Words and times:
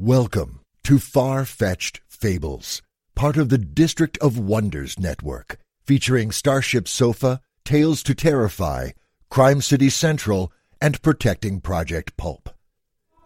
Welcome 0.00 0.60
to 0.84 1.00
Far 1.00 1.44
Fetched 1.44 2.02
Fables, 2.06 2.82
part 3.16 3.36
of 3.36 3.48
the 3.48 3.58
District 3.58 4.16
of 4.18 4.38
Wonders 4.38 4.96
network, 4.96 5.58
featuring 5.84 6.30
Starship 6.30 6.86
Sofa, 6.86 7.40
Tales 7.64 8.04
to 8.04 8.14
Terrify, 8.14 8.90
Crime 9.28 9.60
City 9.60 9.90
Central, 9.90 10.52
and 10.80 11.02
Protecting 11.02 11.60
Project 11.60 12.16
Pulp. 12.16 12.48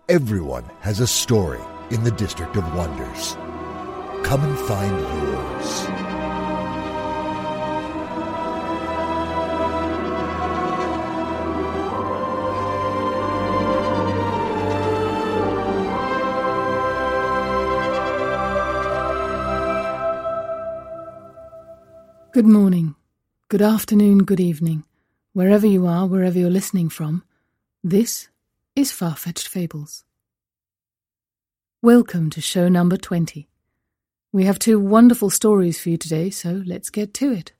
Everyone 0.09 0.65
has 0.81 0.99
a 0.99 1.07
story 1.07 1.61
in 1.91 2.05
the 2.05 2.11
District 2.11 2.57
of 2.57 2.75
Wonders. 2.75 3.35
Come 4.25 4.43
and 4.43 4.59
find 4.61 4.99
yours. 4.99 6.12
Good 22.33 22.47
morning, 22.47 22.95
good 23.51 23.61
afternoon, 23.61 24.25
good 24.25 24.41
evening, 24.41 24.85
wherever 25.35 25.67
you 25.67 25.87
are, 25.87 26.07
wherever 26.07 26.39
you're 26.39 26.49
listening 26.49 26.89
from. 26.89 27.25
This 27.85 28.29
is 28.75 28.91
Far-Fetched 28.91 29.47
Fables. 29.47 30.05
Welcome 31.83 32.31
to 32.31 32.41
show 32.41 32.71
number 32.71 32.97
20. 32.97 33.51
We 34.33 34.45
have 34.45 34.59
two 34.59 34.81
wonderful 34.81 35.29
stories 35.29 35.79
for 35.79 35.91
you 35.91 35.99
today, 35.99 36.31
so 36.31 36.63
let's 36.65 36.89
get 36.89 37.13
to 37.13 37.33
it. 37.33 37.53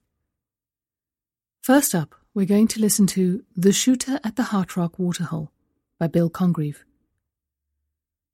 First 1.61 1.95
up, 1.95 2.15
we're 2.33 2.47
going 2.47 2.69
to 2.69 2.81
listen 2.81 3.07
to 3.09 3.45
The 3.55 3.75
Shooter 3.75 4.21
at 4.25 4.37
the 4.37 4.45
Heart 4.45 4.75
Rock 4.79 4.99
Waterhole 4.99 5.53
by 5.99 6.07
Bill 6.07 6.31
Congreve. 6.31 6.83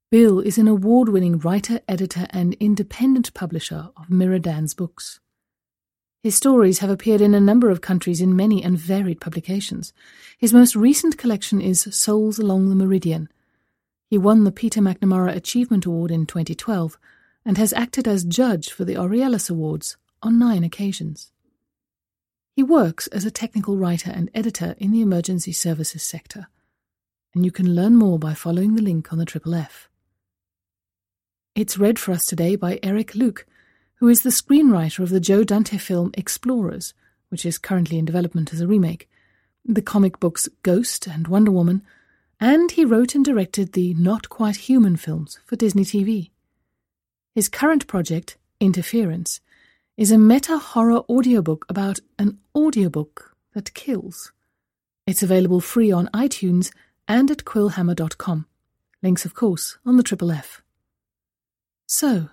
Bill 0.08 0.38
is 0.38 0.56
an 0.56 0.68
award 0.68 1.08
winning 1.08 1.40
writer, 1.40 1.80
editor, 1.88 2.28
and 2.30 2.54
independent 2.60 3.34
publisher 3.34 3.88
of 3.96 4.06
MirrorDanse 4.06 4.76
books. 4.76 5.18
His 6.22 6.34
stories 6.34 6.80
have 6.80 6.90
appeared 6.90 7.20
in 7.20 7.34
a 7.34 7.40
number 7.40 7.70
of 7.70 7.80
countries 7.80 8.20
in 8.20 8.34
many 8.34 8.62
and 8.62 8.76
varied 8.76 9.20
publications. 9.20 9.92
His 10.36 10.52
most 10.52 10.74
recent 10.74 11.16
collection 11.16 11.60
is 11.60 11.88
Souls 11.94 12.38
Along 12.38 12.68
the 12.68 12.74
Meridian. 12.74 13.28
He 14.10 14.18
won 14.18 14.42
the 14.42 14.50
Peter 14.50 14.80
McNamara 14.80 15.34
Achievement 15.34 15.86
Award 15.86 16.10
in 16.10 16.26
2012 16.26 16.98
and 17.44 17.56
has 17.56 17.72
acted 17.72 18.08
as 18.08 18.24
judge 18.24 18.72
for 18.72 18.84
the 18.84 18.96
Aurealis 18.96 19.48
Awards 19.48 19.96
on 20.20 20.38
nine 20.38 20.64
occasions. 20.64 21.30
He 22.56 22.64
works 22.64 23.06
as 23.08 23.24
a 23.24 23.30
technical 23.30 23.76
writer 23.76 24.10
and 24.10 24.28
editor 24.34 24.74
in 24.78 24.90
the 24.90 25.00
emergency 25.00 25.52
services 25.52 26.02
sector, 26.02 26.48
and 27.32 27.44
you 27.44 27.52
can 27.52 27.76
learn 27.76 27.94
more 27.94 28.18
by 28.18 28.34
following 28.34 28.74
the 28.74 28.82
link 28.82 29.12
on 29.12 29.18
the 29.18 29.24
Triple 29.24 29.54
F. 29.54 29.88
It's 31.54 31.78
read 31.78 32.00
for 32.00 32.10
us 32.10 32.26
today 32.26 32.56
by 32.56 32.80
Eric 32.82 33.14
Luke, 33.14 33.46
who 33.98 34.08
is 34.08 34.22
the 34.22 34.30
screenwriter 34.30 35.00
of 35.00 35.10
the 35.10 35.20
Joe 35.20 35.44
Dante 35.44 35.76
film 35.76 36.12
Explorers, 36.14 36.94
which 37.30 37.44
is 37.44 37.58
currently 37.58 37.98
in 37.98 38.04
development 38.04 38.52
as 38.52 38.60
a 38.60 38.66
remake, 38.66 39.08
the 39.64 39.82
comic 39.82 40.20
books 40.20 40.48
Ghost 40.62 41.06
and 41.06 41.26
Wonder 41.26 41.50
Woman, 41.50 41.82
and 42.40 42.70
he 42.70 42.84
wrote 42.84 43.14
and 43.14 43.24
directed 43.24 43.72
the 43.72 43.94
Not 43.94 44.28
Quite 44.28 44.56
Human 44.68 44.96
films 44.96 45.40
for 45.44 45.56
Disney 45.56 45.84
TV. 45.84 46.30
His 47.34 47.48
current 47.48 47.86
project, 47.86 48.36
Interference, 48.60 49.40
is 49.96 50.12
a 50.12 50.18
meta 50.18 50.58
horror 50.58 51.02
audiobook 51.10 51.66
about 51.68 51.98
an 52.18 52.38
audiobook 52.54 53.36
that 53.54 53.74
kills. 53.74 54.32
It's 55.06 55.22
available 55.24 55.60
free 55.60 55.90
on 55.90 56.08
iTunes 56.14 56.72
and 57.08 57.30
at 57.30 57.38
quillhammer.com. 57.38 58.46
Links, 59.02 59.24
of 59.24 59.34
course, 59.34 59.78
on 59.84 59.96
the 59.96 60.02
Triple 60.02 60.30
F. 60.30 60.62
So, 61.86 62.28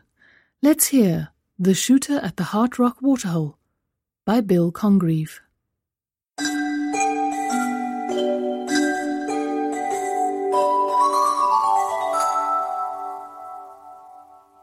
let's 0.61 0.87
hear 0.87 1.29
the 1.57 1.73
Shooter 1.73 2.17
at 2.17 2.35
the 2.35 2.43
Heart 2.43 2.77
Rock 2.77 2.97
Waterhole 3.01 3.57
by 4.25 4.41
Bill 4.41 4.73
Congreve. 4.73 5.39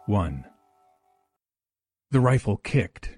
One. 0.04 0.44
The 2.10 2.20
rifle 2.20 2.58
kicked, 2.58 3.16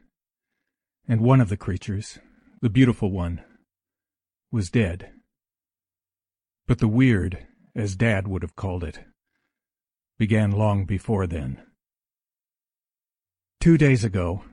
and 1.08 1.20
one 1.20 1.40
of 1.40 1.48
the 1.48 1.56
creatures, 1.56 2.20
the 2.60 2.70
beautiful 2.70 3.10
one, 3.10 3.42
was 4.52 4.70
dead. 4.70 5.10
But 6.68 6.78
the 6.78 6.86
weird, 6.86 7.44
as 7.74 7.96
Dad 7.96 8.28
would 8.28 8.42
have 8.42 8.54
called 8.54 8.84
it, 8.84 9.00
began 10.16 10.52
long 10.52 10.84
before 10.84 11.26
then. 11.26 11.60
Two 13.64 13.78
days 13.78 14.04
ago, 14.04 14.44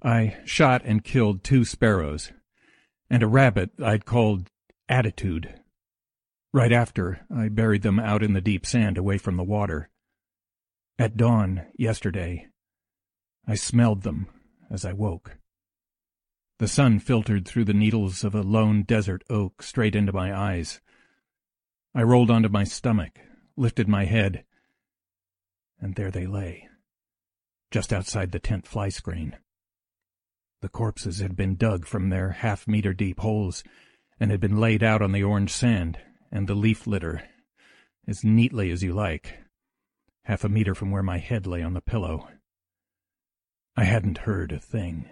I 0.00 0.36
shot 0.44 0.82
and 0.84 1.02
killed 1.02 1.42
two 1.42 1.64
sparrows, 1.64 2.30
and 3.10 3.20
a 3.20 3.26
rabbit 3.26 3.70
I'd 3.82 4.04
called 4.04 4.48
Attitude. 4.88 5.60
Right 6.52 6.70
after, 6.70 7.26
I 7.36 7.48
buried 7.48 7.82
them 7.82 7.98
out 7.98 8.22
in 8.22 8.32
the 8.32 8.40
deep 8.40 8.64
sand 8.64 8.96
away 8.96 9.18
from 9.18 9.36
the 9.36 9.42
water. 9.42 9.90
At 11.00 11.16
dawn 11.16 11.66
yesterday, 11.76 12.46
I 13.44 13.56
smelled 13.56 14.02
them 14.02 14.28
as 14.70 14.84
I 14.84 14.92
woke. 14.92 15.36
The 16.60 16.68
sun 16.68 17.00
filtered 17.00 17.48
through 17.48 17.64
the 17.64 17.74
needles 17.74 18.22
of 18.22 18.36
a 18.36 18.42
lone 18.42 18.84
desert 18.84 19.24
oak 19.28 19.64
straight 19.64 19.96
into 19.96 20.12
my 20.12 20.32
eyes. 20.32 20.80
I 21.92 22.04
rolled 22.04 22.30
onto 22.30 22.50
my 22.50 22.62
stomach, 22.62 23.18
lifted 23.56 23.88
my 23.88 24.04
head, 24.04 24.44
and 25.80 25.96
there 25.96 26.12
they 26.12 26.28
lay 26.28 26.68
just 27.74 27.92
outside 27.92 28.30
the 28.30 28.38
tent 28.38 28.68
fly 28.68 28.88
screen. 28.88 29.36
The 30.62 30.68
corpses 30.68 31.18
had 31.18 31.34
been 31.34 31.56
dug 31.56 31.86
from 31.86 32.08
their 32.08 32.30
half-meter 32.30 32.94
deep 32.94 33.18
holes 33.18 33.64
and 34.20 34.30
had 34.30 34.38
been 34.38 34.60
laid 34.60 34.84
out 34.84 35.02
on 35.02 35.10
the 35.10 35.24
orange 35.24 35.50
sand 35.50 35.98
and 36.30 36.46
the 36.46 36.54
leaf 36.54 36.86
litter, 36.86 37.24
as 38.06 38.22
neatly 38.22 38.70
as 38.70 38.84
you 38.84 38.92
like, 38.92 39.38
half 40.22 40.44
a 40.44 40.48
meter 40.48 40.72
from 40.72 40.92
where 40.92 41.02
my 41.02 41.18
head 41.18 41.48
lay 41.48 41.64
on 41.64 41.74
the 41.74 41.80
pillow. 41.80 42.28
I 43.76 43.82
hadn't 43.82 44.18
heard 44.18 44.52
a 44.52 44.60
thing. 44.60 45.06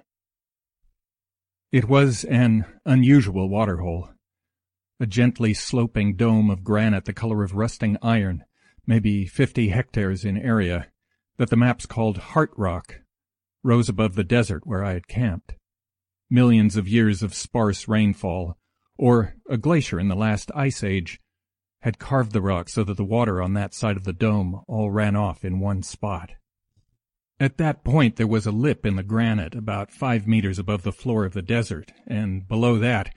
It 1.73 1.89
was 1.89 2.23
an 2.23 2.65
unusual 2.87 3.49
waterhole, 3.49 4.11
a 5.01 5.07
gently 5.07 5.53
sloping 5.53 6.15
dome 6.15 6.49
of 6.49 6.63
granite 6.63 7.07
the 7.07 7.13
color 7.13 7.43
of 7.43 7.57
rusting 7.57 7.97
iron, 8.03 8.45
maybe 8.87 9.27
fifty 9.27 9.71
hectares 9.71 10.25
in 10.25 10.39
area, 10.39 10.92
that 11.39 11.51
the 11.51 11.57
maps 11.57 11.87
called 11.87 12.19
Heart 12.19 12.53
Rock 12.57 13.01
rose 13.63 13.89
above 13.89 14.15
the 14.15 14.25
desert 14.25 14.67
where 14.67 14.85
I 14.85 14.93
had 14.93 15.09
camped. 15.09 15.55
Millions 16.31 16.77
of 16.77 16.89
years 16.89 17.23
of 17.23 17.35
sparse 17.35 17.89
rainfall, 17.89 18.57
or 18.97 19.35
a 19.49 19.57
glacier 19.57 20.01
in 20.01 20.09
the 20.09 20.15
last 20.15 20.51
ice 20.55 20.83
age, 20.83 21.21
had 21.81 21.99
carved 21.99 22.33
the 22.33 22.41
rock 22.41 22.69
so 22.69 22.85
that 22.85 22.97
the 22.97 23.05
water 23.05 23.43
on 23.43 23.55
that 23.55 23.75
side 23.75 23.97
of 23.97 24.05
the 24.05 24.13
dome 24.13 24.61
all 24.69 24.91
ran 24.91 25.17
off 25.17 25.45
in 25.45 25.59
one 25.59 25.83
spot. 25.83 26.31
At 27.41 27.57
that 27.59 27.83
point 27.83 28.17
there 28.17 28.27
was 28.27 28.47
a 28.47 28.53
lip 28.53 28.87
in 28.87 28.95
the 28.97 29.03
granite 29.03 29.55
about 29.55 29.91
five 29.91 30.29
meters 30.29 30.61
above 30.61 30.85
the 30.85 30.93
floor 30.93 31.25
of 31.25 31.33
the 31.33 31.43
desert, 31.43 31.93
and 32.07 32.47
below 32.47 32.79
that, 32.79 33.13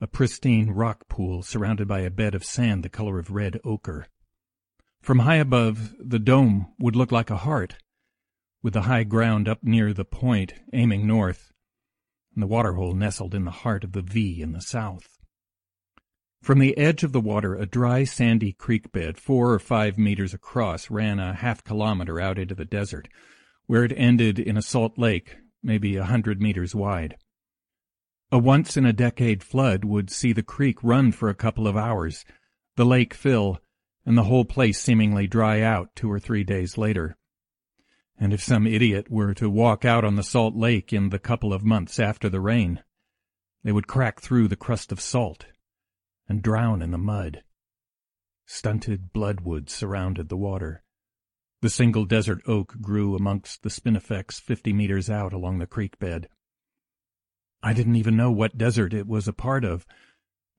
a 0.00 0.06
pristine 0.08 0.70
rock 0.70 1.08
pool 1.08 1.42
surrounded 1.42 1.86
by 1.86 2.00
a 2.00 2.10
bed 2.10 2.34
of 2.34 2.44
sand 2.44 2.82
the 2.82 2.88
color 2.88 3.18
of 3.18 3.30
red 3.30 3.60
ochre. 3.64 4.06
From 5.02 5.20
high 5.20 5.36
above, 5.36 5.94
the 5.98 6.18
dome 6.18 6.74
would 6.78 6.94
look 6.94 7.10
like 7.10 7.30
a 7.30 7.38
heart, 7.38 7.76
with 8.62 8.74
the 8.74 8.82
high 8.82 9.04
ground 9.04 9.48
up 9.48 9.62
near 9.62 9.94
the 9.94 10.04
point 10.04 10.54
aiming 10.72 11.06
north, 11.06 11.52
and 12.34 12.42
the 12.42 12.46
waterhole 12.46 12.94
nestled 12.94 13.34
in 13.34 13.44
the 13.44 13.50
heart 13.50 13.82
of 13.82 13.92
the 13.92 14.02
V 14.02 14.42
in 14.42 14.52
the 14.52 14.60
south. 14.60 15.18
From 16.42 16.58
the 16.58 16.76
edge 16.78 17.02
of 17.02 17.12
the 17.12 17.20
water, 17.20 17.54
a 17.54 17.66
dry, 17.66 18.04
sandy 18.04 18.52
creek 18.52 18.92
bed, 18.92 19.18
four 19.18 19.52
or 19.52 19.58
five 19.58 19.98
meters 19.98 20.32
across, 20.32 20.90
ran 20.90 21.18
a 21.18 21.34
half 21.34 21.64
kilometer 21.64 22.20
out 22.20 22.38
into 22.38 22.54
the 22.54 22.64
desert, 22.64 23.08
where 23.66 23.84
it 23.84 23.92
ended 23.96 24.38
in 24.38 24.56
a 24.56 24.62
salt 24.62 24.98
lake, 24.98 25.36
maybe 25.62 25.96
a 25.96 26.04
hundred 26.04 26.40
meters 26.40 26.74
wide. 26.74 27.16
A 28.32 28.38
once 28.38 28.76
in 28.76 28.86
a 28.86 28.92
decade 28.92 29.42
flood 29.42 29.84
would 29.84 30.10
see 30.10 30.32
the 30.32 30.42
creek 30.42 30.82
run 30.82 31.12
for 31.12 31.28
a 31.28 31.34
couple 31.34 31.66
of 31.66 31.76
hours, 31.76 32.24
the 32.76 32.86
lake 32.86 33.12
fill, 33.12 33.60
and 34.10 34.18
the 34.18 34.24
whole 34.24 34.44
place 34.44 34.80
seemingly 34.80 35.28
dry 35.28 35.60
out 35.60 35.94
two 35.94 36.10
or 36.10 36.18
three 36.18 36.42
days 36.42 36.76
later. 36.76 37.16
And 38.18 38.32
if 38.32 38.42
some 38.42 38.66
idiot 38.66 39.08
were 39.08 39.34
to 39.34 39.48
walk 39.48 39.84
out 39.84 40.04
on 40.04 40.16
the 40.16 40.24
salt 40.24 40.56
lake 40.56 40.92
in 40.92 41.10
the 41.10 41.20
couple 41.20 41.52
of 41.52 41.64
months 41.64 42.00
after 42.00 42.28
the 42.28 42.40
rain, 42.40 42.82
they 43.62 43.70
would 43.70 43.86
crack 43.86 44.20
through 44.20 44.48
the 44.48 44.56
crust 44.56 44.90
of 44.90 45.00
salt 45.00 45.46
and 46.28 46.42
drown 46.42 46.82
in 46.82 46.90
the 46.90 46.98
mud. 46.98 47.44
Stunted 48.46 49.12
bloodwoods 49.12 49.70
surrounded 49.70 50.28
the 50.28 50.36
water. 50.36 50.82
The 51.62 51.70
single 51.70 52.04
desert 52.04 52.42
oak 52.48 52.80
grew 52.80 53.14
amongst 53.14 53.62
the 53.62 53.70
spinifex 53.70 54.40
fifty 54.40 54.72
meters 54.72 55.08
out 55.08 55.32
along 55.32 55.60
the 55.60 55.68
creek 55.68 56.00
bed. 56.00 56.28
I 57.62 57.74
didn't 57.74 57.94
even 57.94 58.16
know 58.16 58.32
what 58.32 58.58
desert 58.58 58.92
it 58.92 59.06
was 59.06 59.28
a 59.28 59.32
part 59.32 59.64
of, 59.64 59.86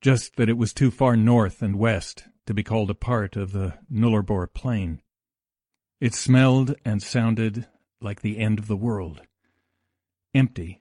just 0.02 0.34
that 0.34 0.48
it 0.48 0.58
was 0.58 0.74
too 0.74 0.90
far 0.90 1.16
north 1.16 1.62
and 1.62 1.78
west 1.78 2.24
to 2.44 2.52
be 2.52 2.64
called 2.64 2.90
a 2.90 2.94
part 2.94 3.36
of 3.36 3.52
the 3.52 3.74
Nullarbor 3.90 4.52
Plain. 4.52 5.00
It 6.00 6.12
smelled 6.12 6.74
and 6.84 7.00
sounded 7.00 7.68
like 8.00 8.20
the 8.20 8.38
end 8.38 8.58
of 8.58 8.66
the 8.66 8.76
world. 8.76 9.22
Empty, 10.34 10.80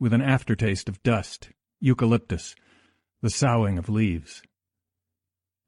with 0.00 0.14
an 0.14 0.22
aftertaste 0.22 0.88
of 0.88 1.02
dust, 1.02 1.50
eucalyptus, 1.80 2.54
the 3.20 3.28
soughing 3.28 3.76
of 3.76 3.90
leaves, 3.90 4.42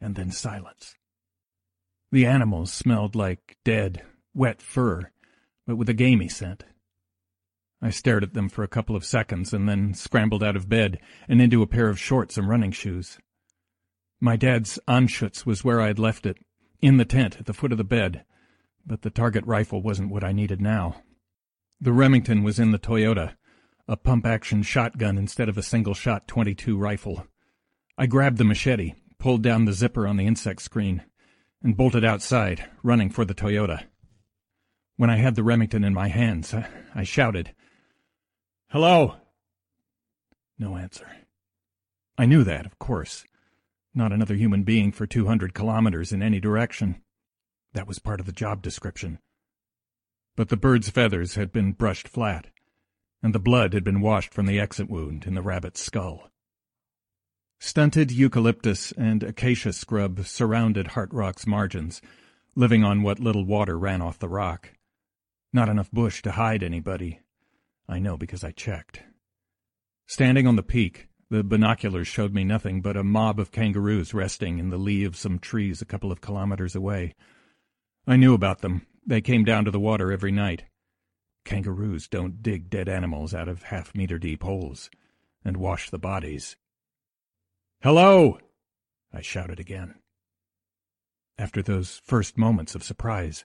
and 0.01 0.15
then 0.15 0.31
silence. 0.31 0.95
The 2.11 2.25
animals 2.25 2.73
smelled 2.73 3.15
like 3.15 3.59
dead, 3.65 4.03
wet 4.33 4.63
fur, 4.63 5.11
but 5.67 5.77
with 5.77 5.91
a 5.91 5.95
gamey 5.95 6.29
scent. 6.29 6.65
I 7.85 7.91
stared 7.91 8.23
at 8.23 8.33
them 8.33 8.49
for 8.49 8.63
a 8.63 8.69
couple 8.69 8.95
of 8.95 9.05
seconds 9.05 9.53
and 9.53 9.69
then 9.69 9.93
scrambled 9.93 10.45
out 10.45 10.55
of 10.55 10.69
bed 10.69 11.01
and 11.29 11.43
into 11.43 11.63
a 11.63 11.67
pair 11.67 11.89
of 11.89 11.99
shorts 11.99 12.39
and 12.39 12.49
running 12.49 12.71
shoes. 12.71 13.19
My 14.21 14.37
dad's 14.37 14.79
Anschutz 14.87 15.45
was 15.45 15.65
where 15.65 15.81
I 15.81 15.89
had 15.89 15.99
left 15.99 16.25
it, 16.25 16.39
in 16.81 16.97
the 16.97 17.05
tent 17.05 17.39
at 17.39 17.47
the 17.47 17.53
foot 17.53 17.73
of 17.73 17.79
the 17.79 17.85
bed, 17.85 18.25
but 18.87 19.03
the 19.03 19.11
target 19.11 19.45
rifle 19.47 19.83
wasn't 19.83 20.11
what 20.11 20.23
I 20.23 20.31
needed 20.31 20.61
now. 20.61 21.03
The 21.81 21.93
Remington 21.93 22.45
was 22.45 22.61
in 22.61 22.71
the 22.71 22.79
Toyota, 22.79 23.35
a 23.89 23.97
pump-action 23.97 24.63
shotgun 24.63 25.19
instead 25.19 25.49
of 25.49 25.59
a 25.59 25.63
single-shot 25.63 26.29
22 26.29 26.79
rifle. 26.79 27.27
I 27.99 28.07
grabbed 28.07 28.39
the 28.39 28.45
machete, 28.45 28.95
pulled 29.19 29.43
down 29.43 29.65
the 29.65 29.73
zipper 29.73 30.07
on 30.07 30.17
the 30.17 30.27
insect 30.27 30.63
screen, 30.63 31.03
and 31.63 31.77
bolted 31.77 32.05
outside, 32.05 32.69
running 32.85 33.11
for 33.11 33.25
the 33.25 33.35
Toyota. 33.35 33.85
When 34.97 35.11
I 35.11 35.17
had 35.17 35.35
the 35.35 35.43
Remington 35.43 35.83
in 35.83 35.95
my 35.95 36.09
hands, 36.09 36.55
I, 36.55 36.69
I 36.95 37.03
shouted, 37.03 37.53
Hello? 38.73 39.17
No 40.59 40.79
answer. 40.79 41.07
I 42.17 42.25
knew 42.25 42.43
that, 42.43 42.65
of 42.65 42.79
course. 42.79 43.27
Not 43.95 44.15
another 44.15 44.35
human 44.35 44.63
being 44.63 44.93
for 44.93 45.07
200 45.07 45.53
kilometers 45.53 46.11
in 46.11 46.23
any 46.23 46.41
direction. 46.41 47.03
That 47.75 47.87
was 47.87 47.99
part 47.99 48.19
of 48.19 48.25
the 48.25 48.33
job 48.33 48.63
description. 48.63 49.19
But 50.37 50.49
the 50.49 50.57
bird's 50.57 50.89
feathers 50.89 51.35
had 51.35 51.53
been 51.53 51.73
brushed 51.73 52.09
flat, 52.09 52.47
and 53.23 53.35
the 53.35 53.39
blood 53.39 53.75
had 53.75 53.85
been 53.85 54.01
washed 54.01 54.33
from 54.33 54.47
the 54.47 54.59
exit 54.59 54.89
wound 54.89 55.27
in 55.27 55.35
the 55.35 55.43
rabbit's 55.43 55.83
skull. 55.83 56.31
Stunted 57.61 58.11
eucalyptus 58.11 58.91
and 58.93 59.23
acacia 59.23 59.75
scrub 59.75 60.25
surrounded 60.25 60.87
Heart 60.87 61.13
Rock's 61.13 61.47
margins, 61.47 62.01
living 62.55 62.83
on 62.85 63.03
what 63.03 63.21
little 63.21 63.45
water 63.45 63.79
ran 63.79 64.01
off 64.01 64.19
the 64.19 64.31
rock. 64.31 64.71
Not 65.53 65.69
enough 65.69 65.91
bush 65.91 66.23
to 66.23 66.31
hide 66.33 66.63
anybody. 66.63 67.21
I 67.89 67.99
know 67.99 68.17
because 68.17 68.45
I 68.45 68.53
checked. 68.53 69.03
Standing 70.07 70.47
on 70.47 70.57
the 70.57 70.63
peak, 70.63 71.09
the 71.31 71.43
binoculars 71.43 72.09
showed 72.09 72.35
me 72.35 72.45
nothing 72.45 72.83
but 72.83 72.97
a 72.97 73.03
mob 73.03 73.41
of 73.41 73.53
kangaroos 73.53 74.13
resting 74.13 74.59
in 74.59 74.71
the 74.71 74.77
lee 74.77 75.05
of 75.05 75.17
some 75.17 75.39
trees 75.39 75.81
a 75.81 75.87
couple 75.87 76.13
of 76.13 76.21
kilometers 76.21 76.75
away. 76.75 77.15
I 78.07 78.17
knew 78.17 78.35
about 78.35 78.61
them. 78.61 78.87
They 79.07 79.21
came 79.21 79.45
down 79.45 79.65
to 79.65 79.71
the 79.71 79.81
water 79.81 80.13
every 80.13 80.33
night. 80.33 80.65
Kangaroos 81.45 82.09
don't 82.09 82.43
dig 82.43 82.69
dead 82.71 82.89
animals 82.89 83.35
out 83.35 83.49
of 83.49 83.65
half-meter 83.65 84.19
deep 84.19 84.43
holes 84.43 84.91
and 85.45 85.57
wash 85.57 85.91
the 85.91 85.99
bodies. 85.99 86.57
Hello! 87.83 88.39
I 89.13 89.23
shouted 89.23 89.59
again. 89.59 89.95
After 91.39 91.63
those 91.63 92.01
first 92.05 92.39
moments 92.39 92.75
of 92.75 92.85
surprise, 92.85 93.45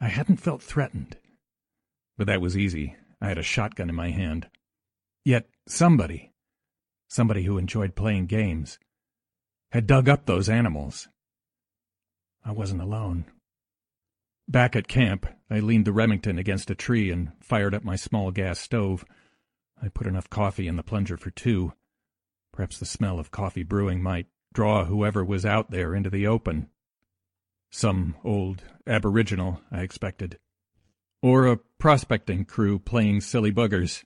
I 0.00 0.08
hadn't 0.08 0.36
felt 0.36 0.62
threatened. 0.62 1.16
But 2.16 2.26
that 2.26 2.40
was 2.40 2.56
easy. 2.56 2.96
I 3.22 3.28
had 3.28 3.38
a 3.38 3.42
shotgun 3.44 3.88
in 3.88 3.94
my 3.94 4.10
hand. 4.10 4.48
Yet 5.24 5.48
somebody, 5.68 6.32
somebody 7.08 7.44
who 7.44 7.56
enjoyed 7.56 7.94
playing 7.94 8.26
games, 8.26 8.80
had 9.70 9.86
dug 9.86 10.08
up 10.08 10.26
those 10.26 10.48
animals. 10.48 11.06
I 12.44 12.50
wasn't 12.50 12.82
alone. 12.82 13.26
Back 14.48 14.74
at 14.74 14.88
camp, 14.88 15.26
I 15.48 15.60
leaned 15.60 15.84
the 15.84 15.92
Remington 15.92 16.36
against 16.36 16.68
a 16.72 16.74
tree 16.74 17.12
and 17.12 17.30
fired 17.40 17.76
up 17.76 17.84
my 17.84 17.94
small 17.94 18.32
gas 18.32 18.58
stove. 18.58 19.04
I 19.80 19.86
put 19.86 20.08
enough 20.08 20.28
coffee 20.28 20.66
in 20.66 20.74
the 20.74 20.82
plunger 20.82 21.16
for 21.16 21.30
two. 21.30 21.74
Perhaps 22.52 22.80
the 22.80 22.84
smell 22.84 23.20
of 23.20 23.30
coffee 23.30 23.62
brewing 23.62 24.02
might 24.02 24.26
draw 24.52 24.84
whoever 24.84 25.24
was 25.24 25.46
out 25.46 25.70
there 25.70 25.94
into 25.94 26.10
the 26.10 26.26
open. 26.26 26.68
Some 27.70 28.16
old 28.24 28.64
aboriginal, 28.84 29.60
I 29.70 29.82
expected. 29.82 30.40
Or 31.22 31.46
a 31.46 31.58
prospecting 31.78 32.44
crew 32.44 32.78
playing 32.78 33.20
silly 33.20 33.52
buggers. 33.52 34.04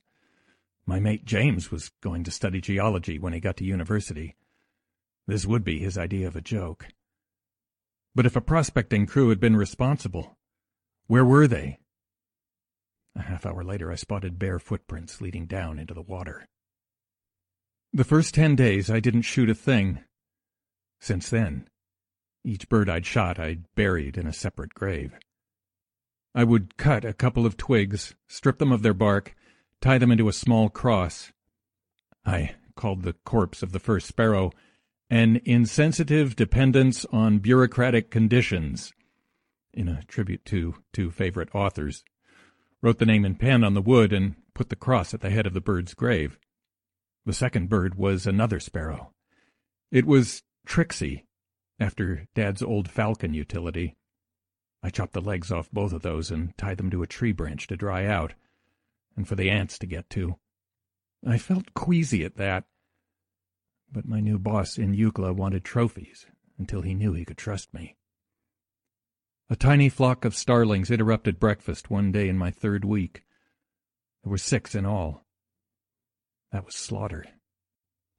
My 0.85 0.99
mate 0.99 1.25
James 1.25 1.71
was 1.71 1.89
going 2.01 2.23
to 2.23 2.31
study 2.31 2.61
geology 2.61 3.17
when 3.17 3.33
he 3.33 3.39
got 3.39 3.57
to 3.57 3.65
university. 3.65 4.35
This 5.25 5.45
would 5.45 5.63
be 5.63 5.79
his 5.79 5.97
idea 5.97 6.27
of 6.27 6.35
a 6.35 6.41
joke. 6.41 6.87
But 8.15 8.25
if 8.25 8.35
a 8.35 8.41
prospecting 8.41 9.05
crew 9.05 9.29
had 9.29 9.39
been 9.39 9.57
responsible, 9.57 10.37
where 11.07 11.25
were 11.25 11.47
they? 11.47 11.79
A 13.15 13.23
half 13.23 13.45
hour 13.45 13.63
later, 13.63 13.91
I 13.91 13.95
spotted 13.95 14.39
bare 14.39 14.59
footprints 14.59 15.19
leading 15.19 15.47
down 15.47 15.79
into 15.79 15.93
the 15.93 16.01
water. 16.01 16.47
The 17.91 18.03
first 18.03 18.35
ten 18.35 18.55
days, 18.55 18.91
I 18.91 18.99
didn't 18.99 19.23
shoot 19.23 19.49
a 19.49 19.55
thing. 19.55 19.99
Since 20.99 21.29
then, 21.29 21.67
each 22.43 22.69
bird 22.69 22.89
I'd 22.89 23.05
shot, 23.05 23.39
I'd 23.39 23.63
buried 23.75 24.17
in 24.17 24.27
a 24.27 24.33
separate 24.33 24.73
grave. 24.73 25.13
I 26.37 26.43
would 26.43 26.77
cut 26.77 27.03
a 27.03 27.13
couple 27.13 27.47
of 27.47 27.57
twigs, 27.57 28.13
strip 28.27 28.59
them 28.59 28.71
of 28.71 28.83
their 28.83 28.93
bark, 28.93 29.35
tie 29.81 29.97
them 29.97 30.11
into 30.11 30.29
a 30.29 30.33
small 30.33 30.69
cross. 30.69 31.31
I 32.27 32.53
called 32.75 33.01
the 33.01 33.13
corpse 33.25 33.63
of 33.63 33.71
the 33.71 33.79
first 33.79 34.05
sparrow 34.05 34.51
an 35.09 35.41
insensitive 35.45 36.35
dependence 36.35 37.05
on 37.11 37.39
bureaucratic 37.39 38.11
conditions, 38.11 38.93
in 39.73 39.87
a 39.87 40.03
tribute 40.03 40.45
to 40.45 40.75
two 40.93 41.09
favorite 41.09 41.49
authors. 41.55 42.03
Wrote 42.83 42.99
the 42.99 43.05
name 43.07 43.25
in 43.25 43.33
pen 43.33 43.63
on 43.63 43.73
the 43.73 43.81
wood 43.81 44.13
and 44.13 44.35
put 44.53 44.69
the 44.69 44.75
cross 44.75 45.15
at 45.15 45.21
the 45.21 45.31
head 45.31 45.47
of 45.47 45.55
the 45.55 45.61
bird's 45.61 45.95
grave. 45.95 46.37
The 47.25 47.33
second 47.33 47.67
bird 47.67 47.95
was 47.95 48.27
another 48.27 48.59
sparrow. 48.59 49.11
It 49.91 50.05
was 50.05 50.43
Trixie, 50.67 51.25
after 51.79 52.27
Dad's 52.35 52.61
old 52.61 52.91
falcon 52.91 53.33
utility. 53.33 53.95
I 54.83 54.89
chopped 54.89 55.13
the 55.13 55.21
legs 55.21 55.51
off 55.51 55.71
both 55.71 55.93
of 55.93 56.01
those 56.01 56.31
and 56.31 56.57
tied 56.57 56.77
them 56.77 56.89
to 56.91 57.03
a 57.03 57.07
tree 57.07 57.31
branch 57.31 57.67
to 57.67 57.75
dry 57.75 58.05
out 58.05 58.33
and 59.15 59.27
for 59.27 59.35
the 59.35 59.49
ants 59.49 59.79
to 59.79 59.87
get 59.87 60.09
to. 60.11 60.37
I 61.25 61.37
felt 61.37 61.73
queasy 61.73 62.23
at 62.23 62.37
that. 62.37 62.65
But 63.91 64.07
my 64.07 64.19
new 64.19 64.37
boss 64.37 64.77
in 64.77 64.93
Eucla 64.93 65.35
wanted 65.35 65.63
trophies 65.63 66.27
until 66.57 66.81
he 66.81 66.93
knew 66.93 67.13
he 67.13 67.25
could 67.25 67.37
trust 67.37 67.73
me. 67.73 67.95
A 69.49 69.55
tiny 69.55 69.89
flock 69.89 70.25
of 70.25 70.35
starlings 70.35 70.91
interrupted 70.91 71.39
breakfast 71.39 71.89
one 71.89 72.11
day 72.11 72.27
in 72.27 72.37
my 72.37 72.51
third 72.51 72.83
week. 72.83 73.23
There 74.23 74.31
were 74.31 74.37
six 74.37 74.75
in 74.75 74.85
all. 74.85 75.25
That 76.51 76.65
was 76.65 76.75
slaughter. 76.75 77.25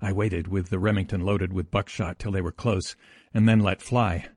I 0.00 0.12
waited 0.12 0.48
with 0.48 0.70
the 0.70 0.78
Remington 0.78 1.20
loaded 1.20 1.52
with 1.52 1.70
buckshot 1.70 2.18
till 2.18 2.32
they 2.32 2.40
were 2.40 2.52
close, 2.52 2.96
and 3.34 3.48
then 3.48 3.60
let 3.60 3.82
fly. 3.82 4.28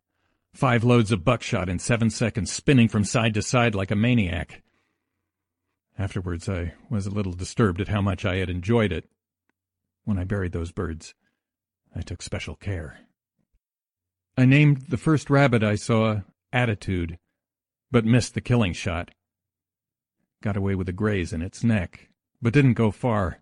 Five 0.54 0.84
loads 0.84 1.12
of 1.12 1.24
buckshot 1.24 1.70
in 1.70 1.80
seven 1.80 2.10
seconds, 2.10 2.52
spinning 2.52 2.88
from 2.88 3.04
side 3.04 3.34
to 3.36 3.42
side 3.42 3.74
like 3.74 3.92
a 3.92 3.96
maniac. 3.96 4.62
Afterwards, 5.98 6.50
I 6.50 6.74
was 6.90 7.06
a 7.06 7.12
little 7.12 7.34
disturbed 7.34 7.80
at 7.80 7.88
how 7.88 8.02
much 8.02 8.26
I 8.26 8.38
had 8.38 8.50
enjoyed 8.50 8.92
it. 8.92 9.10
When 10.04 10.18
I 10.18 10.24
buried 10.24 10.52
those 10.52 10.72
birds, 10.72 11.14
I 11.96 12.02
took 12.02 12.22
special 12.22 12.56
care. 12.56 13.00
I 14.38 14.46
named 14.46 14.88
the 14.90 14.98
first 14.98 15.30
rabbit 15.30 15.64
I 15.64 15.76
saw 15.76 16.22
Attitude, 16.54 17.18
but 17.92 18.04
missed 18.04 18.34
the 18.34 18.42
killing 18.42 18.74
shot. 18.74 19.12
Got 20.42 20.58
away 20.58 20.76
with 20.76 20.90
a 20.90 20.94
graze 20.94 21.32
in 21.32 21.42
its 21.42 21.64
neck, 21.64 22.10
but 22.42 22.54
didn't 22.54 22.74
go 22.74 22.92
far. 22.92 23.42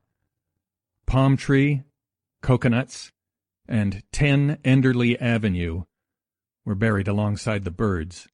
Palm 1.06 1.38
Tree, 1.38 1.84
Coconuts, 2.42 3.12
and 3.68 4.04
10 4.12 4.58
Enderley 4.64 5.20
Avenue 5.20 5.84
were 6.70 6.76
buried 6.76 7.08
alongside 7.08 7.64
the 7.64 7.72
birds. 7.72 8.28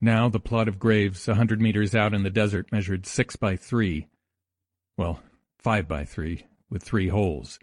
Now 0.00 0.28
the 0.28 0.38
plot 0.38 0.68
of 0.68 0.78
graves 0.78 1.26
a 1.26 1.34
hundred 1.34 1.60
meters 1.60 1.96
out 1.96 2.14
in 2.14 2.22
the 2.22 2.30
desert 2.30 2.70
measured 2.70 3.06
six 3.06 3.34
by 3.34 3.56
three. 3.56 4.06
Well, 4.96 5.20
five 5.58 5.88
by 5.88 6.04
three, 6.04 6.46
with 6.70 6.84
three 6.84 7.08
holes, 7.08 7.58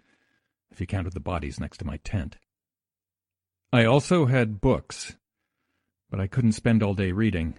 if 0.70 0.78
you 0.78 0.86
counted 0.86 1.14
the 1.14 1.20
bodies 1.20 1.58
next 1.58 1.78
to 1.78 1.86
my 1.86 1.96
tent. 2.04 2.36
I 3.72 3.86
also 3.86 4.26
had 4.26 4.60
books, 4.60 5.16
but 6.10 6.20
I 6.20 6.26
couldn't 6.26 6.52
spend 6.52 6.82
all 6.82 6.92
day 6.92 7.12
reading. 7.12 7.58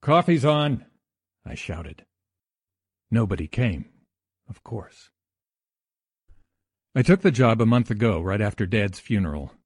Coffee's 0.00 0.44
on, 0.44 0.86
I 1.44 1.56
shouted. 1.56 2.04
Nobody 3.10 3.48
came, 3.48 3.86
of 4.48 4.62
course. 4.62 5.10
I 6.94 7.02
took 7.02 7.22
the 7.22 7.32
job 7.32 7.60
a 7.60 7.66
month 7.66 7.90
ago, 7.90 8.20
right 8.20 8.40
after 8.40 8.64
Dad's 8.64 9.00
funeral. 9.00 9.57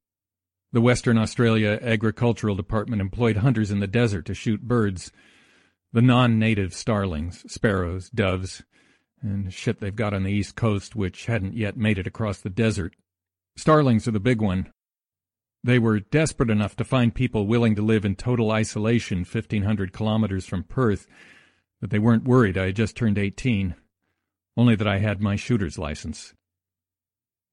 The 0.75 0.81
Western 0.81 1.19
Australia 1.19 1.79
Agricultural 1.83 2.55
Department 2.55 3.03
employed 3.03 3.37
hunters 3.37 3.71
in 3.71 3.81
the 3.81 3.87
desert 3.87 4.25
to 4.25 4.35
shoot 4.35 4.63
birds, 4.63 5.13
the 5.93 6.01
non-native 6.01 6.73
starlings, 6.73 7.45
sparrows, 7.53 8.09
doves, 8.09 8.63
and 9.21 9.53
shit 9.53 9.81
they've 9.81 9.95
got 9.95 10.15
on 10.15 10.23
the 10.23 10.33
east 10.33 10.57
coast 10.57 10.97
which 10.97 11.27
hadn't 11.27 11.53
yet 11.55 11.77
made 11.77 11.99
it 11.99 12.07
across 12.07 12.39
the 12.39 12.49
desert. 12.49 12.97
Starlings 13.55 14.09
are 14.09 14.13
the 14.13 14.19
big 14.19 14.41
one. 14.41 14.73
They 15.63 15.79
were 15.79 16.01
desperate 16.01 16.49
enough 16.49 16.75
to 16.77 16.85
find 16.85 17.15
people 17.15 17.47
willing 17.47 17.75
to 17.77 17.83
live 17.83 18.07
in 18.07 18.17
total 18.17 18.51
isolation 18.51 19.19
1,500 19.19 19.93
kilometers 19.93 20.47
from 20.47 20.65
Perth 20.65 21.07
that 21.83 21.91
they 21.91 21.99
weren't 21.99 22.25
worried 22.25 22.57
I 22.57 22.67
had 22.67 22.77
just 22.77 22.97
turned 22.97 23.19
18, 23.19 23.75
only 24.57 24.75
that 24.77 24.89
I 24.89 25.01
had 25.01 25.21
my 25.21 25.37
shooter's 25.37 25.79
license. 25.79 26.33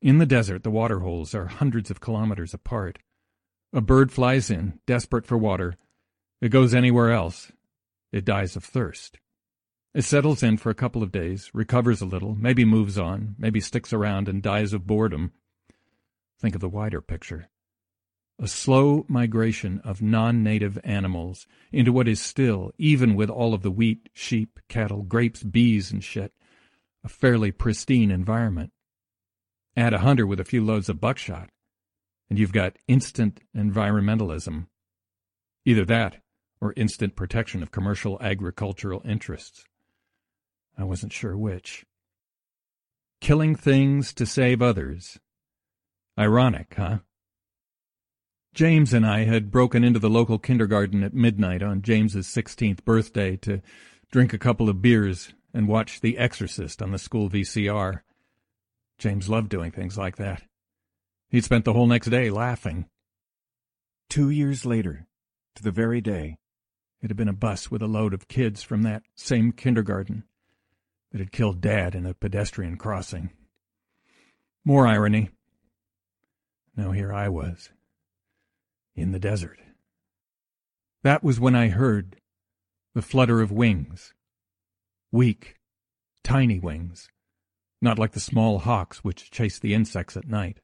In 0.02 0.20
the 0.20 0.26
desert, 0.26 0.64
the 0.64 0.72
water 0.72 1.00
holes 1.00 1.36
are 1.36 1.48
hundreds 1.48 1.92
of 1.92 2.00
kilometers 2.00 2.54
apart. 2.54 3.00
A 3.72 3.82
bird 3.82 4.12
flies 4.12 4.50
in, 4.50 4.80
desperate 4.88 5.28
for 5.28 5.38
water. 5.38 5.76
It 6.42 6.50
goes 6.50 6.74
anywhere 6.74 7.12
else. 7.12 7.52
It 8.12 8.26
dies 8.26 8.56
of 8.56 8.64
thirst. 8.64 9.20
It 9.94 10.04
settles 10.04 10.42
in 10.42 10.58
for 10.58 10.72
a 10.72 10.76
couple 10.76 11.04
of 11.04 11.12
days, 11.12 11.52
recovers 11.54 12.02
a 12.02 12.06
little, 12.06 12.34
maybe 12.34 12.66
moves 12.66 12.98
on, 12.98 13.36
maybe 13.38 13.60
sticks 13.60 13.94
around 13.94 14.28
and 14.28 14.42
dies 14.42 14.74
of 14.74 14.88
boredom. 14.88 15.34
Think 16.40 16.56
of 16.56 16.62
the 16.62 16.70
wider 16.70 17.02
picture. 17.02 17.50
A 18.42 18.48
slow 18.48 19.06
migration 19.08 19.82
of 19.84 20.02
non-native 20.02 20.80
animals 20.84 21.46
into 21.72 21.92
what 21.92 22.08
is 22.08 22.20
still, 22.20 22.72
even 22.78 23.14
with 23.14 23.30
all 23.30 23.54
of 23.54 23.62
the 23.62 23.72
wheat, 23.72 24.10
sheep, 24.14 24.60
cattle, 24.68 25.04
grapes, 25.04 25.44
bees, 25.44 25.92
and 25.92 26.04
shit, 26.04 26.34
a 27.04 27.10
fairly 27.10 27.52
pristine 27.52 28.10
environment. 28.10 28.72
Add 29.76 29.94
a 29.94 30.00
hunter 30.00 30.26
with 30.26 30.40
a 30.40 30.46
few 30.46 30.64
loads 30.64 30.90
of 30.90 31.02
buckshot, 31.02 31.50
and 32.30 32.38
you've 32.38 32.54
got 32.54 32.78
instant 32.88 33.42
environmentalism. 33.56 34.68
Either 35.66 35.86
that, 35.86 36.18
or 36.62 36.74
instant 36.76 37.16
protection 37.16 37.64
of 37.64 37.72
commercial 37.72 38.18
agricultural 38.22 39.02
interests. 39.06 39.64
I 40.78 40.84
wasn't 40.84 41.14
sure 41.14 41.38
which. 41.38 41.86
Killing 43.22 43.56
things 43.56 44.14
to 44.14 44.26
save 44.26 44.62
others. 44.62 45.20
Ironic, 46.18 46.74
huh? 46.78 47.00
James 48.54 48.94
and 48.94 49.06
I 49.06 49.26
had 49.26 49.52
broken 49.52 49.84
into 49.84 50.00
the 50.00 50.10
local 50.10 50.40
kindergarten 50.40 51.04
at 51.04 51.14
midnight 51.14 51.62
on 51.62 51.82
James's 51.82 52.28
16th 52.28 52.84
birthday 52.84 53.38
to 53.38 53.62
drink 54.12 54.34
a 54.34 54.40
couple 54.40 54.70
of 54.70 54.82
beers 54.82 55.34
and 55.54 55.68
watch 55.68 56.02
The 56.02 56.18
Exorcist 56.18 56.82
on 56.82 56.92
the 56.92 56.98
school 56.98 57.30
VCR. 57.30 58.02
James 58.98 59.30
loved 59.30 59.50
doing 59.50 59.72
things 59.72 59.98
like 59.98 60.18
that. 60.18 60.44
He'd 61.30 61.44
spent 61.44 61.66
the 61.66 61.74
whole 61.74 61.88
next 61.88 62.08
day 62.08 62.30
laughing. 62.30 62.86
Two 64.10 64.30
years 64.30 64.66
later, 64.66 65.08
to 65.56 65.64
the 65.64 65.72
very 65.72 66.02
day, 66.02 66.38
it 67.02 67.10
had 67.10 67.18
been 67.18 67.28
a 67.28 67.34
bus 67.34 67.70
with 67.70 67.82
a 67.82 67.88
load 67.88 68.14
of 68.14 68.28
kids 68.28 68.64
from 68.64 68.84
that 68.84 69.04
same 69.16 69.52
kindergarten 69.52 70.24
that 71.12 71.20
had 71.20 71.32
killed 71.32 71.62
Dad 71.62 71.96
in 71.96 72.06
a 72.06 72.14
pedestrian 72.14 72.78
crossing. 72.78 73.30
More 74.66 74.88
irony. 74.88 75.30
Now 76.76 76.92
here 76.92 77.14
I 77.14 77.30
was, 77.30 77.72
in 78.96 79.12
the 79.12 79.20
desert. 79.20 79.60
That 81.04 81.24
was 81.24 81.40
when 81.40 81.56
I 81.56 81.70
heard 81.70 82.18
the 82.94 83.02
flutter 83.02 83.42
of 83.42 83.52
wings. 83.52 84.14
Weak, 85.12 85.56
tiny 86.24 86.60
wings 86.60 87.10
not 87.82 88.00
like 88.00 88.12
the 88.12 88.20
small 88.20 88.60
hawks 88.60 89.04
which 89.04 89.32
chase 89.32 89.60
the 89.60 89.74
insects 89.74 90.18
at 90.18 90.28
night. 90.28 90.60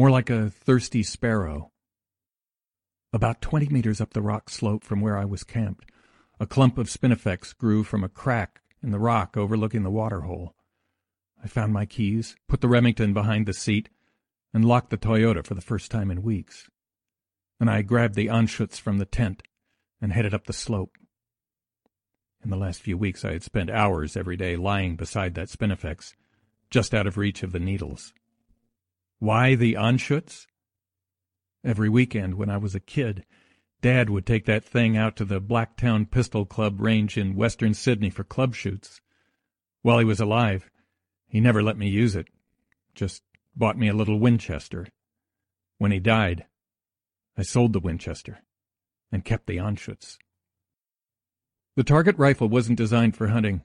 More 0.00 0.10
like 0.10 0.30
a 0.30 0.48
thirsty 0.48 1.02
sparrow. 1.02 1.72
About 3.12 3.42
twenty 3.42 3.68
meters 3.68 4.00
up 4.00 4.14
the 4.14 4.22
rock 4.22 4.48
slope 4.48 4.82
from 4.82 5.02
where 5.02 5.18
I 5.18 5.26
was 5.26 5.44
camped, 5.44 5.90
a 6.40 6.46
clump 6.46 6.78
of 6.78 6.86
spinifex 6.86 7.54
grew 7.54 7.84
from 7.84 8.02
a 8.02 8.08
crack 8.08 8.62
in 8.82 8.92
the 8.92 8.98
rock 8.98 9.36
overlooking 9.36 9.82
the 9.82 9.90
water 9.90 10.22
hole. 10.22 10.54
I 11.44 11.48
found 11.48 11.74
my 11.74 11.84
keys, 11.84 12.34
put 12.48 12.62
the 12.62 12.68
Remington 12.68 13.12
behind 13.12 13.44
the 13.44 13.52
seat, 13.52 13.90
and 14.54 14.64
locked 14.64 14.88
the 14.88 14.96
Toyota 14.96 15.44
for 15.44 15.52
the 15.52 15.60
first 15.60 15.90
time 15.90 16.10
in 16.10 16.22
weeks. 16.22 16.70
Then 17.58 17.68
I 17.68 17.82
grabbed 17.82 18.14
the 18.14 18.28
Anschutz 18.28 18.80
from 18.80 18.96
the 18.96 19.04
tent 19.04 19.42
and 20.00 20.14
headed 20.14 20.32
up 20.32 20.46
the 20.46 20.54
slope. 20.54 20.96
In 22.42 22.48
the 22.48 22.56
last 22.56 22.80
few 22.80 22.96
weeks 22.96 23.22
I 23.22 23.32
had 23.32 23.42
spent 23.42 23.68
hours 23.68 24.16
every 24.16 24.38
day 24.38 24.56
lying 24.56 24.96
beside 24.96 25.34
that 25.34 25.48
spinifex, 25.48 26.14
just 26.70 26.94
out 26.94 27.06
of 27.06 27.18
reach 27.18 27.42
of 27.42 27.52
the 27.52 27.60
needles. 27.60 28.14
Why 29.20 29.54
the 29.54 29.74
Anschutz? 29.74 30.46
Every 31.62 31.90
weekend 31.90 32.36
when 32.36 32.48
I 32.48 32.56
was 32.56 32.74
a 32.74 32.80
kid, 32.80 33.26
Dad 33.82 34.08
would 34.08 34.24
take 34.24 34.46
that 34.46 34.64
thing 34.64 34.96
out 34.96 35.14
to 35.16 35.26
the 35.26 35.42
Blacktown 35.42 36.10
Pistol 36.10 36.46
Club 36.46 36.80
range 36.80 37.18
in 37.18 37.36
western 37.36 37.74
Sydney 37.74 38.08
for 38.08 38.24
club 38.24 38.54
shoots. 38.54 39.02
While 39.82 39.98
he 39.98 40.06
was 40.06 40.20
alive, 40.20 40.70
he 41.28 41.38
never 41.38 41.62
let 41.62 41.76
me 41.76 41.86
use 41.86 42.16
it, 42.16 42.28
just 42.94 43.22
bought 43.54 43.76
me 43.76 43.88
a 43.88 43.94
little 43.94 44.18
Winchester. 44.18 44.86
When 45.76 45.92
he 45.92 46.00
died, 46.00 46.46
I 47.36 47.42
sold 47.42 47.74
the 47.74 47.80
Winchester 47.80 48.38
and 49.12 49.22
kept 49.22 49.46
the 49.46 49.58
Anschutz. 49.58 50.16
The 51.76 51.84
target 51.84 52.16
rifle 52.16 52.48
wasn't 52.48 52.78
designed 52.78 53.16
for 53.18 53.28
hunting. 53.28 53.64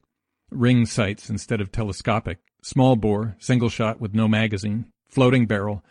Ring 0.49 0.85
sights 0.85 1.29
instead 1.29 1.61
of 1.61 1.71
telescopic, 1.71 2.39
small 2.61 2.97
bore, 2.97 3.37
single 3.39 3.69
shot 3.69 4.01
with 4.01 4.13
no 4.13 4.27
magazine, 4.27 4.91
floating 5.07 5.45
barrel, 5.45 5.83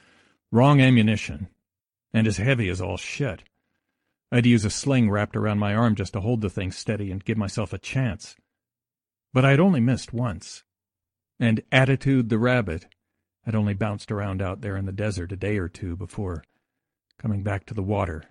wrong 0.50 0.80
ammunition, 0.80 1.48
and 2.12 2.26
as 2.26 2.36
heavy 2.36 2.68
as 2.68 2.80
all 2.80 2.96
shit. 2.96 3.42
I'd 4.30 4.46
use 4.46 4.64
a 4.64 4.70
sling 4.70 5.10
wrapped 5.10 5.36
around 5.36 5.58
my 5.58 5.74
arm 5.74 5.94
just 5.94 6.12
to 6.14 6.20
hold 6.20 6.40
the 6.40 6.50
thing 6.50 6.72
steady 6.72 7.10
and 7.10 7.24
give 7.24 7.38
myself 7.38 7.72
a 7.72 7.78
chance. 7.78 8.36
But 9.32 9.44
I'd 9.44 9.60
only 9.60 9.80
missed 9.80 10.12
once. 10.12 10.64
And 11.38 11.62
Attitude 11.70 12.28
the 12.28 12.38
rabbit 12.38 12.86
had 13.44 13.54
only 13.54 13.74
bounced 13.74 14.10
around 14.10 14.40
out 14.40 14.60
there 14.60 14.76
in 14.76 14.86
the 14.86 14.92
desert 14.92 15.32
a 15.32 15.36
day 15.36 15.58
or 15.58 15.68
two 15.68 15.96
before 15.96 16.44
coming 17.18 17.42
back 17.42 17.66
to 17.66 17.74
the 17.74 17.82
water 17.82 18.24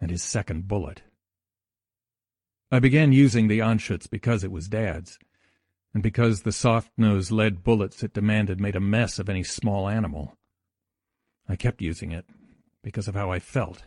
and 0.00 0.10
his 0.10 0.22
second 0.22 0.68
bullet. 0.68 1.02
I 2.70 2.78
began 2.78 3.12
using 3.12 3.48
the 3.48 3.60
Anschutz 3.60 4.08
because 4.08 4.44
it 4.44 4.50
was 4.50 4.68
Dad's, 4.68 5.18
and 5.94 6.02
because 6.02 6.42
the 6.42 6.52
soft-nosed 6.52 7.30
lead 7.30 7.62
bullets 7.62 8.02
it 8.02 8.12
demanded 8.12 8.60
made 8.60 8.76
a 8.76 8.80
mess 8.80 9.18
of 9.18 9.28
any 9.28 9.44
small 9.44 9.88
animal. 9.88 10.36
I 11.48 11.56
kept 11.56 11.80
using 11.80 12.10
it 12.10 12.26
because 12.82 13.08
of 13.08 13.14
how 13.14 13.30
I 13.30 13.38
felt. 13.38 13.84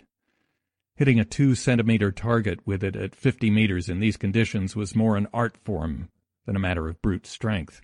Hitting 0.96 1.20
a 1.20 1.26
two-centimeter 1.26 2.12
target 2.12 2.66
with 2.66 2.84
it 2.84 2.96
at 2.96 3.14
fifty 3.14 3.52
meters 3.52 3.90
in 3.90 4.00
these 4.00 4.18
conditions 4.18 4.76
was 4.76 4.96
more 4.96 5.16
an 5.16 5.28
art 5.34 5.58
form 5.58 6.10
than 6.46 6.56
a 6.56 6.60
matter 6.60 6.88
of 6.88 7.02
brute 7.02 7.28
strength. 7.28 7.82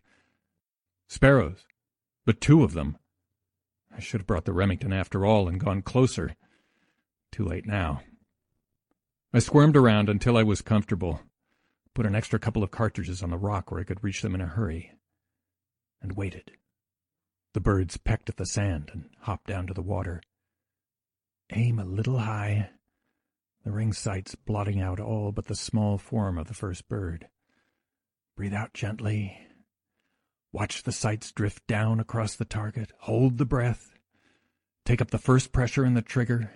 Sparrows, 1.07 1.65
but 2.25 2.41
two 2.41 2.63
of 2.63 2.73
them. 2.73 2.97
I 3.95 3.99
should 3.99 4.21
have 4.21 4.27
brought 4.27 4.45
the 4.45 4.53
Remington 4.53 4.91
after 4.91 5.25
all 5.25 5.47
and 5.47 5.59
gone 5.59 5.83
closer. 5.83 6.35
Too 7.31 7.45
late 7.45 7.67
now. 7.67 8.01
I 9.31 9.39
squirmed 9.39 9.75
around 9.75 10.09
until 10.09 10.37
I 10.37 10.43
was 10.43 10.61
comfortable, 10.61 11.21
put 11.93 12.05
an 12.05 12.15
extra 12.15 12.39
couple 12.39 12.63
of 12.63 12.71
cartridges 12.71 13.21
on 13.21 13.29
the 13.29 13.37
rock 13.37 13.71
where 13.71 13.79
I 13.79 13.83
could 13.83 14.03
reach 14.03 14.21
them 14.21 14.35
in 14.35 14.41
a 14.41 14.47
hurry, 14.47 14.91
and 16.01 16.15
waited. 16.15 16.51
The 17.53 17.59
birds 17.61 17.97
pecked 17.97 18.29
at 18.29 18.37
the 18.37 18.45
sand 18.45 18.89
and 18.93 19.09
hopped 19.21 19.47
down 19.47 19.67
to 19.67 19.73
the 19.73 19.81
water. 19.81 20.21
Aim 21.51 21.77
a 21.77 21.85
little 21.85 22.19
high, 22.19 22.71
the 23.63 23.71
ring 23.71 23.93
sights 23.93 24.35
blotting 24.35 24.81
out 24.81 24.99
all 24.99 25.31
but 25.31 25.45
the 25.45 25.55
small 25.55 25.97
form 25.97 26.37
of 26.37 26.47
the 26.47 26.53
first 26.53 26.89
bird. 26.89 27.27
Breathe 28.35 28.53
out 28.53 28.73
gently. 28.73 29.37
Watch 30.51 30.83
the 30.83 30.91
sights 30.91 31.31
drift 31.31 31.65
down 31.67 31.99
across 31.99 32.35
the 32.35 32.45
target. 32.45 32.91
Hold 33.01 33.37
the 33.37 33.45
breath. 33.45 33.93
take 34.85 35.01
up 35.01 35.11
the 35.11 35.17
first 35.17 35.51
pressure 35.51 35.85
in 35.85 35.93
the 35.93 36.01
trigger, 36.01 36.51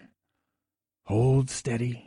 hold 1.06 1.50
steady. 1.50 2.07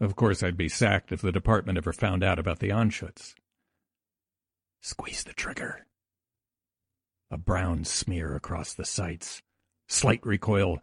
Of 0.00 0.16
course, 0.16 0.42
I'd 0.42 0.56
be 0.56 0.68
sacked 0.68 1.12
if 1.12 1.20
the 1.20 1.30
department 1.30 1.76
ever 1.76 1.92
found 1.92 2.24
out 2.24 2.38
about 2.38 2.60
the 2.60 2.70
Anschutz. 2.70 3.34
Squeeze 4.80 5.24
the 5.24 5.34
trigger. 5.34 5.86
A 7.30 7.36
brown 7.36 7.84
smear 7.84 8.34
across 8.34 8.72
the 8.72 8.86
sights. 8.86 9.42
Slight 9.86 10.24
recoil. 10.24 10.78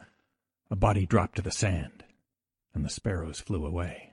A 0.70 0.76
body 0.76 1.08
dropped 1.08 1.38
to 1.38 1.42
the 1.42 1.52
sand, 1.52 2.04
and 2.76 2.86
the 2.86 2.90
sparrows 2.90 3.40
flew 3.40 3.66
away. 3.66 4.12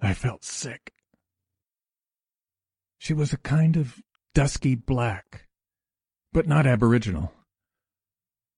I 0.00 0.14
felt 0.14 0.44
sick. 0.44 0.92
She 2.98 3.12
was 3.12 3.32
a 3.32 3.38
kind 3.38 3.76
of 3.76 4.00
dusky 4.34 4.76
black, 4.76 5.48
but 6.32 6.46
not 6.46 6.66
aboriginal. 6.66 7.32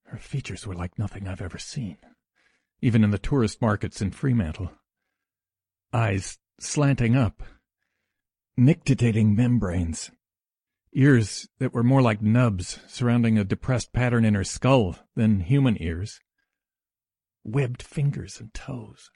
Her 0.05 0.19
features 0.19 0.67
were 0.67 0.75
like 0.75 0.99
nothing 0.99 1.27
I've 1.27 1.41
ever 1.41 1.59
seen, 1.59 1.97
even 2.83 3.03
in 3.03 3.13
the 3.13 3.19
tourist 3.19 3.63
markets 3.63 4.03
in 4.03 4.11
Fremantle. 4.11 4.73
Eyes 5.93 6.39
slanting 6.61 7.17
up, 7.17 7.43
nictitating 8.57 9.35
membranes, 9.35 10.13
ears 10.95 11.49
that 11.59 11.75
were 11.75 11.83
more 11.83 12.01
like 12.01 12.23
nubs 12.23 12.79
surrounding 12.87 13.37
a 13.37 13.45
depressed 13.45 13.93
pattern 13.93 14.25
in 14.25 14.35
her 14.35 14.45
skull 14.45 14.97
than 15.17 15.41
human 15.41 15.77
ears, 15.83 16.21
webbed 17.43 17.83
fingers 17.83 18.39
and 18.39 18.55
toes. 18.55 19.11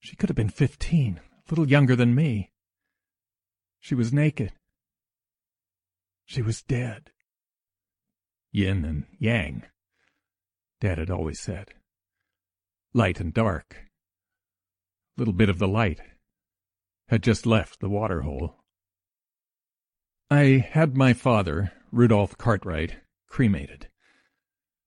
She 0.00 0.16
could 0.16 0.28
have 0.28 0.36
been 0.36 0.50
fifteen, 0.50 1.18
a 1.18 1.50
little 1.50 1.68
younger 1.68 1.96
than 1.96 2.14
me. 2.14 2.52
She 3.80 3.94
was 3.94 4.12
naked. 4.12 4.52
She 6.26 6.42
was 6.42 6.60
dead. 6.60 7.10
Yin 8.52 8.84
and 8.84 9.06
yang, 9.18 9.64
Dad 10.80 10.98
had 10.98 11.10
always 11.10 11.40
said. 11.40 11.72
Light 12.92 13.18
and 13.18 13.32
dark. 13.32 13.87
Little 15.18 15.34
bit 15.34 15.48
of 15.48 15.58
the 15.58 15.66
light 15.66 16.00
had 17.08 17.24
just 17.24 17.44
left 17.44 17.80
the 17.80 17.88
water 17.88 18.22
hole. 18.22 18.62
I 20.30 20.64
had 20.70 20.96
my 20.96 21.12
father, 21.12 21.72
Rudolph 21.90 22.38
Cartwright, 22.38 22.98
cremated. 23.26 23.88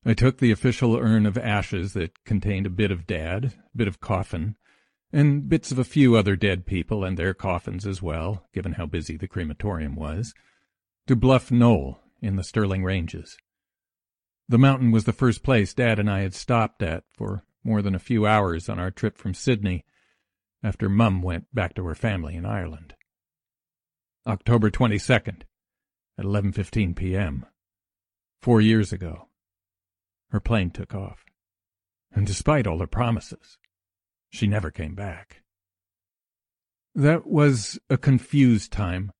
I 0.06 0.14
took 0.14 0.38
the 0.38 0.52
official 0.52 0.96
urn 0.96 1.26
of 1.26 1.38
ashes 1.38 1.92
that 1.94 2.24
contained 2.24 2.66
a 2.66 2.70
bit 2.70 2.92
of 2.92 3.06
Dad, 3.06 3.54
a 3.74 3.78
bit 3.78 3.90
of 3.90 4.00
coffin, 4.00 4.56
and 5.12 5.50
bits 5.50 5.70
of 5.70 5.78
a 5.78 5.84
few 5.84 6.16
other 6.16 6.38
dead 6.38 6.66
people 6.66 7.04
and 7.04 7.18
their 7.18 7.34
coffins 7.34 7.86
as 7.86 8.02
well, 8.02 8.48
given 8.54 8.74
how 8.74 8.86
busy 8.86 9.18
the 9.18 9.28
crematorium 9.28 9.98
was, 9.98 10.34
to 11.08 11.16
Bluff 11.18 11.52
Knoll 11.52 12.00
in 12.22 12.38
the 12.38 12.44
Stirling 12.46 12.86
Ranges. 12.86 13.36
The 14.48 14.58
mountain 14.58 14.92
was 14.92 15.04
the 15.04 15.12
first 15.12 15.44
place 15.44 15.74
Dad 15.74 16.00
and 16.00 16.10
I 16.10 16.22
had 16.22 16.34
stopped 16.34 16.82
at 16.82 17.04
for 17.12 17.44
more 17.66 17.82
than 17.82 17.96
a 17.96 18.00
few 18.00 18.26
hours 18.26 18.70
on 18.70 18.80
our 18.80 18.92
trip 18.92 19.18
from 19.18 19.34
Sydney 19.34 19.84
after 20.64 20.90
Mum 20.90 21.22
went 21.22 21.54
back 21.54 21.74
to 21.76 21.86
her 21.86 21.96
family 21.96 22.36
in 22.36 22.46
Ireland. 22.46 22.96
October 24.28 24.70
22nd, 24.70 25.42
at 26.18 26.26
11.15 26.26 26.96
p.m. 26.96 27.46
Four 28.42 28.62
years 28.62 28.94
ago. 28.94 29.28
Her 30.30 30.40
plane 30.40 30.70
took 30.70 30.94
off. 30.94 31.26
And 32.14 32.28
despite 32.28 32.68
all 32.68 32.80
her 32.80 32.88
promises, 32.88 33.58
she 34.30 34.48
never 34.48 34.70
came 34.72 34.96
back. 34.96 35.42
That 36.94 37.26
was 37.26 37.80
a 37.90 37.98
confused 37.98 38.72
time. 38.72 39.12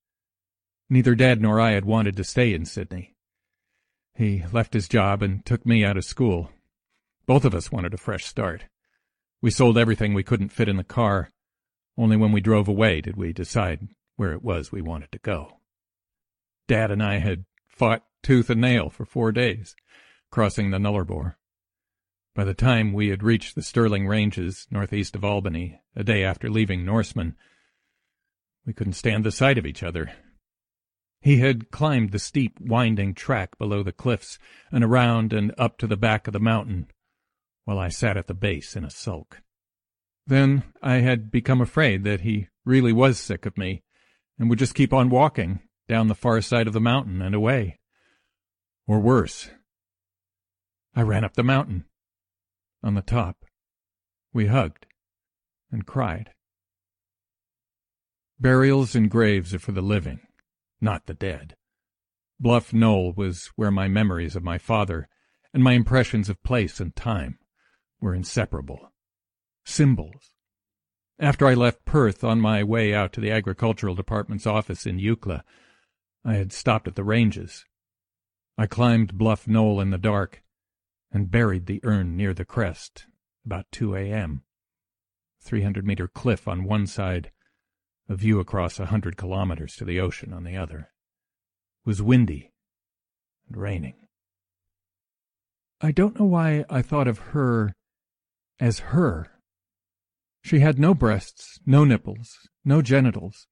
Neither 0.90 1.16
Dad 1.16 1.42
nor 1.42 1.60
I 1.60 1.72
had 1.72 1.86
wanted 1.86 2.18
to 2.18 2.24
stay 2.24 2.54
in 2.54 2.66
Sydney. 2.66 3.16
He 4.14 4.44
left 4.52 4.74
his 4.74 4.90
job 4.90 5.24
and 5.24 5.46
took 5.46 5.66
me 5.66 5.86
out 5.86 5.98
of 5.98 6.04
school. 6.04 6.52
Both 7.26 7.46
of 7.46 7.56
us 7.56 7.72
wanted 7.72 7.94
a 7.94 7.98
fresh 7.98 8.26
start. 8.26 8.66
We 9.42 9.50
sold 9.52 9.78
everything 9.78 10.14
we 10.14 10.24
couldn't 10.24 10.50
fit 10.50 10.70
in 10.70 10.78
the 10.78 10.84
car. 10.84 11.32
Only 11.98 12.16
when 12.16 12.32
we 12.32 12.42
drove 12.42 12.68
away 12.68 13.02
did 13.02 13.18
we 13.18 13.34
decide 13.34 13.88
where 14.16 14.34
it 14.34 14.44
was 14.44 14.72
we 14.72 14.82
wanted 14.82 15.12
to 15.12 15.20
go. 15.20 15.58
Dad 16.68 16.92
and 16.92 17.02
I 17.02 17.18
had 17.18 17.46
fought 17.68 18.04
tooth 18.22 18.50
and 18.50 18.62
nail 18.62 18.90
for 18.90 19.04
four 19.04 19.32
days, 19.32 19.76
crossing 20.30 20.70
the 20.70 20.78
Nullarbor. 20.78 21.36
By 22.36 22.44
the 22.44 22.54
time 22.54 22.94
we 22.94 23.10
had 23.10 23.24
reached 23.24 23.56
the 23.56 23.64
Stirling 23.64 24.08
Ranges, 24.08 24.68
northeast 24.70 25.16
of 25.16 25.26
Albany, 25.26 25.82
a 25.96 26.04
day 26.04 26.24
after 26.24 26.50
leaving 26.50 26.86
Norseman, 26.86 27.36
we 28.66 28.74
couldn't 28.74 28.94
stand 28.94 29.24
the 29.24 29.32
sight 29.32 29.58
of 29.58 29.66
each 29.66 29.82
other. 29.82 30.12
He 31.20 31.38
had 31.38 31.72
climbed 31.72 32.12
the 32.12 32.20
steep, 32.20 32.60
winding 32.60 33.16
track 33.16 33.58
below 33.58 33.84
the 33.84 33.92
cliffs 33.92 34.40
and 34.72 34.84
around 34.84 35.34
and 35.34 35.54
up 35.58 35.78
to 35.80 35.88
the 35.88 35.98
back 35.98 36.28
of 36.28 36.34
the 36.34 36.40
mountain, 36.40 36.88
while 37.66 37.80
I 37.80 37.90
sat 37.90 38.18
at 38.18 38.28
the 38.28 38.34
base 38.34 38.76
in 38.76 38.84
a 38.84 38.90
sulk. 38.90 39.42
Then 40.28 40.64
I 40.82 40.96
had 40.96 41.32
become 41.32 41.62
afraid 41.62 42.04
that 42.04 42.22
he 42.22 42.48
really 42.66 42.94
was 42.94 43.20
sick 43.20 43.46
of 43.46 43.58
me 43.58 43.84
and 44.38 44.50
would 44.50 44.60
just 44.60 44.76
keep 44.76 44.94
on 44.94 45.10
walking 45.10 45.62
down 45.88 46.08
the 46.08 46.16
far 46.16 46.42
side 46.42 46.68
of 46.68 46.74
the 46.74 46.80
mountain 46.80 47.22
and 47.22 47.36
away. 47.36 47.80
Or 48.88 49.00
worse. 49.00 49.50
I 50.96 51.02
ran 51.02 51.24
up 51.24 51.34
the 51.34 51.44
mountain. 51.44 51.86
On 52.84 52.96
the 52.96 53.02
top, 53.02 53.46
we 54.34 54.48
hugged 54.48 54.88
and 55.72 55.86
cried. 55.86 56.32
Burials 58.40 58.96
and 58.96 59.10
graves 59.10 59.54
are 59.54 59.60
for 59.60 59.72
the 59.72 59.84
living, 59.84 60.20
not 60.82 61.06
the 61.06 61.14
dead. 61.14 61.56
Bluff 62.40 62.74
Knoll 62.74 63.14
was 63.16 63.52
where 63.56 63.70
my 63.70 63.88
memories 63.88 64.36
of 64.36 64.44
my 64.44 64.58
father 64.58 65.08
and 65.54 65.64
my 65.64 65.74
impressions 65.74 66.28
of 66.28 66.42
place 66.42 66.80
and 66.80 66.96
time 66.96 67.38
were 68.02 68.16
inseparable. 68.16 68.92
Symbols 69.64 70.34
after 71.22 71.46
I 71.46 71.54
left 71.54 71.86
Perth 71.86 72.24
on 72.24 72.42
my 72.42 72.64
way 72.64 72.96
out 72.96 73.14
to 73.14 73.22
the 73.22 73.30
agricultural 73.30 73.94
department's 73.94 74.48
office 74.48 74.88
in 74.88 74.98
Eucla, 74.98 75.44
I 76.26 76.34
had 76.34 76.52
stopped 76.52 76.88
at 76.88 76.96
the 76.96 77.04
ranges. 77.04 77.64
I 78.58 78.66
climbed 78.66 79.20
Bluff 79.20 79.48
Knoll 79.48 79.80
in 79.80 79.92
the 79.92 80.00
dark 80.00 80.42
and 81.12 81.30
buried 81.30 81.68
the 81.68 81.80
urn 81.84 82.18
near 82.18 82.34
the 82.34 82.44
crest 82.44 83.06
about 83.46 83.72
2 83.72 83.96
a.m. 83.96 84.42
300 85.44 85.86
meter 85.86 86.08
cliff 86.08 86.48
on 86.48 86.64
one 86.64 86.88
side, 86.88 87.32
a 88.10 88.16
view 88.16 88.40
across 88.40 88.80
a 88.80 88.88
hundred 88.88 89.16
kilometers 89.16 89.76
to 89.76 89.86
the 89.86 90.00
ocean 90.00 90.34
on 90.34 90.44
the 90.44 90.58
other. 90.58 90.90
It 91.86 91.88
was 91.88 92.02
windy 92.02 92.52
and 93.48 93.58
raining. 93.58 93.96
I 95.80 95.92
don't 95.92 96.20
know 96.20 96.26
why 96.26 96.66
I 96.68 96.82
thought 96.82 97.08
of 97.08 97.20
her 97.20 97.76
as 98.62 98.80
her 98.80 99.28
she 100.44 100.60
had 100.60 100.80
no 100.80 100.94
breasts, 100.94 101.60
no 101.66 101.84
nipples, 101.84 102.50
no 102.66 102.82
genitals. 102.82 103.48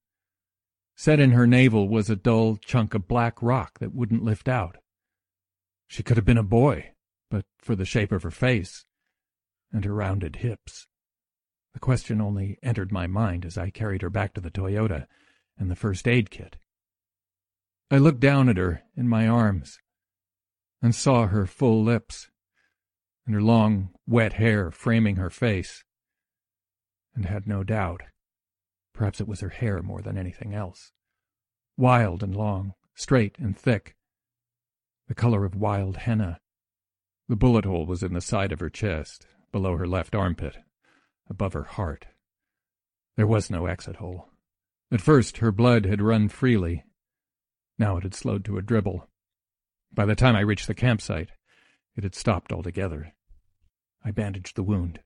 Set 0.96 1.20
in 1.20 1.30
her 1.30 1.46
navel 1.46 1.88
was 1.88 2.10
a 2.10 2.16
dull 2.16 2.56
chunk 2.56 2.94
of 2.94 3.08
black 3.08 3.40
rock 3.40 3.78
that 3.78 3.94
wouldn't 3.94 4.24
lift 4.24 4.48
out. 4.48 4.78
She 5.86 6.02
could 6.02 6.16
have 6.16 6.26
been 6.26 6.36
a 6.38 6.42
boy, 6.42 6.92
but 7.30 7.44
for 7.58 7.74
the 7.74 7.84
shape 7.84 8.12
of 8.12 8.22
her 8.22 8.30
face 8.30 8.84
and 9.72 9.84
her 9.84 9.94
rounded 9.94 10.36
hips. 10.36 10.86
The 11.74 11.80
question 11.80 12.20
only 12.20 12.58
entered 12.62 12.90
my 12.90 13.06
mind 13.06 13.44
as 13.44 13.56
I 13.56 13.70
carried 13.70 14.02
her 14.02 14.10
back 14.10 14.34
to 14.34 14.40
the 14.40 14.50
Toyota 14.50 15.06
and 15.56 15.70
the 15.70 15.76
first 15.76 16.08
aid 16.08 16.30
kit. 16.30 16.56
I 17.90 17.98
looked 17.98 18.20
down 18.20 18.48
at 18.48 18.56
her 18.56 18.82
in 18.96 19.08
my 19.08 19.28
arms 19.28 19.78
and 20.82 20.94
saw 20.94 21.26
her 21.26 21.46
full 21.46 21.82
lips 21.82 22.29
and 23.26 23.34
her 23.34 23.42
long, 23.42 23.90
wet 24.06 24.34
hair 24.34 24.70
framing 24.70 25.16
her 25.16 25.30
face 25.30 25.84
and 27.14 27.26
had 27.26 27.46
no 27.46 27.62
doubt. 27.62 28.02
Perhaps 28.94 29.20
it 29.20 29.28
was 29.28 29.40
her 29.40 29.48
hair 29.48 29.82
more 29.82 30.02
than 30.02 30.18
anything 30.18 30.54
else. 30.54 30.92
Wild 31.76 32.22
and 32.22 32.34
long, 32.34 32.74
straight 32.94 33.36
and 33.38 33.56
thick. 33.56 33.96
The 35.08 35.14
color 35.14 35.44
of 35.44 35.54
wild 35.54 35.98
henna. 35.98 36.40
The 37.28 37.36
bullet 37.36 37.64
hole 37.64 37.86
was 37.86 38.02
in 38.02 38.12
the 38.12 38.20
side 38.20 38.52
of 38.52 38.60
her 38.60 38.70
chest, 38.70 39.26
below 39.52 39.76
her 39.76 39.86
left 39.86 40.14
armpit, 40.14 40.58
above 41.28 41.52
her 41.52 41.64
heart. 41.64 42.06
There 43.16 43.26
was 43.26 43.50
no 43.50 43.66
exit 43.66 43.96
hole. 43.96 44.28
At 44.92 45.00
first, 45.00 45.38
her 45.38 45.52
blood 45.52 45.84
had 45.84 46.00
run 46.00 46.28
freely. 46.28 46.84
Now 47.78 47.96
it 47.96 48.02
had 48.02 48.14
slowed 48.14 48.44
to 48.46 48.58
a 48.58 48.62
dribble. 48.62 49.08
By 49.92 50.06
the 50.06 50.16
time 50.16 50.36
I 50.36 50.40
reached 50.40 50.66
the 50.66 50.74
campsite, 50.74 51.30
it 52.00 52.04
had 52.04 52.14
stopped 52.14 52.52
altogether. 52.52 53.14
I 54.04 54.10
bandaged 54.10 54.56
the 54.56 54.62
wound 54.62 55.00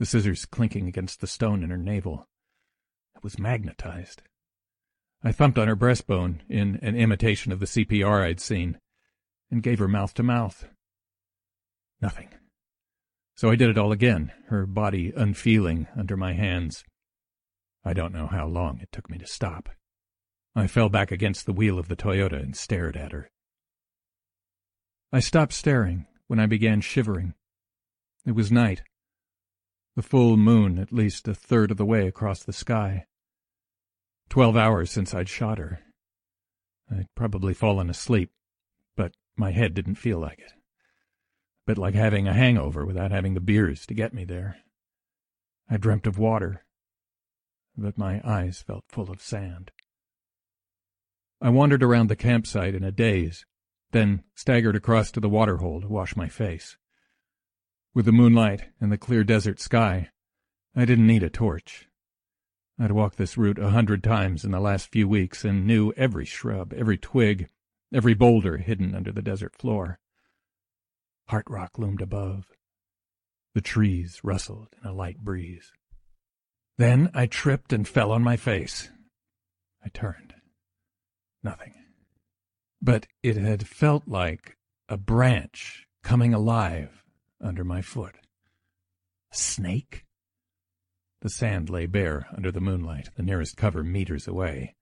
the 0.00 0.06
scissors 0.06 0.46
clinking 0.46 0.88
against 0.88 1.20
the 1.20 1.26
stone 1.26 1.62
in 1.62 1.68
her 1.68 1.76
navel. 1.76 2.26
It 3.14 3.22
was 3.22 3.38
magnetized. 3.38 4.22
I 5.22 5.30
thumped 5.30 5.58
on 5.58 5.68
her 5.68 5.76
breastbone 5.76 6.40
in 6.48 6.80
an 6.80 6.96
imitation 6.96 7.52
of 7.52 7.60
the 7.60 7.66
CPR 7.66 8.24
I'd 8.24 8.40
seen, 8.40 8.78
and 9.50 9.62
gave 9.62 9.78
her 9.78 9.86
mouth 9.86 10.14
to 10.14 10.22
mouth. 10.22 10.64
Nothing. 12.00 12.30
So 13.34 13.50
I 13.50 13.56
did 13.56 13.68
it 13.68 13.76
all 13.76 13.92
again, 13.92 14.32
her 14.48 14.64
body 14.64 15.12
unfeeling 15.14 15.86
under 15.94 16.16
my 16.16 16.32
hands. 16.32 16.82
I 17.84 17.92
don't 17.92 18.14
know 18.14 18.26
how 18.26 18.46
long 18.46 18.80
it 18.80 18.90
took 18.90 19.10
me 19.10 19.18
to 19.18 19.26
stop. 19.26 19.68
I 20.56 20.66
fell 20.66 20.88
back 20.88 21.12
against 21.12 21.44
the 21.44 21.52
wheel 21.52 21.78
of 21.78 21.88
the 21.88 21.96
Toyota 21.96 22.42
and 22.42 22.56
stared 22.56 22.96
at 22.96 23.12
her. 23.12 23.30
I 25.12 25.20
stopped 25.20 25.52
staring 25.52 26.06
when 26.30 26.38
I 26.38 26.46
began 26.46 26.80
shivering. 26.80 27.34
It 28.24 28.36
was 28.36 28.52
night. 28.52 28.82
The 29.96 30.02
full 30.02 30.36
moon 30.36 30.78
at 30.78 30.92
least 30.92 31.26
a 31.26 31.34
third 31.34 31.72
of 31.72 31.76
the 31.76 31.84
way 31.84 32.06
across 32.06 32.44
the 32.44 32.52
sky. 32.52 33.06
Twelve 34.28 34.56
hours 34.56 34.92
since 34.92 35.12
I'd 35.12 35.28
shot 35.28 35.58
her. 35.58 35.80
I'd 36.88 37.08
probably 37.16 37.52
fallen 37.52 37.90
asleep, 37.90 38.30
but 38.94 39.16
my 39.34 39.50
head 39.50 39.74
didn't 39.74 39.96
feel 39.96 40.20
like 40.20 40.38
it. 40.38 40.52
A 40.52 41.66
bit 41.66 41.78
like 41.78 41.96
having 41.96 42.28
a 42.28 42.32
hangover 42.32 42.86
without 42.86 43.10
having 43.10 43.34
the 43.34 43.40
beers 43.40 43.84
to 43.86 43.94
get 43.94 44.14
me 44.14 44.24
there. 44.24 44.58
I 45.68 45.78
dreamt 45.78 46.06
of 46.06 46.16
water, 46.16 46.64
but 47.76 47.98
my 47.98 48.20
eyes 48.24 48.62
felt 48.64 48.84
full 48.86 49.10
of 49.10 49.20
sand. 49.20 49.72
I 51.40 51.48
wandered 51.48 51.82
around 51.82 52.06
the 52.06 52.14
campsite 52.14 52.76
in 52.76 52.84
a 52.84 52.92
daze, 52.92 53.44
then 53.92 54.22
staggered 54.34 54.76
across 54.76 55.10
to 55.12 55.20
the 55.20 55.28
waterhole 55.28 55.80
to 55.80 55.88
wash 55.88 56.16
my 56.16 56.28
face. 56.28 56.76
With 57.94 58.04
the 58.06 58.12
moonlight 58.12 58.64
and 58.80 58.92
the 58.92 58.98
clear 58.98 59.24
desert 59.24 59.60
sky, 59.60 60.10
I 60.76 60.84
didn't 60.84 61.06
need 61.06 61.22
a 61.22 61.30
torch. 61.30 61.88
I'd 62.78 62.92
walked 62.92 63.18
this 63.18 63.36
route 63.36 63.58
a 63.58 63.70
hundred 63.70 64.02
times 64.02 64.44
in 64.44 64.52
the 64.52 64.60
last 64.60 64.90
few 64.90 65.08
weeks 65.08 65.44
and 65.44 65.66
knew 65.66 65.92
every 65.96 66.24
shrub, 66.24 66.72
every 66.72 66.96
twig, 66.96 67.48
every 67.92 68.14
boulder 68.14 68.58
hidden 68.58 68.94
under 68.94 69.12
the 69.12 69.22
desert 69.22 69.54
floor. 69.56 69.98
Heart 71.28 71.46
rock 71.48 71.78
loomed 71.78 72.00
above. 72.00 72.46
The 73.54 73.60
trees 73.60 74.20
rustled 74.22 74.68
in 74.82 74.88
a 74.88 74.94
light 74.94 75.18
breeze. 75.18 75.72
Then 76.78 77.10
I 77.12 77.26
tripped 77.26 77.72
and 77.72 77.86
fell 77.86 78.12
on 78.12 78.22
my 78.22 78.36
face. 78.36 78.88
I 79.84 79.88
turned. 79.88 80.34
Nothing. 81.42 81.74
But 82.82 83.06
it 83.22 83.36
had 83.36 83.66
felt 83.66 84.08
like 84.08 84.56
a 84.88 84.96
branch 84.96 85.86
coming 86.02 86.32
alive 86.32 87.04
under 87.40 87.64
my 87.64 87.82
foot. 87.82 88.14
A 89.32 89.36
snake? 89.36 90.06
The 91.20 91.28
sand 91.28 91.68
lay 91.68 91.86
bare 91.86 92.26
under 92.34 92.50
the 92.50 92.60
moonlight, 92.60 93.10
the 93.16 93.22
nearest 93.22 93.56
cover 93.56 93.84
meters 93.84 94.26
away. 94.26 94.74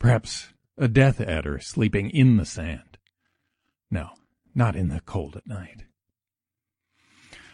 Perhaps 0.00 0.52
a 0.76 0.88
death 0.88 1.20
adder 1.20 1.60
sleeping 1.60 2.10
in 2.10 2.36
the 2.36 2.44
sand. 2.44 2.98
No, 3.90 4.10
not 4.54 4.74
in 4.74 4.88
the 4.88 5.00
cold 5.00 5.36
at 5.36 5.46
night. 5.46 5.84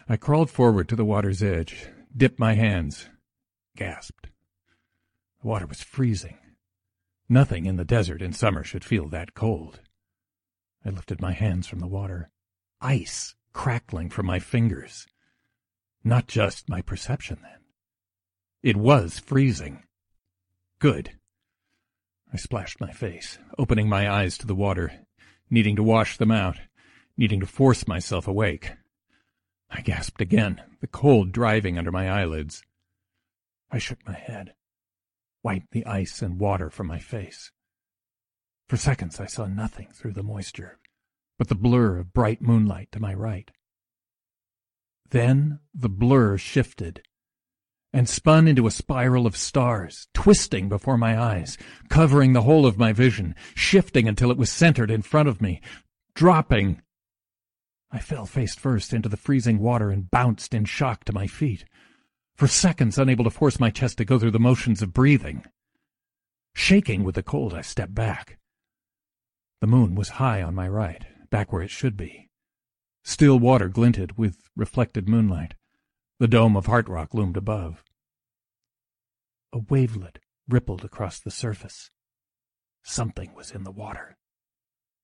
I 0.07 0.17
crawled 0.17 0.49
forward 0.49 0.89
to 0.89 0.95
the 0.95 1.05
water's 1.05 1.43
edge, 1.43 1.87
dipped 2.15 2.39
my 2.39 2.55
hands, 2.55 3.07
gasped. 3.75 4.29
The 5.41 5.47
water 5.47 5.67
was 5.67 5.83
freezing. 5.83 6.39
Nothing 7.31 7.67
in 7.67 7.75
the 7.75 7.85
desert 7.85 8.23
in 8.23 8.33
summer 8.33 8.63
should 8.63 8.83
feel 8.83 9.07
that 9.09 9.35
cold. 9.35 9.81
I 10.83 10.89
lifted 10.89 11.21
my 11.21 11.33
hands 11.33 11.67
from 11.67 11.77
the 11.77 11.87
water. 11.87 12.31
Ice 12.81 13.35
crackling 13.53 14.09
from 14.09 14.25
my 14.25 14.39
fingers. 14.39 15.05
Not 16.03 16.27
just 16.27 16.67
my 16.69 16.81
perception, 16.81 17.37
then. 17.43 17.59
It 18.63 18.77
was 18.77 19.19
freezing. 19.19 19.83
Good. 20.79 21.11
I 22.33 22.37
splashed 22.37 22.81
my 22.81 22.91
face, 22.91 23.37
opening 23.59 23.87
my 23.87 24.09
eyes 24.09 24.35
to 24.39 24.47
the 24.47 24.55
water, 24.55 24.91
needing 25.51 25.75
to 25.75 25.83
wash 25.83 26.17
them 26.17 26.31
out, 26.31 26.57
needing 27.15 27.41
to 27.41 27.45
force 27.45 27.87
myself 27.87 28.27
awake. 28.27 28.71
I 29.69 29.81
gasped 29.81 30.19
again, 30.21 30.63
the 30.81 30.87
cold 30.87 31.31
driving 31.31 31.77
under 31.77 31.91
my 31.91 32.09
eyelids. 32.09 32.63
I 33.71 33.77
shook 33.77 33.99
my 34.07 34.15
head 34.15 34.55
wiped 35.43 35.71
the 35.71 35.85
ice 35.85 36.21
and 36.21 36.39
water 36.39 36.69
from 36.69 36.87
my 36.87 36.99
face. 36.99 37.51
For 38.67 38.77
seconds 38.77 39.19
I 39.19 39.25
saw 39.25 39.45
nothing 39.45 39.89
through 39.93 40.13
the 40.13 40.23
moisture 40.23 40.79
but 41.39 41.47
the 41.47 41.55
blur 41.55 41.97
of 41.97 42.13
bright 42.13 42.41
moonlight 42.41 42.91
to 42.91 42.99
my 42.99 43.13
right. 43.13 43.49
Then 45.09 45.59
the 45.73 45.89
blur 45.89 46.37
shifted 46.37 47.01
and 47.91 48.07
spun 48.07 48.47
into 48.47 48.67
a 48.67 48.71
spiral 48.71 49.25
of 49.25 49.35
stars, 49.35 50.07
twisting 50.13 50.69
before 50.69 50.97
my 50.97 51.19
eyes, 51.19 51.57
covering 51.89 52.33
the 52.33 52.43
whole 52.43 52.67
of 52.67 52.77
my 52.77 52.93
vision, 52.93 53.33
shifting 53.55 54.07
until 54.07 54.29
it 54.29 54.37
was 54.37 54.51
centered 54.51 54.91
in 54.91 55.01
front 55.01 55.27
of 55.27 55.41
me, 55.41 55.61
dropping. 56.13 56.81
I 57.89 57.97
fell 57.97 58.27
face 58.27 58.53
first 58.53 58.93
into 58.93 59.09
the 59.09 59.17
freezing 59.17 59.57
water 59.57 59.89
and 59.89 60.11
bounced 60.11 60.53
in 60.53 60.65
shock 60.65 61.05
to 61.05 61.13
my 61.13 61.25
feet 61.25 61.65
for 62.39 62.47
seconds 62.47 62.97
unable 62.97 63.25
to 63.25 63.29
force 63.29 63.59
my 63.59 63.69
chest 63.69 63.97
to 63.97 64.05
go 64.05 64.17
through 64.17 64.31
the 64.31 64.39
motions 64.39 64.81
of 64.81 64.93
breathing. 64.93 65.43
Shaking 66.55 67.03
with 67.03 67.15
the 67.15 67.21
cold, 67.21 67.53
I 67.53 67.59
stepped 67.59 67.93
back. 67.93 68.39
The 69.59 69.67
moon 69.67 69.93
was 69.93 70.07
high 70.21 70.41
on 70.41 70.55
my 70.55 70.65
right, 70.69 71.05
back 71.29 71.51
where 71.51 71.61
it 71.61 71.69
should 71.69 71.97
be. 71.97 72.29
Still 73.03 73.37
water 73.37 73.67
glinted 73.67 74.17
with 74.17 74.37
reflected 74.55 75.09
moonlight. 75.09 75.55
The 76.19 76.29
dome 76.29 76.55
of 76.55 76.67
Heart 76.67 76.87
Rock 76.87 77.13
loomed 77.13 77.35
above. 77.35 77.83
A 79.51 79.59
wavelet 79.59 80.19
rippled 80.47 80.85
across 80.85 81.19
the 81.19 81.31
surface. 81.31 81.91
Something 82.83 83.33
was 83.35 83.51
in 83.51 83.65
the 83.65 83.71
water. 83.71 84.15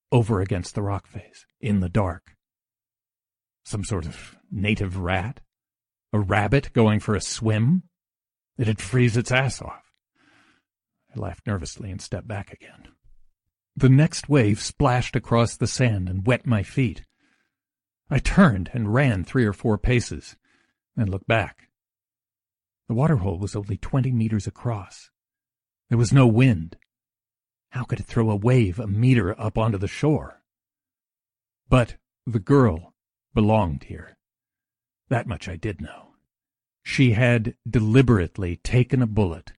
Over 0.09 0.39
against 0.39 0.73
the 0.73 0.83
rock 0.83 1.05
face, 1.05 1.45
in 1.59 1.81
the 1.81 1.89
dark. 1.89 2.37
Some 3.65 3.83
sort 3.83 4.05
of 4.05 4.37
native 4.49 4.95
rat? 4.95 5.41
A 6.15 6.19
rabbit 6.19 6.71
going 6.71 7.01
for 7.01 7.13
a 7.13 7.19
swim? 7.19 7.83
It'd 8.57 8.79
freeze 8.79 9.17
its 9.17 9.33
ass 9.33 9.61
off. 9.61 9.91
I 11.13 11.19
laughed 11.19 11.45
nervously 11.45 11.91
and 11.91 12.01
stepped 12.01 12.25
back 12.25 12.53
again. 12.53 12.87
The 13.75 13.89
next 13.89 14.29
wave 14.29 14.61
splashed 14.61 15.17
across 15.17 15.57
the 15.57 15.67
sand 15.67 16.07
and 16.07 16.25
wet 16.25 16.45
my 16.47 16.63
feet. 16.63 17.03
I 18.09 18.19
turned 18.19 18.69
and 18.73 18.93
ran 18.93 19.25
three 19.25 19.43
or 19.43 19.51
four 19.51 19.77
paces, 19.77 20.37
and 20.95 21.09
looked 21.09 21.27
back. 21.27 21.67
The 22.87 22.93
waterhole 22.93 23.37
was 23.37 23.53
only 23.53 23.75
twenty 23.75 24.13
meters 24.13 24.47
across. 24.47 25.09
There 25.89 25.97
was 25.97 26.13
no 26.13 26.27
wind. 26.27 26.77
How 27.71 27.83
could 27.83 27.99
it 27.99 28.05
throw 28.05 28.29
a 28.29 28.37
wave 28.37 28.79
a 28.79 28.87
meter 28.87 29.37
up 29.37 29.57
onto 29.57 29.77
the 29.77 29.89
shore? 29.89 30.41
But 31.67 31.97
the 32.25 32.39
girl 32.39 32.93
belonged 33.33 33.83
here. 33.83 34.14
That 35.09 35.27
much 35.27 35.47
I 35.47 35.55
did 35.55 35.81
know. 35.81 36.15
She 36.83 37.13
had 37.13 37.55
deliberately 37.67 38.57
taken 38.57 39.01
a 39.01 39.07
bullet 39.07 39.53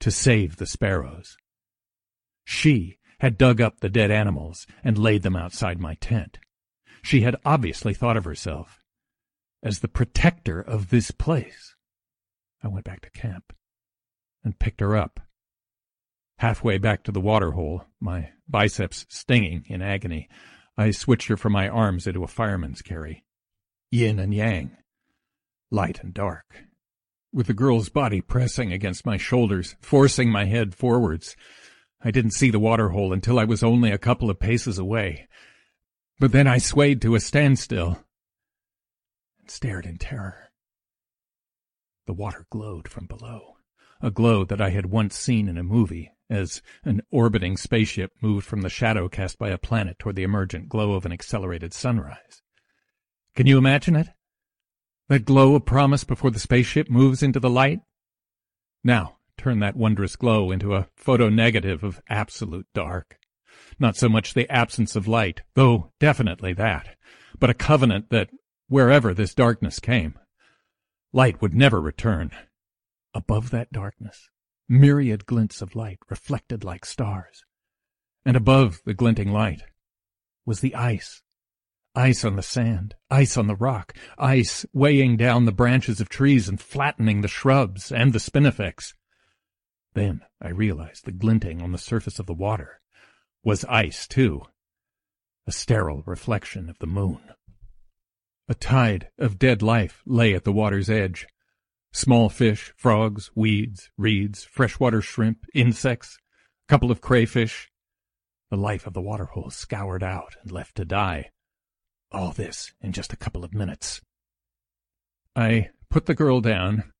to 0.00 0.10
save 0.10 0.56
the 0.56 0.66
sparrows. 0.66 1.36
She 2.44 2.98
had 3.20 3.38
dug 3.38 3.60
up 3.60 3.80
the 3.80 3.88
dead 3.88 4.10
animals 4.10 4.66
and 4.82 4.98
laid 4.98 5.22
them 5.22 5.36
outside 5.36 5.80
my 5.80 5.94
tent. 5.96 6.38
She 7.02 7.22
had 7.22 7.36
obviously 7.44 7.94
thought 7.94 8.16
of 8.16 8.24
herself 8.24 8.82
as 9.62 9.80
the 9.80 9.88
protector 9.88 10.60
of 10.60 10.90
this 10.90 11.10
place. 11.10 11.74
I 12.62 12.68
went 12.68 12.84
back 12.84 13.00
to 13.02 13.10
camp 13.10 13.52
and 14.44 14.58
picked 14.58 14.80
her 14.80 14.96
up. 14.96 15.20
Halfway 16.38 16.78
back 16.78 17.02
to 17.04 17.12
the 17.12 17.20
water 17.20 17.52
hole, 17.52 17.84
my 18.00 18.30
biceps 18.48 19.06
stinging 19.08 19.64
in 19.68 19.82
agony, 19.82 20.28
I 20.76 20.90
switched 20.90 21.28
her 21.28 21.36
from 21.36 21.52
my 21.52 21.68
arms 21.68 22.06
into 22.06 22.24
a 22.24 22.28
fireman's 22.28 22.82
carry 22.82 23.25
yin 23.96 24.18
and 24.18 24.34
yang, 24.34 24.76
light 25.70 26.00
and 26.02 26.12
dark. 26.12 26.66
With 27.32 27.46
the 27.46 27.54
girl's 27.54 27.88
body 27.88 28.20
pressing 28.20 28.72
against 28.72 29.06
my 29.06 29.16
shoulders, 29.16 29.74
forcing 29.80 30.30
my 30.30 30.44
head 30.44 30.74
forwards, 30.74 31.34
I 32.02 32.10
didn't 32.10 32.32
see 32.32 32.50
the 32.50 32.58
water 32.58 32.90
hole 32.90 33.12
until 33.12 33.38
I 33.38 33.44
was 33.44 33.62
only 33.62 33.90
a 33.90 33.98
couple 33.98 34.28
of 34.28 34.38
paces 34.38 34.78
away. 34.78 35.26
But 36.20 36.32
then 36.32 36.46
I 36.46 36.58
swayed 36.58 37.00
to 37.02 37.14
a 37.14 37.20
standstill 37.20 37.98
and 39.40 39.50
stared 39.50 39.86
in 39.86 39.96
terror. 39.96 40.50
The 42.06 42.14
water 42.14 42.46
glowed 42.50 42.88
from 42.88 43.06
below, 43.06 43.56
a 44.00 44.10
glow 44.10 44.44
that 44.44 44.60
I 44.60 44.70
had 44.70 44.86
once 44.86 45.16
seen 45.16 45.48
in 45.48 45.56
a 45.58 45.64
movie 45.64 46.12
as 46.28 46.60
an 46.84 47.00
orbiting 47.10 47.56
spaceship 47.56 48.12
moved 48.20 48.46
from 48.46 48.60
the 48.60 48.68
shadow 48.68 49.08
cast 49.08 49.38
by 49.38 49.48
a 49.48 49.58
planet 49.58 49.98
toward 49.98 50.16
the 50.16 50.22
emergent 50.22 50.68
glow 50.68 50.92
of 50.92 51.06
an 51.06 51.12
accelerated 51.12 51.72
sunrise. 51.72 52.42
Can 53.36 53.46
you 53.46 53.58
imagine 53.58 53.96
it? 53.96 54.08
That 55.10 55.26
glow 55.26 55.54
of 55.54 55.66
promise 55.66 56.04
before 56.04 56.30
the 56.30 56.38
spaceship 56.38 56.88
moves 56.88 57.22
into 57.22 57.38
the 57.38 57.50
light? 57.50 57.80
Now, 58.82 59.18
turn 59.36 59.60
that 59.60 59.76
wondrous 59.76 60.16
glow 60.16 60.50
into 60.50 60.74
a 60.74 60.88
photo 60.96 61.28
negative 61.28 61.84
of 61.84 62.00
absolute 62.08 62.66
dark. 62.72 63.18
Not 63.78 63.94
so 63.94 64.08
much 64.08 64.32
the 64.32 64.50
absence 64.50 64.96
of 64.96 65.06
light, 65.06 65.42
though 65.54 65.92
definitely 66.00 66.54
that, 66.54 66.96
but 67.38 67.50
a 67.50 67.54
covenant 67.54 68.08
that 68.08 68.30
wherever 68.68 69.12
this 69.12 69.34
darkness 69.34 69.80
came, 69.80 70.18
light 71.12 71.42
would 71.42 71.54
never 71.54 71.78
return. 71.78 72.30
Above 73.12 73.50
that 73.50 73.70
darkness, 73.70 74.30
myriad 74.66 75.26
glints 75.26 75.60
of 75.60 75.76
light 75.76 75.98
reflected 76.08 76.64
like 76.64 76.86
stars. 76.86 77.44
And 78.24 78.34
above 78.34 78.80
the 78.86 78.94
glinting 78.94 79.30
light 79.30 79.62
was 80.46 80.60
the 80.60 80.74
ice 80.74 81.22
Ice 81.98 82.26
on 82.26 82.36
the 82.36 82.42
sand, 82.42 82.94
ice 83.10 83.38
on 83.38 83.46
the 83.46 83.56
rock, 83.56 83.94
ice 84.18 84.66
weighing 84.74 85.16
down 85.16 85.46
the 85.46 85.50
branches 85.52 85.98
of 85.98 86.10
trees 86.10 86.46
and 86.46 86.60
flattening 86.60 87.22
the 87.22 87.28
shrubs 87.28 87.90
and 87.90 88.12
the 88.12 88.18
spinifex. 88.18 88.92
Then 89.94 90.20
I 90.38 90.50
realized 90.50 91.06
the 91.06 91.12
glinting 91.12 91.62
on 91.62 91.72
the 91.72 91.78
surface 91.78 92.18
of 92.18 92.26
the 92.26 92.34
water 92.34 92.82
was 93.42 93.64
ice, 93.64 94.06
too, 94.06 94.42
a 95.46 95.52
sterile 95.52 96.02
reflection 96.04 96.68
of 96.68 96.78
the 96.80 96.86
moon. 96.86 97.20
A 98.46 98.54
tide 98.54 99.08
of 99.18 99.38
dead 99.38 99.62
life 99.62 100.02
lay 100.04 100.34
at 100.34 100.44
the 100.44 100.52
water's 100.52 100.90
edge. 100.90 101.26
Small 101.94 102.28
fish, 102.28 102.74
frogs, 102.76 103.30
weeds, 103.34 103.90
reeds, 103.96 104.44
freshwater 104.44 105.00
shrimp, 105.00 105.46
insects, 105.54 106.18
a 106.68 106.70
couple 106.70 106.90
of 106.90 107.00
crayfish. 107.00 107.70
The 108.50 108.58
life 108.58 108.86
of 108.86 108.92
the 108.92 109.00
waterhole 109.00 109.48
scoured 109.48 110.02
out 110.02 110.36
and 110.42 110.52
left 110.52 110.74
to 110.76 110.84
die. 110.84 111.30
All 112.12 112.32
this 112.32 112.72
in 112.80 112.92
just 112.92 113.12
a 113.12 113.16
couple 113.16 113.44
of 113.44 113.54
minutes. 113.54 114.00
I 115.34 115.70
put 115.90 116.06
the 116.06 116.14
girl 116.14 116.40
down, 116.40 116.92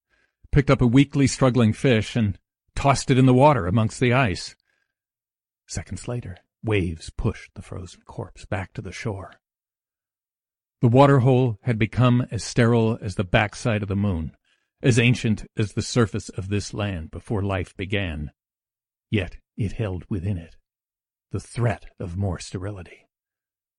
picked 0.53 0.71
up 0.71 0.81
a 0.81 0.87
weakly 0.87 1.27
struggling 1.27 1.73
fish, 1.73 2.17
and 2.17 2.39
tossed 2.75 3.11
it 3.11 3.19
in 3.19 3.27
the 3.27 3.35
water 3.35 3.67
amongst 3.67 4.01
the 4.01 4.13
ice. 4.13 4.55
Seconds 5.67 6.07
later, 6.07 6.37
waves 6.63 7.11
pushed 7.11 7.55
the 7.55 7.63
frozen 7.63 8.03
corpse 8.03 8.45
back 8.45 8.73
to 8.75 8.83
the 8.83 8.93
shore. 8.93 9.35
The 10.83 10.89
waterhole 10.89 11.59
had 11.63 11.79
become 11.79 12.27
as 12.31 12.45
sterile 12.45 12.99
as 13.01 13.15
the 13.15 13.25
backside 13.25 13.83
of 13.83 13.89
the 13.89 13.97
moon, 13.97 14.37
as 14.83 14.99
ancient 14.99 15.47
as 15.57 15.73
the 15.73 15.83
surface 15.83 16.29
of 16.29 16.49
this 16.49 16.75
land 16.75 17.11
before 17.11 17.43
life 17.43 17.75
began. 17.77 18.31
Yet 19.11 19.39
it 19.57 19.73
held 19.73 20.05
within 20.11 20.37
it 20.37 20.57
the 21.33 21.41
threat 21.41 21.87
of 21.99 22.17
more 22.17 22.39
sterility. 22.39 23.09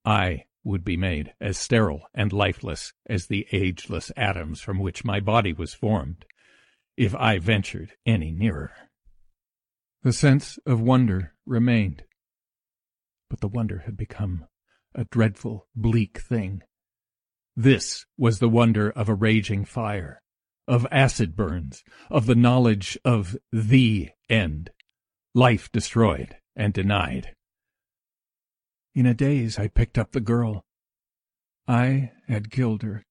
I 0.04 0.46
would 0.68 0.84
be 0.84 0.98
made 0.98 1.34
as 1.40 1.58
sterile 1.58 2.02
and 2.14 2.34
lifeless 2.34 2.92
as 3.10 3.28
the 3.28 3.48
ageless 3.54 4.12
atoms 4.18 4.60
from 4.60 4.80
which 4.80 5.06
my 5.06 5.22
body 5.22 5.54
was 5.54 5.74
formed, 5.74 6.26
if 6.98 7.16
I 7.16 7.40
ventured 7.40 7.94
any 8.06 8.32
nearer. 8.32 8.74
The 10.04 10.12
sense 10.12 10.60
of 10.66 10.82
wonder 10.82 11.34
remained, 11.46 12.04
but 13.30 13.40
the 13.40 13.48
wonder 13.48 13.84
had 13.86 13.96
become 13.96 14.46
a 14.94 15.06
dreadful, 15.06 15.68
bleak 15.74 16.20
thing. 16.20 16.62
This 17.56 18.06
was 18.18 18.40
the 18.40 18.50
wonder 18.50 18.90
of 18.90 19.08
a 19.08 19.16
raging 19.16 19.64
fire, 19.64 20.22
of 20.68 20.86
acid 20.92 21.34
burns, 21.34 21.82
of 22.10 22.26
the 22.26 22.36
knowledge 22.36 22.98
of 23.06 23.38
the 23.54 24.10
end, 24.30 24.72
life 25.34 25.72
destroyed 25.72 26.36
and 26.58 26.74
denied. 26.74 27.37
In 28.98 29.06
a 29.06 29.14
daze 29.14 29.60
I 29.60 29.68
picked 29.68 30.00
up 30.00 30.12
the 30.12 30.20
girl. 30.20 30.66
I 31.68 32.14
had 32.28 32.50
killed 32.50 32.82
her, 32.82 33.06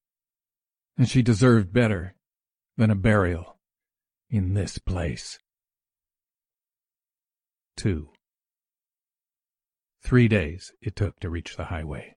and 0.99 1.09
she 1.09 1.23
deserved 1.23 1.73
better 1.73 2.17
than 2.77 2.91
a 2.91 2.97
burial 2.97 3.61
in 4.29 4.55
this 4.55 4.79
place. 4.79 5.39
2. 7.77 8.09
Three 10.03 10.27
days 10.27 10.73
it 10.83 10.97
took 10.97 11.21
to 11.21 11.31
reach 11.31 11.55
the 11.55 11.67
highway. 11.67 12.17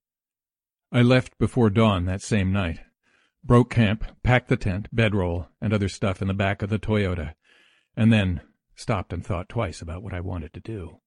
I 0.91 1.03
left 1.03 1.37
before 1.37 1.69
dawn 1.69 2.05
that 2.05 2.23
same 2.23 2.51
night, 2.51 2.79
broke 3.43 3.69
camp, 3.69 4.03
packed 4.23 4.47
the 4.47 4.57
tent, 4.57 4.87
bedroll, 4.91 5.49
and 5.61 5.73
other 5.73 5.89
stuff 5.89 6.23
in 6.23 6.27
the 6.27 6.33
back 6.33 6.63
of 6.63 6.71
the 6.71 6.79
Toyota, 6.79 7.35
and 7.95 8.11
then 8.11 8.41
stopped 8.73 9.13
and 9.13 9.23
thought 9.23 9.47
twice 9.47 9.79
about 9.79 10.01
what 10.01 10.15
I 10.15 10.21
wanted 10.21 10.53
to 10.53 10.59
do. 10.59 11.01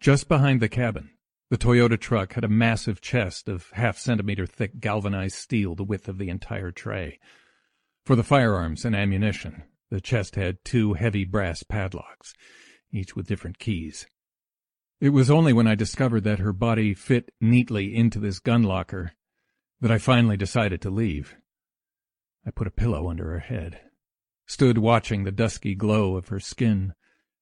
Just 0.00 0.28
behind 0.28 0.60
the 0.60 0.68
cabin, 0.68 1.12
the 1.50 1.58
Toyota 1.58 1.98
truck 1.98 2.34
had 2.34 2.44
a 2.44 2.48
massive 2.48 3.00
chest 3.00 3.48
of 3.48 3.70
half 3.72 3.96
centimeter 3.98 4.46
thick 4.46 4.80
galvanized 4.80 5.36
steel 5.36 5.74
the 5.74 5.84
width 5.84 6.08
of 6.08 6.18
the 6.18 6.28
entire 6.28 6.70
tray. 6.70 7.18
For 8.04 8.16
the 8.16 8.22
firearms 8.22 8.84
and 8.84 8.94
ammunition, 8.94 9.62
the 9.90 10.00
chest 10.00 10.34
had 10.34 10.64
two 10.64 10.94
heavy 10.94 11.24
brass 11.24 11.62
padlocks, 11.62 12.34
each 12.92 13.16
with 13.16 13.26
different 13.26 13.58
keys. 13.58 14.06
It 15.00 15.10
was 15.10 15.30
only 15.30 15.52
when 15.52 15.66
I 15.66 15.74
discovered 15.74 16.24
that 16.24 16.40
her 16.40 16.52
body 16.52 16.92
fit 16.92 17.32
neatly 17.40 17.94
into 17.94 18.18
this 18.18 18.40
gun 18.40 18.62
locker 18.62 19.12
that 19.80 19.90
I 19.90 19.98
finally 19.98 20.36
decided 20.36 20.82
to 20.82 20.90
leave. 20.90 21.36
I 22.44 22.50
put 22.50 22.66
a 22.66 22.72
pillow 22.72 23.08
under 23.08 23.30
her 23.30 23.38
head, 23.38 23.80
stood 24.46 24.78
watching 24.78 25.24
the 25.24 25.32
dusky 25.32 25.74
glow 25.74 26.16
of 26.16 26.28
her 26.28 26.40
skin 26.40 26.94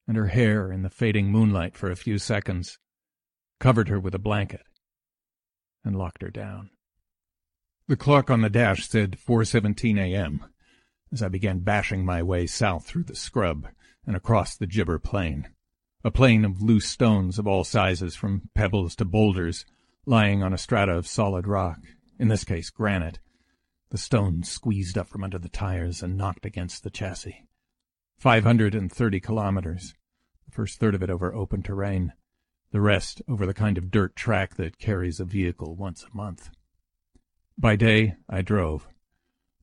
and 0.06 0.16
her 0.16 0.26
hair 0.26 0.70
in 0.70 0.82
the 0.82 0.90
fading 0.90 1.30
moonlight 1.30 1.76
for 1.76 1.90
a 1.90 1.96
few 1.96 2.18
seconds, 2.18 2.78
covered 3.58 3.88
her 3.88 3.98
with 3.98 4.14
a 4.14 4.18
blanket, 4.18 4.62
and 5.84 5.96
locked 5.96 6.22
her 6.22 6.30
down. 6.30 6.70
The 7.88 7.96
clock 7.96 8.30
on 8.30 8.40
the 8.40 8.50
dash 8.50 8.88
said 8.88 9.16
4:17 9.18 9.98
a.m. 9.98 10.44
as 11.12 11.22
I 11.22 11.28
began 11.28 11.60
bashing 11.60 12.04
my 12.04 12.22
way 12.22 12.46
south 12.46 12.86
through 12.86 13.04
the 13.04 13.14
scrub 13.14 13.68
and 14.04 14.16
across 14.16 14.56
the 14.56 14.66
Gibber 14.66 14.98
Plain, 14.98 15.48
a 16.02 16.10
plain 16.10 16.44
of 16.44 16.60
loose 16.60 16.86
stones 16.86 17.38
of 17.38 17.46
all 17.46 17.64
sizes 17.64 18.14
from 18.16 18.50
pebbles 18.54 18.96
to 18.96 19.04
boulders 19.04 19.64
lying 20.04 20.42
on 20.42 20.52
a 20.52 20.58
strata 20.58 20.92
of 20.92 21.06
solid 21.06 21.46
rock, 21.46 21.78
in 22.18 22.28
this 22.28 22.44
case 22.44 22.70
granite. 22.70 23.18
The 23.90 23.98
stones 23.98 24.50
squeezed 24.50 24.98
up 24.98 25.08
from 25.08 25.22
under 25.22 25.38
the 25.38 25.48
tires 25.48 26.02
and 26.02 26.16
knocked 26.16 26.44
against 26.44 26.82
the 26.82 26.90
chassis. 26.90 27.46
Five 28.18 28.44
hundred 28.44 28.74
and 28.74 28.90
thirty 28.90 29.20
kilometers, 29.20 29.94
the 30.44 30.50
first 30.50 30.80
third 30.80 30.94
of 30.94 31.02
it 31.02 31.10
over 31.10 31.34
open 31.34 31.62
terrain, 31.62 32.12
the 32.72 32.80
rest 32.80 33.22
over 33.28 33.46
the 33.46 33.54
kind 33.54 33.78
of 33.78 33.90
dirt 33.90 34.16
track 34.16 34.56
that 34.56 34.78
carries 34.78 35.20
a 35.20 35.24
vehicle 35.24 35.74
once 35.74 36.04
a 36.04 36.16
month. 36.16 36.50
By 37.56 37.76
day, 37.76 38.16
I 38.28 38.42
drove. 38.42 38.88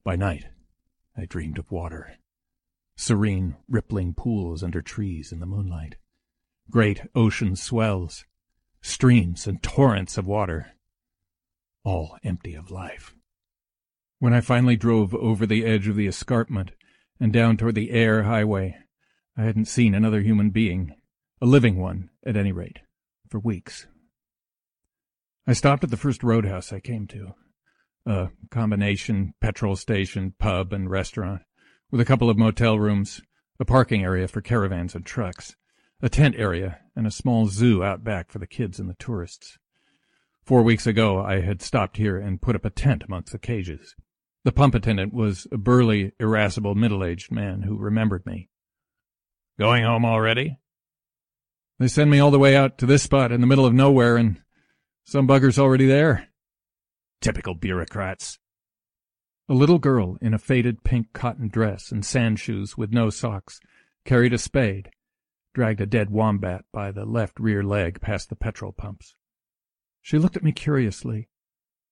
By 0.04 0.16
night, 0.16 0.46
I 1.16 1.26
dreamed 1.26 1.58
of 1.58 1.72
water. 1.72 2.16
Serene, 2.96 3.56
rippling 3.68 4.14
pools 4.14 4.64
under 4.64 4.82
trees 4.82 5.32
in 5.32 5.40
the 5.40 5.46
moonlight. 5.46 5.96
Great 6.70 7.02
ocean 7.14 7.56
swells. 7.56 8.26
Streams 8.82 9.48
and 9.48 9.62
torrents 9.62 10.18
of 10.18 10.26
water. 10.26 10.72
All 11.84 12.18
empty 12.24 12.56
of 12.56 12.72
life. 12.72 13.16
When 14.20 14.34
I 14.34 14.42
finally 14.42 14.76
drove 14.76 15.14
over 15.14 15.46
the 15.46 15.66
edge 15.66 15.88
of 15.88 15.96
the 15.96 16.08
escarpment 16.08 16.72
and 17.20 17.34
down 17.34 17.58
toward 17.58 17.76
the 17.76 17.92
Eyre 17.92 18.24
Highway, 18.24 18.78
I 19.38 19.44
hadn't 19.44 19.66
seen 19.66 19.94
another 19.94 20.22
human 20.22 20.50
being, 20.50 20.96
a 21.42 21.46
living 21.46 21.78
one, 21.78 22.10
at 22.26 22.38
any 22.38 22.52
rate 22.52 22.80
for 23.34 23.40
weeks. 23.40 23.88
I 25.48 25.54
stopped 25.54 25.84
at 25.84 25.90
the 25.90 25.98
first 25.98 26.22
roadhouse 26.22 26.72
I 26.72 26.80
came 26.80 27.08
to, 27.08 27.34
a 28.06 28.30
combination 28.52 29.34
petrol 29.42 29.76
station, 29.76 30.36
pub, 30.38 30.72
and 30.72 30.88
restaurant, 30.88 31.42
with 31.90 32.00
a 32.00 32.06
couple 32.06 32.30
of 32.30 32.38
motel 32.38 32.78
rooms, 32.78 33.24
a 33.60 33.66
parking 33.66 34.04
area 34.04 34.28
for 34.28 34.40
caravans 34.40 34.94
and 34.94 35.04
trucks, 35.04 35.56
a 36.00 36.10
tent 36.10 36.36
area, 36.38 36.82
and 36.96 37.08
a 37.08 37.12
small 37.12 37.48
zoo 37.48 37.84
out 37.84 38.04
back 38.04 38.30
for 38.30 38.38
the 38.38 38.46
kids 38.46 38.80
and 38.80 38.88
the 38.88 38.96
tourists. 39.00 39.58
Four 40.44 40.62
weeks 40.62 40.86
ago, 40.86 41.20
I 41.20 41.42
had 41.42 41.64
stopped 41.64 41.98
here 41.98 42.20
and 42.20 42.40
put 42.40 42.56
up 42.56 42.66
a 42.66 42.70
tent 42.70 43.02
amongst 43.02 43.32
the 43.32 43.40
cages. 43.40 43.96
The 44.44 44.52
pump 44.52 44.76
attendant 44.76 45.12
was 45.12 45.48
a 45.52 45.58
burly, 45.58 46.12
irascible, 46.20 46.76
middle-aged 46.76 47.32
man 47.32 47.64
who 47.64 47.80
remembered 47.80 48.28
me. 48.28 48.52
Going 49.58 49.86
home 49.86 50.06
already? 50.06 50.60
They 51.84 51.90
send 51.90 52.10
me 52.10 52.20
all 52.20 52.32
the 52.32 52.40
way 52.40 52.56
out 52.56 52.78
to 52.78 52.86
this 52.86 53.04
spot 53.04 53.34
in 53.34 53.42
the 53.42 53.48
middle 53.48 53.66
of 53.66 53.74
nowhere, 53.74 54.16
and 54.16 54.42
some 55.04 55.28
bugger's 55.28 55.60
already 55.60 55.86
there. 55.86 56.30
Typical 57.20 57.56
bureaucrats. 57.56 58.40
A 59.50 59.54
little 59.54 59.80
girl 59.80 60.18
in 60.22 60.34
a 60.34 60.40
faded 60.40 60.86
pink 60.86 61.12
cotton 61.12 61.50
dress 61.50 61.92
and 61.92 62.06
sand 62.06 62.40
shoes 62.40 62.78
with 62.78 62.94
no 62.94 63.10
socks 63.10 63.60
carried 64.06 64.32
a 64.32 64.38
spade, 64.38 64.92
dragged 65.54 65.82
a 65.82 65.86
dead 65.86 66.10
wombat 66.10 66.64
by 66.72 66.90
the 66.90 67.04
left 67.04 67.38
rear 67.38 67.62
leg 67.62 68.00
past 68.00 68.30
the 68.30 68.38
petrol 68.38 68.72
pumps. 68.72 69.18
She 70.02 70.18
looked 70.18 70.38
at 70.38 70.44
me 70.44 70.54
curiously, 70.54 71.28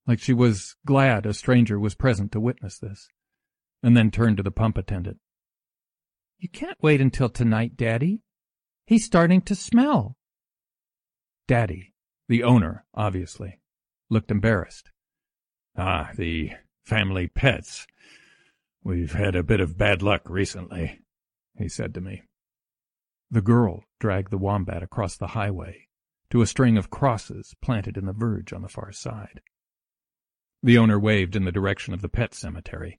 like 0.08 0.21
she 0.21 0.32
was 0.32 0.77
glad 0.86 1.25
a 1.25 1.34
stranger 1.34 1.77
was 1.77 1.95
present 1.95 2.32
to 2.32 2.39
witness 2.39 2.80
this, 2.80 3.10
and 3.84 3.97
then 3.97 4.10
turned 4.10 4.38
to 4.38 4.43
the 4.43 4.51
pump 4.51 4.77
attendant. 4.77 5.19
You 6.39 6.47
can't 6.47 6.82
wait 6.82 7.01
until 7.01 7.27
tonight, 7.27 7.75
Daddy. 7.75 8.21
He's 8.85 9.05
starting 9.05 9.41
to 9.43 9.55
smell. 9.55 10.17
Daddy, 11.47 11.93
the 12.27 12.43
owner, 12.43 12.85
obviously, 12.93 13.59
looked 14.09 14.31
embarrassed. 14.31 14.91
Ah, 15.77 16.11
the 16.15 16.51
family 16.85 17.27
pets. 17.27 17.87
We've 18.83 19.13
had 19.13 19.35
a 19.35 19.43
bit 19.43 19.61
of 19.61 19.77
bad 19.77 20.01
luck 20.01 20.29
recently, 20.29 20.99
he 21.57 21.69
said 21.69 21.93
to 21.93 22.01
me. 22.01 22.23
The 23.29 23.41
girl 23.41 23.85
dragged 23.99 24.31
the 24.31 24.37
wombat 24.37 24.83
across 24.83 25.15
the 25.15 25.27
highway 25.27 25.87
to 26.31 26.41
a 26.41 26.47
string 26.47 26.77
of 26.77 26.89
crosses 26.89 27.53
planted 27.61 27.97
in 27.97 28.05
the 28.05 28.13
verge 28.13 28.51
on 28.51 28.61
the 28.61 28.69
far 28.69 28.91
side. 28.91 29.41
The 30.63 30.77
owner 30.77 30.99
waved 30.99 31.35
in 31.35 31.45
the 31.45 31.51
direction 31.51 31.93
of 31.93 32.01
the 32.01 32.09
pet 32.09 32.33
cemetery. 32.33 32.97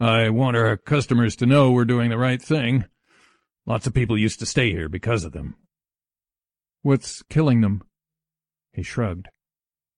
I 0.00 0.30
want 0.30 0.56
our 0.56 0.76
customers 0.76 1.36
to 1.36 1.46
know 1.46 1.70
we're 1.70 1.84
doing 1.84 2.10
the 2.10 2.18
right 2.18 2.40
thing. 2.40 2.84
Lots 3.66 3.86
of 3.86 3.94
people 3.94 4.18
used 4.18 4.40
to 4.40 4.46
stay 4.46 4.70
here 4.70 4.88
because 4.88 5.24
of 5.24 5.32
them. 5.32 5.56
What's 6.82 7.22
killing 7.22 7.62
them? 7.62 7.82
He 8.72 8.82
shrugged. 8.82 9.28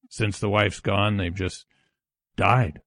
Since 0.09 0.39
the 0.39 0.49
wife's 0.49 0.81
gone, 0.81 1.17
they've 1.17 1.35
just 1.35 1.67
died. 2.37 2.81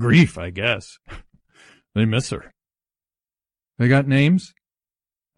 Grief, 0.00 0.38
I 0.38 0.50
guess. 0.50 0.98
they 1.94 2.06
miss 2.06 2.30
her. 2.30 2.54
They 3.78 3.88
got 3.88 4.08
names? 4.08 4.54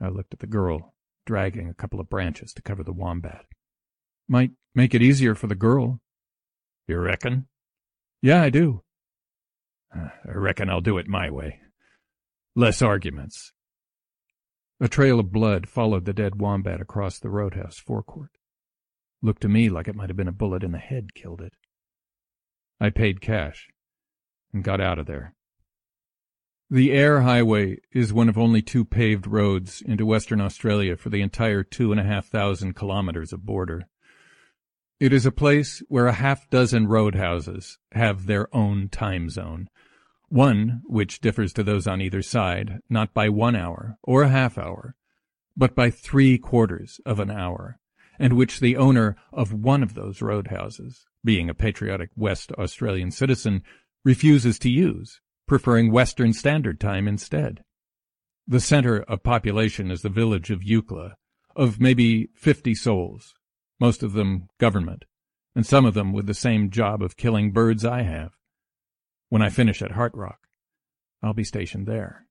I 0.00 0.08
looked 0.08 0.32
at 0.32 0.40
the 0.40 0.46
girl, 0.46 0.94
dragging 1.26 1.68
a 1.68 1.74
couple 1.74 2.00
of 2.00 2.08
branches 2.08 2.52
to 2.54 2.62
cover 2.62 2.84
the 2.84 2.92
wombat. 2.92 3.44
Might 4.28 4.52
make 4.74 4.94
it 4.94 5.02
easier 5.02 5.34
for 5.34 5.48
the 5.48 5.54
girl. 5.54 6.00
You 6.86 6.98
reckon? 6.98 7.48
Yeah, 8.22 8.42
I 8.42 8.50
do. 8.50 8.82
Uh, 9.94 10.08
I 10.26 10.32
reckon 10.32 10.70
I'll 10.70 10.80
do 10.80 10.98
it 10.98 11.08
my 11.08 11.28
way. 11.30 11.60
Less 12.54 12.82
arguments. 12.82 13.52
A 14.82 14.88
trail 14.88 15.20
of 15.20 15.30
blood 15.30 15.68
followed 15.68 16.06
the 16.06 16.14
dead 16.14 16.40
wombat 16.40 16.80
across 16.80 17.18
the 17.18 17.28
roadhouse 17.28 17.78
forecourt. 17.78 18.30
Looked 19.20 19.42
to 19.42 19.48
me 19.48 19.68
like 19.68 19.88
it 19.88 19.94
might 19.94 20.08
have 20.08 20.16
been 20.16 20.26
a 20.26 20.32
bullet 20.32 20.64
in 20.64 20.72
the 20.72 20.78
head 20.78 21.14
killed 21.14 21.42
it. 21.42 21.52
I 22.80 22.88
paid 22.88 23.20
cash 23.20 23.68
and 24.54 24.64
got 24.64 24.80
out 24.80 24.98
of 24.98 25.06
there. 25.06 25.34
The 26.70 26.92
Eyre 26.92 27.20
Highway 27.22 27.78
is 27.92 28.12
one 28.12 28.30
of 28.30 28.38
only 28.38 28.62
two 28.62 28.86
paved 28.86 29.26
roads 29.26 29.82
into 29.82 30.06
Western 30.06 30.40
Australia 30.40 30.96
for 30.96 31.10
the 31.10 31.20
entire 31.20 31.62
two 31.62 31.90
and 31.90 32.00
a 32.00 32.04
half 32.04 32.28
thousand 32.28 32.74
kilometers 32.74 33.34
of 33.34 33.44
border. 33.44 33.82
It 34.98 35.12
is 35.12 35.26
a 35.26 35.32
place 35.32 35.82
where 35.88 36.06
a 36.06 36.12
half 36.12 36.48
dozen 36.48 36.86
roadhouses 36.86 37.76
have 37.92 38.26
their 38.26 38.54
own 38.54 38.88
time 38.88 39.28
zone, 39.28 39.68
one 40.30 40.80
which 40.86 41.20
differs 41.20 41.52
to 41.52 41.62
those 41.62 41.86
on 41.86 42.00
either 42.00 42.22
side, 42.22 42.78
not 42.88 43.12
by 43.12 43.28
one 43.28 43.56
hour 43.56 43.98
or 44.02 44.22
a 44.22 44.28
half 44.28 44.56
hour, 44.56 44.94
but 45.56 45.74
by 45.74 45.90
three 45.90 46.38
quarters 46.38 47.00
of 47.04 47.18
an 47.18 47.30
hour, 47.30 47.78
and 48.18 48.32
which 48.32 48.60
the 48.60 48.76
owner 48.76 49.16
of 49.32 49.52
one 49.52 49.82
of 49.82 49.94
those 49.94 50.22
roadhouses, 50.22 51.04
being 51.24 51.50
a 51.50 51.54
patriotic 51.54 52.10
West 52.16 52.52
Australian 52.52 53.10
citizen, 53.10 53.62
refuses 54.04 54.58
to 54.58 54.70
use, 54.70 55.20
preferring 55.46 55.90
Western 55.90 56.32
Standard 56.32 56.78
Time 56.78 57.08
instead. 57.08 57.64
The 58.46 58.60
center 58.60 59.02
of 59.02 59.22
population 59.22 59.90
is 59.90 60.02
the 60.02 60.08
village 60.08 60.50
of 60.50 60.60
Eucla, 60.60 61.14
of 61.56 61.80
maybe 61.80 62.30
fifty 62.34 62.74
souls, 62.74 63.34
most 63.80 64.02
of 64.02 64.12
them 64.12 64.48
government, 64.58 65.04
and 65.56 65.66
some 65.66 65.84
of 65.84 65.94
them 65.94 66.12
with 66.12 66.26
the 66.26 66.34
same 66.34 66.70
job 66.70 67.02
of 67.02 67.16
killing 67.16 67.50
birds 67.50 67.84
I 67.84 68.02
have. 68.02 68.36
When 69.30 69.42
I 69.42 69.48
finish 69.48 69.80
at 69.80 69.92
Heart 69.92 70.12
Rock, 70.16 70.40
I'll 71.22 71.32
be 71.34 71.44
stationed 71.44 71.86
there. 71.86 72.26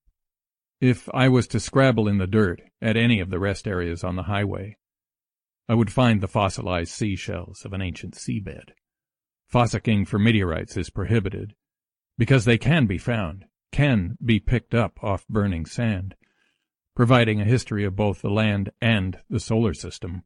If 0.81 1.07
I 1.13 1.29
was 1.29 1.47
to 1.47 1.59
scrabble 1.59 2.09
in 2.09 2.17
the 2.17 2.27
dirt 2.27 2.62
at 2.81 2.97
any 2.97 3.21
of 3.21 3.29
the 3.29 3.39
rest 3.39 3.67
areas 3.67 4.03
on 4.03 4.17
the 4.17 4.23
highway, 4.23 4.75
I 5.69 5.75
would 5.75 5.93
find 5.93 6.19
the 6.19 6.27
fossilized 6.27 6.91
seashells 6.91 7.63
of 7.63 7.71
an 7.71 7.81
ancient 7.81 8.15
seabed. 8.15 8.71
Fossicking 9.47 10.05
for 10.05 10.19
meteorites 10.19 10.75
is 10.75 10.89
prohibited, 10.89 11.55
because 12.17 12.43
they 12.43 12.57
can 12.57 12.85
be 12.85 12.97
found, 12.97 13.45
can 13.71 14.17
be 14.23 14.41
picked 14.41 14.75
up 14.75 15.01
off 15.01 15.25
burning 15.29 15.65
sand, 15.65 16.15
providing 16.97 17.39
a 17.39 17.45
history 17.45 17.85
of 17.85 17.95
both 17.95 18.21
the 18.21 18.29
land 18.29 18.71
and 18.81 19.19
the 19.29 19.39
solar 19.39 19.73
system. 19.73 20.23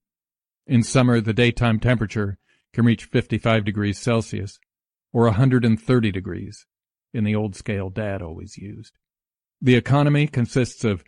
In 0.66 0.82
summer, 0.82 1.22
the 1.22 1.34
daytime 1.34 1.80
temperature 1.80 2.40
can 2.74 2.84
reach 2.84 3.06
55 3.06 3.64
degrees 3.64 4.00
Celsius, 4.00 4.60
or 5.14 5.26
130 5.26 6.12
degrees 6.12 6.66
in 7.14 7.24
the 7.24 7.36
old 7.36 7.56
scale 7.56 7.90
Dad 7.90 8.22
always 8.22 8.58
used. 8.58 8.98
The 9.62 9.76
economy 9.76 10.28
consists 10.28 10.84
of 10.84 11.04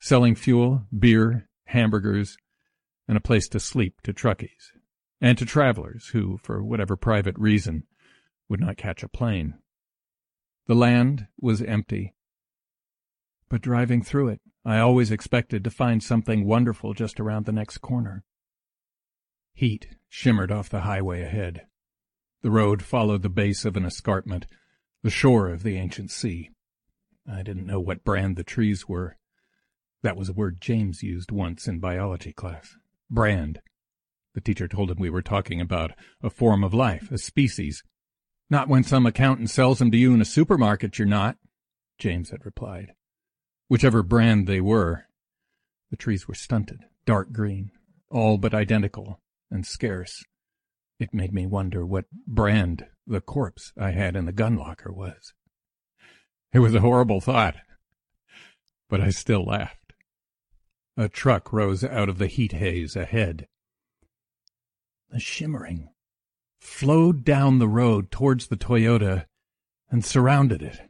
selling 0.00 0.34
fuel, 0.34 0.86
beer, 0.96 1.48
hamburgers, 1.66 2.36
and 3.06 3.16
a 3.16 3.20
place 3.20 3.48
to 3.48 3.60
sleep 3.60 4.00
to 4.02 4.12
truckies, 4.12 4.72
and 5.20 5.36
to 5.38 5.44
travelers 5.44 6.08
who, 6.08 6.38
for 6.38 6.64
whatever 6.64 6.96
private 6.96 7.38
reason, 7.38 7.84
would 8.48 8.60
not 8.60 8.76
catch 8.76 9.02
a 9.02 9.08
plane. 9.08 9.54
The 10.66 10.74
land 10.74 11.26
was 11.40 11.62
empty. 11.62 12.14
But 13.48 13.60
driving 13.60 14.02
through 14.02 14.28
it, 14.28 14.40
I 14.64 14.78
always 14.78 15.10
expected 15.10 15.64
to 15.64 15.70
find 15.70 16.02
something 16.02 16.46
wonderful 16.46 16.94
just 16.94 17.20
around 17.20 17.46
the 17.46 17.52
next 17.52 17.78
corner. 17.78 18.24
Heat 19.52 19.88
shimmered 20.08 20.52
off 20.52 20.68
the 20.68 20.82
highway 20.82 21.22
ahead. 21.22 21.66
The 22.42 22.50
road 22.50 22.82
followed 22.82 23.22
the 23.22 23.28
base 23.28 23.64
of 23.64 23.76
an 23.76 23.84
escarpment, 23.84 24.46
the 25.02 25.10
shore 25.10 25.48
of 25.48 25.62
the 25.62 25.76
ancient 25.76 26.10
sea. 26.10 26.50
I 27.30 27.42
didn't 27.42 27.66
know 27.66 27.80
what 27.80 28.02
brand 28.02 28.36
the 28.36 28.44
trees 28.44 28.88
were. 28.88 29.18
That 30.02 30.16
was 30.16 30.30
a 30.30 30.32
word 30.32 30.60
James 30.60 31.02
used 31.02 31.30
once 31.30 31.68
in 31.68 31.80
biology 31.80 32.32
class. 32.32 32.76
Brand. 33.10 33.60
The 34.34 34.40
teacher 34.40 34.68
told 34.68 34.90
him 34.90 34.98
we 34.98 35.10
were 35.10 35.20
talking 35.20 35.60
about 35.60 35.92
a 36.22 36.30
form 36.30 36.64
of 36.64 36.72
life, 36.72 37.10
a 37.10 37.18
species. 37.18 37.82
Not 38.48 38.68
when 38.68 38.84
some 38.84 39.04
accountant 39.04 39.50
sells 39.50 39.78
them 39.78 39.90
to 39.90 39.98
you 39.98 40.14
in 40.14 40.22
a 40.22 40.24
supermarket, 40.24 40.98
you're 40.98 41.06
not, 41.06 41.36
James 41.98 42.30
had 42.30 42.46
replied. 42.46 42.92
Whichever 43.68 44.02
brand 44.02 44.46
they 44.46 44.60
were, 44.62 45.04
the 45.90 45.96
trees 45.96 46.26
were 46.26 46.34
stunted, 46.34 46.80
dark 47.04 47.32
green, 47.32 47.70
all 48.10 48.38
but 48.38 48.54
identical, 48.54 49.20
and 49.50 49.66
scarce. 49.66 50.24
It 51.00 51.14
made 51.14 51.32
me 51.32 51.46
wonder 51.46 51.86
what 51.86 52.04
brand 52.26 52.84
the 53.06 53.22
corpse 53.22 53.72
I 53.74 53.92
had 53.92 54.14
in 54.16 54.26
the 54.26 54.32
gun 54.32 54.56
locker 54.56 54.92
was. 54.92 55.32
It 56.52 56.58
was 56.58 56.74
a 56.74 56.80
horrible 56.80 57.22
thought, 57.22 57.56
but 58.90 59.00
I 59.00 59.08
still 59.08 59.46
laughed. 59.46 59.94
A 60.98 61.08
truck 61.08 61.54
rose 61.54 61.82
out 61.82 62.10
of 62.10 62.18
the 62.18 62.26
heat 62.26 62.52
haze 62.52 62.96
ahead. 62.96 63.48
The 65.08 65.18
shimmering 65.18 65.88
flowed 66.60 67.24
down 67.24 67.58
the 67.58 67.68
road 67.68 68.10
towards 68.10 68.48
the 68.48 68.58
Toyota 68.58 69.24
and 69.88 70.04
surrounded 70.04 70.60
it, 70.60 70.80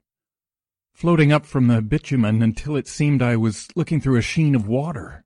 floating 0.93 1.31
up 1.31 1.47
from 1.47 1.69
the 1.69 1.81
bitumen 1.81 2.43
until 2.43 2.75
it 2.75 2.89
seemed 2.89 3.23
I 3.23 3.37
was 3.37 3.69
looking 3.77 4.01
through 4.01 4.17
a 4.17 4.23
sheen 4.23 4.57
of 4.57 4.67
water. 4.67 5.25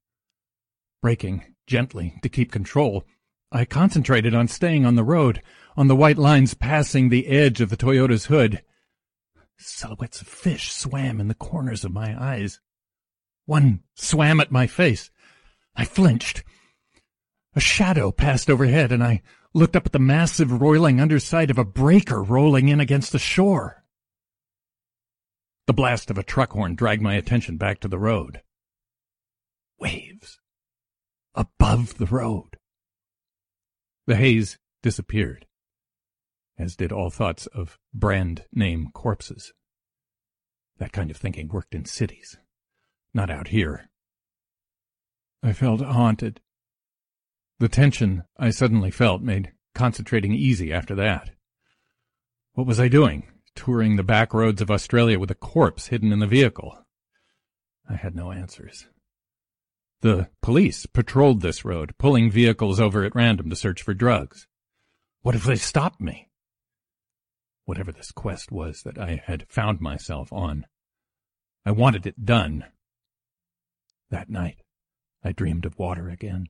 Braking 1.01 1.55
gently 1.67 2.19
to 2.23 2.29
keep 2.29 2.53
control, 2.53 3.07
I 3.55 3.65
concentrated 3.65 4.35
on 4.35 4.49
staying 4.49 4.85
on 4.85 4.97
the 4.97 5.05
road, 5.05 5.41
on 5.77 5.87
the 5.87 5.95
white 5.95 6.19
lines 6.19 6.55
passing 6.55 7.09
the 7.09 7.29
edge 7.29 7.61
of 7.61 7.71
the 7.71 7.77
Toyota's 7.77 8.27
hood. 8.27 8.65
Silhouettes 9.57 10.21
of 10.21 10.27
fish 10.27 10.73
swam 10.73 11.21
in 11.21 11.29
the 11.29 11.37
corners 11.37 11.85
of 11.85 11.93
my 11.93 12.21
eyes. 12.21 12.61
One 13.47 13.85
swam 13.95 14.41
at 14.41 14.51
my 14.51 14.67
face. 14.67 15.09
I 15.77 15.85
flinched. 15.85 16.43
A 17.55 17.61
shadow 17.61 18.11
passed 18.11 18.51
overhead, 18.51 18.91
and 18.91 19.05
I 19.05 19.23
looked 19.53 19.77
up 19.77 19.87
at 19.87 19.93
the 19.93 20.01
massive 20.01 20.61
roiling 20.61 21.01
underside 21.01 21.53
of 21.53 21.59
a 21.59 21.65
breaker 21.65 22.25
rolling 22.25 22.69
in 22.69 22.81
against 22.81 23.13
the 23.13 23.21
shore. 23.21 23.85
The 25.69 25.73
blast 25.73 26.11
of 26.11 26.19
a 26.19 26.25
truck 26.25 26.55
horn 26.55 26.75
dragged 26.75 27.03
my 27.03 27.15
attention 27.15 27.57
back 27.57 27.79
to 27.81 27.89
the 27.89 28.01
road. 28.01 28.43
Waves. 29.79 30.41
Above 31.37 31.99
the 31.99 32.07
road. 32.07 32.57
The 34.07 34.17
haze 34.17 34.59
disappeared, 34.83 35.47
as 36.59 36.77
did 36.77 36.93
all 36.93 37.09
thoughts 37.09 37.47
of 37.47 37.79
brand 37.95 38.45
name 38.53 38.91
corpses. 38.93 39.53
That 40.79 40.93
kind 40.93 41.11
of 41.11 41.17
thinking 41.17 41.49
worked 41.49 41.75
in 41.75 41.87
cities, 41.87 42.37
not 43.15 43.31
out 43.31 43.49
here. 43.49 43.89
I 45.43 45.53
felt 45.53 45.81
haunted. 45.81 46.41
The 47.61 47.69
tension 47.69 48.25
I 48.37 48.51
suddenly 48.51 48.91
felt 48.91 49.23
made 49.23 49.53
concentrating 49.75 50.33
easy 50.33 50.73
after 50.73 50.95
that. 50.97 51.31
What 52.53 52.67
was 52.67 52.79
I 52.79 52.89
doing, 52.89 53.29
touring 53.55 53.97
the 53.97 54.03
back 54.03 54.35
roads 54.35 54.61
of 54.61 54.71
Australia 54.71 55.19
with 55.19 55.31
a 55.31 55.35
corpse 55.35 55.87
hidden 55.87 56.13
in 56.13 56.19
the 56.19 56.27
vehicle? 56.27 56.77
I 57.89 57.95
had 57.95 58.15
no 58.15 58.33
answers. 58.33 58.87
The 60.05 60.29
police 60.43 60.85
patrolled 60.85 61.41
this 61.41 61.65
road, 61.65 61.95
pulling 61.97 62.31
vehicles 62.31 62.79
over 62.79 63.05
at 63.05 63.15
random 63.15 63.49
to 63.49 63.57
search 63.57 63.81
for 63.81 63.95
drugs. 63.95 64.47
What 65.23 65.35
if 65.35 65.45
they 65.45 65.57
stopped 65.57 65.99
me? 65.99 66.29
Whatever 67.65 67.91
this 67.91 68.13
quest 68.13 68.53
was 68.53 68.83
that 68.83 68.99
I 68.99 69.23
had 69.25 69.47
found 69.49 69.81
myself 69.81 70.31
on, 70.31 70.67
I 71.65 71.71
wanted 71.71 72.07
it 72.07 72.23
done. 72.23 72.67
That 74.11 74.29
night, 74.29 74.61
I 75.25 75.33
dreamed 75.33 75.65
of 75.65 75.79
water 75.79 76.11
again. 76.11 76.49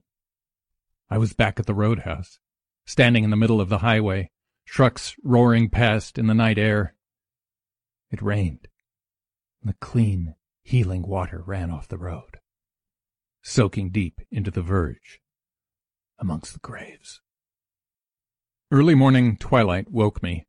I 1.08 1.18
was 1.18 1.32
back 1.32 1.60
at 1.60 1.66
the 1.66 1.74
roadhouse, 1.74 2.40
standing 2.86 3.22
in 3.22 3.30
the 3.30 3.36
middle 3.36 3.60
of 3.60 3.68
the 3.68 3.78
highway, 3.78 4.32
trucks 4.66 5.14
roaring 5.22 5.70
past 5.70 6.18
in 6.18 6.26
the 6.26 6.34
night 6.34 6.58
air. 6.58 6.96
It 8.10 8.20
rained. 8.20 8.66
The 9.62 9.74
clean, 9.74 10.34
healing 10.64 11.06
water 11.06 11.40
ran 11.46 11.70
off 11.70 11.86
the 11.86 11.98
road 11.98 12.40
soaking 13.44 13.90
deep 13.90 14.22
into 14.30 14.50
the 14.50 14.62
verge, 14.62 15.20
amongst 16.18 16.54
the 16.54 16.58
graves. 16.60 17.20
Early 18.70 18.94
morning 18.94 19.36
twilight 19.36 19.90
woke 19.90 20.22
me. 20.22 20.46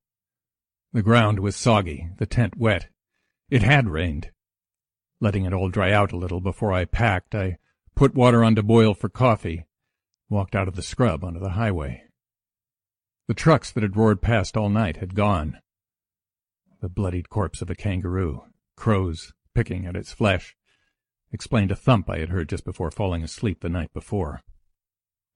The 0.93 1.03
ground 1.03 1.39
was 1.41 1.57
soggy, 1.57 2.09
the 2.17 2.25
tent 2.25 2.55
wet. 2.57 2.87
It 3.49 3.61
had 3.61 3.89
rained. 3.89 4.31
Letting 5.19 5.43
it 5.43 5.51
all 5.51 5.69
dry 5.69 5.91
out 5.91 6.13
a 6.13 6.17
little 6.17 6.39
before 6.39 6.71
I 6.71 6.85
packed, 6.85 7.35
I 7.35 7.57
put 7.95 8.15
water 8.15 8.45
on 8.45 8.55
to 8.55 8.63
boil 8.63 8.93
for 8.93 9.09
coffee, 9.09 9.65
walked 10.29 10.55
out 10.55 10.69
of 10.69 10.75
the 10.75 10.81
scrub 10.81 11.23
onto 11.23 11.39
the 11.39 11.51
highway. 11.51 12.03
The 13.27 13.33
trucks 13.33 13.71
that 13.71 13.83
had 13.83 13.97
roared 13.97 14.21
past 14.21 14.55
all 14.55 14.69
night 14.69 14.97
had 14.97 15.15
gone. 15.15 15.59
The 16.79 16.89
bloodied 16.89 17.29
corpse 17.29 17.61
of 17.61 17.69
a 17.69 17.75
kangaroo, 17.75 18.45
crows 18.77 19.33
picking 19.53 19.85
at 19.85 19.97
its 19.97 20.13
flesh, 20.13 20.55
explained 21.35 21.69
a 21.69 21.75
thump 21.75 22.09
I 22.09 22.19
had 22.19 22.29
heard 22.29 22.49
just 22.49 22.65
before 22.65 22.89
falling 22.89 23.21
asleep 23.21 23.59
the 23.59 23.69
night 23.69 23.93
before. 23.93 24.41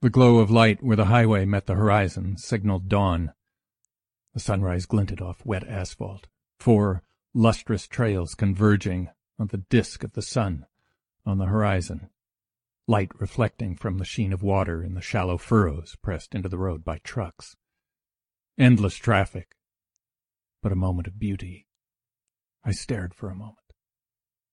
The 0.01 0.09
glow 0.09 0.37
of 0.37 0.49
light 0.49 0.81
where 0.81 0.95
the 0.95 1.05
highway 1.05 1.43
met 1.43 1.65
the 1.65 1.75
horizon 1.75 2.37
signaled 2.37 2.87
dawn. 2.87 3.33
The 4.33 4.39
sunrise 4.39 4.85
glinted 4.85 5.21
off 5.21 5.45
wet 5.45 5.67
asphalt, 5.67 6.27
four 6.57 7.03
lustrous 7.33 7.85
trails 7.85 8.33
converging 8.33 9.09
on 9.37 9.47
the 9.47 9.57
disk 9.57 10.05
of 10.05 10.13
the 10.13 10.21
sun 10.21 10.65
on 11.25 11.37
the 11.37 11.47
horizon, 11.47 12.09
light 12.87 13.11
reflecting 13.19 13.75
from 13.75 13.97
the 13.97 14.05
sheen 14.05 14.31
of 14.31 14.41
water 14.41 14.81
in 14.81 14.93
the 14.93 15.01
shallow 15.01 15.37
furrows 15.37 15.97
pressed 16.01 16.33
into 16.33 16.47
the 16.47 16.57
road 16.57 16.83
by 16.83 16.97
trucks. 16.99 17.57
Endless 18.57 18.95
traffic, 18.95 19.57
but 20.63 20.71
a 20.71 20.77
moment 20.77 21.07
of 21.07 21.19
beauty. 21.19 21.67
I 22.63 22.71
stared 22.71 23.13
for 23.13 23.29
a 23.29 23.35
moment, 23.35 23.58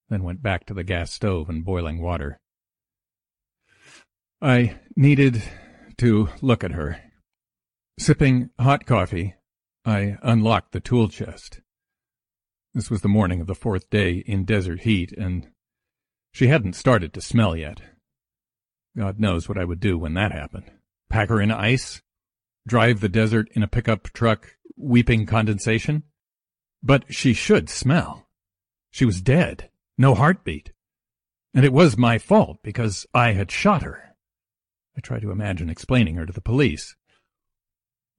then 0.08 0.22
went 0.22 0.42
back 0.42 0.66
to 0.66 0.74
the 0.74 0.84
gas 0.84 1.12
stove 1.12 1.48
and 1.48 1.64
boiling 1.64 2.00
water. 2.00 2.38
I 4.40 4.78
needed 4.94 5.42
to 5.98 6.28
look 6.40 6.62
at 6.62 6.72
her. 6.72 7.00
Sipping 7.98 8.50
hot 8.60 8.86
coffee, 8.86 9.34
I 9.84 10.18
unlocked 10.22 10.72
the 10.72 10.80
tool 10.80 11.08
chest. 11.08 11.60
This 12.74 12.90
was 12.90 13.00
the 13.00 13.08
morning 13.08 13.40
of 13.40 13.46
the 13.46 13.54
fourth 13.54 13.88
day 13.88 14.22
in 14.26 14.44
desert 14.44 14.80
heat, 14.80 15.10
and 15.12 15.48
she 16.32 16.48
hadn't 16.48 16.74
started 16.74 17.14
to 17.14 17.22
smell 17.22 17.56
yet. 17.56 17.80
God 18.96 19.18
knows 19.18 19.48
what 19.48 19.58
I 19.58 19.64
would 19.64 19.80
do 19.80 19.96
when 19.96 20.14
that 20.14 20.32
happened. 20.32 20.70
Pack 21.08 21.30
her 21.30 21.40
in 21.40 21.50
ice? 21.50 22.02
Drive 22.66 23.00
the 23.00 23.08
desert 23.08 23.48
in 23.52 23.62
a 23.62 23.68
pickup 23.68 24.12
truck, 24.12 24.56
weeping 24.76 25.24
condensation? 25.24 26.02
But 26.82 27.04
she 27.08 27.32
should 27.32 27.70
smell. 27.70 28.28
She 28.90 29.04
was 29.04 29.22
dead, 29.22 29.70
no 29.98 30.14
heartbeat. 30.14 30.72
And 31.54 31.64
it 31.64 31.72
was 31.72 31.96
my 31.96 32.18
fault 32.18 32.58
because 32.62 33.06
I 33.14 33.32
had 33.32 33.50
shot 33.50 33.82
her. 33.82 34.14
I 34.96 35.00
tried 35.00 35.22
to 35.22 35.30
imagine 35.30 35.70
explaining 35.70 36.16
her 36.16 36.26
to 36.26 36.32
the 36.32 36.40
police. 36.40 36.96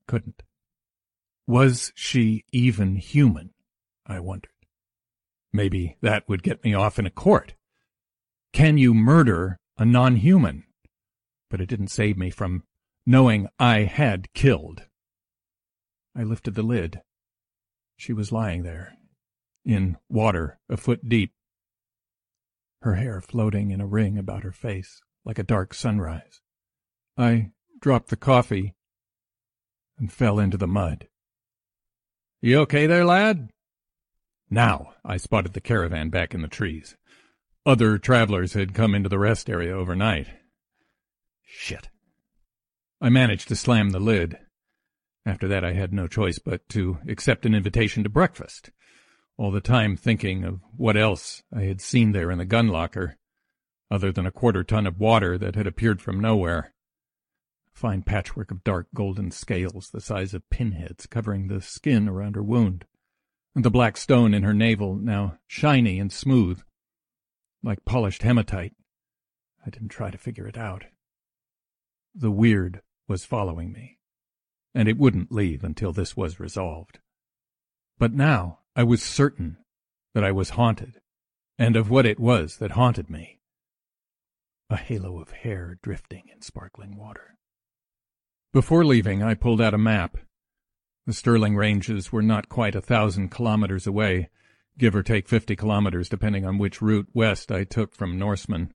Couldn't. 0.08 0.44
Was 1.48 1.92
she 1.96 2.46
even 2.52 2.96
human? 2.96 3.52
I 4.06 4.20
wondered. 4.20 4.52
Maybe 5.54 5.98
that 6.02 6.28
would 6.28 6.44
get 6.44 6.64
me 6.64 6.74
off 6.74 7.00
in 7.00 7.06
a 7.06 7.12
court. 7.12 7.54
Can 8.54 8.78
you 8.78 8.94
murder 8.94 9.60
a 9.78 9.86
non-human? 9.86 10.64
But 11.50 11.62
it 11.62 11.68
didn't 11.68 11.88
save 11.88 12.18
me 12.18 12.30
from 12.30 12.64
knowing 13.06 13.48
I 13.58 13.82
had 13.82 14.34
killed. 14.34 14.84
I 16.16 16.24
lifted 16.24 16.56
the 16.56 16.64
lid. 16.64 17.02
She 17.98 18.14
was 18.14 18.32
lying 18.32 18.64
there, 18.64 18.98
in 19.66 19.98
water 20.10 20.60
a 20.70 20.78
foot 20.78 21.08
deep, 21.08 21.34
her 22.82 22.96
hair 22.96 23.22
floating 23.22 23.72
in 23.72 23.82
a 23.82 23.88
ring 23.88 24.18
about 24.18 24.44
her 24.44 24.52
face 24.52 25.02
like 25.26 25.40
a 25.40 25.44
dark 25.44 25.74
sunrise. 25.74 26.42
I 27.18 27.52
dropped 27.82 28.10
the 28.10 28.16
coffee 28.16 28.76
and 29.98 30.12
fell 30.12 30.40
into 30.40 30.58
the 30.58 30.68
mud. 30.68 31.08
You 32.42 32.60
okay 32.60 32.86
there, 32.86 33.06
lad? 33.06 33.50
Now 34.50 34.94
I 35.04 35.18
spotted 35.18 35.54
the 35.54 35.62
caravan 35.62 36.10
back 36.10 36.34
in 36.34 36.42
the 36.42 36.48
trees. 36.48 36.96
Other 37.66 37.98
travelers 37.98 38.54
had 38.54 38.74
come 38.74 38.96
into 38.96 39.10
the 39.10 39.20
rest 39.20 39.50
area 39.50 39.76
overnight. 39.76 40.28
Shit. 41.44 41.90
I 43.02 43.10
managed 43.10 43.50
to 43.50 43.56
slam 43.56 43.90
the 43.90 44.00
lid. 44.00 44.38
After 45.26 45.48
that 45.50 45.66
I 45.66 45.74
had 45.74 45.92
no 45.92 46.08
choice 46.08 46.40
but 46.40 46.70
to 46.70 47.00
accept 47.10 47.46
an 47.46 47.54
invitation 47.54 48.04
to 48.04 48.10
breakfast, 48.10 48.72
all 49.38 49.52
the 49.52 49.62
time 49.62 49.96
thinking 49.96 50.44
of 50.44 50.62
what 50.76 50.98
else 50.98 51.44
I 51.56 51.64
had 51.64 51.80
seen 51.80 52.12
there 52.12 52.32
in 52.32 52.40
the 52.40 52.46
gun 52.46 52.68
locker, 52.68 53.18
other 53.90 54.12
than 54.12 54.26
a 54.26 54.32
quarter 54.32 54.64
ton 54.64 54.88
of 54.88 55.00
water 55.00 55.38
that 55.38 55.56
had 55.56 55.68
appeared 55.68 56.02
from 56.02 56.20
nowhere. 56.20 56.74
A 57.74 57.80
fine 57.80 58.02
patchwork 58.02 58.52
of 58.52 58.64
dark 58.64 58.88
golden 58.94 59.32
scales 59.32 59.90
the 59.92 60.02
size 60.02 60.34
of 60.34 60.50
pinheads 60.50 61.06
covering 61.06 61.48
the 61.48 61.62
skin 61.62 62.10
around 62.10 62.36
her 62.36 62.44
wound 62.44 62.86
and 63.58 63.66
the 63.66 63.72
black 63.72 63.98
stone 63.98 64.36
in 64.36 64.44
her 64.44 64.54
navel 64.54 64.96
now 64.96 65.40
shiny 65.48 66.00
and 66.00 66.12
smooth, 66.12 66.62
like 67.64 67.86
polished 67.86 68.22
hematite. 68.22 68.74
I 69.66 69.72
didn't 69.72 69.90
try 69.90 70.12
to 70.12 70.18
figure 70.20 70.48
it 70.48 70.60
out. 70.60 70.86
The 72.14 72.30
weird 72.30 72.82
was 73.08 73.26
following 73.26 73.72
me, 73.72 73.98
and 74.76 74.88
it 74.88 75.00
wouldn't 75.00 75.32
leave 75.32 75.64
until 75.64 75.92
this 75.92 76.16
was 76.16 76.40
resolved. 76.40 77.00
But 77.98 78.14
now 78.14 78.57
I 78.78 78.84
was 78.84 79.04
certain 79.04 79.58
that 80.14 80.24
I 80.24 80.32
was 80.32 80.52
haunted, 80.52 81.02
and 81.60 81.76
of 81.76 81.90
what 81.90 82.06
it 82.06 82.20
was 82.20 82.58
that 82.60 82.72
haunted 82.72 83.10
me. 83.10 83.42
A 84.70 84.78
halo 84.78 85.20
of 85.20 85.32
hair 85.32 85.78
drifting 85.84 86.30
in 86.34 86.42
sparkling 86.42 86.96
water. 86.96 87.36
Before 88.54 88.86
leaving, 88.86 89.22
I 89.22 89.34
pulled 89.34 89.60
out 89.60 89.74
a 89.74 89.78
map 89.78 90.18
the 91.08 91.14
Stirling 91.14 91.56
Ranges 91.56 92.12
were 92.12 92.22
not 92.22 92.50
quite 92.50 92.76
a 92.76 92.82
thousand 92.82 93.30
kilometers 93.30 93.88
away, 93.88 94.30
give 94.78 94.94
or 94.94 95.02
take 95.02 95.30
fifty 95.30 95.56
kilometers 95.56 96.10
depending 96.10 96.46
on 96.46 96.58
which 96.58 96.82
route 96.82 97.08
west 97.14 97.50
I 97.50 97.64
took 97.64 97.96
from 97.96 98.20
Norseman. 98.20 98.74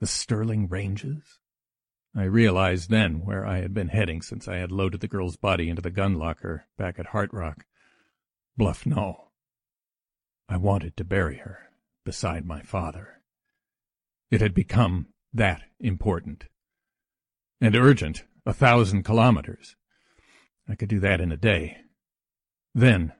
The 0.00 0.06
Stirling 0.06 0.68
Ranges? 0.68 1.38
I 2.16 2.22
realized 2.22 2.88
then 2.88 3.26
where 3.26 3.44
I 3.44 3.58
had 3.58 3.74
been 3.74 3.88
heading 3.88 4.22
since 4.22 4.48
I 4.48 4.56
had 4.56 4.72
loaded 4.72 5.02
the 5.02 5.06
girl's 5.06 5.36
body 5.36 5.68
into 5.68 5.82
the 5.82 5.90
gun 5.90 6.14
locker 6.14 6.66
back 6.78 6.98
at 6.98 7.08
Heart 7.08 7.34
Rock. 7.34 7.66
Bluff 8.58 8.84
Knoll. 8.84 9.30
I 10.48 10.56
wanted 10.56 10.96
to 10.96 11.04
bury 11.04 11.36
her 11.36 11.70
beside 12.04 12.44
my 12.44 12.60
father. 12.60 13.22
It 14.32 14.40
had 14.40 14.52
become 14.52 15.06
that 15.32 15.62
important. 15.78 16.46
And 17.60 17.76
urgent, 17.76 18.24
a 18.44 18.52
thousand 18.52 19.04
kilometers. 19.04 19.76
I 20.68 20.74
could 20.74 20.88
do 20.88 20.98
that 20.98 21.20
in 21.20 21.30
a 21.30 21.36
day. 21.36 21.76
Then 22.74 23.12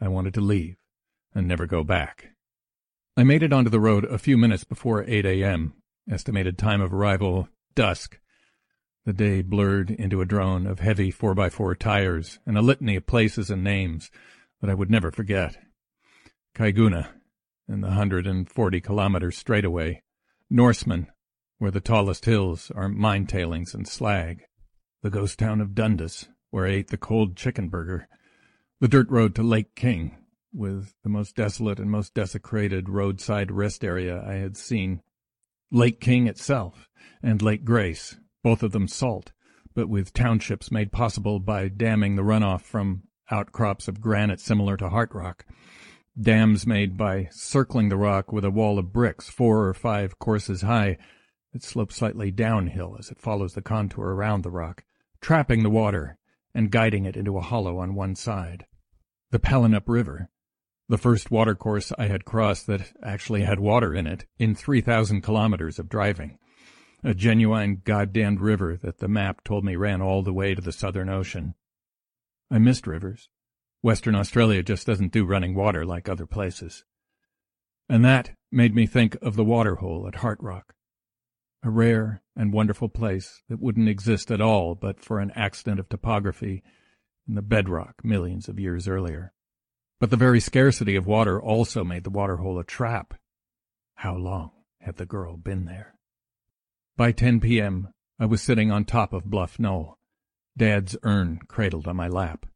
I 0.00 0.08
wanted 0.08 0.34
to 0.34 0.40
leave 0.40 0.74
and 1.32 1.46
never 1.46 1.66
go 1.66 1.84
back. 1.84 2.30
I 3.16 3.22
made 3.22 3.44
it 3.44 3.52
onto 3.52 3.70
the 3.70 3.78
road 3.78 4.04
a 4.06 4.18
few 4.18 4.36
minutes 4.36 4.64
before 4.64 5.04
8 5.06 5.24
a.m., 5.24 5.74
estimated 6.10 6.58
time 6.58 6.80
of 6.80 6.92
arrival 6.92 7.48
dusk. 7.76 8.18
The 9.06 9.12
day 9.12 9.42
blurred 9.42 9.92
into 9.92 10.20
a 10.20 10.26
drone 10.26 10.66
of 10.66 10.80
heavy 10.80 11.12
4x4 11.12 11.78
tires 11.78 12.40
and 12.44 12.58
a 12.58 12.62
litany 12.62 12.96
of 12.96 13.06
places 13.06 13.48
and 13.48 13.62
names 13.62 14.10
that 14.62 14.70
I 14.70 14.74
would 14.74 14.90
never 14.90 15.10
forget. 15.10 15.58
Caiguna, 16.54 17.08
in 17.68 17.80
the 17.80 17.88
140 17.88 18.80
kilometers 18.80 19.36
straightaway. 19.36 20.02
Norseman, 20.48 21.08
where 21.58 21.70
the 21.70 21.80
tallest 21.80 22.24
hills 22.24 22.70
are 22.74 22.88
mine 22.88 23.26
tailings 23.26 23.74
and 23.74 23.86
slag. 23.86 24.44
The 25.02 25.10
ghost 25.10 25.38
town 25.38 25.60
of 25.60 25.74
Dundas, 25.74 26.28
where 26.50 26.66
I 26.66 26.70
ate 26.70 26.88
the 26.88 26.96
cold 26.96 27.36
chicken 27.36 27.68
burger, 27.68 28.08
the 28.80 28.88
dirt 28.88 29.10
road 29.10 29.34
to 29.34 29.42
Lake 29.42 29.74
King, 29.74 30.16
with 30.52 30.94
the 31.02 31.08
most 31.08 31.34
desolate 31.34 31.80
and 31.80 31.90
most 31.90 32.14
desecrated 32.14 32.88
roadside 32.88 33.50
rest 33.50 33.84
area 33.84 34.22
I 34.24 34.34
had 34.34 34.56
seen, 34.56 35.02
Lake 35.70 36.00
King 36.00 36.26
itself, 36.26 36.88
and 37.22 37.42
Lake 37.42 37.64
Grace, 37.64 38.16
both 38.44 38.62
of 38.62 38.72
them 38.72 38.86
salt, 38.86 39.32
but 39.74 39.88
with 39.88 40.12
townships 40.12 40.70
made 40.70 40.92
possible 40.92 41.40
by 41.40 41.68
damming 41.68 42.14
the 42.14 42.22
runoff 42.22 42.60
from 42.60 43.04
outcrops 43.32 43.88
of 43.88 44.00
granite 44.00 44.40
similar 44.40 44.76
to 44.76 44.90
Heart 44.90 45.10
Rock, 45.14 45.46
dams 46.20 46.66
made 46.66 46.96
by 46.96 47.28
circling 47.32 47.88
the 47.88 47.96
rock 47.96 48.30
with 48.32 48.44
a 48.44 48.50
wall 48.50 48.78
of 48.78 48.92
bricks 48.92 49.28
four 49.30 49.66
or 49.66 49.74
five 49.74 50.18
courses 50.18 50.62
high 50.62 50.98
that 51.52 51.62
slopes 51.62 51.96
slightly 51.96 52.30
downhill 52.30 52.96
as 52.98 53.10
it 53.10 53.20
follows 53.20 53.54
the 53.54 53.62
contour 53.62 54.08
around 54.14 54.42
the 54.42 54.50
rock, 54.50 54.84
trapping 55.20 55.62
the 55.62 55.70
water 55.70 56.18
and 56.54 56.70
guiding 56.70 57.06
it 57.06 57.16
into 57.16 57.38
a 57.38 57.42
hollow 57.42 57.78
on 57.78 57.94
one 57.94 58.14
side. 58.14 58.66
The 59.30 59.38
Palinup 59.38 59.84
River, 59.86 60.28
the 60.88 60.98
first 60.98 61.30
watercourse 61.30 61.92
I 61.96 62.06
had 62.06 62.26
crossed 62.26 62.66
that 62.66 62.92
actually 63.02 63.42
had 63.42 63.60
water 63.60 63.94
in 63.94 64.06
it 64.06 64.26
in 64.38 64.54
3,000 64.54 65.22
kilometers 65.22 65.78
of 65.78 65.88
driving. 65.88 66.38
A 67.02 67.14
genuine 67.14 67.80
goddamned 67.82 68.40
river 68.40 68.78
that 68.82 68.98
the 68.98 69.08
map 69.08 69.42
told 69.42 69.64
me 69.64 69.74
ran 69.74 70.02
all 70.02 70.22
the 70.22 70.32
way 70.32 70.54
to 70.54 70.60
the 70.60 70.70
Southern 70.70 71.08
Ocean. 71.08 71.54
I 72.52 72.58
missed 72.58 72.86
rivers. 72.86 73.30
Western 73.80 74.14
Australia 74.14 74.62
just 74.62 74.86
doesn't 74.86 75.12
do 75.12 75.24
running 75.24 75.54
water 75.54 75.84
like 75.84 76.08
other 76.08 76.26
places. 76.26 76.84
And 77.88 78.04
that 78.04 78.30
made 78.52 78.74
me 78.74 78.86
think 78.86 79.16
of 79.20 79.34
the 79.34 79.44
waterhole 79.44 80.06
at 80.06 80.16
Heart 80.16 80.38
Rock 80.40 80.74
a 81.62 81.70
rare 81.70 82.22
and 82.34 82.52
wonderful 82.52 82.88
place 82.88 83.42
that 83.48 83.60
wouldn't 83.60 83.88
exist 83.88 84.30
at 84.30 84.40
all 84.40 84.74
but 84.74 85.00
for 85.00 85.20
an 85.20 85.30
accident 85.36 85.78
of 85.78 85.88
topography 85.88 86.62
in 87.28 87.34
the 87.34 87.42
bedrock 87.42 88.04
millions 88.04 88.48
of 88.48 88.58
years 88.58 88.88
earlier. 88.88 89.32
But 90.00 90.10
the 90.10 90.16
very 90.16 90.40
scarcity 90.40 90.96
of 90.96 91.06
water 91.06 91.40
also 91.40 91.84
made 91.84 92.02
the 92.02 92.10
waterhole 92.10 92.58
a 92.58 92.64
trap. 92.64 93.14
How 93.94 94.16
long 94.16 94.50
had 94.80 94.96
the 94.96 95.06
girl 95.06 95.36
been 95.36 95.64
there? 95.64 95.94
By 96.96 97.12
10 97.12 97.40
p.m., 97.40 97.88
I 98.18 98.26
was 98.26 98.42
sitting 98.42 98.72
on 98.72 98.84
top 98.84 99.12
of 99.12 99.24
Bluff 99.24 99.58
Knoll, 99.60 99.98
Dad's 100.56 100.96
urn 101.02 101.40
cradled 101.48 101.86
on 101.86 101.96
my 101.96 102.08
lap. 102.08 102.46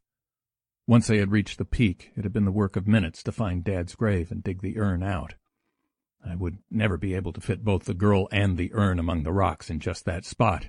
Once 0.86 1.10
I 1.10 1.16
had 1.16 1.32
reached 1.32 1.58
the 1.58 1.64
peak, 1.64 2.12
it 2.16 2.22
had 2.22 2.32
been 2.32 2.44
the 2.44 2.52
work 2.52 2.76
of 2.76 2.86
minutes 2.86 3.22
to 3.24 3.32
find 3.32 3.64
Dad's 3.64 3.94
grave 3.94 4.30
and 4.30 4.44
dig 4.44 4.62
the 4.62 4.78
urn 4.78 5.02
out. 5.02 5.34
I 6.24 6.34
would 6.34 6.58
never 6.70 6.96
be 6.96 7.14
able 7.14 7.32
to 7.32 7.40
fit 7.40 7.64
both 7.64 7.84
the 7.84 7.94
girl 7.94 8.28
and 8.30 8.56
the 8.56 8.72
urn 8.74 8.98
among 8.98 9.22
the 9.22 9.32
rocks 9.32 9.70
in 9.70 9.80
just 9.80 10.04
that 10.04 10.24
spot. 10.24 10.68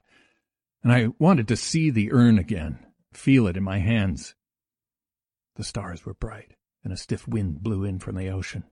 And 0.84 0.92
I 0.92 1.10
wanted 1.20 1.48
to 1.50 1.58
see 1.58 1.90
the 1.90 2.12
urn 2.12 2.38
again, 2.38 2.80
feel 3.14 3.48
it 3.48 3.58
in 3.58 3.64
my 3.64 3.80
hands. 3.80 4.36
The 5.56 5.64
stars 5.64 6.06
were 6.06 6.14
bright, 6.14 6.54
and 6.84 6.94
a 6.94 6.98
stiff 6.98 7.28
wind 7.28 7.62
blew 7.62 7.84
in 7.84 8.00
from 8.00 8.16
the 8.16 8.30
ocean. 8.30 8.64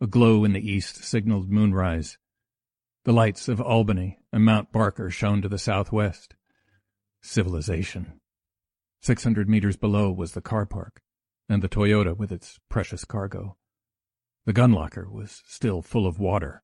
A 0.00 0.06
glow 0.06 0.44
in 0.44 0.52
the 0.52 0.70
east 0.70 1.04
signaled 1.04 1.50
moonrise. 1.50 2.18
The 3.04 3.12
lights 3.12 3.48
of 3.48 3.60
Albany 3.60 4.18
and 4.32 4.44
Mount 4.44 4.72
Barker 4.72 5.10
shone 5.10 5.42
to 5.42 5.48
the 5.48 5.58
southwest. 5.58 6.34
Civilization. 7.22 8.20
Six 9.00 9.24
hundred 9.24 9.48
meters 9.48 9.76
below 9.76 10.12
was 10.12 10.32
the 10.32 10.40
car 10.40 10.66
park, 10.66 11.00
and 11.48 11.62
the 11.62 11.68
Toyota 11.68 12.16
with 12.16 12.32
its 12.32 12.58
precious 12.68 13.04
cargo. 13.04 13.56
The 14.44 14.52
gun 14.52 14.72
locker 14.72 15.08
was 15.08 15.42
still 15.46 15.82
full 15.82 16.06
of 16.06 16.18
water. 16.18 16.62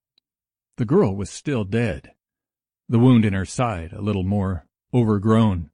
The 0.76 0.84
girl 0.84 1.14
was 1.14 1.30
still 1.30 1.64
dead. 1.64 2.12
The 2.88 2.98
wound 2.98 3.24
in 3.24 3.34
her 3.34 3.44
side 3.44 3.92
a 3.92 4.02
little 4.02 4.24
more 4.24 4.66
overgrown, 4.92 5.70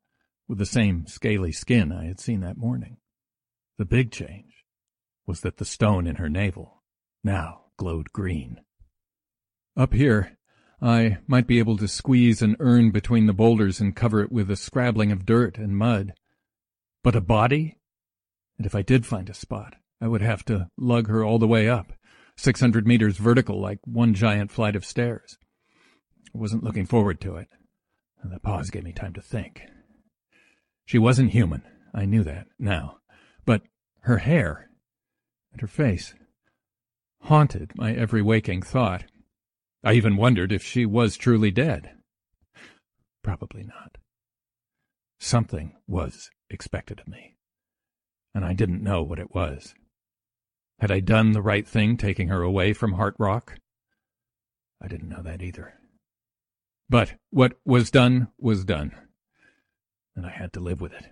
with 0.49 0.59
the 0.59 0.67
same 0.67 1.07
scaly 1.07 1.53
skin 1.53 1.93
I 1.93 2.05
had 2.05 2.21
seen 2.21 2.41
that 2.41 2.59
morning. 2.59 2.99
The 3.79 3.85
big 3.87 4.11
change 4.11 4.65
was 5.27 5.41
that 5.41 5.57
the 5.57 5.65
stone 5.65 6.07
in 6.07 6.17
her 6.17 6.29
navel 6.29 6.83
now 7.23 7.67
glowed 7.77 8.13
green. 8.13 8.61
Up 9.77 9.95
here, 9.95 10.37
I 10.83 11.19
might 11.27 11.47
be 11.47 11.59
able 11.59 11.77
to 11.79 11.89
squeeze 11.89 12.43
an 12.43 12.57
urn 12.61 12.91
between 12.91 13.27
the 13.27 13.33
boulders 13.33 13.81
and 13.81 13.97
cover 13.97 14.21
it 14.21 14.33
with 14.33 14.51
a 14.51 14.57
scrabbling 14.57 15.13
of 15.13 15.25
dirt 15.25 15.57
and 15.59 15.77
mud. 15.77 16.15
But 17.03 17.17
a 17.17 17.21
body? 17.21 17.79
And 18.59 18.67
if 18.67 18.75
I 18.75 18.83
did 18.83 19.07
find 19.07 19.29
a 19.31 19.35
spot, 19.35 19.77
I 20.01 20.09
would 20.09 20.23
have 20.23 20.45
to 20.47 20.69
lug 20.77 21.09
her 21.09 21.25
all 21.25 21.39
the 21.39 21.47
way 21.47 21.69
up, 21.69 21.93
six 22.37 22.61
hundred 22.61 22.87
meters 22.87 23.17
vertical 23.17 23.61
like 23.61 23.79
one 23.85 24.15
giant 24.15 24.51
flight 24.51 24.77
of 24.77 24.85
stairs. 24.85 25.39
I 26.35 26.39
wasn't 26.39 26.65
looking 26.65 26.87
forward 26.87 27.21
to 27.23 27.37
it. 27.37 27.49
and 28.23 28.33
The 28.33 28.41
pause 28.41 28.71
gave 28.71 28.85
me 28.85 28.93
time 28.93 29.13
to 29.15 29.23
think. 29.23 29.63
She 30.85 30.99
wasn't 30.99 31.31
human. 31.31 31.63
I 31.95 32.05
knew 32.05 32.25
that 32.25 32.47
now. 32.59 32.99
But 33.47 33.63
her 34.01 34.19
hair 34.19 34.69
and 35.53 35.61
her 35.61 35.67
face 35.67 36.15
haunted 37.23 37.73
my 37.77 37.93
every 37.93 38.21
waking 38.21 38.63
thought. 38.63 39.05
I 39.85 39.93
even 39.93 40.17
wondered 40.17 40.51
if 40.51 40.63
she 40.63 40.87
was 40.87 41.19
truly 41.19 41.51
dead. 41.51 41.91
Probably 43.23 43.65
not. 43.65 43.99
Something 45.21 45.77
was 45.87 46.31
expected 46.49 47.01
of 47.01 47.09
me, 47.09 47.37
and 48.35 48.47
I 48.47 48.55
didn't 48.55 48.83
know 48.83 49.03
what 49.03 49.19
it 49.19 49.35
was. 49.35 49.75
Had 50.79 50.91
I 50.91 51.01
done 51.01 51.33
the 51.33 51.43
right 51.43 51.69
thing 51.69 51.99
taking 51.99 52.29
her 52.29 52.41
away 52.41 52.73
from 52.73 52.95
Heart 52.95 53.17
Rock? 53.19 53.59
I 54.83 54.89
didn't 54.89 55.11
know 55.11 55.23
that 55.23 55.43
either. 55.43 55.75
But 56.89 57.15
what 57.31 57.59
was 57.65 57.91
done 57.91 58.29
was 58.39 58.65
done, 58.65 58.93
and 60.17 60.27
I 60.27 60.31
had 60.31 60.53
to 60.55 60.61
live 60.61 60.81
with 60.81 60.93
it. 60.95 61.11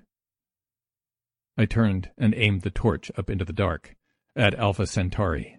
I 1.58 1.66
turned 1.66 2.10
and 2.16 2.34
aimed 2.34 2.62
the 2.62 2.70
torch 2.70 3.10
up 3.18 3.28
into 3.28 3.44
the 3.44 3.52
dark 3.52 3.96
at 4.34 4.54
Alpha 4.54 4.86
Centauri 4.86 5.58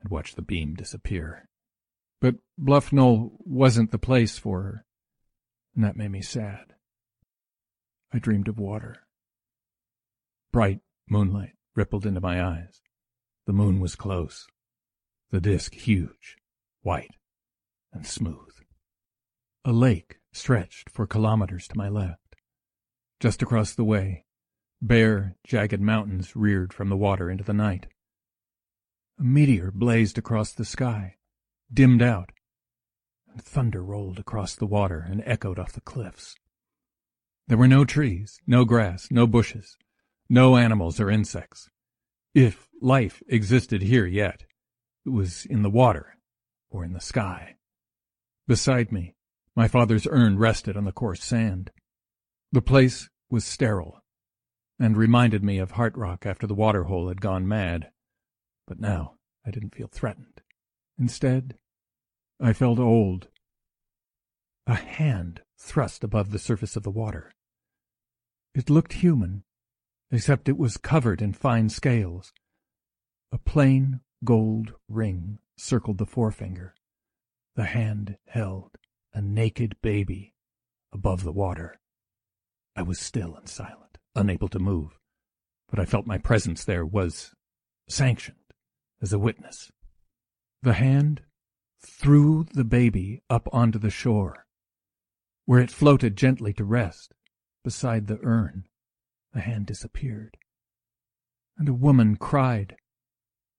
and 0.00 0.10
watched 0.10 0.36
the 0.36 0.42
beam 0.42 0.74
disappear. 0.74 1.48
But 2.22 2.36
Bluff 2.56 2.92
Knoll 2.92 3.36
wasn't 3.40 3.90
the 3.90 3.98
place 3.98 4.38
for 4.38 4.62
her, 4.62 4.86
and 5.74 5.82
that 5.82 5.96
made 5.96 6.12
me 6.12 6.22
sad. 6.22 6.76
I 8.12 8.20
dreamed 8.20 8.46
of 8.46 8.60
water. 8.60 9.08
Bright 10.52 10.82
moonlight 11.10 11.54
rippled 11.74 12.06
into 12.06 12.20
my 12.20 12.40
eyes. 12.40 12.80
The 13.46 13.52
moon 13.52 13.80
was 13.80 13.96
close, 13.96 14.46
the 15.32 15.40
disk 15.40 15.74
huge, 15.74 16.36
white, 16.82 17.16
and 17.92 18.06
smooth. 18.06 18.54
A 19.64 19.72
lake 19.72 20.20
stretched 20.32 20.90
for 20.90 21.08
kilometers 21.08 21.66
to 21.66 21.76
my 21.76 21.88
left. 21.88 22.36
Just 23.18 23.42
across 23.42 23.74
the 23.74 23.82
way, 23.82 24.26
bare, 24.80 25.34
jagged 25.42 25.80
mountains 25.80 26.36
reared 26.36 26.72
from 26.72 26.88
the 26.88 26.96
water 26.96 27.28
into 27.28 27.42
the 27.42 27.52
night. 27.52 27.88
A 29.18 29.24
meteor 29.24 29.72
blazed 29.72 30.18
across 30.18 30.52
the 30.52 30.64
sky, 30.64 31.16
dimmed 31.72 32.02
out, 32.02 32.30
and 33.30 33.42
thunder 33.42 33.82
rolled 33.82 34.18
across 34.18 34.54
the 34.54 34.66
water 34.66 35.06
and 35.08 35.22
echoed 35.24 35.58
off 35.58 35.72
the 35.72 35.80
cliffs. 35.80 36.34
There 37.48 37.58
were 37.58 37.68
no 37.68 37.84
trees, 37.84 38.40
no 38.46 38.64
grass, 38.64 39.08
no 39.10 39.26
bushes, 39.26 39.76
no 40.28 40.56
animals 40.56 41.00
or 41.00 41.10
insects. 41.10 41.68
If 42.34 42.68
life 42.80 43.22
existed 43.28 43.82
here 43.82 44.06
yet, 44.06 44.44
it 45.04 45.10
was 45.10 45.44
in 45.46 45.62
the 45.62 45.70
water 45.70 46.16
or 46.70 46.84
in 46.84 46.92
the 46.92 47.00
sky. 47.00 47.56
Beside 48.46 48.92
me, 48.92 49.14
my 49.54 49.68
father's 49.68 50.06
urn 50.10 50.38
rested 50.38 50.76
on 50.76 50.84
the 50.84 50.92
coarse 50.92 51.22
sand. 51.22 51.70
The 52.52 52.62
place 52.62 53.10
was 53.30 53.44
sterile, 53.44 54.02
and 54.78 54.96
reminded 54.96 55.42
me 55.42 55.58
of 55.58 55.72
Heart 55.72 55.96
Rock 55.96 56.26
after 56.26 56.46
the 56.46 56.54
water 56.54 56.84
hole 56.84 57.08
had 57.08 57.20
gone 57.20 57.46
mad. 57.46 57.90
But 58.66 58.80
now 58.80 59.14
I 59.46 59.50
didn't 59.50 59.74
feel 59.74 59.88
threatened. 59.88 60.40
Instead, 60.98 61.58
I 62.44 62.52
felt 62.52 62.80
old. 62.80 63.28
A 64.66 64.74
hand 64.74 65.42
thrust 65.56 66.02
above 66.02 66.32
the 66.32 66.40
surface 66.40 66.74
of 66.74 66.82
the 66.82 66.90
water. 66.90 67.30
It 68.52 68.68
looked 68.68 68.94
human, 68.94 69.44
except 70.10 70.48
it 70.48 70.58
was 70.58 70.76
covered 70.76 71.22
in 71.22 71.34
fine 71.34 71.68
scales. 71.68 72.32
A 73.30 73.38
plain 73.38 74.00
gold 74.24 74.74
ring 74.88 75.38
circled 75.56 75.98
the 75.98 76.06
forefinger. 76.06 76.74
The 77.54 77.66
hand 77.66 78.16
held 78.26 78.72
a 79.14 79.22
naked 79.22 79.76
baby 79.80 80.34
above 80.92 81.22
the 81.22 81.32
water. 81.32 81.78
I 82.74 82.82
was 82.82 82.98
still 82.98 83.36
and 83.36 83.48
silent, 83.48 83.98
unable 84.16 84.48
to 84.48 84.58
move, 84.58 84.98
but 85.70 85.78
I 85.78 85.84
felt 85.84 86.06
my 86.06 86.18
presence 86.18 86.64
there 86.64 86.84
was 86.84 87.34
sanctioned 87.88 88.52
as 89.00 89.12
a 89.12 89.18
witness. 89.18 89.70
The 90.62 90.74
hand 90.74 91.22
threw 91.82 92.44
the 92.52 92.64
baby 92.64 93.22
up 93.28 93.48
onto 93.52 93.78
the 93.78 93.90
shore, 93.90 94.46
where 95.44 95.60
it 95.60 95.70
floated 95.70 96.16
gently 96.16 96.52
to 96.54 96.64
rest 96.64 97.14
beside 97.64 98.06
the 98.06 98.20
urn. 98.22 98.66
The 99.32 99.40
hand 99.40 99.66
disappeared, 99.66 100.36
and 101.56 101.68
a 101.68 101.74
woman 101.74 102.16
cried. 102.16 102.76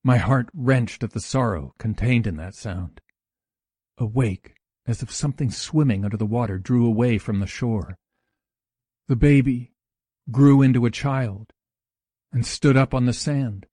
My 0.03 0.17
heart 0.17 0.49
wrenched 0.53 1.03
at 1.03 1.11
the 1.11 1.19
sorrow 1.19 1.73
contained 1.79 2.27
in 2.27 2.35
that 2.37 2.55
sound. 2.55 3.01
Awake, 3.97 4.55
as 4.85 5.01
if 5.01 5.11
something 5.11 5.49
swimming 5.49 6.03
under 6.03 6.17
the 6.17 6.25
water 6.25 6.57
drew 6.57 6.85
away 6.85 7.17
from 7.17 7.39
the 7.39 7.47
shore. 7.47 7.97
The 9.07 9.15
baby 9.15 9.73
grew 10.31 10.61
into 10.61 10.85
a 10.85 10.91
child 10.91 11.53
and 12.31 12.45
stood 12.45 12.77
up 12.77 12.93
on 12.93 13.05
the 13.05 13.13
sand. 13.13 13.65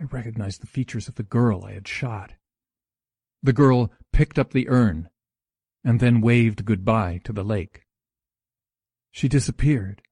I 0.00 0.04
recognized 0.04 0.62
the 0.62 0.66
features 0.66 1.08
of 1.08 1.16
the 1.16 1.22
girl 1.22 1.64
I 1.64 1.72
had 1.72 1.86
shot. 1.86 2.32
The 3.42 3.52
girl 3.52 3.90
picked 4.12 4.38
up 4.38 4.52
the 4.52 4.68
urn 4.68 5.08
and 5.84 5.98
then 5.98 6.20
waved 6.20 6.64
goodbye 6.64 7.20
to 7.24 7.32
the 7.32 7.42
lake. 7.42 7.86
She 9.10 9.28
disappeared, 9.28 10.02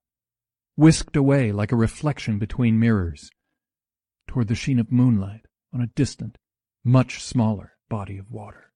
whisked 0.77 1.17
away 1.17 1.53
like 1.53 1.73
a 1.73 1.77
reflection 1.77 2.39
between 2.39 2.81
mirrors, 2.81 3.31
toward 4.27 4.49
the 4.49 4.55
sheen 4.55 4.79
of 4.79 4.91
moonlight 4.91 5.47
on 5.73 5.81
a 5.81 5.87
distant, 5.89 6.39
much 6.85 7.23
smaller 7.23 7.73
body 7.89 8.19
of 8.19 8.31
water. 8.31 8.73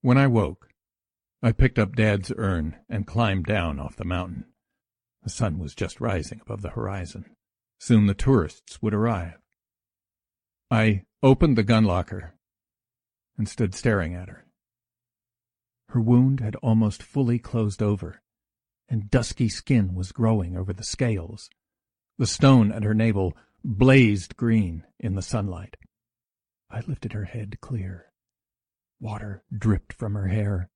When 0.00 0.16
I 0.16 0.26
woke, 0.26 0.68
I 1.42 1.52
picked 1.52 1.78
up 1.78 1.94
Dad's 1.94 2.32
urn 2.36 2.76
and 2.88 3.06
climbed 3.06 3.44
down 3.44 3.78
off 3.78 3.96
the 3.96 4.04
mountain. 4.04 4.46
The 5.22 5.30
sun 5.30 5.58
was 5.58 5.74
just 5.74 6.00
rising 6.00 6.40
above 6.40 6.62
the 6.62 6.70
horizon. 6.70 7.36
Soon 7.78 8.06
the 8.06 8.14
tourists 8.14 8.80
would 8.80 8.94
arrive. 8.94 9.38
I 10.70 11.02
opened 11.22 11.58
the 11.58 11.62
gun 11.62 11.84
locker 11.84 12.35
and 13.38 13.48
stood 13.48 13.74
staring 13.74 14.14
at 14.14 14.28
her. 14.28 14.46
Her 15.90 16.00
wound 16.00 16.40
had 16.40 16.56
almost 16.56 17.02
fully 17.02 17.38
closed 17.38 17.82
over, 17.82 18.22
and 18.88 19.10
dusky 19.10 19.48
skin 19.48 19.94
was 19.94 20.12
growing 20.12 20.56
over 20.56 20.72
the 20.72 20.84
scales. 20.84 21.48
The 22.18 22.26
stone 22.26 22.72
at 22.72 22.82
her 22.82 22.94
navel 22.94 23.36
blazed 23.62 24.36
green 24.36 24.84
in 24.98 25.14
the 25.14 25.22
sunlight. 25.22 25.76
I 26.70 26.80
lifted 26.80 27.12
her 27.12 27.24
head 27.24 27.60
clear 27.60 28.06
Water 28.98 29.44
dripped 29.56 29.92
from 29.92 30.14
her 30.14 30.28
hair. 30.28 30.70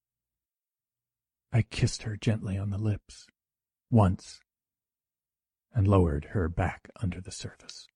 I 1.52 1.62
kissed 1.62 2.02
her 2.02 2.16
gently 2.16 2.58
on 2.58 2.70
the 2.70 2.78
lips, 2.78 3.26
once, 3.90 4.40
and 5.72 5.88
lowered 5.88 6.26
her 6.26 6.48
back 6.48 6.90
under 7.00 7.20
the 7.20 7.32
surface. 7.32 7.86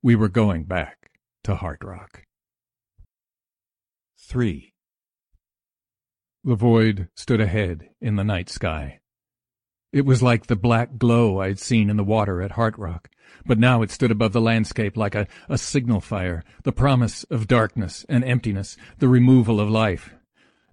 We 0.00 0.14
were 0.14 0.28
going 0.28 0.64
back 0.64 1.10
to 1.44 1.56
Heart 1.56 1.82
Rock. 1.82 2.24
3. 4.32 4.72
The 6.42 6.54
void 6.54 7.08
stood 7.14 7.38
ahead 7.38 7.90
in 8.00 8.16
the 8.16 8.24
night 8.24 8.48
sky. 8.48 9.00
It 9.92 10.06
was 10.06 10.22
like 10.22 10.46
the 10.46 10.56
black 10.56 10.96
glow 10.96 11.42
I'd 11.42 11.58
seen 11.58 11.90
in 11.90 11.98
the 11.98 12.02
water 12.02 12.40
at 12.40 12.52
Heart 12.52 12.78
Rock, 12.78 13.10
but 13.44 13.58
now 13.58 13.82
it 13.82 13.90
stood 13.90 14.10
above 14.10 14.32
the 14.32 14.40
landscape 14.40 14.96
like 14.96 15.14
a, 15.14 15.26
a 15.50 15.58
signal 15.58 16.00
fire, 16.00 16.42
the 16.62 16.72
promise 16.72 17.24
of 17.24 17.46
darkness 17.46 18.06
and 18.08 18.24
emptiness, 18.24 18.78
the 19.00 19.08
removal 19.08 19.60
of 19.60 19.68
life. 19.68 20.14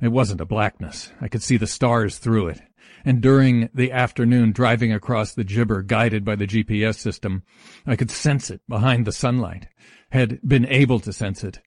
It 0.02 0.14
wasn't 0.14 0.40
a 0.40 0.46
blackness. 0.46 1.12
I 1.20 1.28
could 1.28 1.44
see 1.44 1.58
the 1.58 1.68
stars 1.68 2.18
through 2.18 2.48
it. 2.48 2.62
and 3.04 3.20
during 3.20 3.68
the 3.74 3.92
afternoon 3.92 4.54
driving 4.54 4.94
across 4.94 5.34
the 5.34 5.44
gibber 5.44 5.82
guided 5.82 6.24
by 6.24 6.38
the 6.38 6.48
GPS 6.48 6.96
system, 6.96 7.44
I 7.86 7.98
could 7.98 8.10
sense 8.10 8.50
it 8.50 8.62
behind 8.70 9.06
the 9.06 9.12
sunlight, 9.12 9.68
had 10.12 10.40
been 10.48 10.66
able 10.66 11.02
to 11.02 11.12
sense 11.12 11.44
it 11.44 11.60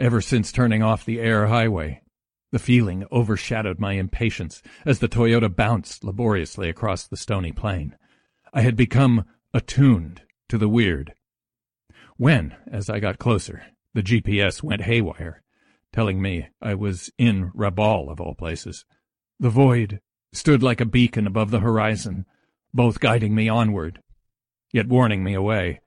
ever 0.00 0.22
since 0.22 0.50
turning 0.50 0.82
off 0.82 1.04
the 1.04 1.20
Eyre 1.20 1.46
Highway. 1.46 2.00
The 2.52 2.58
feeling 2.58 3.04
overshadowed 3.12 3.78
my 3.78 3.92
impatience 3.92 4.62
as 4.86 4.98
the 4.98 5.08
Toyota 5.08 5.54
bounced 5.54 6.02
laboriously 6.02 6.70
across 6.70 7.06
the 7.06 7.18
stony 7.18 7.52
plain. 7.52 7.94
I 8.52 8.62
had 8.62 8.76
become 8.76 9.26
attuned 9.52 10.22
to 10.48 10.56
the 10.56 10.68
weird. 10.68 11.12
When, 12.16 12.56
as 12.72 12.88
I 12.88 12.98
got 12.98 13.18
closer, 13.18 13.62
the 13.94 14.02
GPS 14.02 14.62
went 14.62 14.82
haywire, 14.82 15.42
telling 15.92 16.20
me 16.20 16.48
I 16.60 16.74
was 16.74 17.10
in 17.18 17.50
Rabaul, 17.52 18.10
of 18.10 18.20
all 18.20 18.34
places. 18.34 18.84
The 19.38 19.50
void 19.50 20.00
stood 20.32 20.62
like 20.62 20.80
a 20.80 20.86
beacon 20.86 21.26
above 21.26 21.50
the 21.50 21.60
horizon, 21.60 22.24
both 22.72 23.00
guiding 23.00 23.34
me 23.34 23.48
onward, 23.48 24.00
yet 24.72 24.88
warning 24.88 25.22
me 25.22 25.34
away. 25.34 25.80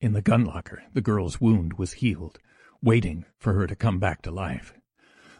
In 0.00 0.12
the 0.12 0.22
gun 0.22 0.44
locker, 0.44 0.84
the 0.92 1.00
girl's 1.00 1.40
wound 1.40 1.74
was 1.74 1.94
healed, 1.94 2.38
waiting 2.84 3.24
for 3.38 3.54
her 3.54 3.66
to 3.66 3.74
come 3.74 3.98
back 3.98 4.22
to 4.22 4.30
life. 4.30 4.74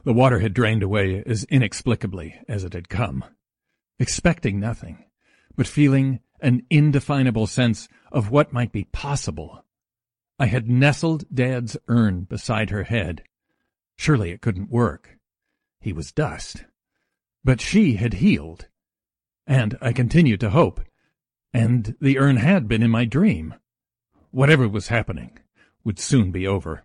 The 0.05 0.13
water 0.13 0.41
had 0.41 0.55
drained 0.55 0.83
away 0.83 1.23
as 1.25 1.45
inexplicably 1.45 2.41
as 2.49 2.65
it 2.65 2.73
had 2.73 2.89
come. 2.89 3.25
Expecting 3.99 4.59
nothing, 4.59 5.05
but 5.57 5.67
feeling 5.67 6.21
an 6.41 6.63
indefinable 6.69 7.47
sense 7.47 7.89
of 8.11 8.31
what 8.31 8.53
might 8.53 8.73
be 8.73 8.85
possible. 8.85 9.65
I 10.39 10.47
had 10.47 10.69
nestled 10.69 11.25
Dad's 11.33 11.77
urn 11.87 12.25
beside 12.25 12.71
her 12.71 12.83
head. 12.83 13.23
Surely 13.97 14.31
it 14.31 14.41
couldn't 14.41 14.71
work. 14.71 15.19
He 15.81 15.93
was 15.93 16.13
dust. 16.13 16.65
But 17.45 17.61
she 17.61 17.97
had 17.97 18.15
healed. 18.15 18.67
And 19.47 19.79
I 19.81 19.93
continued 19.93 20.41
to 20.41 20.51
hope. 20.51 20.81
And 21.53 21.95
the 22.01 22.19
urn 22.19 22.39
had 22.39 22.67
been 22.67 22.83
in 22.83 22.91
my 22.91 23.05
dream. 23.05 23.55
Whatever 24.33 24.69
was 24.69 24.89
happening 24.89 25.39
would 25.85 25.99
soon 26.01 26.33
be 26.33 26.47
over. 26.47 26.85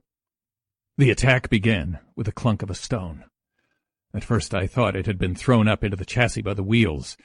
The 1.00 1.12
attack 1.12 1.50
began 1.50 2.00
with 2.18 2.28
a 2.28 2.34
clunk 2.34 2.62
of 2.62 2.70
a 2.70 2.76
stone. 2.76 3.24
At 4.14 4.26
first 4.26 4.54
I 4.54 4.68
thought 4.68 4.97
it 4.97 5.06
had 5.06 5.18
been 5.18 5.34
thrown 5.34 5.66
up 5.66 5.82
into 5.82 5.95
the 5.95 6.04
chassis 6.04 6.41
by 6.41 6.54
the 6.54 6.62
wheels, 6.62 7.16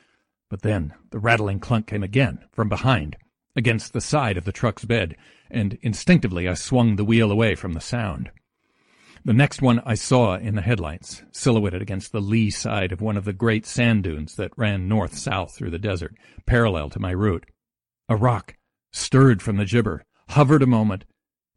but 0.48 0.62
then 0.62 0.94
the 1.10 1.18
rattling 1.18 1.58
clunk 1.58 1.88
came 1.88 2.04
again, 2.04 2.44
from 2.52 2.68
behind, 2.68 3.16
against 3.56 3.92
the 3.92 4.00
side 4.00 4.36
of 4.36 4.44
the 4.44 4.52
truck's 4.52 4.84
bed, 4.84 5.16
and 5.50 5.76
instinctively 5.82 6.48
I 6.48 6.54
swung 6.54 6.94
the 6.94 7.04
wheel 7.04 7.32
away 7.32 7.56
from 7.56 7.72
the 7.72 7.80
sound. 7.80 8.30
The 9.24 9.32
next 9.32 9.60
one 9.60 9.82
I 9.84 9.96
saw 9.96 10.36
in 10.36 10.54
the 10.54 10.62
headlights, 10.62 11.24
silhouetted 11.32 11.82
against 11.82 12.12
the 12.12 12.20
lee 12.20 12.50
side 12.50 12.92
of 12.92 13.00
one 13.00 13.16
of 13.16 13.24
the 13.24 13.32
great 13.32 13.66
sand 13.66 14.04
dunes 14.04 14.36
that 14.36 14.56
ran 14.56 14.86
north-south 14.86 15.52
through 15.52 15.70
the 15.70 15.80
desert, 15.80 16.14
parallel 16.46 16.90
to 16.90 17.00
my 17.00 17.10
route. 17.10 17.46
A 18.08 18.14
rock 18.14 18.54
stirred 18.92 19.42
from 19.42 19.56
the 19.56 19.64
gibber, 19.64 20.04
hovered 20.28 20.62
a 20.62 20.66
moment, 20.68 21.06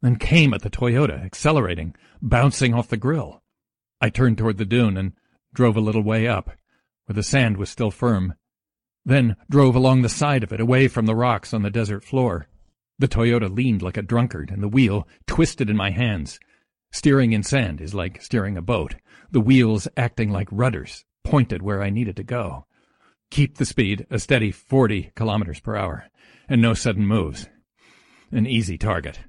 then 0.02 0.16
came 0.16 0.54
at 0.54 0.62
the 0.62 0.70
Toyota, 0.70 1.24
accelerating, 1.24 1.94
bouncing 2.22 2.74
off 2.74 2.88
the 2.88 2.96
grill. 2.96 3.42
I 4.00 4.10
turned 4.10 4.38
toward 4.38 4.58
the 4.58 4.64
dune 4.64 4.96
and 4.96 5.12
drove 5.54 5.76
a 5.76 5.80
little 5.80 6.02
way 6.02 6.28
up, 6.28 6.50
where 7.06 7.14
the 7.14 7.22
sand 7.22 7.56
was 7.56 7.70
still 7.70 7.90
firm, 7.90 8.34
then 9.04 9.36
drove 9.50 9.74
along 9.74 10.02
the 10.02 10.08
side 10.08 10.42
of 10.42 10.52
it, 10.52 10.60
away 10.60 10.86
from 10.86 11.06
the 11.06 11.16
rocks 11.16 11.54
on 11.54 11.62
the 11.62 11.70
desert 11.70 12.04
floor. 12.04 12.46
The 12.98 13.08
Toyota 13.08 13.48
leaned 13.54 13.82
like 13.82 13.96
a 13.96 14.02
drunkard, 14.02 14.50
and 14.50 14.62
the 14.62 14.68
wheel 14.68 15.08
twisted 15.26 15.70
in 15.70 15.76
my 15.76 15.90
hands. 15.90 16.38
Steering 16.92 17.32
in 17.32 17.42
sand 17.42 17.80
is 17.80 17.94
like 17.94 18.22
steering 18.22 18.56
a 18.56 18.62
boat, 18.62 18.96
the 19.30 19.40
wheels 19.40 19.88
acting 19.96 20.30
like 20.30 20.48
rudders, 20.50 21.04
pointed 21.24 21.62
where 21.62 21.82
I 21.82 21.90
needed 21.90 22.16
to 22.16 22.22
go. 22.22 22.66
Keep 23.30 23.56
the 23.56 23.66
speed 23.66 24.06
a 24.10 24.18
steady 24.18 24.50
40 24.50 25.12
kilometers 25.14 25.60
per 25.60 25.76
hour, 25.76 26.06
and 26.48 26.62
no 26.62 26.74
sudden 26.74 27.06
moves. 27.06 27.48
An 28.30 28.46
easy 28.46 28.78
target. 28.78 29.20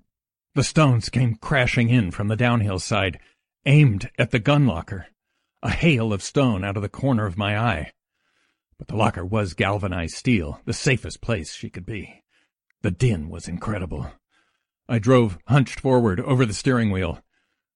The 0.56 0.64
stones 0.64 1.10
came 1.10 1.36
crashing 1.36 1.90
in 1.90 2.12
from 2.12 2.28
the 2.28 2.36
downhill 2.36 2.80
side, 2.80 3.20
aimed 3.66 4.10
at 4.18 4.32
the 4.32 4.40
gun 4.40 4.66
locker. 4.66 5.08
A 5.62 5.70
hail 5.70 6.12
of 6.12 6.24
stone 6.24 6.64
out 6.64 6.76
of 6.76 6.82
the 6.82 6.90
corner 6.90 7.26
of 7.26 7.38
my 7.38 7.58
eye. 7.58 7.92
But 8.78 8.88
the 8.88 8.96
locker 8.96 9.26
was 9.26 9.54
galvanized 9.54 10.16
steel, 10.16 10.62
the 10.66 10.74
safest 10.74 11.22
place 11.22 11.54
she 11.54 11.70
could 11.70 11.86
be. 11.86 12.24
The 12.82 12.92
din 12.92 13.30
was 13.30 13.48
incredible. 13.48 14.12
I 14.88 15.00
drove 15.00 15.38
hunched 15.48 15.82
forward 15.82 16.20
over 16.22 16.46
the 16.46 16.54
steering 16.54 16.90
wheel, 16.90 17.20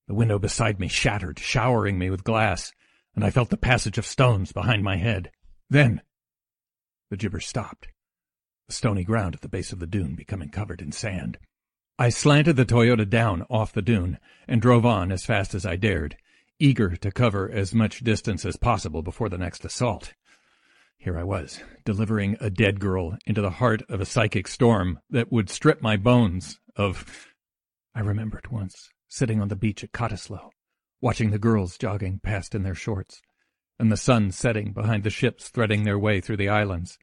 the 0.08 0.14
window 0.14 0.40
beside 0.40 0.80
me 0.80 0.88
shattered, 0.88 1.38
showering 1.38 2.00
me 2.00 2.10
with 2.10 2.24
glass, 2.24 2.72
and 3.16 3.24
I 3.24 3.30
felt 3.30 3.50
the 3.50 3.58
passage 3.58 3.98
of 3.98 4.06
stones 4.06 4.52
behind 4.52 4.84
my 4.84 4.98
head. 4.98 5.30
Then 5.70 6.02
the 7.10 7.18
gibber 7.18 7.40
stopped, 7.40 7.90
the 8.68 8.74
stony 8.74 9.04
ground 9.04 9.36
at 9.36 9.42
the 9.42 9.50
base 9.50 9.72
of 9.72 9.80
the 9.80 9.88
dune 9.88 10.16
becoming 10.16 10.50
covered 10.50 10.82
in 10.82 10.92
sand. 10.92 11.38
I 12.00 12.10
slanted 12.10 12.56
the 12.56 12.66
Toyota 12.66 13.08
down 13.08 13.46
off 13.52 13.72
the 13.72 13.82
dune 13.84 14.18
and 14.48 14.60
drove 14.60 14.84
on 14.84 15.12
as 15.12 15.26
fast 15.26 15.54
as 15.54 15.64
I 15.64 15.76
dared, 15.76 16.18
eager 16.58 16.96
to 16.96 17.12
cover 17.12 17.52
as 17.52 17.76
much 17.76 18.04
distance 18.04 18.46
as 18.46 18.58
possible 18.58 19.04
before 19.04 19.30
the 19.30 19.38
next 19.38 19.64
assault. 19.64 20.14
Here 20.98 21.20
I 21.20 21.24
was, 21.24 21.62
delivering 21.86 22.36
a 22.40 22.50
dead 22.50 22.80
girl 22.80 23.18
into 23.28 23.42
the 23.42 23.52
heart 23.52 23.84
of 23.90 24.02
a 24.02 24.06
psychic 24.06 24.48
storm 24.48 25.02
that 25.12 25.32
would 25.32 25.52
strip 25.52 25.84
my 25.84 25.96
bones 25.96 26.60
of. 26.76 27.28
I 27.94 28.00
remembered 28.00 28.52
once 28.52 28.90
sitting 29.08 29.40
on 29.40 29.50
the 29.50 29.56
beach 29.56 29.84
at 29.84 29.92
Cottesloe, 29.92 30.50
watching 31.00 31.30
the 31.30 31.38
girls 31.38 31.78
jogging 31.78 32.20
past 32.24 32.56
in 32.56 32.64
their 32.64 32.74
shorts, 32.74 33.22
and 33.78 33.92
the 33.92 33.98
sun 33.98 34.32
setting 34.32 34.74
behind 34.74 35.04
the 35.04 35.12
ships 35.12 35.50
threading 35.50 35.84
their 35.84 36.00
way 36.00 36.22
through 36.22 36.38
the 36.38 36.50
islands. 36.50 36.98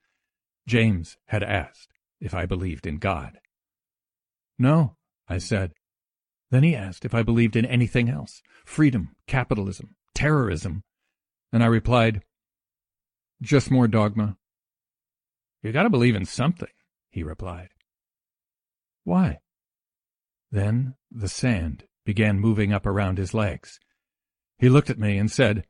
James 0.66 1.16
had 1.26 1.44
asked 1.44 1.92
if 2.20 2.34
I 2.34 2.44
believed 2.44 2.86
in 2.86 2.96
God. 2.96 3.38
No, 4.60 4.96
I 5.26 5.38
said. 5.38 5.72
Then 6.50 6.64
he 6.64 6.76
asked 6.76 7.06
if 7.06 7.14
I 7.14 7.22
believed 7.22 7.56
in 7.56 7.64
anything 7.64 8.10
else 8.10 8.42
freedom, 8.66 9.16
capitalism, 9.26 9.96
terrorism. 10.14 10.84
And 11.50 11.64
I 11.64 11.66
replied, 11.66 12.22
Just 13.40 13.70
more 13.70 13.88
dogma. 13.88 14.36
You 15.62 15.72
gotta 15.72 15.88
believe 15.88 16.14
in 16.14 16.26
something, 16.26 16.68
he 17.08 17.22
replied. 17.22 17.70
Why? 19.04 19.38
Then 20.50 20.94
the 21.10 21.28
sand 21.28 21.84
began 22.04 22.38
moving 22.38 22.70
up 22.70 22.84
around 22.84 23.16
his 23.16 23.32
legs. 23.32 23.80
He 24.58 24.68
looked 24.68 24.90
at 24.90 24.98
me 24.98 25.16
and 25.16 25.30
said, 25.30 25.64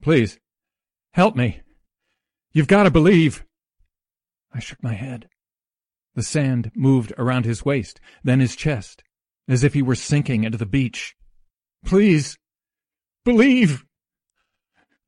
Please, 0.00 0.38
help 1.12 1.36
me. 1.36 1.60
You've 2.52 2.68
got 2.68 2.84
to 2.84 2.90
believe. 2.90 3.44
I 4.54 4.60
shook 4.60 4.82
my 4.82 4.94
head. 4.94 5.28
The 6.18 6.24
sand 6.24 6.72
moved 6.74 7.12
around 7.16 7.44
his 7.44 7.64
waist, 7.64 8.00
then 8.24 8.40
his 8.40 8.56
chest, 8.56 9.04
as 9.46 9.62
if 9.62 9.72
he 9.72 9.82
were 9.82 9.94
sinking 9.94 10.42
into 10.42 10.58
the 10.58 10.66
beach. 10.66 11.14
Please, 11.86 12.36
believe. 13.24 13.84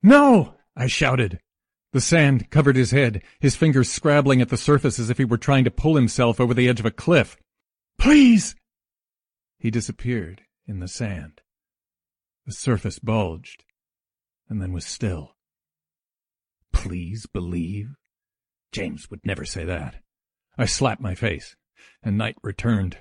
No, 0.05 0.55
I 0.77 0.87
shouted. 0.87 1.41
The 1.93 2.01
sand 2.01 2.49
covered 2.51 2.77
his 2.77 2.93
head, 2.93 3.25
his 3.41 3.57
fingers 3.57 3.91
scrabbling 3.91 4.41
at 4.41 4.51
the 4.51 4.57
surface 4.57 5.01
as 5.01 5.11
if 5.11 5.19
he 5.19 5.25
were 5.25 5.37
trying 5.37 5.65
to 5.65 5.73
pull 5.73 5.97
himself 5.97 6.39
over 6.39 6.55
the 6.55 6.69
edge 6.69 6.79
of 6.79 6.87
a 6.87 6.93
cliff. 6.93 7.37
Please, 7.99 8.55
he 9.59 9.69
disappeared 9.69 10.43
in 10.69 10.79
the 10.79 10.87
sand. 10.87 11.41
The 12.47 12.53
surface 12.53 13.01
bulged, 13.01 13.65
and 14.49 14.63
then 14.63 14.73
was 14.73 14.87
still. 14.87 15.35
Please 16.73 17.27
believe? 17.27 17.97
James 18.71 19.11
would 19.11 19.27
never 19.27 19.45
say 19.45 19.65
that. 19.65 19.97
I 20.61 20.67
slapped 20.67 21.01
my 21.01 21.15
face, 21.15 21.57
and 22.03 22.19
night 22.19 22.37
returned. 22.43 22.99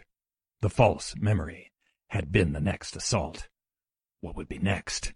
The 0.61 0.69
false 0.69 1.13
memory 1.17 1.73
had 2.07 2.31
been 2.31 2.53
the 2.53 2.61
next 2.61 2.95
assault. 2.95 3.49
What 4.21 4.37
would 4.37 4.47
be 4.47 4.59
next? 4.59 5.11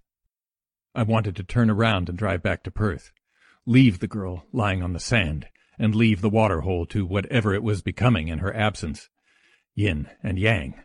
I 0.93 1.03
wanted 1.03 1.37
to 1.37 1.43
turn 1.45 1.69
around 1.69 2.09
and 2.09 2.17
drive 2.17 2.43
back 2.43 2.63
to 2.63 2.71
Perth, 2.71 3.13
leave 3.65 3.99
the 3.99 4.09
girl 4.09 4.45
lying 4.51 4.83
on 4.83 4.91
the 4.91 4.99
sand, 4.99 5.47
and 5.79 5.95
leave 5.95 6.19
the 6.19 6.29
water 6.29 6.59
hole 6.59 6.85
to 6.87 7.05
whatever 7.05 7.53
it 7.53 7.63
was 7.63 7.81
becoming 7.81 8.27
in 8.27 8.39
her 8.39 8.53
absence. 8.53 9.07
Yin 9.73 10.09
and 10.21 10.37
Yang 10.37 10.83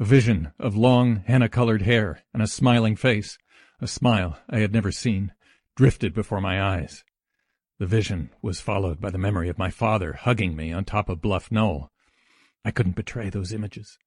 a 0.00 0.04
vision 0.04 0.50
of 0.58 0.76
long, 0.76 1.22
henna-colored 1.28 1.82
hair 1.82 2.24
and 2.34 2.42
a 2.42 2.48
smiling 2.48 2.96
face, 2.96 3.38
a 3.80 3.86
smile 3.86 4.40
I 4.50 4.58
had 4.58 4.72
never 4.72 4.90
seen, 4.90 5.32
drifted 5.76 6.14
before 6.14 6.40
my 6.40 6.60
eyes. 6.60 7.04
The 7.78 7.86
vision 7.86 8.30
was 8.42 8.60
followed 8.60 9.00
by 9.00 9.10
the 9.10 9.18
memory 9.18 9.48
of 9.48 9.58
my 9.58 9.70
father 9.70 10.14
hugging 10.14 10.56
me 10.56 10.72
on 10.72 10.84
top 10.84 11.08
of 11.08 11.20
Bluff 11.20 11.52
Knoll. 11.52 11.92
I 12.64 12.72
couldn't 12.72 12.96
betray 12.96 13.30
those 13.30 13.52
images. 13.52 13.98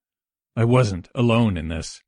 I 0.54 0.64
wasn't 0.64 1.08
alone 1.14 1.56
in 1.56 1.68
this. 1.68 2.02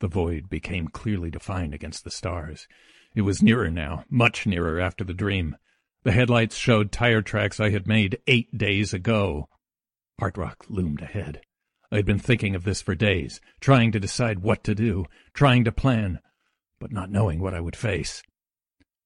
The 0.00 0.08
void 0.08 0.50
became 0.50 0.88
clearly 0.88 1.30
defined 1.30 1.72
against 1.72 2.04
the 2.04 2.10
stars. 2.10 2.68
It 3.14 3.22
was 3.22 3.42
nearer 3.42 3.70
now, 3.70 4.04
much 4.10 4.46
nearer 4.46 4.80
after 4.80 5.02
the 5.02 5.14
dream. 5.14 5.56
The 6.02 6.12
headlights 6.12 6.56
showed 6.56 6.92
tire 6.92 7.22
tracks 7.22 7.58
I 7.58 7.70
had 7.70 7.86
made 7.86 8.18
eight 8.26 8.58
days 8.58 8.92
ago. 8.92 9.48
Heart 10.18 10.36
Rock 10.36 10.66
loomed 10.68 11.00
ahead. 11.00 11.40
I 11.90 11.96
had 11.96 12.06
been 12.06 12.18
thinking 12.18 12.54
of 12.54 12.64
this 12.64 12.82
for 12.82 12.94
days, 12.94 13.40
trying 13.60 13.92
to 13.92 14.00
decide 14.00 14.40
what 14.40 14.62
to 14.64 14.74
do, 14.74 15.06
trying 15.32 15.64
to 15.64 15.72
plan, 15.72 16.20
but 16.78 16.92
not 16.92 17.10
knowing 17.10 17.40
what 17.40 17.54
I 17.54 17.60
would 17.60 17.76
face. 17.76 18.22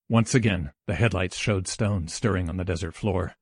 Once 0.08 0.34
again, 0.34 0.70
the 0.86 0.94
headlights 0.94 1.36
showed 1.36 1.66
stones 1.66 2.14
stirring 2.14 2.48
on 2.48 2.56
the 2.56 2.64
desert 2.64 2.94
floor. 2.94 3.34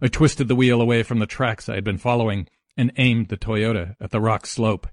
I 0.00 0.08
twisted 0.08 0.48
the 0.48 0.56
wheel 0.56 0.80
away 0.80 1.02
from 1.02 1.18
the 1.18 1.26
tracks 1.26 1.68
I 1.68 1.74
had 1.74 1.84
been 1.84 1.98
following 1.98 2.48
and 2.76 2.92
aimed 2.96 3.28
the 3.28 3.36
Toyota 3.36 3.96
at 4.00 4.10
the 4.10 4.20
rock 4.20 4.46
slope. 4.46 4.86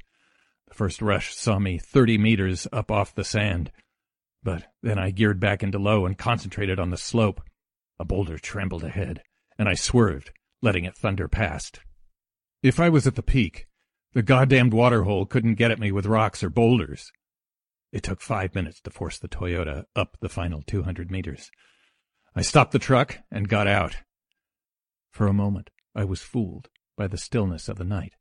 The 0.67 0.73
first 0.73 1.01
rush 1.01 1.33
saw 1.33 1.59
me 1.59 1.77
thirty 1.77 2.17
meters 2.17 2.67
up 2.73 2.91
off 2.91 3.15
the 3.15 3.23
sand, 3.23 3.71
but 4.43 4.65
then 4.81 4.99
I 4.99 5.11
geared 5.11 5.39
back 5.39 5.63
into 5.63 5.79
low 5.79 6.05
and 6.05 6.17
concentrated 6.17 6.79
on 6.79 6.89
the 6.89 6.97
slope. 6.97 7.41
A 7.99 8.05
boulder 8.05 8.37
trembled 8.37 8.83
ahead, 8.83 9.21
and 9.57 9.69
I 9.69 9.75
swerved, 9.75 10.31
letting 10.61 10.83
it 10.83 10.97
thunder 10.97 11.27
past. 11.27 11.79
If 12.61 12.79
I 12.79 12.89
was 12.89 13.07
at 13.07 13.15
the 13.15 13.23
peak, 13.23 13.67
the 14.13 14.23
goddamned 14.23 14.73
waterhole 14.73 15.25
couldn't 15.25 15.55
get 15.55 15.71
at 15.71 15.79
me 15.79 15.91
with 15.91 16.05
rocks 16.05 16.43
or 16.43 16.49
boulders. 16.49 17.11
It 17.93 18.01
took 18.01 18.21
five 18.21 18.55
minutes 18.55 18.81
to 18.81 18.89
force 18.89 19.19
the 19.19 19.27
Toyota 19.27 19.85
up 19.95 20.17
the 20.19 20.27
final 20.27 20.63
200 20.63 21.11
meters. 21.11 21.51
I 22.35 22.41
stopped 22.41 22.71
the 22.71 22.79
truck 22.79 23.19
and 23.29 23.47
got 23.47 23.67
out. 23.67 23.97
For 25.11 25.27
a 25.27 25.33
moment, 25.33 25.69
I 25.93 26.03
was 26.03 26.23
fooled 26.23 26.69
by 26.97 27.05
the 27.05 27.19
stillness 27.19 27.69
of 27.69 27.77
the 27.77 27.83
night. 27.83 28.15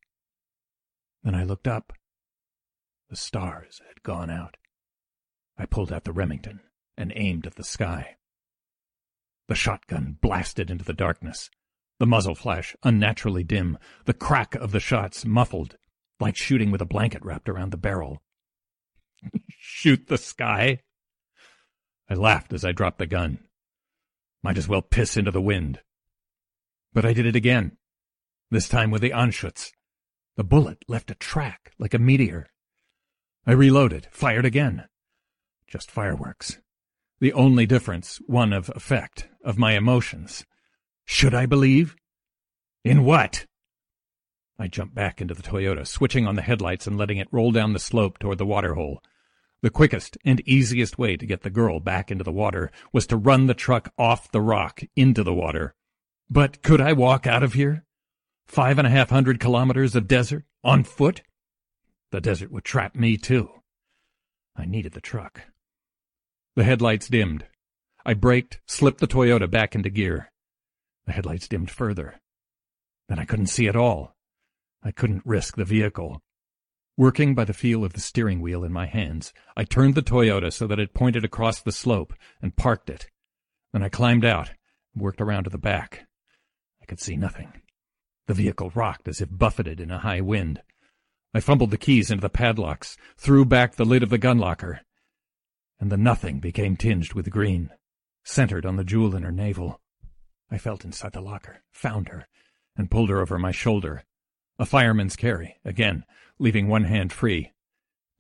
Then 1.23 1.35
I 1.35 1.45
looked 1.45 1.67
up. 1.67 1.95
The 3.09 3.17
stars 3.17 3.81
had 3.89 4.03
gone 4.03 4.29
out. 4.29 4.59
I 5.57 5.65
pulled 5.65 5.91
out 5.91 6.05
the 6.05 6.13
Remington 6.13 6.61
and 6.99 7.11
aimed 7.17 7.47
at 7.47 7.55
the 7.55 7.65
sky. 7.65 8.17
The 9.49 9.55
shotgun 9.55 10.19
blasted 10.21 10.71
into 10.71 10.85
the 10.85 10.93
darkness. 10.93 11.49
The 11.99 12.07
muzzle 12.07 12.35
flash 12.35 12.77
unnaturally 12.83 13.45
dim, 13.45 13.79
the 14.05 14.13
crack 14.13 14.55
of 14.55 14.73
the 14.73 14.81
shots 14.81 15.25
muffled, 15.25 15.79
like 16.21 16.37
shooting 16.37 16.71
with 16.71 16.83
a 16.83 16.87
blanket 16.87 17.25
wrapped 17.25 17.49
around 17.49 17.71
the 17.71 17.79
barrel. 17.79 18.23
Shoot 19.59 20.09
the 20.09 20.19
sky? 20.19 20.81
I 22.09 22.15
laughed 22.15 22.53
as 22.53 22.65
I 22.65 22.73
dropped 22.73 22.99
the 22.99 23.07
gun. 23.07 23.39
Might 24.43 24.59
as 24.59 24.69
well 24.69 24.83
piss 24.83 25.17
into 25.17 25.31
the 25.31 25.41
wind. 25.41 25.81
But 26.93 27.05
I 27.05 27.13
did 27.13 27.27
it 27.27 27.37
again, 27.37 27.79
this 28.51 28.69
time 28.69 28.91
with 28.91 29.03
the 29.03 29.11
Anschutz. 29.11 29.73
The 30.37 30.45
bullet 30.45 30.85
left 30.89 31.11
a 31.11 31.15
track 31.15 31.73
like 31.79 31.95
a 31.95 31.99
meteor. 31.99 32.49
I 33.47 33.53
reloaded, 33.53 34.09
fired 34.11 34.45
again. 34.45 34.85
Just 35.67 35.91
fireworks. 35.91 36.59
The 37.21 37.33
only 37.33 37.67
difference, 37.67 38.21
one 38.27 38.53
of 38.53 38.69
effect, 38.71 39.29
of 39.45 39.59
my 39.59 39.73
emotions. 39.73 40.45
Should 41.05 41.35
I 41.35 41.47
believe? 41.47 41.97
In 42.85 43.05
what? 43.05 43.47
I 44.59 44.69
jumped 44.69 44.95
back 44.95 45.21
into 45.21 45.35
the 45.35 45.43
Toyota, 45.43 45.87
switching 45.87 46.27
on 46.27 46.37
the 46.37 46.43
headlights 46.43 46.87
and 46.87 46.99
letting 46.99 47.19
it 47.19 47.29
roll 47.33 47.53
down 47.53 47.73
the 47.73 47.79
slope 47.79 48.19
toward 48.19 48.39
the 48.39 48.47
waterhole. 48.47 49.03
The 49.63 49.71
quickest 49.71 50.19
and 50.25 50.41
easiest 50.41 50.99
way 50.99 51.17
to 51.17 51.25
get 51.25 51.43
the 51.43 51.51
girl 51.51 51.79
back 51.79 52.11
into 52.11 52.25
the 52.25 52.33
water 52.33 52.73
was 52.93 53.07
to 53.07 53.17
run 53.17 53.47
the 53.47 53.55
truck 53.55 53.93
off 53.97 54.31
the 54.33 54.41
rock 54.41 54.83
into 54.97 55.23
the 55.23 55.33
water. 55.33 55.75
But 56.29 56.63
could 56.63 56.81
I 56.81 56.93
walk 56.93 57.29
out 57.29 57.45
of 57.45 57.53
here? 57.53 57.85
Five 58.45 58.79
and 58.79 58.87
a 58.87 58.91
half 58.91 59.11
hundred 59.11 59.39
kilometers 59.39 59.95
of 59.95 60.09
desert, 60.09 60.45
on 60.65 60.83
foot? 60.83 61.23
The 62.11 62.21
desert 62.21 62.51
would 62.51 62.65
trap 62.65 62.97
me, 62.97 63.17
too. 63.17 63.51
I 64.57 64.67
needed 64.67 64.93
the 64.93 65.01
truck. 65.01 65.43
The 66.57 66.65
headlights 66.65 67.09
dimmed. 67.09 67.47
I 68.05 68.15
braked, 68.15 68.61
slipped 68.67 68.99
the 68.99 69.07
Toyota 69.07 69.49
back 69.49 69.77
into 69.77 69.91
gear. 69.91 70.33
The 71.07 71.13
headlights 71.13 71.47
dimmed 71.47 71.71
further. 71.71 72.21
Then 73.09 73.21
I 73.21 73.25
couldn't 73.25 73.47
see 73.47 73.69
at 73.69 73.77
all. 73.77 74.17
I 74.83 74.91
couldn't 74.91 75.25
risk 75.25 75.57
the 75.57 75.65
vehicle. 75.65 76.21
Working 76.97 77.35
by 77.35 77.45
the 77.45 77.55
feel 77.55 77.85
of 77.85 77.95
the 77.95 78.01
steering 78.01 78.41
wheel 78.41 78.65
in 78.65 78.73
my 78.73 78.87
hands, 78.87 79.33
I 79.57 79.65
turned 79.65 79.95
the 79.95 80.03
Toyota 80.03 80.53
so 80.53 80.67
that 80.67 80.79
it 80.79 80.93
pointed 80.93 81.25
across 81.25 81.61
the 81.61 81.73
slope 81.73 82.13
and 82.43 82.55
parked 82.55 82.91
it. 82.91 83.09
Then 83.73 83.83
I 83.83 83.89
climbed 83.89 84.25
out 84.25 84.51
and 84.93 85.03
worked 85.03 85.21
around 85.21 85.45
to 85.45 85.51
the 85.51 85.59
back. 85.59 86.07
I 86.83 86.85
could 86.85 87.01
see 87.01 87.17
nothing. 87.17 87.53
The 88.27 88.35
vehicle 88.35 88.71
rocked 88.75 89.09
as 89.09 89.21
if 89.21 89.29
buffeted 89.31 89.81
in 89.81 89.91
a 89.91 90.01
high 90.01 90.21
wind. 90.21 90.63
I 91.35 91.41
fumbled 91.41 91.71
the 91.71 91.79
keys 91.79 92.11
into 92.11 92.21
the 92.21 92.29
padlocks, 92.29 92.99
threw 93.17 93.47
back 93.47 93.77
the 93.77 93.87
lid 93.87 94.03
of 94.03 94.11
the 94.11 94.19
gun 94.19 94.39
locker, 94.39 94.83
and 95.81 95.91
the 95.91 95.97
nothing 95.97 96.41
became 96.41 96.77
tinged 96.77 97.15
with 97.15 97.31
green, 97.31 97.71
centered 98.23 98.67
on 98.67 98.77
the 98.77 98.85
jewel 98.85 99.17
in 99.17 99.23
her 99.23 99.33
navel. 99.33 99.81
I 100.51 100.59
felt 100.59 100.85
inside 100.85 101.13
the 101.13 101.23
locker, 101.23 101.63
found 101.73 102.09
her, 102.11 102.29
and 102.77 102.91
pulled 102.91 103.09
her 103.09 103.21
over 103.21 103.39
my 103.39 103.51
shoulder. 103.51 104.05
A 104.63 104.65
fireman's 104.65 105.17
carry, 105.17 105.57
again, 105.65 106.05
leaving 106.39 106.69
one 106.69 106.85
hand 106.85 107.13
free. 107.13 107.51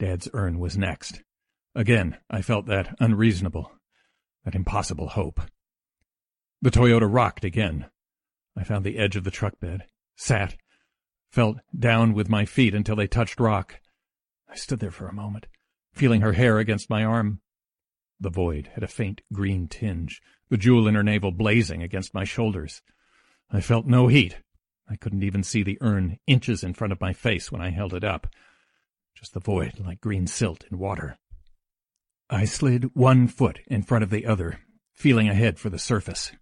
Dad's 0.00 0.28
urn 0.32 0.58
was 0.58 0.76
next. 0.76 1.22
Again, 1.72 2.18
I 2.28 2.42
felt 2.42 2.66
that 2.66 2.96
unreasonable, 2.98 3.70
that 4.44 4.56
impossible 4.56 5.10
hope. 5.10 5.40
The 6.60 6.72
Toyota 6.72 7.06
rocked 7.08 7.44
again. 7.44 7.86
I 8.56 8.64
found 8.64 8.84
the 8.84 8.98
edge 8.98 9.14
of 9.14 9.22
the 9.22 9.30
truck 9.30 9.60
bed, 9.60 9.84
sat, 10.16 10.56
felt 11.30 11.58
down 11.78 12.12
with 12.12 12.28
my 12.28 12.44
feet 12.44 12.74
until 12.74 12.96
they 12.96 13.06
touched 13.06 13.38
rock. 13.38 13.78
I 14.48 14.56
stood 14.56 14.80
there 14.80 14.90
for 14.90 15.06
a 15.06 15.14
moment, 15.14 15.46
feeling 15.92 16.22
her 16.22 16.32
hair 16.32 16.58
against 16.58 16.90
my 16.90 17.04
arm. 17.04 17.40
The 18.18 18.30
void 18.30 18.70
had 18.74 18.82
a 18.82 18.88
faint 18.88 19.20
green 19.32 19.68
tinge, 19.68 20.20
the 20.48 20.56
jewel 20.56 20.88
in 20.88 20.96
her 20.96 21.04
navel 21.04 21.30
blazing 21.30 21.84
against 21.84 22.14
my 22.14 22.24
shoulders. 22.24 22.82
I 23.48 23.60
felt 23.60 23.86
no 23.86 24.08
heat, 24.08 24.38
I 24.88 24.96
couldn't 24.96 25.22
even 25.22 25.42
see 25.42 25.62
the 25.62 25.78
urn 25.80 26.18
inches 26.26 26.62
in 26.62 26.74
front 26.74 26.92
of 26.92 27.00
my 27.00 27.12
face 27.12 27.50
when 27.50 27.60
I 27.60 27.70
held 27.70 27.94
it 27.94 28.04
up. 28.04 28.26
Just 29.14 29.34
the 29.34 29.40
void 29.40 29.78
like 29.78 30.00
green 30.00 30.26
silt 30.26 30.64
in 30.70 30.78
water. 30.78 31.18
I 32.28 32.44
slid 32.44 32.94
one 32.94 33.28
foot 33.28 33.60
in 33.66 33.82
front 33.82 34.04
of 34.04 34.10
the 34.10 34.26
other, 34.26 34.60
feeling 34.94 35.28
ahead 35.28 35.58
for 35.58 35.70
the 35.70 35.78
surface. 35.78 36.32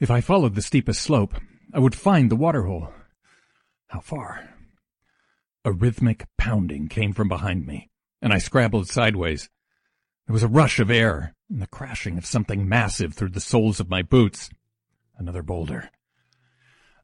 If 0.00 0.10
I 0.10 0.20
followed 0.20 0.54
the 0.54 0.62
steepest 0.62 1.00
slope, 1.00 1.34
I 1.72 1.78
would 1.78 1.94
find 1.94 2.30
the 2.30 2.36
waterhole. 2.36 2.92
How 3.88 4.00
far? 4.00 4.48
A 5.64 5.72
rhythmic 5.72 6.26
pounding 6.36 6.88
came 6.88 7.12
from 7.12 7.28
behind 7.28 7.66
me, 7.66 7.90
and 8.20 8.32
I 8.32 8.38
scrabbled 8.38 8.88
sideways. 8.88 9.48
There 10.26 10.34
was 10.34 10.42
a 10.42 10.48
rush 10.48 10.80
of 10.80 10.90
air, 10.90 11.34
and 11.48 11.62
the 11.62 11.66
crashing 11.66 12.18
of 12.18 12.26
something 12.26 12.68
massive 12.68 13.14
through 13.14 13.30
the 13.30 13.40
soles 13.40 13.78
of 13.78 13.88
my 13.88 14.02
boots. 14.02 14.50
Another 15.16 15.42
boulder. 15.42 15.90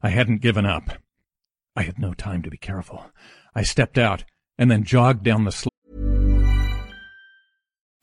I 0.03 0.09
hadn't 0.09 0.41
given 0.41 0.65
up. 0.65 0.89
I 1.75 1.83
had 1.83 1.99
no 1.99 2.13
time 2.13 2.41
to 2.43 2.49
be 2.49 2.57
careful. 2.57 3.05
I 3.55 3.63
stepped 3.63 3.97
out 3.97 4.23
and 4.57 4.69
then 4.69 4.83
jogged 4.83 5.23
down 5.23 5.45
the 5.45 5.51
slope. 5.51 5.71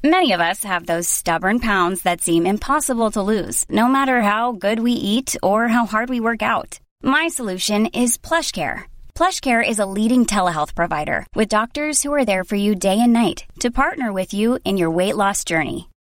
Many 0.04 0.30
of 0.32 0.40
us 0.40 0.62
have 0.62 0.86
those 0.86 1.08
stubborn 1.08 1.58
pounds 1.58 2.02
that 2.02 2.20
seem 2.20 2.46
impossible 2.46 3.10
to 3.10 3.22
lose, 3.22 3.64
no 3.68 3.88
matter 3.88 4.22
how 4.22 4.52
good 4.52 4.78
we 4.78 4.92
eat 4.92 5.36
or 5.42 5.66
how 5.66 5.86
hard 5.86 6.08
we 6.08 6.20
work 6.20 6.40
out. 6.40 6.78
My 7.02 7.26
solution 7.26 7.86
is 7.86 8.16
PlushCare. 8.16 8.82
PlushCare 9.16 9.68
is 9.68 9.80
a 9.80 9.86
leading 9.86 10.24
telehealth 10.24 10.76
provider 10.76 11.26
with 11.34 11.48
doctors 11.48 12.04
who 12.04 12.14
are 12.14 12.24
there 12.24 12.44
for 12.44 12.54
you 12.54 12.76
day 12.76 13.00
and 13.00 13.12
night 13.12 13.44
to 13.58 13.72
partner 13.72 14.12
with 14.12 14.32
you 14.32 14.60
in 14.64 14.76
your 14.76 14.92
weight 14.92 15.16
loss 15.16 15.42
journey. 15.42 15.87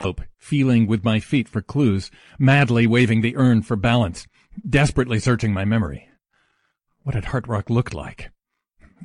Slope, 0.00 0.22
feeling 0.38 0.86
with 0.86 1.04
my 1.04 1.20
feet 1.20 1.48
for 1.48 1.62
clues, 1.62 2.10
madly 2.38 2.86
waving 2.86 3.20
the 3.20 3.36
urn 3.36 3.62
for 3.62 3.76
balance, 3.76 4.26
desperately 4.68 5.18
searching 5.18 5.52
my 5.52 5.64
memory. 5.64 6.08
What 7.02 7.14
had 7.14 7.26
Heart 7.26 7.48
Rock 7.48 7.70
looked 7.70 7.94
like? 7.94 8.30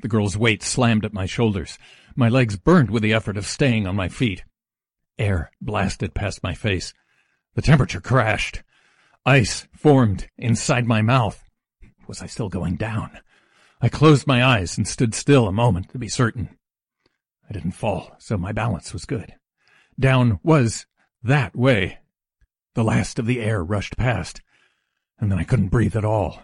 The 0.02 0.08
girl's 0.08 0.38
weight 0.38 0.62
slammed 0.62 1.06
at 1.06 1.14
my 1.14 1.26
shoulders. 1.26 1.78
My 2.16 2.30
legs 2.30 2.58
burned 2.58 2.90
with 2.92 3.04
the 3.04 3.14
effort 3.14 3.38
of 3.38 3.48
staying 3.48 3.88
on 3.88 3.96
my 3.96 4.10
feet. 4.10 4.44
Air 5.18 5.52
blasted 5.60 6.14
past 6.14 6.44
my 6.44 6.54
face. 6.54 6.94
The 7.56 7.62
temperature 7.62 8.02
crashed. 8.02 8.62
Ice 9.26 9.68
formed 9.76 10.30
inside 10.38 10.86
my 10.86 11.02
mouth. 11.02 11.44
Was 12.08 12.22
I 12.22 12.28
still 12.28 12.50
going 12.50 12.76
down? 12.76 13.20
I 13.82 13.90
closed 13.90 14.28
my 14.28 14.44
eyes 14.44 14.78
and 14.78 14.88
stood 14.88 15.14
still 15.14 15.48
a 15.48 15.52
moment 15.52 15.90
to 15.90 15.98
be 15.98 16.08
certain. 16.08 16.58
I 17.50 17.54
didn't 17.54 17.72
fall, 17.72 18.16
so 18.20 18.38
my 18.38 18.52
balance 18.52 18.94
was 18.94 19.06
good. 19.06 19.34
Down 20.00 20.40
was 20.44 20.86
that 21.24 21.56
way. 21.56 22.00
The 22.76 22.84
last 22.84 23.18
of 23.18 23.26
the 23.26 23.42
air 23.42 23.64
rushed 23.64 23.98
past, 23.98 24.42
and 25.20 25.32
then 25.32 25.40
I 25.40 25.44
couldn't 25.44 25.70
breathe 25.70 25.96
at 25.96 26.06
all. 26.06 26.44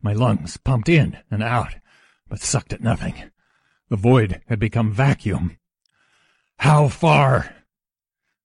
My 0.00 0.12
lungs 0.12 0.56
pumped 0.56 0.88
in 0.88 1.18
and 1.30 1.42
out, 1.42 1.74
but 2.28 2.40
sucked 2.40 2.72
at 2.72 2.80
nothing. 2.80 3.30
The 3.88 3.96
void 3.96 4.42
had 4.46 4.60
become 4.60 4.92
vacuum. 4.92 5.58
How 6.58 6.88
far? 6.88 7.54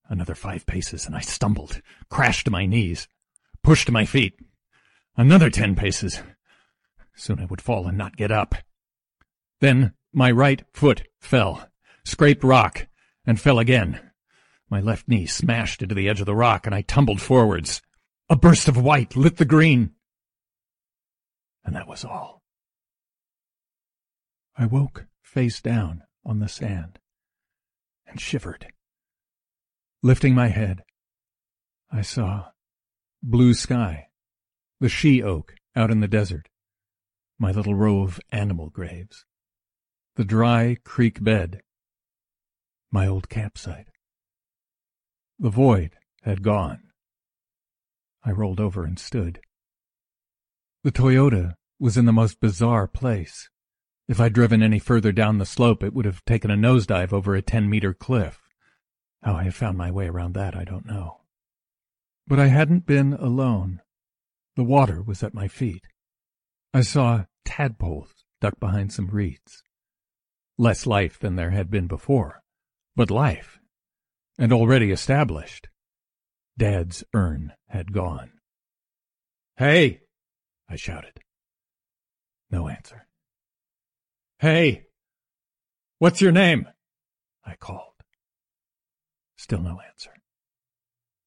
Another 0.09 0.35
five 0.35 0.65
paces, 0.65 1.05
and 1.05 1.15
I 1.15 1.19
stumbled, 1.19 1.81
crashed 2.09 2.45
to 2.45 2.51
my 2.51 2.65
knees, 2.65 3.07
pushed 3.61 3.85
to 3.87 3.91
my 3.91 4.05
feet. 4.05 4.39
Another 5.15 5.49
ten 5.51 5.75
paces. 5.75 6.21
Soon 7.13 7.39
I 7.39 7.45
would 7.45 7.61
fall 7.61 7.87
and 7.87 7.97
not 7.97 8.17
get 8.17 8.31
up. 8.31 8.55
Then 9.59 9.93
my 10.11 10.31
right 10.31 10.63
foot 10.73 11.03
fell, 11.19 11.69
scraped 12.03 12.43
rock, 12.43 12.87
and 13.25 13.39
fell 13.39 13.59
again. 13.59 13.99
My 14.73 14.81
left 14.81 15.07
knee 15.07 15.27
smashed 15.27 15.83
into 15.83 15.93
the 15.93 16.09
edge 16.09 16.19
of 16.19 16.25
the 16.25 16.33
rock, 16.33 16.65
and 16.65 16.73
I 16.73 16.81
tumbled 16.81 17.21
forwards. 17.21 17.83
A 18.27 18.35
burst 18.35 18.67
of 18.67 18.75
white 18.75 19.15
lit 19.15 19.37
the 19.37 19.45
green. 19.45 19.91
And 21.63 21.75
that 21.75 21.87
was 21.87 22.03
all. 22.03 22.41
I 24.57 24.65
woke 24.65 25.05
face 25.21 25.61
down 25.61 26.01
on 26.25 26.39
the 26.39 26.47
sand 26.47 26.97
and 28.07 28.19
shivered. 28.19 28.73
Lifting 30.01 30.33
my 30.33 30.47
head, 30.47 30.81
I 31.91 32.01
saw 32.01 32.45
blue 33.21 33.53
sky, 33.53 34.07
the 34.79 34.89
she 34.89 35.21
oak 35.21 35.53
out 35.75 35.91
in 35.91 35.99
the 35.99 36.07
desert, 36.07 36.49
my 37.37 37.51
little 37.51 37.75
row 37.75 38.01
of 38.01 38.19
animal 38.31 38.71
graves, 38.71 39.23
the 40.15 40.25
dry 40.25 40.77
creek 40.83 41.23
bed, 41.23 41.61
my 42.89 43.05
old 43.05 43.29
campsite. 43.29 43.92
The 45.39 45.49
void 45.49 45.91
had 46.23 46.43
gone. 46.43 46.83
I 48.23 48.31
rolled 48.31 48.59
over 48.59 48.85
and 48.85 48.97
stood. 48.97 49.41
The 50.83 50.91
Toyota 50.91 51.55
was 51.79 51.97
in 51.97 52.05
the 52.05 52.13
most 52.13 52.39
bizarre 52.39 52.87
place. 52.87 53.49
If 54.07 54.19
I'd 54.19 54.33
driven 54.33 54.61
any 54.61 54.79
further 54.79 55.11
down 55.11 55.37
the 55.37 55.45
slope, 55.45 55.83
it 55.83 55.93
would 55.93 56.05
have 56.05 56.23
taken 56.25 56.51
a 56.51 56.55
nosedive 56.55 57.13
over 57.13 57.35
a 57.35 57.41
ten-meter 57.41 57.93
cliff. 57.93 58.39
How 59.21 59.35
I 59.35 59.43
had 59.43 59.55
found 59.55 59.77
my 59.77 59.91
way 59.91 60.07
around 60.07 60.33
that, 60.33 60.55
I 60.55 60.65
don't 60.65 60.85
know. 60.85 61.21
But 62.27 62.39
I 62.39 62.47
hadn't 62.47 62.85
been 62.85 63.13
alone. 63.13 63.81
The 64.55 64.63
water 64.63 65.01
was 65.01 65.23
at 65.23 65.33
my 65.33 65.47
feet. 65.47 65.83
I 66.73 66.81
saw 66.81 67.25
tadpoles 67.45 68.09
ducked 68.39 68.59
behind 68.59 68.93
some 68.93 69.07
reeds. 69.07 69.63
Less 70.57 70.85
life 70.85 71.17
than 71.19 71.35
there 71.35 71.51
had 71.51 71.71
been 71.71 71.87
before, 71.87 72.41
but 72.95 73.09
life, 73.09 73.59
and 74.37 74.51
already 74.51 74.91
established. 74.91 75.67
Dad's 76.57 77.03
urn 77.13 77.53
had 77.67 77.91
gone. 77.91 78.31
Hey! 79.57 80.01
I 80.69 80.75
shouted. 80.75 81.19
No 82.49 82.67
answer. 82.67 83.07
Hey! 84.39 84.85
What's 85.99 86.21
your 86.21 86.31
name? 86.31 86.67
I 87.45 87.55
called. 87.55 87.93
Still 89.37 89.61
no 89.61 89.79
answer. 89.81 90.11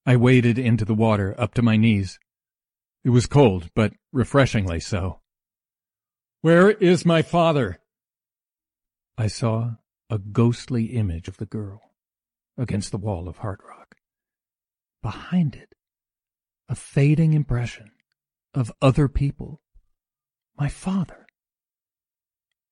I 0.04 0.16
waded 0.16 0.58
into 0.58 0.84
the 0.84 0.94
water 0.94 1.34
up 1.38 1.54
to 1.54 1.62
my 1.62 1.76
knees. 1.76 2.18
It 3.04 3.10
was 3.10 3.26
cold, 3.26 3.70
but 3.74 3.92
refreshingly 4.12 4.80
so. 4.80 5.20
Where 6.42 6.70
is 6.70 7.04
my 7.04 7.22
father? 7.22 7.80
I 9.18 9.26
saw 9.26 9.72
a 10.10 10.18
ghostly 10.18 10.86
image 10.86 11.26
of 11.26 11.38
the 11.38 11.46
girl 11.46 11.85
against 12.56 12.90
the 12.90 12.98
wall 12.98 13.28
of 13.28 13.38
Heart 13.38 13.60
Rock. 13.68 13.96
Behind 15.02 15.54
it, 15.54 15.74
a 16.68 16.74
fading 16.74 17.32
impression 17.32 17.90
of 18.54 18.72
other 18.80 19.08
people. 19.08 19.60
My 20.58 20.68
father. 20.68 21.26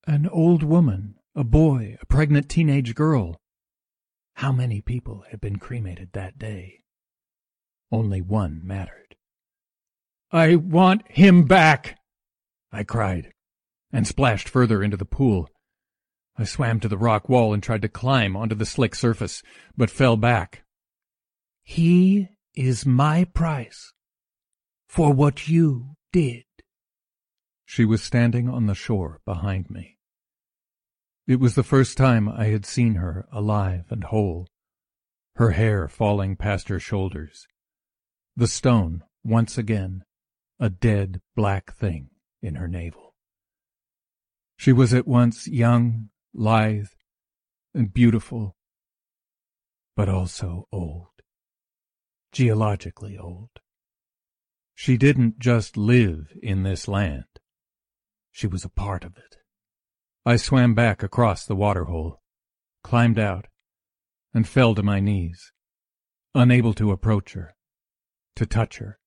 An 0.07 0.28
old 0.28 0.62
woman, 0.62 1.16
a 1.35 1.45
boy, 1.45 1.97
a 2.01 2.07
pregnant 2.07 2.49
teenage 2.49 2.95
girl. 2.95 3.37
How 4.35 4.53
many 4.53 4.80
people 4.80 5.24
had 5.30 5.41
been 5.41 5.59
cremated 5.59 6.12
that 6.12 6.39
day? 6.39 6.80
Only 7.93 8.20
one 8.20 8.61
mattered. 8.64 9.16
I 10.32 10.57
want 10.57 11.03
him 11.11 11.45
back! 11.45 11.99
I 12.72 12.82
cried, 12.82 13.32
and 13.93 14.07
splashed 14.07 14.49
further 14.49 14.82
into 14.82 14.97
the 14.97 15.05
pool. 15.05 15.49
I 16.37 16.45
swam 16.45 16.80
to 16.80 16.89
the 16.89 16.99
rock 16.99 17.28
wall 17.28 17.55
and 17.55 17.62
tried 17.62 17.82
to 17.82 17.89
climb 17.89 18.37
onto 18.37 18.55
the 18.55 18.66
slick 18.66 18.95
surface, 18.95 19.43
but 19.76 19.91
fell 19.91 20.16
back. 20.16 20.64
He 21.62 22.28
is 22.55 22.85
my 22.85 23.24
price 23.24 23.93
for 24.89 25.12
what 25.12 25.49
you 25.49 25.97
did. 26.12 26.45
She 27.64 27.85
was 27.85 28.03
standing 28.03 28.49
on 28.49 28.66
the 28.66 28.74
shore 28.74 29.20
behind 29.24 29.70
me. 29.70 29.99
It 31.26 31.41
was 31.41 31.55
the 31.55 31.62
first 31.62 31.97
time 31.97 32.28
I 32.28 32.47
had 32.47 32.66
seen 32.66 32.97
her 32.97 33.26
alive 33.32 33.87
and 33.91 34.05
whole, 34.05 34.47
her 35.37 35.53
hair 35.53 35.89
falling 35.89 36.37
past 36.37 36.68
her 36.68 36.78
shoulders, 36.78 37.47
the 38.37 38.47
stone, 38.47 39.03
once 39.24 39.57
again, 39.57 40.05
a 40.61 40.68
dead 40.68 41.20
black 41.35 41.74
thing 41.74 42.11
in 42.43 42.57
her 42.57 42.68
navel. 42.68 43.14
She 44.57 44.72
was 44.72 44.93
at 44.93 45.09
once 45.09 45.49
young, 45.49 46.11
lithe, 46.35 46.89
and 47.72 47.93
beautiful, 47.93 48.57
but 49.97 50.09
also 50.09 50.66
old, 50.72 51.09
geologically 52.32 53.16
old. 53.16 53.51
She 54.74 54.97
didn't 54.97 55.39
just 55.39 55.76
live 55.76 56.32
in 56.43 56.64
this 56.64 56.89
land, 56.89 57.24
she 58.32 58.49
was 58.49 58.64
a 58.64 58.68
part 58.68 59.05
of 59.05 59.16
it. 59.16 59.37
I 60.26 60.37
swam 60.37 60.74
back 60.74 61.03
across 61.03 61.47
the 61.47 61.55
waterhole, 61.55 62.20
climbed 62.82 63.18
out, 63.18 63.47
and 64.32 64.49
fell 64.49 64.74
to 64.74 64.82
my 64.82 64.99
knees, 64.99 65.53
unable 66.35 66.74
to 66.74 66.91
approach 66.91 67.35
her, 67.35 67.55
to 68.35 68.45
touch 68.45 68.78
her. 68.78 68.99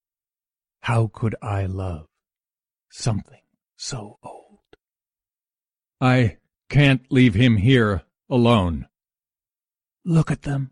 How 0.81 1.11
could 1.13 1.35
I 1.41 1.65
love 1.65 2.05
something 2.89 3.41
so 3.75 4.17
old? 4.23 4.59
I 5.99 6.37
can't 6.69 7.11
leave 7.11 7.33
him 7.33 7.57
here 7.57 8.03
alone. 8.29 8.87
Look 10.03 10.31
at 10.31 10.43
them, 10.43 10.71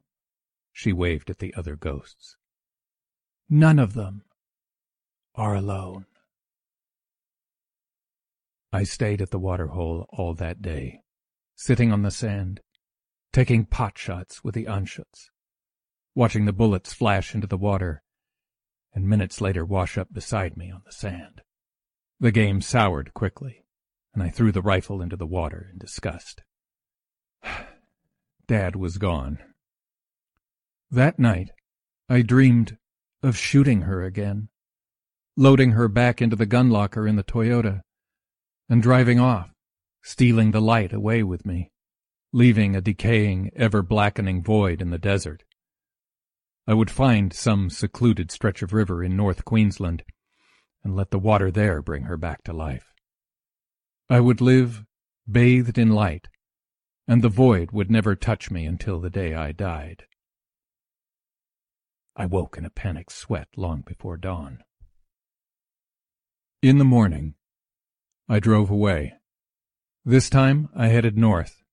she 0.71 0.93
waved 0.93 1.29
at 1.29 1.39
the 1.39 1.53
other 1.55 1.75
ghosts. 1.75 2.35
None 3.49 3.79
of 3.79 3.93
them 3.93 4.23
are 5.35 5.55
alone. 5.55 6.05
I 8.73 8.83
stayed 8.83 9.21
at 9.21 9.31
the 9.31 9.39
waterhole 9.39 10.05
all 10.09 10.33
that 10.35 10.61
day, 10.61 11.01
sitting 11.55 11.91
on 11.91 12.01
the 12.01 12.11
sand, 12.11 12.61
taking 13.31 13.65
pot 13.65 13.97
shots 13.97 14.43
with 14.43 14.55
the 14.55 14.65
Anschutz, 14.65 15.29
watching 16.13 16.45
the 16.45 16.53
bullets 16.53 16.93
flash 16.93 17.33
into 17.35 17.47
the 17.47 17.57
water, 17.57 18.01
and 18.93 19.07
minutes 19.07 19.41
later 19.41 19.63
wash 19.63 19.97
up 19.97 20.11
beside 20.11 20.57
me 20.57 20.71
on 20.71 20.81
the 20.85 20.91
sand. 20.91 21.41
The 22.19 22.31
game 22.31 22.61
soured 22.61 23.13
quickly, 23.13 23.64
and 24.15 24.23
I 24.23 24.29
threw 24.29 24.51
the 24.53 24.61
rifle 24.61 25.01
into 25.01 25.17
the 25.17 25.27
water 25.27 25.69
in 25.71 25.77
disgust. 25.77 26.41
Dad 28.47 28.75
was 28.75 28.97
gone. 28.97 29.39
That 30.89 31.19
night, 31.19 31.51
I 32.07 32.21
dreamed 32.21 32.77
of 33.21 33.37
shooting 33.37 33.81
her 33.81 34.03
again, 34.03 34.47
loading 35.35 35.71
her 35.71 35.89
back 35.89 36.21
into 36.21 36.37
the 36.37 36.45
gun 36.45 36.69
locker 36.69 37.05
in 37.05 37.17
the 37.17 37.23
Toyota, 37.23 37.81
and 38.69 38.81
driving 38.81 39.19
off, 39.19 39.51
stealing 40.01 40.51
the 40.51 40.61
light 40.61 40.93
away 40.93 41.21
with 41.21 41.45
me, 41.45 41.71
leaving 42.31 42.75
a 42.75 42.81
decaying, 42.81 43.51
ever-blackening 43.55 44.41
void 44.41 44.81
in 44.81 44.91
the 44.91 44.97
desert. 44.97 45.43
I 46.65 46.73
would 46.73 46.89
find 46.89 47.33
some 47.33 47.69
secluded 47.69 48.31
stretch 48.31 48.61
of 48.61 48.73
river 48.73 49.03
in 49.03 49.17
North 49.17 49.43
Queensland 49.43 50.03
and 50.83 50.95
let 50.95 51.11
the 51.11 51.19
water 51.19 51.51
there 51.51 51.81
bring 51.81 52.03
her 52.03 52.17
back 52.17 52.43
to 52.43 52.53
life. 52.53 52.94
I 54.09 54.19
would 54.19 54.39
live 54.39 54.85
bathed 55.29 55.77
in 55.77 55.89
light, 55.89 56.27
and 57.07 57.23
the 57.23 57.29
void 57.29 57.71
would 57.71 57.89
never 57.89 58.15
touch 58.15 58.51
me 58.51 58.65
until 58.65 58.99
the 58.99 59.09
day 59.09 59.33
I 59.33 59.51
died. 59.51 60.03
I 62.15 62.27
woke 62.27 62.57
in 62.57 62.65
a 62.65 62.69
panic 62.69 63.09
sweat 63.09 63.47
long 63.57 63.81
before 63.81 64.17
dawn. 64.17 64.63
In 66.61 66.77
the 66.77 66.85
morning, 66.85 67.35
I 68.29 68.39
drove 68.39 68.69
away. 68.69 69.13
This 70.03 70.29
time 70.29 70.69
I 70.75 70.87
headed 70.87 71.17
north, 71.17 71.63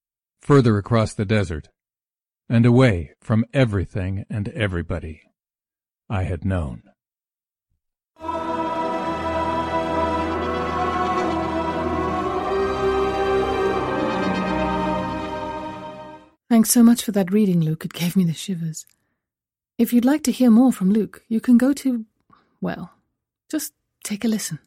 further 0.40 0.78
across 0.78 1.12
the 1.12 1.26
desert, 1.26 1.68
and 2.48 2.64
away 2.64 3.12
from 3.20 3.44
everything 3.52 4.24
and 4.30 4.48
everybody 4.48 5.22
I 6.08 6.24
had 6.24 6.44
known. 6.44 6.82
Thanks 16.52 16.68
so 16.70 16.82
much 16.82 17.02
for 17.02 17.12
that 17.12 17.32
reading, 17.32 17.62
Luke. 17.62 17.86
It 17.86 17.94
gave 17.94 18.14
me 18.14 18.24
the 18.24 18.34
shivers. 18.34 18.84
If 19.78 19.90
you'd 19.90 20.04
like 20.04 20.22
to 20.24 20.30
hear 20.30 20.50
more 20.50 20.70
from 20.70 20.92
Luke, 20.92 21.24
you 21.26 21.40
can 21.40 21.56
go 21.56 21.72
to, 21.72 22.04
well, 22.60 22.92
just 23.50 23.72
take 24.04 24.22
a 24.22 24.28
listen. 24.28 24.58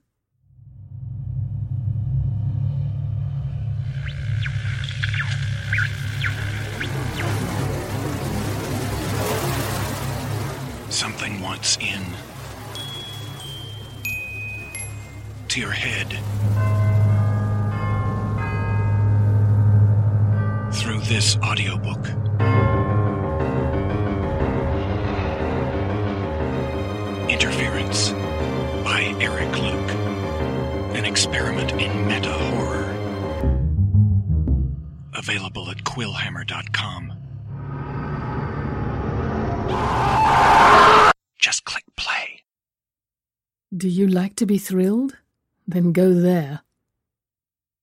Something 10.90 11.40
wants 11.40 11.78
in 11.78 12.02
to 15.50 15.60
your 15.60 15.70
head 15.70 16.18
through 20.76 21.00
this 21.00 21.38
audiobook. 21.38 22.06
Interference 27.30 28.12
by 28.84 29.16
Eric 29.20 29.58
Luke. 29.58 29.92
An 30.96 31.06
experiment 31.06 31.72
in 31.74 32.08
meta 32.08 32.32
horror. 32.32 32.84
Available 35.14 35.70
at 35.70 35.78
quillhammer.com. 35.84 37.14
Just 41.40 41.64
click 41.64 41.86
play. 41.96 42.42
Do 43.76 43.88
you 43.88 44.08
like 44.08 44.36
to 44.38 44.46
be 44.46 44.58
thrilled? 44.58 45.18
Then 45.68 45.94
go 45.94 46.14
there. 46.14 46.62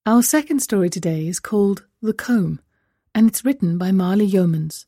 Our 0.04 0.22
second 0.22 0.60
story 0.60 0.90
today 0.90 1.28
is 1.28 1.38
called 1.38 1.84
The 2.00 2.12
Comb, 2.12 2.60
and 3.14 3.28
it's 3.28 3.44
written 3.44 3.78
by 3.78 3.92
Marly 3.92 4.28
Youmans. 4.28 4.86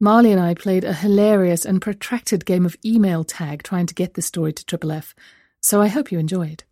Marly 0.00 0.32
and 0.32 0.40
I 0.40 0.54
played 0.54 0.84
a 0.84 0.92
hilarious 0.92 1.64
and 1.64 1.80
protracted 1.80 2.44
game 2.44 2.66
of 2.66 2.76
email 2.84 3.24
tag 3.24 3.62
trying 3.62 3.86
to 3.86 3.94
get 3.94 4.14
this 4.14 4.26
story 4.26 4.52
to 4.52 4.64
Triple 4.64 4.92
F, 4.92 5.14
so 5.60 5.80
I 5.80 5.88
hope 5.88 6.10
you 6.10 6.18
enjoy 6.18 6.48
it. 6.48 6.64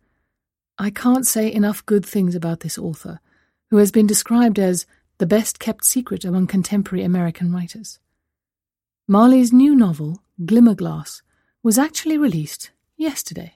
I 0.77 0.89
can't 0.89 1.25
say 1.25 1.51
enough 1.51 1.85
good 1.85 2.05
things 2.05 2.35
about 2.35 2.61
this 2.61 2.77
author, 2.77 3.19
who 3.69 3.77
has 3.77 3.91
been 3.91 4.07
described 4.07 4.59
as 4.59 4.85
the 5.17 5.25
best 5.25 5.59
kept 5.59 5.85
secret 5.85 6.25
among 6.25 6.47
contemporary 6.47 7.03
American 7.03 7.53
writers. 7.53 7.99
Marly's 9.07 9.53
new 9.53 9.75
novel, 9.75 10.21
Glimmerglass, 10.43 11.21
was 11.61 11.77
actually 11.77 12.17
released 12.17 12.71
yesterday. 12.97 13.55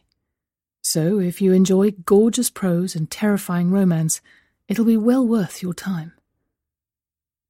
So, 0.82 1.20
if 1.20 1.42
you 1.42 1.54
enjoy 1.54 1.92
gorgeous 1.92 2.50
prose 2.50 2.96
and 2.96 3.12
terrifying 3.12 3.72
romance, 3.72 4.22
it'll 4.68 4.86
be 4.86 4.98
well 4.98 5.26
worth 5.26 5.62
your 5.62 5.74
time. 5.74 6.14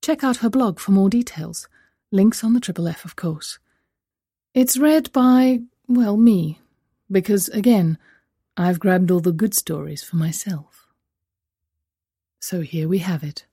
Check 0.07 0.23
out 0.23 0.37
her 0.37 0.49
blog 0.49 0.79
for 0.79 0.93
more 0.93 1.09
details. 1.09 1.67
Links 2.13 2.41
on 2.41 2.53
the 2.53 2.61
Triple 2.61 2.87
F, 2.87 3.03
of 3.03 3.17
course. 3.17 3.59
It's 4.53 4.77
read 4.77 5.11
by, 5.11 5.63
well, 5.89 6.15
me, 6.15 6.61
because, 7.11 7.49
again, 7.49 7.97
I've 8.55 8.79
grabbed 8.79 9.11
all 9.11 9.19
the 9.19 9.33
good 9.33 9.53
stories 9.53 10.05
for 10.05 10.15
myself. 10.15 10.87
So 12.39 12.61
here 12.61 12.87
we 12.87 12.99
have 12.99 13.21
it. 13.21 13.47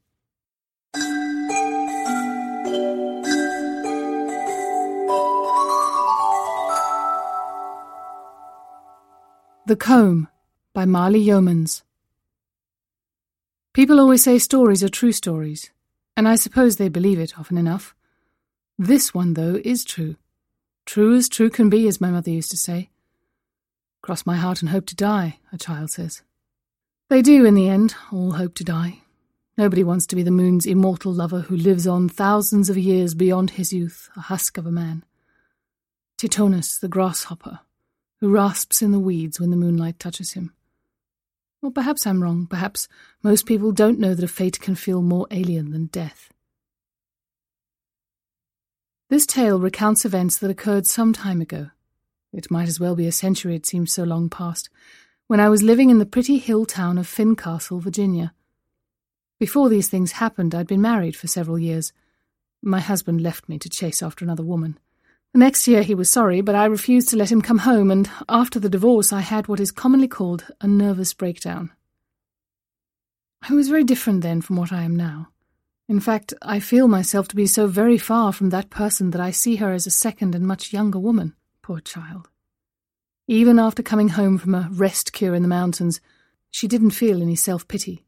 The 9.66 9.76
Comb 9.76 10.28
by 10.72 10.84
Marly 10.84 11.26
Youmans. 11.26 11.82
People 13.72 13.98
always 13.98 14.22
say 14.22 14.38
stories 14.38 14.84
are 14.84 14.88
true 14.88 15.10
stories, 15.10 15.72
and 16.16 16.28
I 16.28 16.36
suppose 16.36 16.76
they 16.76 16.88
believe 16.88 17.18
it 17.18 17.38
often 17.38 17.58
enough. 17.58 17.94
This 18.78 19.14
one, 19.14 19.34
though, 19.34 19.60
is 19.64 19.84
true. 19.84 20.16
True 20.86 21.14
as 21.14 21.28
true 21.28 21.50
can 21.50 21.70
be, 21.70 21.88
as 21.88 22.00
my 22.00 22.10
mother 22.10 22.30
used 22.30 22.50
to 22.50 22.56
say. 22.56 22.90
Cross 24.02 24.26
my 24.26 24.36
heart 24.36 24.60
and 24.60 24.70
hope 24.70 24.86
to 24.86 24.96
die, 24.96 25.38
a 25.52 25.58
child 25.58 25.90
says. 25.90 26.22
They 27.08 27.22
do, 27.22 27.44
in 27.44 27.54
the 27.54 27.68
end, 27.68 27.94
all 28.12 28.32
hope 28.32 28.54
to 28.56 28.64
die. 28.64 29.00
Nobody 29.56 29.84
wants 29.84 30.06
to 30.08 30.16
be 30.16 30.22
the 30.22 30.30
moon's 30.30 30.66
immortal 30.66 31.12
lover 31.12 31.40
who 31.40 31.56
lives 31.56 31.86
on 31.86 32.08
thousands 32.08 32.68
of 32.68 32.76
years 32.76 33.14
beyond 33.14 33.50
his 33.50 33.72
youth, 33.72 34.10
a 34.16 34.20
husk 34.20 34.58
of 34.58 34.66
a 34.66 34.72
man. 34.72 35.04
Tithonus, 36.18 36.78
the 36.78 36.88
grasshopper, 36.88 37.60
who 38.20 38.30
rasps 38.30 38.82
in 38.82 38.90
the 38.90 38.98
weeds 38.98 39.38
when 39.38 39.50
the 39.50 39.56
moonlight 39.56 39.98
touches 39.98 40.32
him. 40.32 40.52
Or 41.64 41.70
perhaps 41.70 42.06
I'm 42.06 42.22
wrong. 42.22 42.46
Perhaps 42.46 42.88
most 43.22 43.46
people 43.46 43.72
don't 43.72 43.98
know 43.98 44.14
that 44.14 44.22
a 44.22 44.28
fate 44.28 44.60
can 44.60 44.74
feel 44.74 45.00
more 45.00 45.26
alien 45.30 45.70
than 45.70 45.86
death. 45.86 46.30
This 49.08 49.24
tale 49.24 49.58
recounts 49.58 50.04
events 50.04 50.36
that 50.38 50.50
occurred 50.50 50.86
some 50.86 51.14
time 51.14 51.40
ago. 51.40 51.70
It 52.34 52.50
might 52.50 52.68
as 52.68 52.78
well 52.78 52.94
be 52.94 53.06
a 53.06 53.12
century, 53.12 53.56
it 53.56 53.64
seems 53.64 53.94
so 53.94 54.04
long 54.04 54.28
past, 54.28 54.68
when 55.26 55.40
I 55.40 55.48
was 55.48 55.62
living 55.62 55.88
in 55.88 55.98
the 55.98 56.04
pretty 56.04 56.36
hill 56.36 56.66
town 56.66 56.98
of 56.98 57.08
Fincastle, 57.08 57.80
Virginia. 57.80 58.34
Before 59.40 59.70
these 59.70 59.88
things 59.88 60.12
happened, 60.12 60.54
I'd 60.54 60.66
been 60.66 60.82
married 60.82 61.16
for 61.16 61.28
several 61.28 61.58
years. 61.58 61.94
My 62.60 62.80
husband 62.80 63.22
left 63.22 63.48
me 63.48 63.58
to 63.60 63.70
chase 63.70 64.02
after 64.02 64.22
another 64.22 64.42
woman. 64.42 64.78
The 65.34 65.40
next 65.40 65.66
year 65.66 65.82
he 65.82 65.96
was 65.96 66.08
sorry, 66.08 66.42
but 66.42 66.54
I 66.54 66.66
refused 66.66 67.08
to 67.08 67.16
let 67.16 67.32
him 67.32 67.42
come 67.42 67.58
home, 67.58 67.90
and 67.90 68.08
after 68.28 68.60
the 68.60 68.68
divorce 68.68 69.12
I 69.12 69.18
had 69.18 69.48
what 69.48 69.58
is 69.58 69.72
commonly 69.72 70.06
called 70.06 70.46
a 70.60 70.68
nervous 70.68 71.12
breakdown. 71.12 71.72
I 73.42 73.52
was 73.52 73.68
very 73.68 73.82
different 73.82 74.20
then 74.20 74.42
from 74.42 74.54
what 74.54 74.72
I 74.72 74.84
am 74.84 74.94
now. 74.94 75.30
In 75.88 75.98
fact, 75.98 76.34
I 76.40 76.60
feel 76.60 76.86
myself 76.86 77.26
to 77.28 77.36
be 77.36 77.48
so 77.48 77.66
very 77.66 77.98
far 77.98 78.32
from 78.32 78.50
that 78.50 78.70
person 78.70 79.10
that 79.10 79.20
I 79.20 79.32
see 79.32 79.56
her 79.56 79.72
as 79.72 79.88
a 79.88 79.90
second 79.90 80.36
and 80.36 80.46
much 80.46 80.72
younger 80.72 81.00
woman, 81.00 81.34
poor 81.62 81.80
child. 81.80 82.28
Even 83.26 83.58
after 83.58 83.82
coming 83.82 84.10
home 84.10 84.38
from 84.38 84.54
a 84.54 84.68
rest 84.70 85.12
cure 85.12 85.34
in 85.34 85.42
the 85.42 85.48
mountains, 85.48 86.00
she 86.52 86.68
didn't 86.68 86.92
feel 86.92 87.20
any 87.20 87.34
self 87.34 87.66
pity. 87.66 88.04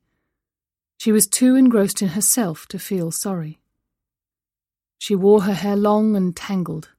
She 0.97 1.11
was 1.11 1.27
too 1.27 1.57
engrossed 1.57 2.03
in 2.03 2.11
herself 2.11 2.68
to 2.68 2.79
feel 2.79 3.11
sorry. 3.11 3.59
She 4.97 5.16
wore 5.16 5.43
her 5.43 5.55
hair 5.55 5.74
long 5.74 6.14
and 6.14 6.37
tangled, 6.37 6.91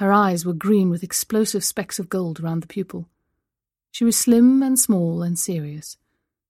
her 0.00 0.14
eyes 0.14 0.46
were 0.46 0.54
green 0.54 0.88
with 0.88 1.02
explosive 1.02 1.62
specks 1.62 1.98
of 1.98 2.08
gold 2.08 2.40
around 2.40 2.62
the 2.62 2.66
pupil. 2.66 3.06
She 3.90 4.02
was 4.02 4.16
slim 4.16 4.62
and 4.62 4.78
small 4.78 5.22
and 5.22 5.38
serious, 5.38 5.98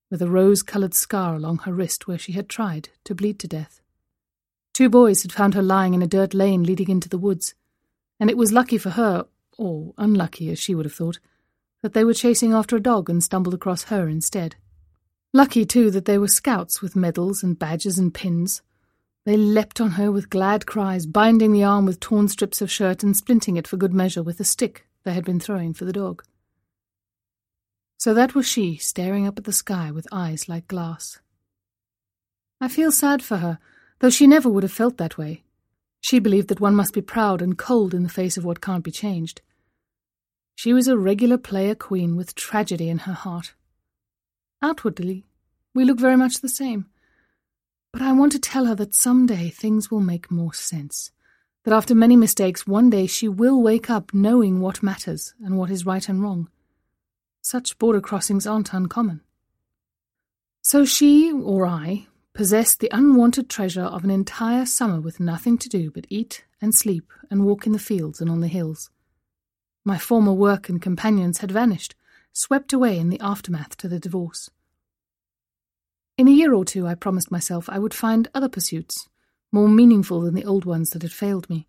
with 0.09 0.21
a 0.21 0.29
rose 0.29 0.63
coloured 0.63 0.93
scar 0.93 1.35
along 1.35 1.57
her 1.59 1.73
wrist 1.73 2.07
where 2.07 2.17
she 2.17 2.31
had 2.31 2.47
tried 2.47 2.87
to 3.03 3.13
bleed 3.13 3.39
to 3.39 3.49
death. 3.49 3.81
Two 4.73 4.87
boys 4.87 5.23
had 5.23 5.33
found 5.33 5.53
her 5.53 5.61
lying 5.61 5.93
in 5.93 6.01
a 6.01 6.07
dirt 6.07 6.33
lane 6.33 6.63
leading 6.63 6.89
into 6.89 7.09
the 7.09 7.17
woods, 7.17 7.53
and 8.21 8.29
it 8.29 8.37
was 8.37 8.53
lucky 8.53 8.77
for 8.77 8.91
her, 8.91 9.25
or 9.57 9.93
unlucky 9.97 10.49
as 10.49 10.57
she 10.57 10.73
would 10.73 10.85
have 10.85 10.95
thought, 10.95 11.19
that 11.81 11.91
they 11.91 12.05
were 12.05 12.13
chasing 12.13 12.53
after 12.53 12.77
a 12.77 12.81
dog 12.81 13.09
and 13.09 13.21
stumbled 13.21 13.53
across 13.53 13.83
her 13.83 14.07
instead. 14.07 14.55
Lucky, 15.33 15.65
too, 15.65 15.91
that 15.91 16.05
they 16.05 16.17
were 16.17 16.29
scouts 16.29 16.81
with 16.81 16.95
medals 16.95 17.43
and 17.43 17.59
badges 17.59 17.99
and 17.99 18.13
pins, 18.13 18.61
they 19.25 19.37
leapt 19.37 19.79
on 19.79 19.91
her 19.91 20.11
with 20.11 20.29
glad 20.29 20.65
cries, 20.65 21.05
binding 21.05 21.51
the 21.51 21.63
arm 21.63 21.85
with 21.85 21.99
torn 21.99 22.27
strips 22.27 22.61
of 22.61 22.71
shirt 22.71 23.03
and 23.03 23.15
splinting 23.15 23.57
it 23.57 23.67
for 23.67 23.77
good 23.77 23.93
measure 23.93 24.23
with 24.23 24.39
a 24.39 24.43
stick 24.43 24.87
they 25.03 25.13
had 25.13 25.25
been 25.25 25.39
throwing 25.39 25.73
for 25.73 25.85
the 25.85 25.93
dog. 25.93 26.23
So 27.97 28.15
that 28.15 28.33
was 28.33 28.47
she, 28.47 28.77
staring 28.77 29.27
up 29.27 29.37
at 29.37 29.43
the 29.43 29.53
sky 29.53 29.91
with 29.91 30.07
eyes 30.11 30.49
like 30.49 30.67
glass. 30.67 31.19
I 32.59 32.67
feel 32.67 32.91
sad 32.91 33.21
for 33.21 33.37
her, 33.37 33.59
though 33.99 34.09
she 34.09 34.25
never 34.25 34.49
would 34.49 34.63
have 34.63 34.71
felt 34.71 34.97
that 34.97 35.17
way. 35.17 35.43
She 35.99 36.17
believed 36.17 36.47
that 36.47 36.59
one 36.59 36.75
must 36.75 36.95
be 36.95 37.01
proud 37.01 37.43
and 37.43 37.57
cold 37.57 37.93
in 37.93 38.01
the 38.01 38.09
face 38.09 38.37
of 38.37 38.43
what 38.43 38.61
can't 38.61 38.83
be 38.83 38.91
changed. 38.91 39.41
She 40.55 40.73
was 40.73 40.87
a 40.87 40.97
regular 40.97 41.37
player 41.37 41.75
queen 41.75 42.15
with 42.15 42.33
tragedy 42.33 42.89
in 42.89 42.99
her 42.99 43.13
heart. 43.13 43.53
Outwardly, 44.63 45.25
we 45.75 45.85
look 45.85 45.99
very 45.99 46.17
much 46.17 46.41
the 46.41 46.49
same. 46.49 46.87
But 47.93 48.01
I 48.01 48.13
want 48.13 48.31
to 48.31 48.39
tell 48.39 48.65
her 48.65 48.75
that 48.75 48.95
some 48.95 49.25
day 49.25 49.49
things 49.49 49.91
will 49.91 49.99
make 49.99 50.31
more 50.31 50.53
sense. 50.53 51.11
That 51.63 51.73
after 51.73 51.93
many 51.93 52.15
mistakes, 52.15 52.65
one 52.65 52.89
day 52.89 53.05
she 53.05 53.27
will 53.27 53.61
wake 53.61 53.89
up 53.89 54.13
knowing 54.13 54.61
what 54.61 54.81
matters 54.81 55.33
and 55.43 55.57
what 55.57 55.69
is 55.69 55.85
right 55.85 56.07
and 56.07 56.21
wrong. 56.21 56.49
Such 57.41 57.77
border 57.77 58.01
crossings 58.01 58.47
aren't 58.47 58.73
uncommon. 58.73 59.21
So 60.61 60.85
she, 60.85 61.31
or 61.31 61.65
I, 61.65 62.07
possessed 62.33 62.79
the 62.79 62.89
unwanted 62.91 63.49
treasure 63.49 63.83
of 63.83 64.03
an 64.03 64.11
entire 64.11 64.65
summer 64.65 65.01
with 65.01 65.19
nothing 65.19 65.57
to 65.57 65.69
do 65.69 65.91
but 65.91 66.05
eat 66.09 66.45
and 66.61 66.73
sleep 66.73 67.11
and 67.29 67.45
walk 67.45 67.65
in 67.65 67.73
the 67.73 67.79
fields 67.79 68.21
and 68.21 68.29
on 68.29 68.41
the 68.41 68.47
hills. 68.47 68.89
My 69.83 69.97
former 69.97 70.33
work 70.33 70.69
and 70.69 70.81
companions 70.81 71.39
had 71.39 71.51
vanished, 71.51 71.95
swept 72.31 72.71
away 72.71 72.97
in 72.97 73.09
the 73.09 73.19
aftermath 73.19 73.75
to 73.77 73.87
the 73.87 73.99
divorce. 73.99 74.49
In 76.17 76.27
a 76.27 76.31
year 76.31 76.53
or 76.53 76.65
two, 76.65 76.87
I 76.87 76.95
promised 76.95 77.31
myself 77.31 77.69
I 77.69 77.79
would 77.79 77.93
find 77.93 78.29
other 78.33 78.49
pursuits, 78.49 79.07
more 79.51 79.67
meaningful 79.67 80.21
than 80.21 80.35
the 80.35 80.45
old 80.45 80.65
ones 80.65 80.91
that 80.91 81.01
had 81.01 81.11
failed 81.11 81.49
me. 81.49 81.67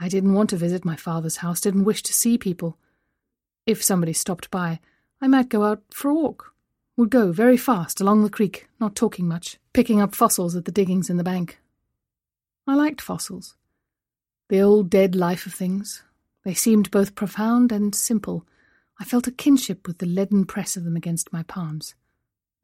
I 0.00 0.08
didn't 0.08 0.34
want 0.34 0.50
to 0.50 0.56
visit 0.56 0.84
my 0.84 0.96
father's 0.96 1.38
house, 1.38 1.60
didn't 1.60 1.84
wish 1.84 2.02
to 2.04 2.12
see 2.12 2.38
people. 2.38 2.78
If 3.66 3.82
somebody 3.82 4.12
stopped 4.12 4.50
by, 4.50 4.80
I 5.20 5.26
might 5.26 5.48
go 5.48 5.64
out 5.64 5.82
for 5.90 6.08
a 6.08 6.14
walk. 6.14 6.54
Would 6.96 7.10
go 7.10 7.32
very 7.32 7.56
fast 7.56 8.00
along 8.00 8.22
the 8.22 8.30
creek, 8.30 8.68
not 8.80 8.96
talking 8.96 9.28
much, 9.28 9.58
picking 9.72 10.00
up 10.00 10.14
fossils 10.14 10.56
at 10.56 10.64
the 10.64 10.72
diggings 10.72 11.10
in 11.10 11.16
the 11.16 11.24
bank. 11.24 11.60
I 12.66 12.74
liked 12.74 13.00
fossils. 13.00 13.56
The 14.48 14.60
old 14.60 14.90
dead 14.90 15.14
life 15.14 15.46
of 15.46 15.54
things. 15.54 16.02
They 16.44 16.54
seemed 16.54 16.90
both 16.90 17.14
profound 17.14 17.70
and 17.70 17.94
simple. 17.94 18.46
I 18.98 19.04
felt 19.04 19.26
a 19.26 19.32
kinship 19.32 19.86
with 19.86 19.98
the 19.98 20.06
leaden 20.06 20.44
press 20.44 20.76
of 20.76 20.84
them 20.84 20.96
against 20.96 21.32
my 21.32 21.42
palms. 21.42 21.94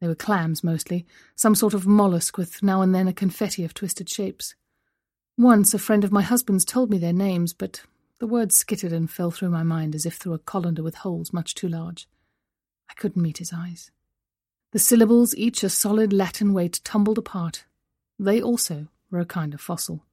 They 0.01 0.07
were 0.07 0.15
clams 0.15 0.63
mostly, 0.63 1.05
some 1.35 1.55
sort 1.55 1.73
of 1.73 1.87
mollusk 1.87 2.37
with 2.37 2.61
now 2.61 2.81
and 2.81 2.93
then 2.93 3.07
a 3.07 3.13
confetti 3.13 3.63
of 3.63 3.73
twisted 3.73 4.09
shapes. 4.09 4.55
Once 5.37 5.73
a 5.73 5.79
friend 5.79 6.03
of 6.03 6.11
my 6.11 6.21
husband's 6.21 6.65
told 6.65 6.89
me 6.89 6.97
their 6.97 7.13
names, 7.13 7.53
but 7.53 7.81
the 8.19 8.27
words 8.27 8.55
skittered 8.55 8.93
and 8.93 9.11
fell 9.11 9.31
through 9.31 9.49
my 9.49 9.63
mind 9.63 9.95
as 9.95 10.05
if 10.05 10.15
through 10.15 10.33
a 10.33 10.39
colander 10.39 10.83
with 10.83 10.95
holes 10.95 11.33
much 11.33 11.55
too 11.55 11.67
large. 11.67 12.07
I 12.89 12.93
couldn't 12.93 13.21
meet 13.21 13.39
his 13.39 13.51
eyes. 13.53 13.91
The 14.71 14.79
syllables, 14.79 15.35
each 15.35 15.63
a 15.63 15.69
solid 15.69 16.13
Latin 16.13 16.53
weight, 16.53 16.81
tumbled 16.83 17.17
apart. 17.17 17.65
They 18.19 18.41
also 18.41 18.87
were 19.11 19.19
a 19.19 19.25
kind 19.25 19.53
of 19.53 19.61
fossil. 19.61 20.03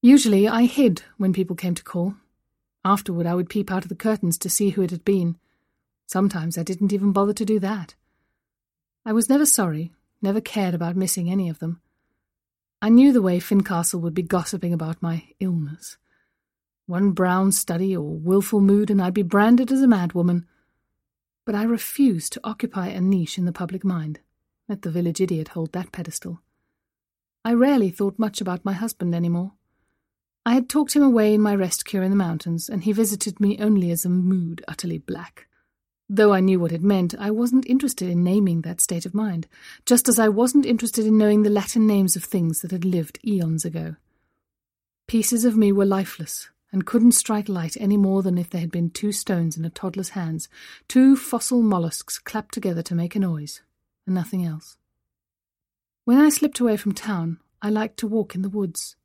Usually 0.00 0.48
I 0.48 0.64
hid 0.64 1.02
when 1.16 1.32
people 1.32 1.56
came 1.56 1.74
to 1.74 1.84
call. 1.84 2.14
Afterward 2.84 3.26
I 3.26 3.34
would 3.34 3.48
peep 3.48 3.70
out 3.70 3.84
of 3.84 3.88
the 3.88 3.94
curtains 3.94 4.36
to 4.38 4.50
see 4.50 4.70
who 4.70 4.82
it 4.82 4.90
had 4.90 5.04
been. 5.04 5.36
Sometimes 6.06 6.58
I 6.58 6.62
didn't 6.62 6.92
even 6.92 7.12
bother 7.12 7.32
to 7.32 7.44
do 7.44 7.58
that. 7.60 7.94
I 9.04 9.12
was 9.12 9.28
never 9.28 9.46
sorry, 9.46 9.92
never 10.20 10.40
cared 10.40 10.74
about 10.74 10.96
missing 10.96 11.28
any 11.28 11.48
of 11.48 11.58
them. 11.58 11.80
I 12.80 12.88
knew 12.88 13.12
the 13.12 13.22
way 13.22 13.40
Fincastle 13.40 14.00
would 14.00 14.14
be 14.14 14.22
gossiping 14.22 14.72
about 14.72 15.02
my 15.02 15.28
illness. 15.40 15.96
One 16.86 17.12
brown 17.12 17.52
study 17.52 17.96
or 17.96 18.02
wilful 18.02 18.60
mood, 18.60 18.90
and 18.90 19.00
I'd 19.00 19.14
be 19.14 19.22
branded 19.22 19.72
as 19.72 19.82
a 19.82 19.86
madwoman. 19.86 20.46
But 21.44 21.54
I 21.54 21.64
refused 21.64 22.32
to 22.32 22.40
occupy 22.44 22.88
a 22.88 23.00
niche 23.00 23.38
in 23.38 23.44
the 23.44 23.52
public 23.52 23.84
mind. 23.84 24.20
Let 24.68 24.82
the 24.82 24.90
village 24.90 25.20
idiot 25.20 25.48
hold 25.48 25.72
that 25.72 25.92
pedestal. 25.92 26.40
I 27.44 27.54
rarely 27.54 27.90
thought 27.90 28.18
much 28.18 28.40
about 28.40 28.64
my 28.64 28.72
husband 28.72 29.14
any 29.14 29.28
more. 29.28 29.52
I 30.46 30.54
had 30.54 30.68
talked 30.68 30.94
him 30.94 31.02
away 31.02 31.34
in 31.34 31.40
my 31.40 31.54
rest 31.54 31.84
cure 31.84 32.02
in 32.02 32.10
the 32.10 32.16
mountains, 32.16 32.68
and 32.68 32.84
he 32.84 32.92
visited 32.92 33.40
me 33.40 33.58
only 33.60 33.90
as 33.90 34.04
a 34.04 34.08
mood 34.08 34.64
utterly 34.66 34.98
black. 34.98 35.46
Though 36.14 36.34
I 36.34 36.40
knew 36.40 36.60
what 36.60 36.72
it 36.72 36.82
meant, 36.82 37.14
I 37.18 37.30
wasn't 37.30 37.64
interested 37.64 38.10
in 38.10 38.22
naming 38.22 38.60
that 38.60 38.82
state 38.82 39.06
of 39.06 39.14
mind, 39.14 39.48
just 39.86 40.10
as 40.10 40.18
I 40.18 40.28
wasn't 40.28 40.66
interested 40.66 41.06
in 41.06 41.16
knowing 41.16 41.42
the 41.42 41.48
Latin 41.48 41.86
names 41.86 42.16
of 42.16 42.22
things 42.22 42.60
that 42.60 42.70
had 42.70 42.84
lived 42.84 43.18
eons 43.24 43.64
ago. 43.64 43.96
Pieces 45.08 45.46
of 45.46 45.56
me 45.56 45.72
were 45.72 45.86
lifeless, 45.86 46.50
and 46.70 46.84
couldn't 46.84 47.12
strike 47.12 47.48
light 47.48 47.78
any 47.80 47.96
more 47.96 48.22
than 48.22 48.36
if 48.36 48.50
they 48.50 48.58
had 48.58 48.70
been 48.70 48.90
two 48.90 49.10
stones 49.10 49.56
in 49.56 49.64
a 49.64 49.70
toddler's 49.70 50.10
hands, 50.10 50.50
two 50.86 51.16
fossil 51.16 51.62
mollusks 51.62 52.18
clapped 52.18 52.52
together 52.52 52.82
to 52.82 52.94
make 52.94 53.16
a 53.16 53.18
noise, 53.18 53.62
and 54.04 54.14
nothing 54.14 54.44
else. 54.44 54.76
When 56.04 56.18
I 56.18 56.28
slipped 56.28 56.60
away 56.60 56.76
from 56.76 56.92
town, 56.92 57.38
I 57.62 57.70
liked 57.70 57.96
to 58.00 58.06
walk 58.06 58.34
in 58.34 58.42
the 58.42 58.50
woods. 58.50 58.96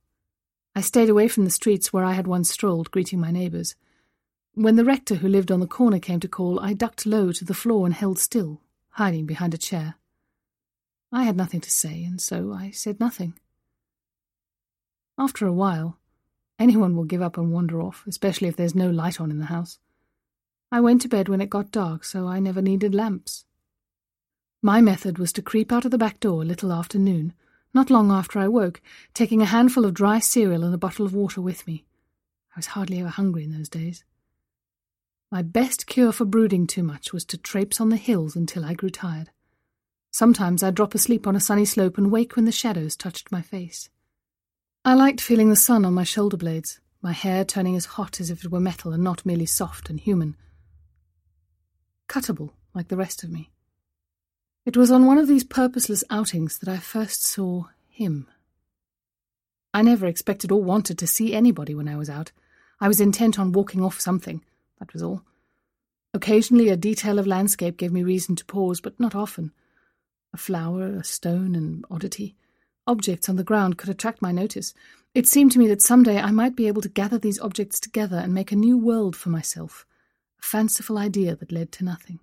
I 0.76 0.82
stayed 0.82 1.08
away 1.08 1.30
from 1.30 1.46
the 1.46 1.52
streets 1.52 1.94
where 1.94 2.04
I 2.04 2.16
had 2.16 2.28
once 2.28 2.52
strolled, 2.52 2.92
greeting 2.92 3.22
my 3.22 3.32
neighbours. 3.32 3.76
When 4.58 4.76
the 4.76 4.84
rector 4.84 5.14
who 5.14 5.28
lived 5.28 5.52
on 5.52 5.60
the 5.60 5.68
corner 5.68 6.00
came 6.00 6.20
to 6.20 6.28
call, 6.28 6.60
I 6.60 6.74
ducked 6.74 7.06
low 7.06 7.32
to 7.32 7.46
the 7.46 7.54
floor 7.54 7.86
and 7.86 7.94
held 7.94 8.18
still, 8.18 8.60
hiding 8.90 9.28
behind 9.28 9.54
a 9.54 9.58
chair. 9.60 9.98
I 11.12 11.26
had 11.26 11.38
nothing 11.38 11.62
to 11.62 11.70
say, 11.70 12.04
and 12.04 12.20
so 12.20 12.52
I 12.52 12.72
said 12.72 13.00
nothing. 13.00 13.36
After 15.16 15.46
a 15.46 15.54
while, 15.54 16.00
anyone 16.58 16.96
will 16.96 17.04
give 17.04 17.22
up 17.22 17.38
and 17.38 17.54
wander 17.54 17.80
off, 17.80 18.04
especially 18.08 18.48
if 18.48 18.56
there's 18.56 18.74
no 18.74 18.90
light 18.90 19.22
on 19.22 19.30
in 19.30 19.38
the 19.38 19.46
house. 19.46 19.78
I 20.72 20.82
went 20.82 21.04
to 21.04 21.08
bed 21.08 21.30
when 21.30 21.40
it 21.40 21.52
got 21.52 21.70
dark, 21.70 22.04
so 22.04 22.26
I 22.28 22.40
never 22.40 22.64
needed 22.64 22.96
lamps. 22.96 23.46
My 24.64 24.82
method 24.82 25.20
was 25.20 25.32
to 25.34 25.44
creep 25.44 25.72
out 25.72 25.86
of 25.86 25.92
the 25.92 26.00
back 26.00 26.20
door 26.20 26.42
a 26.42 26.46
little 26.46 26.74
after 26.74 26.98
noon, 26.98 27.34
not 27.76 27.92
long 27.92 28.10
after 28.12 28.40
I 28.40 28.48
woke, 28.48 28.82
taking 29.14 29.44
a 29.44 29.46
handful 29.46 29.86
of 29.86 29.94
dry 29.94 30.18
cereal 30.18 30.64
and 30.64 30.74
a 30.74 30.80
bottle 30.80 31.06
of 31.06 31.14
water 31.14 31.42
with 31.42 31.68
me. 31.68 31.86
I 32.56 32.58
was 32.58 32.66
hardly 32.74 33.00
ever 33.00 33.10
hungry 33.10 33.44
in 33.44 33.52
those 33.52 33.70
days. 33.70 34.04
My 35.30 35.42
best 35.42 35.88
cure 35.88 36.14
for 36.14 36.24
brooding 36.24 36.68
too 36.68 36.84
much 36.84 37.12
was 37.12 37.26
to 37.26 37.38
traipse 37.38 37.82
on 37.82 37.90
the 37.90 37.98
hills 37.98 38.36
until 38.36 38.64
I 38.64 38.74
grew 38.74 38.90
tired. 38.90 39.30
Sometimes 40.10 40.64
I'd 40.64 40.76
drop 40.76 40.96
asleep 40.96 41.28
on 41.28 41.36
a 41.36 41.42
sunny 41.42 41.66
slope 41.66 41.98
and 41.98 42.10
wake 42.10 42.36
when 42.36 42.46
the 42.46 42.52
shadows 42.52 42.96
touched 42.96 43.32
my 43.32 43.42
face. 43.42 43.90
I 44.86 44.94
liked 44.94 45.20
feeling 45.20 45.50
the 45.50 45.58
sun 45.58 45.84
on 45.84 45.94
my 45.94 46.06
shoulder 46.06 46.38
blades, 46.38 46.80
my 47.02 47.12
hair 47.12 47.44
turning 47.44 47.76
as 47.76 47.86
hot 47.86 48.22
as 48.22 48.30
if 48.30 48.46
it 48.46 48.52
were 48.52 48.62
metal 48.62 48.94
and 48.94 49.04
not 49.04 49.26
merely 49.26 49.46
soft 49.46 49.90
and 49.90 50.00
human. 50.00 50.38
Cuttable, 52.08 52.52
like 52.74 52.88
the 52.88 52.96
rest 52.96 53.22
of 53.22 53.30
me. 53.30 53.52
It 54.66 54.78
was 54.78 54.92
on 54.92 55.06
one 55.06 55.18
of 55.18 55.28
these 55.28 55.44
purposeless 55.44 56.06
outings 56.10 56.58
that 56.60 56.70
I 56.70 56.78
first 56.78 57.26
saw 57.26 57.66
him. 57.90 58.28
I 59.74 59.82
never 59.82 60.08
expected 60.08 60.54
or 60.54 60.64
wanted 60.64 60.98
to 61.00 61.08
see 61.08 61.34
anybody 61.34 61.76
when 61.76 61.90
I 61.90 61.98
was 61.98 62.10
out. 62.10 62.32
I 62.80 62.88
was 62.88 63.02
intent 63.02 63.38
on 63.38 63.52
walking 63.52 63.84
off 63.84 64.00
something, 64.00 64.42
that 64.80 64.94
was 64.94 65.04
all. 65.04 65.24
Occasionally 66.14 66.70
a 66.70 66.78
detail 66.78 67.20
of 67.20 67.28
landscape 67.28 67.78
gave 67.78 67.92
me 67.92 68.04
reason 68.04 68.36
to 68.36 68.46
pause, 68.46 68.82
but 68.82 69.00
not 69.00 69.16
often. 69.16 69.52
A 70.34 70.38
flower, 70.38 70.88
a 70.88 71.04
stone, 71.04 71.56
an 71.56 71.84
oddity. 71.92 72.36
Objects 72.86 73.28
on 73.28 73.36
the 73.36 73.44
ground 73.44 73.78
could 73.78 73.90
attract 73.90 74.22
my 74.22 74.32
notice. 74.32 74.74
It 75.14 75.28
seemed 75.28 75.52
to 75.52 75.60
me 75.60 75.68
that 75.68 75.82
some 75.82 76.04
day 76.04 76.20
I 76.20 76.32
might 76.32 76.56
be 76.56 76.68
able 76.68 76.82
to 76.82 76.90
gather 76.90 77.18
these 77.18 77.40
objects 77.40 77.80
together 77.80 78.18
and 78.18 78.34
make 78.34 78.52
a 78.52 78.56
new 78.56 78.78
world 78.78 79.16
for 79.16 79.30
myself, 79.30 79.86
a 80.40 80.46
fanciful 80.46 80.98
idea 80.98 81.36
that 81.36 81.52
led 81.52 81.72
to 81.74 81.84
nothing. 81.84 82.20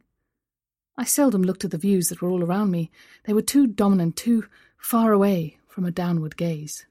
I 0.96 1.04
seldom 1.04 1.42
looked 1.42 1.64
at 1.64 1.70
the 1.70 1.78
views 1.78 2.08
that 2.08 2.22
were 2.22 2.30
all 2.30 2.44
around 2.44 2.70
me. 2.70 2.90
They 3.24 3.32
were 3.32 3.42
too 3.42 3.66
dominant, 3.66 4.16
too 4.16 4.44
far 4.78 5.12
away 5.12 5.58
from 5.66 5.84
a 5.84 5.90
downward 5.90 6.36
gaze. 6.36 6.86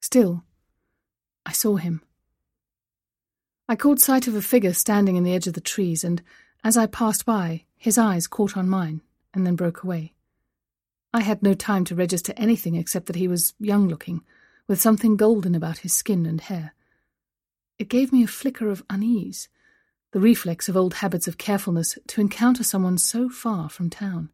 Still, 0.00 0.42
I 1.44 1.52
saw 1.52 1.76
him. 1.76 2.02
I 3.70 3.76
caught 3.76 4.00
sight 4.00 4.26
of 4.26 4.34
a 4.34 4.42
figure 4.42 4.74
standing 4.74 5.14
in 5.14 5.22
the 5.22 5.32
edge 5.32 5.46
of 5.46 5.54
the 5.54 5.60
trees, 5.60 6.02
and 6.02 6.20
as 6.64 6.76
I 6.76 6.86
passed 6.86 7.24
by, 7.24 7.66
his 7.76 7.98
eyes 7.98 8.26
caught 8.26 8.56
on 8.56 8.68
mine 8.68 9.00
and 9.32 9.46
then 9.46 9.54
broke 9.54 9.84
away. 9.84 10.12
I 11.14 11.20
had 11.20 11.40
no 11.40 11.54
time 11.54 11.84
to 11.84 11.94
register 11.94 12.34
anything 12.36 12.74
except 12.74 13.06
that 13.06 13.14
he 13.14 13.28
was 13.28 13.54
young 13.60 13.86
looking, 13.86 14.24
with 14.66 14.80
something 14.80 15.16
golden 15.16 15.54
about 15.54 15.78
his 15.78 15.92
skin 15.92 16.26
and 16.26 16.40
hair. 16.40 16.74
It 17.78 17.88
gave 17.88 18.12
me 18.12 18.24
a 18.24 18.26
flicker 18.26 18.70
of 18.70 18.82
unease, 18.90 19.48
the 20.10 20.18
reflex 20.18 20.68
of 20.68 20.76
old 20.76 20.94
habits 20.94 21.28
of 21.28 21.38
carefulness 21.38 21.96
to 22.08 22.20
encounter 22.20 22.64
someone 22.64 22.98
so 22.98 23.28
far 23.28 23.68
from 23.68 23.88
town. 23.88 24.30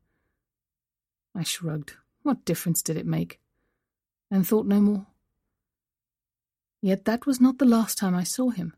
I 1.34 1.42
shrugged. 1.42 1.92
What 2.22 2.46
difference 2.46 2.80
did 2.80 2.96
it 2.96 3.04
make? 3.04 3.38
And 4.30 4.48
thought 4.48 4.64
no 4.64 4.80
more. 4.80 5.06
Yet 6.80 7.04
that 7.04 7.26
was 7.26 7.38
not 7.38 7.58
the 7.58 7.66
last 7.66 7.98
time 7.98 8.14
I 8.14 8.24
saw 8.24 8.48
him 8.48 8.72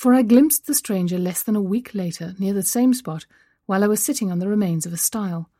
for 0.00 0.14
I 0.14 0.22
glimpsed 0.22 0.66
the 0.66 0.72
stranger 0.72 1.18
less 1.18 1.42
than 1.42 1.54
a 1.54 1.60
week 1.60 1.94
later 1.94 2.34
near 2.38 2.54
the 2.54 2.62
same 2.62 2.94
spot 2.94 3.26
while 3.66 3.84
I 3.84 3.86
was 3.86 4.02
sitting 4.02 4.32
on 4.32 4.38
the 4.38 4.48
remains 4.48 4.86
of 4.86 4.94
a 4.94 4.96
stile. 4.96 5.50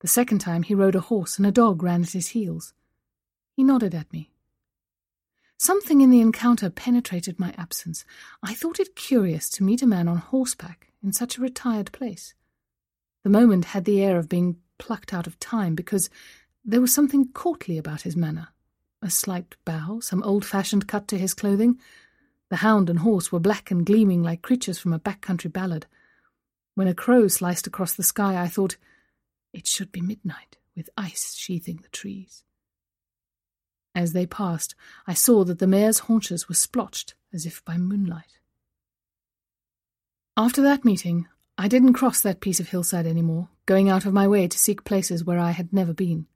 The 0.00 0.08
second 0.08 0.40
time 0.40 0.64
he 0.64 0.74
rode 0.74 0.96
a 0.96 1.00
horse 1.00 1.38
and 1.38 1.46
a 1.46 1.52
dog 1.52 1.80
ran 1.80 2.02
at 2.02 2.10
his 2.10 2.30
heels. 2.30 2.74
He 3.54 3.62
nodded 3.62 3.94
at 3.94 4.12
me. 4.12 4.32
Something 5.56 6.00
in 6.00 6.10
the 6.10 6.20
encounter 6.20 6.68
penetrated 6.68 7.38
my 7.38 7.54
absence. 7.56 8.04
I 8.42 8.54
thought 8.54 8.80
it 8.80 8.96
curious 8.96 9.48
to 9.50 9.62
meet 9.62 9.82
a 9.82 9.86
man 9.86 10.08
on 10.08 10.16
horseback 10.16 10.88
in 11.00 11.12
such 11.12 11.38
a 11.38 11.40
retired 11.40 11.92
place. 11.92 12.34
The 13.22 13.30
moment 13.30 13.66
had 13.66 13.84
the 13.84 14.02
air 14.02 14.18
of 14.18 14.28
being 14.28 14.56
plucked 14.78 15.14
out 15.14 15.28
of 15.28 15.38
time 15.38 15.76
because 15.76 16.10
there 16.64 16.80
was 16.80 16.92
something 16.92 17.28
courtly 17.28 17.78
about 17.78 18.02
his 18.02 18.16
manner. 18.16 18.48
A 19.00 19.10
slight 19.10 19.54
bow, 19.64 20.00
some 20.00 20.24
old-fashioned 20.24 20.88
cut 20.88 21.06
to 21.06 21.16
his 21.16 21.34
clothing, 21.34 21.78
the 22.50 22.56
hound 22.56 22.90
and 22.90 22.98
horse 22.98 23.32
were 23.32 23.40
black 23.40 23.70
and 23.70 23.86
gleaming 23.86 24.22
like 24.22 24.42
creatures 24.42 24.78
from 24.78 24.92
a 24.92 24.98
back-country 24.98 25.50
ballad. 25.50 25.86
When 26.74 26.88
a 26.88 26.94
crow 26.94 27.28
sliced 27.28 27.66
across 27.66 27.94
the 27.94 28.02
sky, 28.02 28.40
I 28.40 28.48
thought, 28.48 28.76
it 29.52 29.66
should 29.66 29.90
be 29.90 30.00
midnight, 30.00 30.58
with 30.76 30.90
ice 30.96 31.34
sheathing 31.34 31.80
the 31.82 31.88
trees. 31.88 32.44
As 33.94 34.12
they 34.12 34.26
passed, 34.26 34.74
I 35.06 35.14
saw 35.14 35.44
that 35.44 35.58
the 35.58 35.66
mare's 35.66 36.00
haunches 36.00 36.48
were 36.48 36.54
splotched 36.54 37.14
as 37.32 37.46
if 37.46 37.64
by 37.64 37.76
moonlight. 37.76 38.38
After 40.36 40.62
that 40.62 40.84
meeting, 40.84 41.28
I 41.58 41.68
didn't 41.68 41.92
cross 41.92 42.20
that 42.20 42.40
piece 42.40 42.60
of 42.60 42.68
hillside 42.68 43.06
any 43.06 43.22
more, 43.22 43.48
going 43.66 43.88
out 43.88 44.06
of 44.06 44.12
my 44.12 44.26
way 44.26 44.48
to 44.48 44.58
seek 44.58 44.84
places 44.84 45.24
where 45.24 45.38
I 45.38 45.50
had 45.50 45.72
never 45.72 45.92
been. 45.92 46.26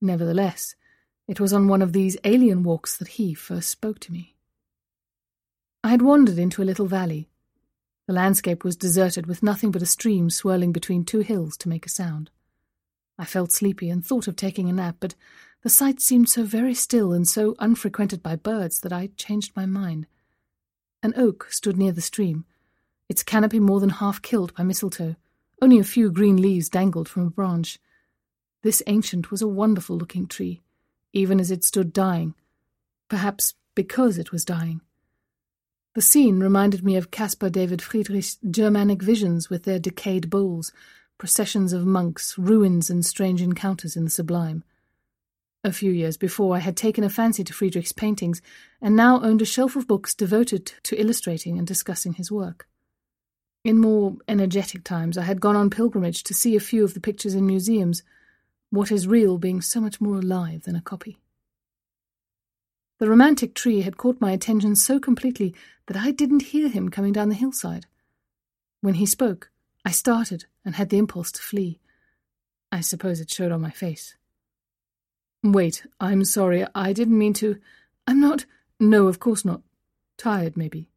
Nevertheless, 0.00 0.74
it 1.26 1.40
was 1.40 1.52
on 1.52 1.68
one 1.68 1.80
of 1.80 1.92
these 1.92 2.16
alien 2.24 2.62
walks 2.62 2.96
that 2.98 3.08
he 3.08 3.34
first 3.34 3.70
spoke 3.70 4.00
to 4.00 4.12
me. 4.12 4.34
I 5.84 5.88
had 5.88 6.02
wandered 6.02 6.38
into 6.38 6.62
a 6.62 6.64
little 6.64 6.86
valley. 6.86 7.28
The 8.06 8.12
landscape 8.12 8.62
was 8.62 8.76
deserted 8.76 9.26
with 9.26 9.42
nothing 9.42 9.72
but 9.72 9.82
a 9.82 9.86
stream 9.86 10.30
swirling 10.30 10.70
between 10.70 11.04
two 11.04 11.20
hills 11.20 11.56
to 11.58 11.68
make 11.68 11.84
a 11.84 11.90
sound. 11.90 12.30
I 13.18 13.24
felt 13.24 13.50
sleepy 13.50 13.90
and 13.90 14.04
thought 14.04 14.28
of 14.28 14.36
taking 14.36 14.68
a 14.68 14.72
nap, 14.72 14.96
but 15.00 15.16
the 15.62 15.68
sight 15.68 16.00
seemed 16.00 16.28
so 16.28 16.44
very 16.44 16.74
still 16.74 17.12
and 17.12 17.26
so 17.26 17.56
unfrequented 17.58 18.22
by 18.22 18.36
birds 18.36 18.80
that 18.80 18.92
I 18.92 19.10
changed 19.16 19.56
my 19.56 19.66
mind. 19.66 20.06
An 21.02 21.14
oak 21.16 21.48
stood 21.50 21.76
near 21.76 21.92
the 21.92 22.00
stream, 22.00 22.44
its 23.08 23.24
canopy 23.24 23.58
more 23.58 23.80
than 23.80 23.90
half 23.90 24.22
killed 24.22 24.54
by 24.54 24.62
mistletoe. 24.62 25.16
Only 25.60 25.78
a 25.78 25.84
few 25.84 26.12
green 26.12 26.40
leaves 26.40 26.68
dangled 26.68 27.08
from 27.08 27.26
a 27.26 27.30
branch. 27.30 27.80
This 28.62 28.82
ancient 28.86 29.32
was 29.32 29.42
a 29.42 29.48
wonderful 29.48 29.96
looking 29.96 30.28
tree, 30.28 30.62
even 31.12 31.40
as 31.40 31.50
it 31.50 31.64
stood 31.64 31.92
dying, 31.92 32.34
perhaps 33.08 33.54
because 33.74 34.16
it 34.16 34.30
was 34.30 34.44
dying. 34.44 34.80
The 35.94 36.00
scene 36.00 36.40
reminded 36.40 36.82
me 36.82 36.96
of 36.96 37.10
Caspar 37.10 37.50
David 37.50 37.82
Friedrich's 37.82 38.38
Germanic 38.50 39.02
visions 39.02 39.50
with 39.50 39.64
their 39.64 39.78
decayed 39.78 40.30
boles, 40.30 40.72
processions 41.18 41.74
of 41.74 41.84
monks, 41.84 42.38
ruins, 42.38 42.88
and 42.88 43.04
strange 43.04 43.42
encounters 43.42 43.94
in 43.94 44.04
the 44.04 44.10
sublime. 44.10 44.64
A 45.62 45.70
few 45.70 45.92
years 45.92 46.16
before, 46.16 46.56
I 46.56 46.60
had 46.60 46.78
taken 46.78 47.04
a 47.04 47.10
fancy 47.10 47.44
to 47.44 47.52
Friedrich's 47.52 47.92
paintings, 47.92 48.40
and 48.80 48.96
now 48.96 49.22
owned 49.22 49.42
a 49.42 49.44
shelf 49.44 49.76
of 49.76 49.86
books 49.86 50.14
devoted 50.14 50.72
to 50.84 50.98
illustrating 50.98 51.58
and 51.58 51.66
discussing 51.66 52.14
his 52.14 52.32
work. 52.32 52.66
In 53.62 53.78
more 53.78 54.16
energetic 54.26 54.84
times, 54.84 55.18
I 55.18 55.22
had 55.22 55.42
gone 55.42 55.56
on 55.56 55.68
pilgrimage 55.68 56.22
to 56.24 56.34
see 56.34 56.56
a 56.56 56.60
few 56.60 56.84
of 56.84 56.94
the 56.94 57.00
pictures 57.00 57.34
in 57.34 57.46
museums, 57.46 58.02
what 58.70 58.90
is 58.90 59.06
real 59.06 59.36
being 59.36 59.60
so 59.60 59.78
much 59.78 60.00
more 60.00 60.16
alive 60.16 60.62
than 60.62 60.74
a 60.74 60.80
copy. 60.80 61.18
The 63.02 63.10
romantic 63.10 63.56
tree 63.56 63.80
had 63.80 63.96
caught 63.96 64.20
my 64.20 64.30
attention 64.30 64.76
so 64.76 65.00
completely 65.00 65.56
that 65.86 65.96
I 65.96 66.12
didn't 66.12 66.52
hear 66.52 66.68
him 66.68 66.88
coming 66.88 67.12
down 67.12 67.30
the 67.30 67.34
hillside. 67.34 67.86
When 68.80 68.94
he 68.94 69.06
spoke, 69.06 69.50
I 69.84 69.90
started 69.90 70.44
and 70.64 70.76
had 70.76 70.88
the 70.88 70.98
impulse 70.98 71.32
to 71.32 71.42
flee. 71.42 71.80
I 72.70 72.80
suppose 72.80 73.18
it 73.18 73.28
showed 73.28 73.50
on 73.50 73.60
my 73.60 73.72
face. 73.72 74.14
Wait, 75.42 75.84
I'm 75.98 76.24
sorry, 76.24 76.64
I 76.76 76.92
didn't 76.92 77.18
mean 77.18 77.32
to. 77.32 77.58
I'm 78.06 78.20
not. 78.20 78.46
No, 78.78 79.08
of 79.08 79.18
course 79.18 79.44
not. 79.44 79.62
Tired, 80.16 80.56
maybe. 80.56 80.88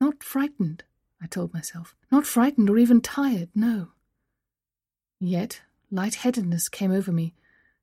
Not 0.00 0.22
frightened, 0.22 0.84
I 1.20 1.26
told 1.26 1.52
myself. 1.52 1.96
Not 2.12 2.28
frightened 2.28 2.70
or 2.70 2.78
even 2.78 3.00
tired, 3.00 3.48
no. 3.56 3.88
Yet 5.18 5.62
light-headedness 5.90 6.68
came 6.68 6.92
over 6.92 7.10
me, 7.10 7.34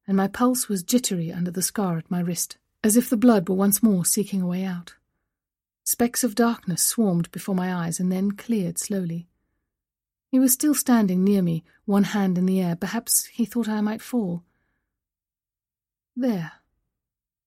and 0.08 0.16
my 0.16 0.28
pulse 0.28 0.70
was 0.70 0.84
jittery 0.84 1.32
under 1.32 1.52
the 1.52 1.62
scar 1.62 1.98
at 1.98 2.12
my 2.12 2.20
wrist, 2.20 2.58
as 2.84 2.96
if 2.96 3.10
the 3.10 3.18
blood 3.18 3.50
were 3.50 3.56
once 3.56 3.82
more 3.82 4.06
seeking 4.06 4.42
a 4.42 4.48
way 4.48 4.64
out. 4.64 4.96
Specks 5.84 6.24
of 6.24 6.36
darkness 6.36 6.84
swarmed 6.84 7.32
before 7.32 7.56
my 7.56 7.74
eyes 7.74 8.00
and 8.00 8.12
then 8.12 8.32
cleared 8.32 8.78
slowly. 8.78 9.28
He 10.30 10.40
was 10.40 10.54
still 10.54 10.74
standing 10.74 11.24
near 11.24 11.42
me, 11.42 11.64
one 11.86 12.06
hand 12.06 12.38
in 12.38 12.46
the 12.46 12.62
air. 12.62 12.76
Perhaps 12.76 13.26
he 13.28 13.46
thought 13.46 13.70
I 13.70 13.82
might 13.82 14.02
fall. 14.02 14.44
There. 16.16 16.54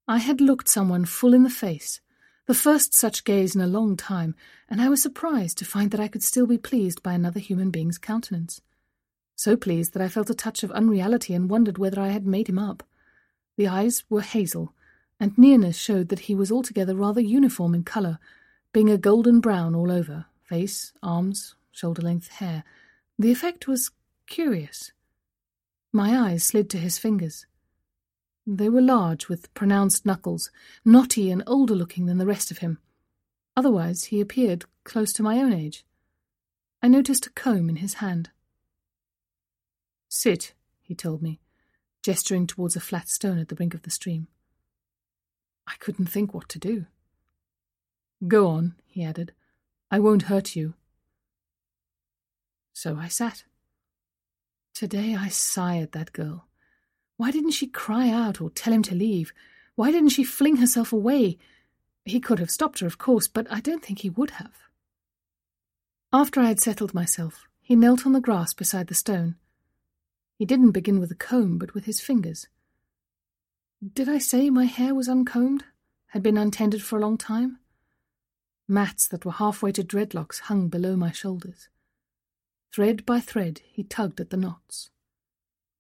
I 0.07 0.19
had 0.19 0.41
looked 0.41 0.69
someone 0.69 1.05
full 1.05 1.35
in 1.35 1.43
the 1.43 1.51
face, 1.51 2.01
the 2.47 2.55
first 2.55 2.95
such 2.95 3.25
gaze 3.25 3.55
in 3.55 3.61
a 3.61 3.67
long 3.67 3.97
time, 3.97 4.35
and 4.71 4.81
I 4.81 4.89
was 4.89 5.03
surprised 5.03 5.59
to 5.59 5.65
find 5.65 5.91
that 5.91 6.01
I 6.01 6.09
could 6.09 6.23
still 6.23 6.47
be 6.47 6.59
pleased 6.59 7.03
by 7.03 7.13
another 7.13 7.41
human 7.41 7.71
being's 7.71 7.99
countenance 7.99 8.63
so 9.39 9.57
pleased 9.57 9.93
that 9.93 10.03
I 10.03 10.09
felt 10.09 10.31
a 10.31 10.35
touch 10.35 10.65
of 10.65 10.73
unreality 10.73 11.33
and 11.33 11.49
wondered 11.49 11.79
whether 11.79 12.01
I 12.01 12.09
had 12.09 12.27
made 12.27 12.49
him 12.49 12.59
up. 12.59 12.83
The 13.57 13.69
eyes 13.69 14.03
were 14.11 14.21
hazel, 14.21 14.75
and 15.21 15.39
nearness 15.39 15.77
showed 15.77 16.09
that 16.09 16.27
he 16.27 16.35
was 16.35 16.51
altogether 16.51 16.97
rather 16.97 17.21
uniform 17.21 17.73
in 17.73 17.85
colour, 17.85 18.19
being 18.73 18.91
a 18.91 18.99
golden 18.99 19.39
brown 19.39 19.77
all 19.77 19.93
over, 19.93 20.27
face, 20.43 20.93
arms, 21.05 21.55
shoulder-length 21.71 22.29
hair. 22.29 22.65
The 23.17 23.31
effect 23.31 23.69
was 23.69 23.93
curious. 24.27 24.91
My 25.93 26.19
eyes 26.19 26.43
slid 26.43 26.69
to 26.71 26.79
his 26.79 26.99
fingers. 26.99 27.47
They 28.45 28.69
were 28.69 28.81
large, 28.81 29.29
with 29.29 29.55
pronounced 29.55 30.05
knuckles, 30.05 30.51
knotty 30.85 31.31
and 31.31 31.45
older 31.47 31.77
looking 31.77 32.07
than 32.07 32.19
the 32.19 32.27
rest 32.27 32.51
of 32.51 32.59
him. 32.59 32.79
Otherwise, 33.57 34.05
he 34.05 34.21
appeared 34.21 34.65
close 34.83 35.13
to 35.13 35.23
my 35.23 35.39
own 35.39 35.53
age. 35.53 35.85
I 36.83 36.89
noticed 36.89 37.27
a 37.27 37.31
comb 37.31 37.69
in 37.69 37.77
his 37.77 37.95
hand. 37.95 38.31
Sit, 40.09 40.55
he 40.81 40.95
told 40.95 41.23
me, 41.23 41.41
gesturing 42.03 42.47
towards 42.47 42.77
a 42.77 42.81
flat 42.81 43.09
stone 43.09 43.39
at 43.39 43.49
the 43.49 43.55
brink 43.55 43.75
of 43.75 43.83
the 43.83 43.91
stream. 43.91 44.27
I 45.67 45.75
couldn't 45.79 46.07
think 46.07 46.33
what 46.33 46.49
to 46.51 46.59
do. 46.59 46.87
Go 48.27 48.49
on, 48.49 48.75
he 48.87 49.05
added. 49.05 49.33
I 49.91 49.99
won't 49.99 50.23
hurt 50.23 50.57
you. 50.57 50.75
So 52.73 52.97
I 52.97 53.09
sat. 53.09 53.45
Today 54.75 55.15
I 55.15 55.29
sigh 55.29 55.79
at 55.79 55.93
that 55.93 56.13
girl. 56.13 56.47
Why 57.17 57.31
didn't 57.31 57.51
she 57.51 57.67
cry 57.67 58.09
out 58.09 58.41
or 58.41 58.51
tell 58.51 58.73
him 58.73 58.83
to 58.85 58.95
leave? 58.95 59.33
Why 59.75 59.91
didn't 59.91 60.11
she 60.11 60.25
fling 60.25 60.57
herself 60.57 60.93
away? 60.93 61.37
He 62.05 62.21
could 62.21 62.39
have 62.39 62.51
stopped 62.51 62.81
her, 62.81 62.87
of 62.87 62.97
course, 62.97 63.29
but 63.29 63.47
I 63.51 63.61
don't 63.61 63.85
think 63.85 64.01
he 64.01 64.11
would 64.11 64.31
have. 64.33 64.55
After 66.13 66.41
I 66.41 66.47
had 66.47 66.61
settled 66.61 66.95
myself, 66.95 67.47
he 67.61 67.77
knelt 67.77 68.07
on 68.07 68.13
the 68.13 68.21
grass 68.21 68.55
beside 68.55 68.87
the 68.87 68.95
stone. 68.95 69.37
He 70.39 70.47
didn't 70.47 70.71
begin 70.71 71.01
with 71.01 71.11
a 71.11 71.17
comb, 71.17 71.59
but 71.59 71.75
with 71.75 71.85
his 71.85 72.01
fingers. 72.01 72.47
Did 73.93 74.09
I 74.09 74.19
say 74.19 74.51
my 74.51 74.67
hair 74.67 74.95
was 74.95 75.09
uncombed? 75.09 75.65
Had 76.13 76.23
been 76.23 76.39
untended 76.39 76.81
for 76.81 76.97
a 76.97 77.01
long 77.01 77.19
time? 77.19 77.59
Mats 78.69 79.09
that 79.09 79.25
were 79.25 79.33
halfway 79.33 79.73
to 79.73 79.83
dreadlocks 79.83 80.43
hung 80.43 80.69
below 80.69 80.95
my 80.95 81.11
shoulders. 81.11 81.69
Thread 82.73 83.05
by 83.05 83.19
thread, 83.19 83.63
he 83.67 83.83
tugged 83.83 84.21
at 84.21 84.31
the 84.31 84.37
knots. 84.37 84.91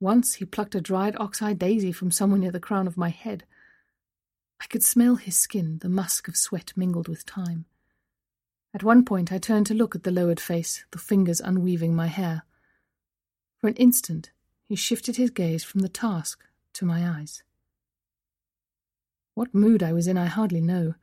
Once 0.01 0.35
he 0.35 0.45
plucked 0.45 0.75
a 0.75 0.81
dried 0.81 1.15
ox-eye 1.19 1.53
daisy 1.53 1.93
from 1.93 2.11
somewhere 2.11 2.41
near 2.41 2.51
the 2.51 2.59
crown 2.59 2.89
of 2.89 2.97
my 2.97 3.11
head. 3.11 3.45
I 4.61 4.67
could 4.67 4.83
smell 4.83 5.17
his 5.17 5.37
skin, 5.37 5.79
the 5.83 5.89
musk 5.89 6.27
of 6.27 6.37
sweat 6.37 6.73
mingled 6.77 7.07
with 7.07 7.25
time. 7.25 7.67
At 8.75 8.83
one 8.83 9.05
point 9.05 9.33
I 9.33 9.39
turned 9.39 9.67
to 9.67 9.75
look 9.75 9.95
at 9.95 10.03
the 10.03 10.11
lowered 10.11 10.41
face, 10.41 10.85
the 10.91 10.99
fingers 10.99 11.41
unweaving 11.41 11.95
my 11.95 12.09
hair. 12.09 12.43
For 13.61 13.69
an 13.69 13.77
instant 13.77 14.31
he 14.69 14.77
shifted 14.77 15.17
his 15.17 15.31
gaze 15.31 15.65
from 15.65 15.81
the 15.81 15.89
task 15.89 16.45
to 16.75 16.85
my 16.85 17.09
eyes. 17.09 17.43
What 19.35 19.55
mood 19.55 19.83
I 19.83 19.93
was 19.93 20.07
in, 20.07 20.19
I 20.19 20.27
hardly 20.27 20.61
know. 20.61 20.95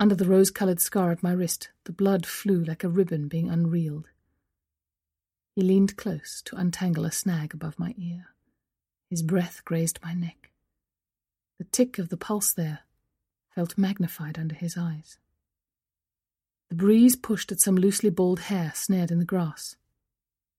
Under 0.00 0.14
the 0.14 0.24
rose 0.24 0.50
coloured 0.50 0.80
scar 0.80 1.12
at 1.12 1.22
my 1.22 1.32
wrist, 1.32 1.70
the 1.84 1.92
blood 1.92 2.26
flew 2.26 2.64
like 2.64 2.82
a 2.82 2.88
ribbon 2.88 3.28
being 3.28 3.48
unreeled. 3.48 4.08
He 5.54 5.62
leaned 5.62 5.96
close 5.96 6.42
to 6.46 6.56
untangle 6.56 7.04
a 7.04 7.12
snag 7.12 7.54
above 7.54 7.78
my 7.78 7.94
ear. 7.96 8.26
His 9.08 9.22
breath 9.22 9.62
grazed 9.64 10.00
my 10.02 10.12
neck. 10.12 10.50
The 11.58 11.64
tick 11.64 11.98
of 11.98 12.08
the 12.08 12.16
pulse 12.16 12.52
there 12.52 12.80
felt 13.54 13.78
magnified 13.78 14.38
under 14.38 14.54
his 14.54 14.76
eyes. 14.76 15.18
The 16.68 16.74
breeze 16.74 17.14
pushed 17.14 17.52
at 17.52 17.60
some 17.60 17.76
loosely 17.76 18.10
balled 18.10 18.40
hair 18.40 18.72
snared 18.74 19.10
in 19.10 19.18
the 19.18 19.24
grass. 19.24 19.76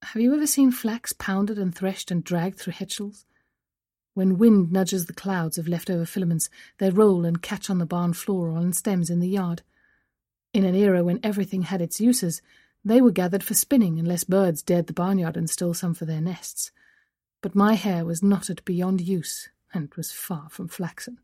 Have 0.03 0.21
you 0.21 0.33
ever 0.35 0.47
seen 0.47 0.71
flax 0.71 1.11
pounded 1.13 1.57
and 1.57 1.73
threshed 1.73 2.11
and 2.11 2.23
dragged 2.23 2.59
through 2.59 2.73
hedgerows? 2.73 3.25
When 4.13 4.37
wind 4.37 4.71
nudges 4.71 5.05
the 5.05 5.13
clouds 5.13 5.57
of 5.57 5.67
leftover 5.67 6.05
filaments, 6.05 6.49
they 6.77 6.89
roll 6.89 7.25
and 7.25 7.41
catch 7.41 7.69
on 7.69 7.77
the 7.77 7.85
barn 7.85 8.13
floor 8.13 8.49
or 8.49 8.57
on 8.57 8.73
stems 8.73 9.09
in 9.09 9.19
the 9.19 9.29
yard. 9.29 9.63
In 10.53 10.63
an 10.63 10.75
era 10.75 11.03
when 11.03 11.19
everything 11.23 11.63
had 11.63 11.81
its 11.81 11.99
uses, 11.99 12.41
they 12.85 13.01
were 13.01 13.11
gathered 13.11 13.43
for 13.43 13.53
spinning 13.53 13.99
unless 13.99 14.23
birds 14.23 14.61
dared 14.61 14.87
the 14.87 14.93
barnyard 14.93 15.35
and 15.35 15.49
stole 15.49 15.73
some 15.73 15.93
for 15.93 16.05
their 16.05 16.21
nests. 16.21 16.71
But 17.41 17.53
my 17.53 17.73
hair 17.73 18.05
was 18.05 18.23
knotted 18.23 18.63
beyond 18.65 19.01
use, 19.01 19.49
and 19.73 19.93
was 19.95 20.11
far 20.11 20.49
from 20.49 20.67
flaxen. 20.67 21.19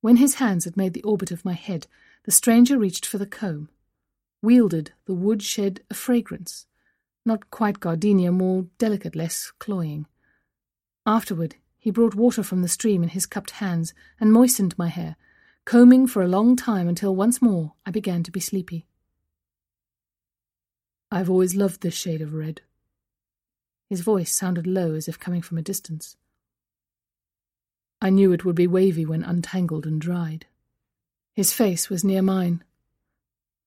When 0.00 0.16
his 0.16 0.34
hands 0.34 0.64
had 0.64 0.76
made 0.76 0.92
the 0.92 1.02
orbit 1.02 1.30
of 1.30 1.44
my 1.44 1.52
head, 1.52 1.86
the 2.24 2.32
stranger 2.32 2.78
reached 2.78 3.06
for 3.06 3.18
the 3.18 3.26
comb. 3.26 3.68
Wielded, 4.42 4.92
the 5.04 5.14
wood 5.14 5.42
shed 5.42 5.82
a 5.90 5.94
fragrance, 5.94 6.66
not 7.24 7.50
quite 7.50 7.80
gardenia, 7.80 8.30
more 8.30 8.66
delicate, 8.78 9.16
less 9.16 9.52
cloying. 9.58 10.06
Afterward, 11.06 11.56
he 11.78 11.90
brought 11.90 12.14
water 12.14 12.42
from 12.42 12.62
the 12.62 12.68
stream 12.68 13.02
in 13.02 13.10
his 13.10 13.26
cupped 13.26 13.52
hands 13.52 13.92
and 14.20 14.32
moistened 14.32 14.76
my 14.78 14.88
hair, 14.88 15.16
combing 15.64 16.06
for 16.06 16.22
a 16.22 16.28
long 16.28 16.56
time 16.56 16.88
until 16.88 17.14
once 17.14 17.40
more 17.42 17.74
I 17.84 17.90
began 17.90 18.22
to 18.22 18.30
be 18.30 18.40
sleepy. 18.40 18.86
I've 21.10 21.30
always 21.30 21.54
loved 21.54 21.80
this 21.80 21.94
shade 21.94 22.20
of 22.20 22.34
red. 22.34 22.62
His 23.88 24.00
voice 24.00 24.34
sounded 24.34 24.66
low 24.66 24.94
as 24.94 25.08
if 25.08 25.18
coming 25.18 25.42
from 25.42 25.58
a 25.58 25.62
distance. 25.62 26.16
I 28.00 28.10
knew 28.10 28.32
it 28.32 28.44
would 28.44 28.56
be 28.56 28.66
wavy 28.66 29.06
when 29.06 29.22
untangled 29.22 29.86
and 29.86 30.00
dried. 30.00 30.46
His 31.34 31.52
face 31.52 31.88
was 31.88 32.04
near 32.04 32.22
mine. 32.22 32.62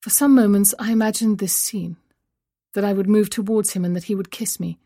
For 0.02 0.10
some 0.10 0.36
moments 0.36 0.74
I 0.80 0.92
imagined 0.92 1.38
this 1.38 1.56
scene 1.56 1.98
that 2.78 2.86
I 2.86 2.94
would 2.94 3.10
move 3.10 3.32
towards 3.32 3.74
him 3.74 3.84
and 3.84 3.96
that 3.96 4.04
he 4.04 4.14
would 4.14 4.30
kiss 4.30 4.60
me. 4.60 4.78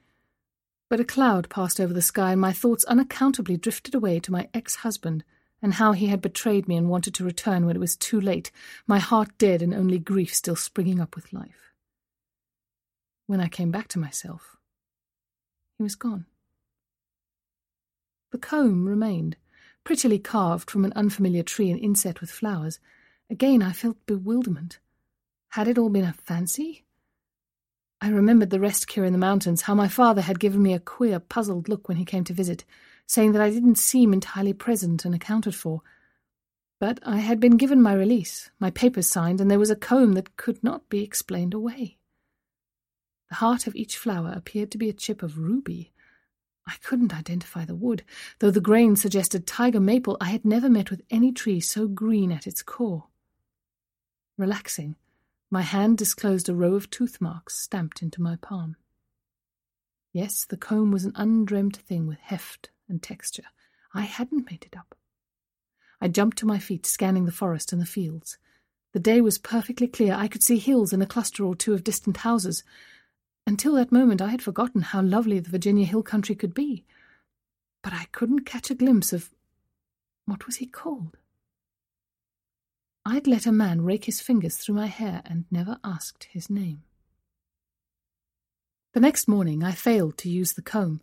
But 0.89 1.01
a 1.01 1.03
cloud 1.03 1.49
passed 1.49 1.77
over 1.77 1.93
the 1.93 2.01
sky, 2.01 2.31
and 2.31 2.39
my 2.39 2.53
thoughts 2.53 2.85
unaccountably 2.85 3.57
drifted 3.57 3.93
away 3.93 4.21
to 4.21 4.31
my 4.31 4.47
ex 4.53 4.75
husband 4.75 5.25
and 5.61 5.73
how 5.73 5.91
he 5.91 6.07
had 6.07 6.21
betrayed 6.21 6.69
me 6.69 6.77
and 6.77 6.89
wanted 6.89 7.13
to 7.15 7.25
return 7.25 7.65
when 7.65 7.75
it 7.75 7.81
was 7.81 7.97
too 7.97 8.21
late, 8.21 8.49
my 8.87 8.97
heart 8.97 9.37
dead 9.37 9.61
and 9.61 9.73
only 9.73 9.99
grief 9.99 10.33
still 10.33 10.55
springing 10.55 11.01
up 11.01 11.17
with 11.17 11.33
life. 11.33 11.73
When 13.27 13.41
I 13.41 13.49
came 13.49 13.71
back 13.71 13.89
to 13.89 13.99
myself, 13.99 14.55
he 15.77 15.83
was 15.83 15.95
gone. 15.95 16.27
The 18.31 18.37
comb 18.37 18.87
remained, 18.87 19.35
prettily 19.83 20.17
carved 20.17 20.71
from 20.71 20.85
an 20.85 20.93
unfamiliar 20.95 21.43
tree 21.43 21.69
and 21.69 21.77
inset 21.77 22.21
with 22.21 22.31
flowers. 22.31 22.79
Again 23.29 23.61
I 23.61 23.73
felt 23.73 24.05
bewilderment. 24.05 24.79
Had 25.49 25.67
it 25.67 25.77
all 25.77 25.89
been 25.89 26.05
a 26.05 26.13
fancy? 26.13 26.85
I 28.03 28.09
remembered 28.09 28.49
the 28.49 28.59
rest 28.59 28.87
cure 28.87 29.05
in 29.05 29.13
the 29.13 29.19
mountains, 29.19 29.61
how 29.61 29.75
my 29.75 29.87
father 29.87 30.21
had 30.21 30.39
given 30.39 30.63
me 30.63 30.73
a 30.73 30.79
queer, 30.79 31.19
puzzled 31.19 31.69
look 31.69 31.87
when 31.87 31.97
he 31.97 32.05
came 32.05 32.23
to 32.23 32.33
visit, 32.33 32.65
saying 33.05 33.33
that 33.33 33.43
I 33.43 33.51
didn't 33.51 33.75
seem 33.77 34.11
entirely 34.11 34.53
present 34.53 35.05
and 35.05 35.13
accounted 35.13 35.53
for. 35.53 35.81
But 36.79 36.99
I 37.05 37.17
had 37.17 37.39
been 37.39 37.57
given 37.57 37.79
my 37.79 37.93
release, 37.93 38.49
my 38.59 38.71
papers 38.71 39.05
signed, 39.05 39.39
and 39.39 39.51
there 39.51 39.59
was 39.59 39.69
a 39.69 39.75
comb 39.75 40.13
that 40.13 40.35
could 40.35 40.63
not 40.63 40.89
be 40.89 41.03
explained 41.03 41.53
away. 41.53 41.99
The 43.29 43.35
heart 43.35 43.67
of 43.67 43.75
each 43.75 43.95
flower 43.97 44.33
appeared 44.35 44.71
to 44.71 44.79
be 44.79 44.89
a 44.89 44.93
chip 44.93 45.21
of 45.21 45.37
ruby. 45.37 45.93
I 46.67 46.77
couldn't 46.81 47.15
identify 47.15 47.65
the 47.65 47.75
wood, 47.75 48.03
though 48.39 48.49
the 48.49 48.59
grain 48.61 48.95
suggested 48.95 49.45
tiger 49.45 49.79
maple. 49.79 50.17
I 50.19 50.29
had 50.29 50.43
never 50.43 50.71
met 50.71 50.89
with 50.89 51.03
any 51.11 51.31
tree 51.31 51.59
so 51.59 51.87
green 51.87 52.31
at 52.31 52.47
its 52.47 52.63
core. 52.63 53.05
Relaxing, 54.39 54.95
my 55.53 55.61
hand 55.61 55.97
disclosed 55.97 56.47
a 56.47 56.55
row 56.55 56.75
of 56.75 56.89
tooth 56.89 57.19
marks 57.19 57.59
stamped 57.59 58.01
into 58.01 58.21
my 58.21 58.37
palm. 58.37 58.77
Yes, 60.13 60.45
the 60.45 60.55
comb 60.55 60.91
was 60.91 61.03
an 61.03 61.11
undreamt 61.15 61.75
thing 61.75 62.07
with 62.07 62.19
heft 62.19 62.69
and 62.87 63.03
texture. 63.03 63.43
I 63.93 64.01
hadn't 64.01 64.49
made 64.49 64.63
it 64.65 64.77
up. 64.77 64.95
I 65.99 66.07
jumped 66.07 66.37
to 66.37 66.45
my 66.45 66.57
feet, 66.57 66.85
scanning 66.85 67.25
the 67.25 67.31
forest 67.33 67.73
and 67.73 67.81
the 67.81 67.85
fields. 67.85 68.37
The 68.93 68.99
day 68.99 69.19
was 69.19 69.37
perfectly 69.37 69.87
clear. 69.87 70.13
I 70.13 70.29
could 70.29 70.41
see 70.41 70.57
hills 70.57 70.93
and 70.93 71.03
a 71.03 71.05
cluster 71.05 71.43
or 71.43 71.55
two 71.55 71.73
of 71.73 71.83
distant 71.83 72.17
houses. 72.17 72.63
Until 73.45 73.75
that 73.75 73.91
moment, 73.91 74.21
I 74.21 74.29
had 74.29 74.41
forgotten 74.41 74.81
how 74.81 75.01
lovely 75.01 75.39
the 75.39 75.49
Virginia 75.49 75.85
hill 75.85 76.03
country 76.03 76.35
could 76.35 76.53
be. 76.53 76.85
But 77.83 77.93
I 77.93 78.05
couldn't 78.13 78.45
catch 78.45 78.71
a 78.71 78.75
glimpse 78.75 79.11
of. 79.11 79.29
What 80.25 80.45
was 80.45 80.57
he 80.57 80.65
called? 80.65 81.17
I'd 83.05 83.25
let 83.25 83.47
a 83.47 83.51
man 83.51 83.81
rake 83.81 84.05
his 84.05 84.21
fingers 84.21 84.57
through 84.57 84.75
my 84.75 84.85
hair 84.85 85.23
and 85.25 85.45
never 85.49 85.79
asked 85.83 86.25
his 86.25 86.49
name. 86.49 86.83
The 88.93 88.99
next 88.99 89.27
morning 89.27 89.63
I 89.63 89.71
failed 89.71 90.17
to 90.19 90.29
use 90.29 90.53
the 90.53 90.61
comb, 90.61 91.01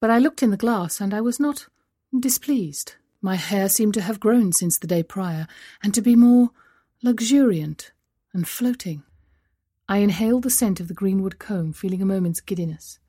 but 0.00 0.10
I 0.10 0.18
looked 0.18 0.42
in 0.42 0.50
the 0.50 0.56
glass 0.56 1.00
and 1.00 1.12
I 1.12 1.20
was 1.20 1.38
not 1.38 1.66
displeased. 2.18 2.94
My 3.20 3.34
hair 3.34 3.68
seemed 3.68 3.94
to 3.94 4.00
have 4.00 4.20
grown 4.20 4.52
since 4.52 4.78
the 4.78 4.86
day 4.86 5.02
prior, 5.02 5.48
and 5.82 5.92
to 5.94 6.00
be 6.00 6.14
more 6.14 6.50
luxuriant 7.02 7.92
and 8.32 8.46
floating. 8.46 9.02
I 9.88 9.98
inhaled 9.98 10.44
the 10.44 10.50
scent 10.50 10.80
of 10.80 10.88
the 10.88 10.94
greenwood 10.94 11.38
comb, 11.38 11.72
feeling 11.72 12.00
a 12.00 12.06
moment's 12.06 12.40
giddiness. 12.40 13.00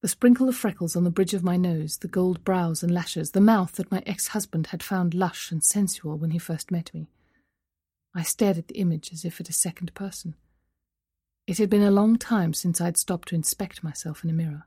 The 0.00 0.08
sprinkle 0.08 0.48
of 0.48 0.56
freckles 0.56 0.96
on 0.96 1.04
the 1.04 1.10
bridge 1.10 1.34
of 1.34 1.44
my 1.44 1.56
nose, 1.56 1.98
the 1.98 2.08
gold 2.08 2.42
brows 2.42 2.82
and 2.82 2.92
lashes, 2.92 3.32
the 3.32 3.40
mouth 3.40 3.72
that 3.72 3.92
my 3.92 4.02
ex 4.06 4.28
husband 4.28 4.68
had 4.68 4.82
found 4.82 5.14
lush 5.14 5.52
and 5.52 5.62
sensual 5.62 6.16
when 6.16 6.30
he 6.30 6.38
first 6.38 6.70
met 6.70 6.92
me. 6.94 7.08
I 8.14 8.22
stared 8.22 8.58
at 8.58 8.68
the 8.68 8.78
image 8.78 9.12
as 9.12 9.24
if 9.24 9.40
at 9.40 9.48
a 9.48 9.54
second 9.54 9.94
person. 9.94 10.34
It 11.46 11.58
had 11.58 11.70
been 11.70 11.82
a 11.82 11.90
long 11.90 12.18
time 12.18 12.54
since 12.54 12.80
I'd 12.80 12.96
stopped 12.96 13.28
to 13.28 13.34
inspect 13.34 13.82
myself 13.82 14.22
in 14.22 14.30
a 14.30 14.34
mirror. 14.34 14.66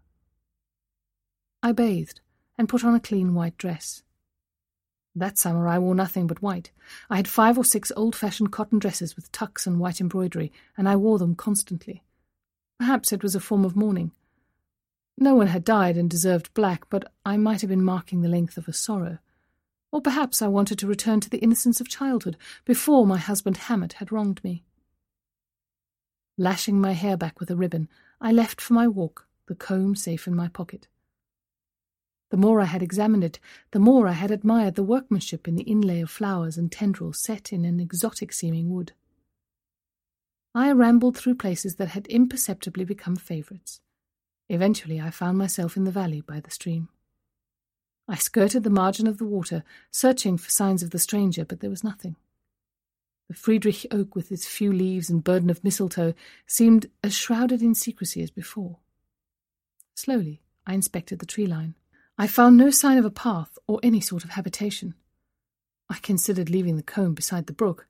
I 1.63 1.71
bathed 1.71 2.21
and 2.57 2.69
put 2.69 2.83
on 2.83 2.95
a 2.95 2.99
clean 2.99 3.33
white 3.33 3.57
dress. 3.57 4.03
That 5.15 5.37
summer 5.37 5.67
I 5.67 5.79
wore 5.79 5.95
nothing 5.95 6.27
but 6.27 6.41
white. 6.41 6.71
I 7.09 7.15
had 7.15 7.27
five 7.27 7.57
or 7.57 7.63
six 7.63 7.91
old 7.95 8.15
fashioned 8.15 8.51
cotton 8.51 8.79
dresses 8.79 9.15
with 9.15 9.31
tucks 9.31 9.65
and 9.65 9.79
white 9.79 10.01
embroidery, 10.01 10.51
and 10.77 10.89
I 10.89 10.97
wore 10.97 11.17
them 11.17 11.35
constantly. 11.35 12.03
Perhaps 12.79 13.13
it 13.13 13.23
was 13.23 13.35
a 13.35 13.39
form 13.39 13.63
of 13.63 13.75
mourning. 13.75 14.11
No 15.17 15.33
one 15.35 15.47
had 15.47 15.63
died 15.63 15.95
and 15.95 16.09
deserved 16.09 16.53
black, 16.53 16.89
but 16.89 17.09
I 17.25 17.37
might 17.37 17.61
have 17.61 17.69
been 17.69 17.83
marking 17.83 18.21
the 18.21 18.27
length 18.27 18.57
of 18.57 18.67
a 18.67 18.73
sorrow. 18.73 19.19
Or 19.95 20.01
perhaps 20.01 20.41
I 20.41 20.49
wanted 20.49 20.77
to 20.79 20.87
return 20.87 21.21
to 21.21 21.29
the 21.29 21.37
innocence 21.37 21.79
of 21.79 21.87
childhood, 21.87 22.35
before 22.65 23.07
my 23.07 23.17
husband 23.17 23.55
Hammett 23.55 23.93
had 23.93 24.11
wronged 24.11 24.43
me. 24.43 24.65
Lashing 26.37 26.81
my 26.81 26.91
hair 26.91 27.15
back 27.15 27.39
with 27.39 27.49
a 27.49 27.55
ribbon, 27.55 27.87
I 28.19 28.33
left 28.33 28.59
for 28.59 28.73
my 28.73 28.89
walk, 28.89 29.25
the 29.47 29.55
comb 29.55 29.95
safe 29.95 30.27
in 30.27 30.35
my 30.35 30.49
pocket. 30.49 30.89
The 32.29 32.35
more 32.35 32.59
I 32.59 32.65
had 32.65 32.83
examined 32.83 33.23
it, 33.23 33.39
the 33.71 33.79
more 33.79 34.05
I 34.05 34.11
had 34.11 34.31
admired 34.31 34.75
the 34.75 34.83
workmanship 34.83 35.47
in 35.47 35.55
the 35.55 35.63
inlay 35.63 36.01
of 36.01 36.09
flowers 36.09 36.57
and 36.57 36.69
tendrils 36.69 37.21
set 37.21 37.53
in 37.53 37.63
an 37.63 37.79
exotic 37.79 38.33
seeming 38.33 38.71
wood. 38.71 38.91
I 40.53 40.73
rambled 40.73 41.15
through 41.15 41.35
places 41.35 41.75
that 41.75 41.87
had 41.95 42.05
imperceptibly 42.07 42.83
become 42.83 43.15
favourites. 43.15 43.79
Eventually, 44.49 44.99
I 44.99 45.09
found 45.09 45.37
myself 45.37 45.77
in 45.77 45.85
the 45.85 45.89
valley 45.89 46.19
by 46.19 46.41
the 46.41 46.51
stream. 46.51 46.89
I 48.07 48.15
skirted 48.15 48.63
the 48.63 48.69
margin 48.69 49.07
of 49.07 49.17
the 49.17 49.25
water, 49.25 49.63
searching 49.89 50.37
for 50.37 50.49
signs 50.49 50.83
of 50.83 50.91
the 50.91 50.99
stranger, 50.99 51.43
but 51.43 51.59
there 51.59 51.69
was 51.69 51.83
nothing. 51.83 52.15
The 53.27 53.33
Friedrich 53.33 53.87
oak, 53.89 54.15
with 54.15 54.31
its 54.31 54.45
few 54.45 54.71
leaves 54.71 55.09
and 55.09 55.23
burden 55.23 55.49
of 55.49 55.63
mistletoe, 55.63 56.13
seemed 56.45 56.91
as 57.03 57.15
shrouded 57.15 57.63
in 57.63 57.73
secrecy 57.73 58.21
as 58.21 58.29
before. 58.29 58.77
Slowly, 59.95 60.41
I 60.67 60.73
inspected 60.75 61.19
the 61.19 61.25
tree 61.25 61.47
line. 61.47 61.73
I 62.17 62.27
found 62.27 62.57
no 62.57 62.69
sign 62.69 62.97
of 62.97 63.05
a 63.05 63.09
path 63.09 63.57
or 63.67 63.79
any 63.81 63.99
sort 64.01 64.23
of 64.23 64.31
habitation. 64.31 64.93
I 65.89 65.95
considered 65.95 66.49
leaving 66.49 66.77
the 66.77 66.83
comb 66.83 67.15
beside 67.15 67.47
the 67.47 67.53
brook, 67.53 67.87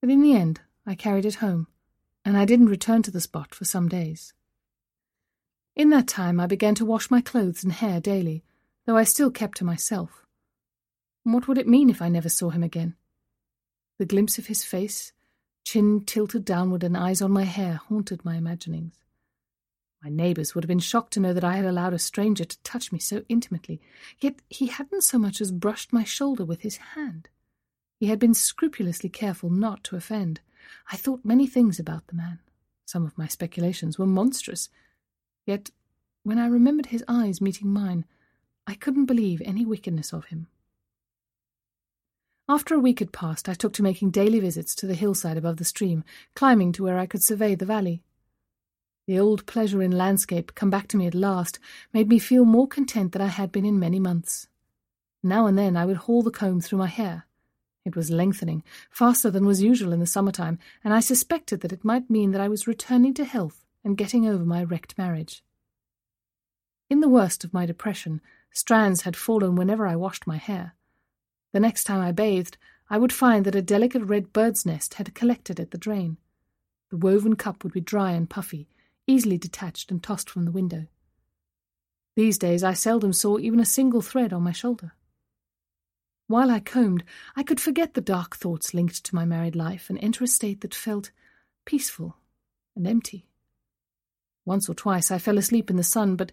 but 0.00 0.10
in 0.10 0.22
the 0.22 0.34
end 0.34 0.60
I 0.86 0.94
carried 0.94 1.24
it 1.24 1.36
home, 1.36 1.66
and 2.24 2.36
I 2.36 2.44
didn't 2.44 2.68
return 2.68 3.02
to 3.02 3.10
the 3.10 3.20
spot 3.20 3.54
for 3.54 3.64
some 3.64 3.88
days. 3.88 4.32
In 5.74 5.90
that 5.90 6.06
time 6.06 6.38
I 6.38 6.46
began 6.46 6.74
to 6.76 6.84
wash 6.84 7.10
my 7.10 7.20
clothes 7.20 7.64
and 7.64 7.72
hair 7.72 8.00
daily, 8.00 8.44
though 8.86 8.96
I 8.96 9.04
still 9.04 9.30
kept 9.30 9.58
to 9.58 9.64
myself. 9.64 10.24
What 11.24 11.48
would 11.48 11.58
it 11.58 11.68
mean 11.68 11.90
if 11.90 12.00
I 12.00 12.08
never 12.08 12.28
saw 12.28 12.50
him 12.50 12.62
again? 12.62 12.94
The 13.98 14.06
glimpse 14.06 14.38
of 14.38 14.46
his 14.46 14.64
face, 14.64 15.12
chin 15.64 16.04
tilted 16.04 16.44
downward 16.44 16.84
and 16.84 16.96
eyes 16.96 17.20
on 17.20 17.32
my 17.32 17.42
hair, 17.42 17.80
haunted 17.88 18.24
my 18.24 18.36
imaginings. 18.36 19.02
My 20.02 20.10
neighbours 20.10 20.54
would 20.54 20.62
have 20.62 20.68
been 20.68 20.78
shocked 20.78 21.14
to 21.14 21.20
know 21.20 21.32
that 21.32 21.42
I 21.42 21.56
had 21.56 21.64
allowed 21.64 21.94
a 21.94 21.98
stranger 21.98 22.44
to 22.44 22.62
touch 22.62 22.92
me 22.92 23.00
so 23.00 23.24
intimately, 23.28 23.80
yet 24.20 24.36
he 24.48 24.66
hadn't 24.66 25.02
so 25.02 25.18
much 25.18 25.40
as 25.40 25.50
brushed 25.50 25.92
my 25.92 26.04
shoulder 26.04 26.44
with 26.44 26.60
his 26.60 26.76
hand. 26.76 27.28
He 27.98 28.06
had 28.06 28.20
been 28.20 28.34
scrupulously 28.34 29.08
careful 29.08 29.50
not 29.50 29.82
to 29.84 29.96
offend. 29.96 30.40
I 30.92 30.96
thought 30.96 31.24
many 31.24 31.48
things 31.48 31.80
about 31.80 32.06
the 32.06 32.14
man. 32.14 32.38
Some 32.84 33.04
of 33.04 33.18
my 33.18 33.26
speculations 33.26 33.98
were 33.98 34.06
monstrous. 34.06 34.68
Yet, 35.44 35.70
when 36.22 36.38
I 36.38 36.46
remembered 36.46 36.86
his 36.86 37.02
eyes 37.08 37.40
meeting 37.40 37.72
mine, 37.72 38.04
I 38.66 38.74
couldn't 38.74 39.06
believe 39.06 39.40
any 39.44 39.64
wickedness 39.64 40.12
of 40.12 40.26
him. 40.26 40.48
After 42.48 42.74
a 42.74 42.80
week 42.80 43.00
had 43.00 43.12
passed, 43.12 43.48
I 43.48 43.54
took 43.54 43.72
to 43.74 43.82
making 43.82 44.10
daily 44.10 44.40
visits 44.40 44.74
to 44.76 44.86
the 44.86 44.94
hillside 44.94 45.36
above 45.36 45.56
the 45.56 45.64
stream, 45.64 46.04
climbing 46.34 46.72
to 46.72 46.82
where 46.84 46.98
I 46.98 47.06
could 47.06 47.22
survey 47.22 47.54
the 47.54 47.64
valley. 47.64 48.02
The 49.06 49.18
old 49.18 49.46
pleasure 49.46 49.82
in 49.82 49.92
landscape, 49.92 50.54
come 50.54 50.70
back 50.70 50.88
to 50.88 50.96
me 50.96 51.06
at 51.06 51.14
last, 51.14 51.58
made 51.92 52.08
me 52.08 52.18
feel 52.18 52.44
more 52.44 52.66
content 52.66 53.12
than 53.12 53.22
I 53.22 53.26
had 53.26 53.52
been 53.52 53.64
in 53.64 53.78
many 53.78 54.00
months. 54.00 54.48
Now 55.22 55.46
and 55.46 55.56
then 55.56 55.76
I 55.76 55.84
would 55.84 55.96
haul 55.98 56.22
the 56.22 56.30
comb 56.30 56.60
through 56.60 56.78
my 56.78 56.86
hair. 56.86 57.26
It 57.84 57.94
was 57.94 58.10
lengthening, 58.10 58.64
faster 58.90 59.30
than 59.30 59.46
was 59.46 59.62
usual 59.62 59.92
in 59.92 60.00
the 60.00 60.06
summer-time, 60.06 60.58
and 60.82 60.92
I 60.92 60.98
suspected 60.98 61.60
that 61.60 61.72
it 61.72 61.84
might 61.84 62.10
mean 62.10 62.32
that 62.32 62.40
I 62.40 62.48
was 62.48 62.66
returning 62.66 63.14
to 63.14 63.24
health 63.24 63.64
and 63.84 63.96
getting 63.96 64.26
over 64.26 64.44
my 64.44 64.64
wrecked 64.64 64.98
marriage. 64.98 65.44
In 66.90 67.00
the 67.00 67.08
worst 67.08 67.44
of 67.44 67.54
my 67.54 67.66
depression, 67.66 68.20
strands 68.56 69.02
had 69.02 69.14
fallen 69.14 69.54
whenever 69.54 69.86
I 69.86 69.96
washed 69.96 70.26
my 70.26 70.38
hair. 70.38 70.74
The 71.52 71.60
next 71.60 71.84
time 71.84 72.00
I 72.00 72.10
bathed, 72.10 72.56
I 72.88 72.96
would 72.96 73.12
find 73.12 73.44
that 73.44 73.54
a 73.54 73.60
delicate 73.60 74.02
red 74.02 74.32
bird's 74.32 74.64
nest 74.64 74.94
had 74.94 75.14
collected 75.14 75.60
at 75.60 75.72
the 75.72 75.78
drain. 75.78 76.16
The 76.90 76.96
woven 76.96 77.36
cup 77.36 77.62
would 77.62 77.74
be 77.74 77.82
dry 77.82 78.12
and 78.12 78.30
puffy, 78.30 78.68
easily 79.06 79.36
detached 79.36 79.90
and 79.90 80.02
tossed 80.02 80.30
from 80.30 80.46
the 80.46 80.50
window. 80.50 80.86
These 82.14 82.38
days 82.38 82.64
I 82.64 82.72
seldom 82.72 83.12
saw 83.12 83.38
even 83.38 83.60
a 83.60 83.66
single 83.66 84.00
thread 84.00 84.32
on 84.32 84.42
my 84.42 84.52
shoulder. 84.52 84.92
While 86.26 86.50
I 86.50 86.60
combed, 86.60 87.04
I 87.36 87.42
could 87.42 87.60
forget 87.60 87.92
the 87.92 88.00
dark 88.00 88.36
thoughts 88.36 88.72
linked 88.72 89.04
to 89.04 89.14
my 89.14 89.26
married 89.26 89.54
life 89.54 89.90
and 89.90 89.98
enter 89.98 90.24
a 90.24 90.28
state 90.28 90.62
that 90.62 90.74
felt 90.74 91.10
peaceful 91.66 92.16
and 92.74 92.86
empty. 92.86 93.26
Once 94.46 94.66
or 94.66 94.74
twice 94.74 95.10
I 95.10 95.18
fell 95.18 95.36
asleep 95.36 95.68
in 95.68 95.76
the 95.76 95.84
sun, 95.84 96.16
but 96.16 96.32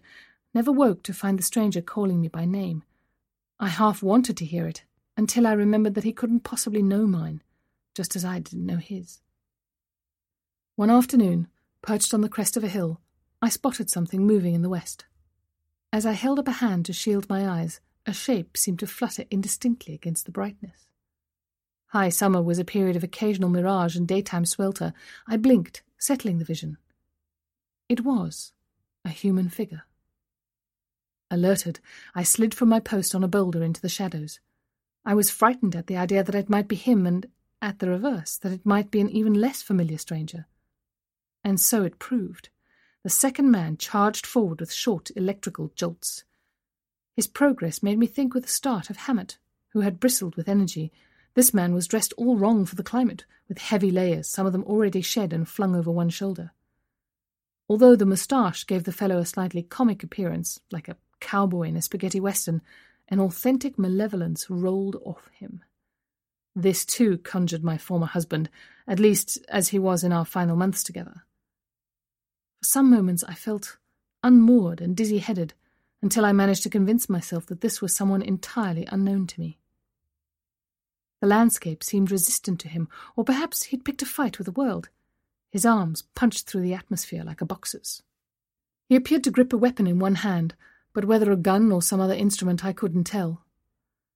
never 0.54 0.72
woke 0.72 1.02
to 1.02 1.12
find 1.12 1.38
the 1.38 1.42
stranger 1.42 1.82
calling 1.82 2.20
me 2.20 2.28
by 2.28 2.44
name. 2.44 2.84
I 3.60 3.68
half 3.68 4.02
wanted 4.02 4.36
to 4.38 4.44
hear 4.44 4.66
it, 4.66 4.84
until 5.16 5.46
I 5.46 5.52
remembered 5.52 5.94
that 5.94 6.04
he 6.04 6.12
couldn't 6.12 6.40
possibly 6.40 6.82
know 6.82 7.06
mine, 7.06 7.42
just 7.94 8.16
as 8.16 8.24
I 8.24 8.38
didn't 8.38 8.66
know 8.66 8.78
his. 8.78 9.20
One 10.76 10.90
afternoon, 10.90 11.48
Perched 11.84 12.14
on 12.14 12.22
the 12.22 12.30
crest 12.30 12.56
of 12.56 12.64
a 12.64 12.68
hill, 12.68 12.98
I 13.42 13.50
spotted 13.50 13.90
something 13.90 14.26
moving 14.26 14.54
in 14.54 14.62
the 14.62 14.70
west. 14.70 15.04
As 15.92 16.06
I 16.06 16.12
held 16.12 16.38
up 16.38 16.48
a 16.48 16.52
hand 16.52 16.86
to 16.86 16.94
shield 16.94 17.28
my 17.28 17.46
eyes, 17.46 17.78
a 18.06 18.14
shape 18.14 18.56
seemed 18.56 18.78
to 18.78 18.86
flutter 18.86 19.24
indistinctly 19.30 19.92
against 19.92 20.24
the 20.24 20.32
brightness. 20.32 20.86
High 21.88 22.08
summer 22.08 22.40
was 22.40 22.58
a 22.58 22.64
period 22.64 22.96
of 22.96 23.04
occasional 23.04 23.50
mirage 23.50 23.96
and 23.96 24.08
daytime 24.08 24.46
swelter. 24.46 24.94
I 25.28 25.36
blinked, 25.36 25.82
settling 25.98 26.38
the 26.38 26.46
vision. 26.46 26.78
It 27.90 28.00
was 28.00 28.54
a 29.04 29.10
human 29.10 29.50
figure. 29.50 29.82
Alerted, 31.34 31.80
I 32.14 32.22
slid 32.22 32.54
from 32.54 32.68
my 32.68 32.78
post 32.78 33.12
on 33.12 33.24
a 33.24 33.28
boulder 33.28 33.60
into 33.60 33.80
the 33.80 33.88
shadows. 33.88 34.38
I 35.04 35.14
was 35.14 35.30
frightened 35.30 35.74
at 35.74 35.88
the 35.88 35.96
idea 35.96 36.22
that 36.22 36.34
it 36.36 36.48
might 36.48 36.68
be 36.68 36.76
him, 36.76 37.06
and 37.06 37.26
at 37.60 37.80
the 37.80 37.88
reverse, 37.88 38.36
that 38.36 38.52
it 38.52 38.64
might 38.64 38.92
be 38.92 39.00
an 39.00 39.10
even 39.10 39.34
less 39.34 39.60
familiar 39.60 39.98
stranger. 39.98 40.46
And 41.42 41.58
so 41.58 41.82
it 41.82 41.98
proved. 41.98 42.50
The 43.02 43.10
second 43.10 43.50
man 43.50 43.78
charged 43.78 44.26
forward 44.26 44.60
with 44.60 44.72
short 44.72 45.10
electrical 45.16 45.72
jolts. 45.74 46.22
His 47.16 47.26
progress 47.26 47.82
made 47.82 47.98
me 47.98 48.06
think 48.06 48.32
with 48.32 48.44
a 48.44 48.48
start 48.48 48.88
of 48.88 48.96
Hammett, 48.96 49.38
who 49.70 49.80
had 49.80 49.98
bristled 49.98 50.36
with 50.36 50.48
energy. 50.48 50.92
This 51.34 51.52
man 51.52 51.74
was 51.74 51.88
dressed 51.88 52.14
all 52.16 52.36
wrong 52.36 52.64
for 52.64 52.76
the 52.76 52.84
climate, 52.84 53.24
with 53.48 53.58
heavy 53.58 53.90
layers, 53.90 54.28
some 54.28 54.46
of 54.46 54.52
them 54.52 54.62
already 54.62 55.02
shed 55.02 55.32
and 55.32 55.48
flung 55.48 55.74
over 55.74 55.90
one 55.90 56.10
shoulder. 56.10 56.52
Although 57.68 57.96
the 57.96 58.06
moustache 58.06 58.64
gave 58.64 58.84
the 58.84 58.92
fellow 58.92 59.18
a 59.18 59.26
slightly 59.26 59.62
comic 59.62 60.04
appearance, 60.04 60.60
like 60.70 60.86
a 60.86 60.96
cowboy 61.24 61.68
in 61.68 61.76
a 61.76 61.82
spaghetti 61.82 62.20
western, 62.20 62.60
an 63.08 63.18
authentic 63.18 63.78
malevolence 63.78 64.48
rolled 64.48 64.96
off 65.04 65.28
him. 65.32 65.64
This 66.54 66.84
too 66.84 67.18
conjured 67.18 67.64
my 67.64 67.78
former 67.78 68.06
husband, 68.06 68.48
at 68.86 69.00
least 69.00 69.38
as 69.48 69.68
he 69.68 69.78
was 69.78 70.04
in 70.04 70.12
our 70.12 70.24
final 70.24 70.54
months 70.54 70.84
together. 70.84 71.24
For 72.60 72.66
some 72.66 72.90
moments 72.90 73.24
I 73.24 73.34
felt 73.34 73.78
unmoored 74.22 74.80
and 74.80 74.96
dizzy 74.96 75.18
headed, 75.18 75.54
until 76.00 76.24
I 76.24 76.32
managed 76.32 76.62
to 76.64 76.70
convince 76.70 77.08
myself 77.08 77.46
that 77.46 77.62
this 77.62 77.80
was 77.80 77.96
someone 77.96 78.22
entirely 78.22 78.86
unknown 78.92 79.26
to 79.28 79.40
me. 79.40 79.58
The 81.20 81.26
landscape 81.26 81.82
seemed 81.82 82.10
resistant 82.10 82.60
to 82.60 82.68
him, 82.68 82.88
or 83.16 83.24
perhaps 83.24 83.64
he'd 83.64 83.84
picked 83.84 84.02
a 84.02 84.06
fight 84.06 84.36
with 84.36 84.44
the 84.44 84.52
world. 84.52 84.90
His 85.50 85.64
arms 85.64 86.02
punched 86.14 86.46
through 86.46 86.60
the 86.60 86.74
atmosphere 86.74 87.24
like 87.24 87.40
a 87.40 87.46
boxer's. 87.46 88.02
He 88.86 88.96
appeared 88.96 89.24
to 89.24 89.30
grip 89.30 89.52
a 89.52 89.56
weapon 89.56 89.86
in 89.86 89.98
one 89.98 90.16
hand, 90.16 90.54
but 90.94 91.04
whether 91.04 91.30
a 91.30 91.36
gun 91.36 91.70
or 91.70 91.82
some 91.82 92.00
other 92.00 92.14
instrument 92.14 92.64
I 92.64 92.72
couldn't 92.72 93.04
tell. 93.04 93.44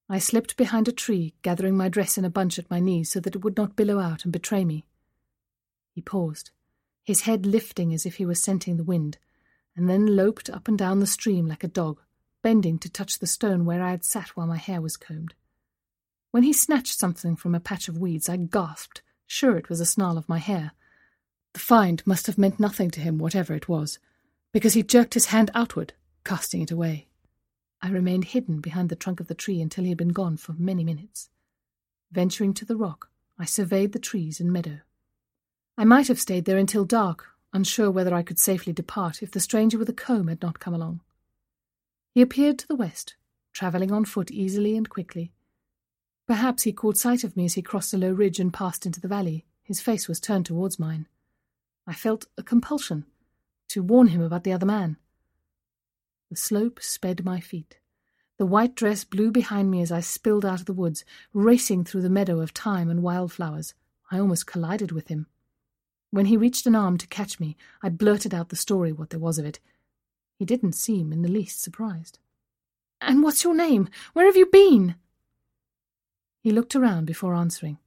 I 0.08 0.18
slipped 0.18 0.56
behind 0.56 0.88
a 0.88 0.92
tree, 0.92 1.34
gathering 1.42 1.76
my 1.76 1.90
dress 1.90 2.16
in 2.16 2.24
a 2.24 2.30
bunch 2.30 2.58
at 2.58 2.70
my 2.70 2.80
knees 2.80 3.12
so 3.12 3.20
that 3.20 3.34
it 3.34 3.44
would 3.44 3.58
not 3.58 3.76
billow 3.76 3.98
out 3.98 4.24
and 4.24 4.32
betray 4.32 4.64
me. 4.64 4.86
He 5.92 6.00
paused, 6.00 6.50
his 7.04 7.22
head 7.22 7.44
lifting 7.44 7.92
as 7.92 8.06
if 8.06 8.14
he 8.14 8.24
were 8.24 8.34
scenting 8.34 8.76
the 8.76 8.84
wind, 8.84 9.18
and 9.76 9.90
then 9.90 10.16
loped 10.16 10.48
up 10.48 10.68
and 10.68 10.78
down 10.78 11.00
the 11.00 11.06
stream 11.06 11.46
like 11.46 11.64
a 11.64 11.68
dog, 11.68 12.00
bending 12.42 12.78
to 12.78 12.88
touch 12.88 13.18
the 13.18 13.26
stone 13.26 13.64
where 13.64 13.82
I 13.82 13.90
had 13.90 14.04
sat 14.04 14.28
while 14.28 14.46
my 14.46 14.56
hair 14.56 14.80
was 14.80 14.96
combed. 14.96 15.34
When 16.30 16.42
he 16.42 16.52
snatched 16.52 16.98
something 16.98 17.36
from 17.36 17.54
a 17.54 17.60
patch 17.60 17.88
of 17.88 17.98
weeds, 17.98 18.28
I 18.28 18.36
gasped, 18.36 19.02
sure 19.26 19.56
it 19.56 19.68
was 19.68 19.80
a 19.80 19.86
snarl 19.86 20.16
of 20.16 20.28
my 20.28 20.38
hair. 20.38 20.72
The 21.52 21.60
find 21.60 22.06
must 22.06 22.26
have 22.26 22.38
meant 22.38 22.60
nothing 22.60 22.90
to 22.92 23.00
him, 23.00 23.18
whatever 23.18 23.54
it 23.54 23.68
was, 23.68 23.98
because 24.52 24.74
he 24.74 24.82
jerked 24.82 25.14
his 25.14 25.26
hand 25.26 25.50
outward, 25.54 25.92
casting 26.24 26.62
it 26.62 26.70
away. 26.70 27.08
I 27.80 27.90
remained 27.90 28.24
hidden 28.26 28.60
behind 28.60 28.88
the 28.88 28.96
trunk 28.96 29.20
of 29.20 29.28
the 29.28 29.34
tree 29.34 29.60
until 29.60 29.84
he 29.84 29.90
had 29.90 29.98
been 29.98 30.08
gone 30.08 30.36
for 30.36 30.52
many 30.54 30.84
minutes. 30.84 31.30
Venturing 32.10 32.54
to 32.54 32.64
the 32.64 32.76
rock, 32.76 33.10
I 33.38 33.44
surveyed 33.44 33.92
the 33.92 33.98
trees 33.98 34.40
and 34.40 34.52
meadow. 34.52 34.80
I 35.76 35.84
might 35.84 36.08
have 36.08 36.20
stayed 36.20 36.44
there 36.44 36.56
until 36.56 36.84
dark, 36.84 37.26
unsure 37.52 37.90
whether 37.90 38.14
I 38.14 38.22
could 38.22 38.38
safely 38.38 38.72
depart 38.72 39.22
if 39.22 39.30
the 39.30 39.40
stranger 39.40 39.78
with 39.78 39.86
the 39.86 39.92
comb 39.92 40.28
had 40.28 40.42
not 40.42 40.58
come 40.58 40.74
along. 40.74 41.00
He 42.12 42.20
appeared 42.20 42.58
to 42.58 42.66
the 42.66 42.74
west, 42.74 43.14
travelling 43.52 43.92
on 43.92 44.04
foot 44.04 44.30
easily 44.30 44.76
and 44.76 44.88
quickly. 44.88 45.32
Perhaps 46.26 46.64
he 46.64 46.72
caught 46.72 46.96
sight 46.96 47.24
of 47.24 47.36
me 47.36 47.44
as 47.44 47.54
he 47.54 47.62
crossed 47.62 47.94
a 47.94 47.98
low 47.98 48.10
ridge 48.10 48.40
and 48.40 48.52
passed 48.52 48.84
into 48.84 49.00
the 49.00 49.08
valley. 49.08 49.46
His 49.62 49.80
face 49.80 50.08
was 50.08 50.18
turned 50.18 50.46
towards 50.46 50.78
mine. 50.78 51.06
I 51.86 51.94
felt 51.94 52.26
a 52.36 52.42
compulsion 52.42 53.06
to 53.68 53.82
warn 53.82 54.08
him 54.08 54.20
about 54.20 54.44
the 54.44 54.52
other 54.52 54.66
man. 54.66 54.96
The 56.30 56.36
slope 56.36 56.80
sped 56.82 57.24
my 57.24 57.40
feet. 57.40 57.78
The 58.36 58.46
white 58.46 58.74
dress 58.74 59.04
blew 59.04 59.30
behind 59.30 59.70
me 59.70 59.82
as 59.82 59.90
I 59.90 60.00
spilled 60.00 60.44
out 60.44 60.60
of 60.60 60.66
the 60.66 60.72
woods, 60.72 61.04
racing 61.32 61.84
through 61.84 62.02
the 62.02 62.10
meadow 62.10 62.40
of 62.40 62.50
thyme 62.50 62.90
and 62.90 63.02
wildflowers. 63.02 63.74
I 64.10 64.18
almost 64.18 64.46
collided 64.46 64.92
with 64.92 65.08
him. 65.08 65.26
When 66.10 66.26
he 66.26 66.36
reached 66.36 66.66
an 66.66 66.76
arm 66.76 66.98
to 66.98 67.06
catch 67.06 67.40
me, 67.40 67.56
I 67.82 67.88
blurted 67.88 68.32
out 68.32 68.48
the 68.50 68.56
story, 68.56 68.92
what 68.92 69.10
there 69.10 69.20
was 69.20 69.38
of 69.38 69.44
it. 69.44 69.58
He 70.38 70.44
didn't 70.44 70.72
seem 70.72 71.12
in 71.12 71.22
the 71.22 71.28
least 71.28 71.60
surprised. 71.60 72.18
And 73.00 73.22
what's 73.22 73.44
your 73.44 73.54
name? 73.54 73.88
Where 74.12 74.26
have 74.26 74.36
you 74.36 74.46
been? 74.46 74.94
He 76.40 76.50
looked 76.50 76.76
around 76.76 77.06
before 77.06 77.34
answering. 77.34 77.78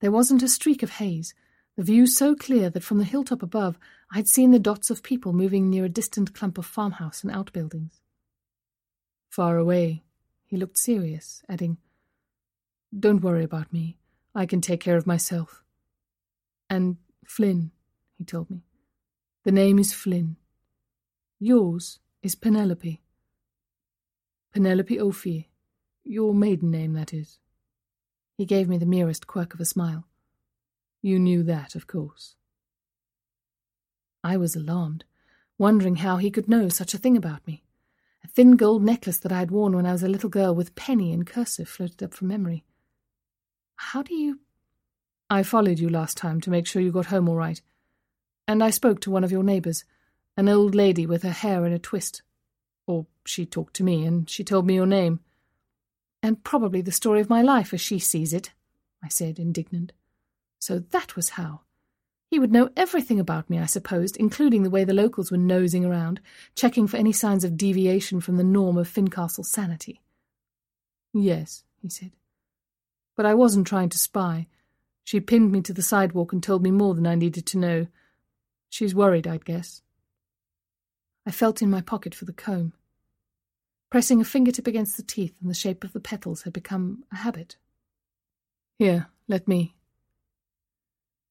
There 0.00 0.12
wasn't 0.12 0.42
a 0.42 0.48
streak 0.48 0.82
of 0.82 0.90
haze, 0.90 1.34
the 1.76 1.84
view 1.84 2.06
so 2.06 2.34
clear 2.34 2.68
that 2.70 2.82
from 2.82 2.98
the 2.98 3.04
hilltop 3.04 3.42
above 3.42 3.78
I 4.12 4.16
had 4.16 4.28
seen 4.28 4.50
the 4.50 4.58
dots 4.58 4.90
of 4.90 5.02
people 5.02 5.32
moving 5.32 5.70
near 5.70 5.84
a 5.84 5.88
distant 5.88 6.34
clump 6.34 6.58
of 6.58 6.66
farmhouse 6.66 7.22
and 7.22 7.32
outbuildings. 7.32 8.00
Far 9.28 9.56
away, 9.56 10.02
he 10.46 10.56
looked 10.56 10.78
serious, 10.78 11.42
adding, 11.48 11.78
Don't 12.98 13.22
worry 13.22 13.44
about 13.44 13.72
me. 13.72 13.96
I 14.34 14.46
can 14.46 14.60
take 14.60 14.80
care 14.80 14.96
of 14.96 15.06
myself. 15.06 15.62
And 16.68 16.96
Flynn, 17.24 17.70
he 18.18 18.24
told 18.24 18.50
me. 18.50 18.64
The 19.44 19.52
name 19.52 19.78
is 19.78 19.92
Flynn. 19.92 20.36
Yours 21.38 22.00
is 22.22 22.34
Penelope. 22.34 23.00
Penelope 24.52 25.00
Ophir. 25.00 25.44
Your 26.04 26.34
maiden 26.34 26.70
name, 26.70 26.94
that 26.94 27.14
is. 27.14 27.38
He 28.36 28.44
gave 28.44 28.68
me 28.68 28.76
the 28.76 28.86
merest 28.86 29.26
quirk 29.26 29.54
of 29.54 29.60
a 29.60 29.64
smile. 29.64 30.06
You 31.02 31.18
knew 31.18 31.42
that, 31.44 31.74
of 31.74 31.86
course. 31.86 32.36
I 34.22 34.36
was 34.36 34.54
alarmed, 34.54 35.04
wondering 35.56 35.96
how 35.96 36.18
he 36.18 36.30
could 36.30 36.48
know 36.48 36.68
such 36.68 36.92
a 36.92 36.98
thing 36.98 37.16
about 37.16 37.46
me. 37.46 37.62
A 38.22 38.28
thin 38.28 38.56
gold 38.56 38.82
necklace 38.82 39.18
that 39.18 39.32
I 39.32 39.38
had 39.38 39.50
worn 39.50 39.74
when 39.74 39.86
I 39.86 39.92
was 39.92 40.02
a 40.02 40.08
little 40.08 40.28
girl 40.28 40.54
with 40.54 40.74
penny 40.74 41.12
in 41.12 41.24
cursive 41.24 41.68
floated 41.68 42.02
up 42.02 42.12
from 42.12 42.28
memory. 42.28 42.64
How 43.76 44.02
do 44.02 44.14
you. 44.14 44.40
I 45.30 45.42
followed 45.42 45.78
you 45.78 45.88
last 45.88 46.18
time 46.18 46.40
to 46.42 46.50
make 46.50 46.66
sure 46.66 46.82
you 46.82 46.92
got 46.92 47.06
home 47.06 47.28
all 47.28 47.36
right. 47.36 47.62
And 48.46 48.62
I 48.62 48.70
spoke 48.70 49.00
to 49.02 49.10
one 49.10 49.24
of 49.24 49.32
your 49.32 49.42
neighbours, 49.42 49.84
an 50.36 50.48
old 50.48 50.74
lady 50.74 51.06
with 51.06 51.22
her 51.22 51.30
hair 51.30 51.64
in 51.64 51.72
a 51.72 51.78
twist. 51.78 52.22
Or 52.86 53.06
she 53.24 53.46
talked 53.46 53.74
to 53.76 53.84
me, 53.84 54.04
and 54.04 54.28
she 54.28 54.44
told 54.44 54.66
me 54.66 54.74
your 54.74 54.86
name. 54.86 55.20
And 56.22 56.44
probably 56.44 56.82
the 56.82 56.92
story 56.92 57.20
of 57.20 57.30
my 57.30 57.40
life 57.40 57.72
as 57.72 57.80
she 57.80 57.98
sees 57.98 58.34
it, 58.34 58.50
I 59.02 59.08
said, 59.08 59.38
indignant. 59.38 59.92
So 60.60 60.78
that 60.78 61.16
was 61.16 61.30
how. 61.30 61.62
He 62.30 62.38
would 62.38 62.52
know 62.52 62.70
everything 62.76 63.18
about 63.18 63.50
me, 63.50 63.58
I 63.58 63.66
supposed, 63.66 64.16
including 64.16 64.62
the 64.62 64.70
way 64.70 64.84
the 64.84 64.94
locals 64.94 65.32
were 65.32 65.36
nosing 65.36 65.84
around, 65.84 66.20
checking 66.54 66.86
for 66.86 66.96
any 66.96 67.12
signs 67.12 67.42
of 67.42 67.56
deviation 67.56 68.20
from 68.20 68.36
the 68.36 68.44
norm 68.44 68.76
of 68.78 68.86
Fincastle 68.86 69.42
sanity. 69.42 70.00
Yes, 71.12 71.64
he 71.82 71.88
said. 71.88 72.12
But 73.16 73.26
I 73.26 73.34
wasn't 73.34 73.66
trying 73.66 73.88
to 73.88 73.98
spy. 73.98 74.46
She 75.02 75.18
pinned 75.18 75.50
me 75.50 75.60
to 75.62 75.72
the 75.72 75.82
sidewalk 75.82 76.32
and 76.32 76.40
told 76.40 76.62
me 76.62 76.70
more 76.70 76.94
than 76.94 77.06
I 77.06 77.16
needed 77.16 77.46
to 77.46 77.58
know. 77.58 77.86
She's 78.68 78.94
worried, 78.94 79.26
I'd 79.26 79.44
guess. 79.44 79.82
I 81.26 81.32
felt 81.32 81.62
in 81.62 81.70
my 81.70 81.80
pocket 81.80 82.14
for 82.14 82.26
the 82.26 82.32
comb. 82.32 82.74
Pressing 83.90 84.20
a 84.20 84.24
fingertip 84.24 84.68
against 84.68 84.96
the 84.96 85.02
teeth 85.02 85.34
and 85.40 85.50
the 85.50 85.54
shape 85.54 85.82
of 85.82 85.92
the 85.92 86.00
petals 86.00 86.42
had 86.42 86.52
become 86.52 87.02
a 87.10 87.16
habit. 87.16 87.56
Here, 88.78 89.08
let 89.26 89.48
me. 89.48 89.74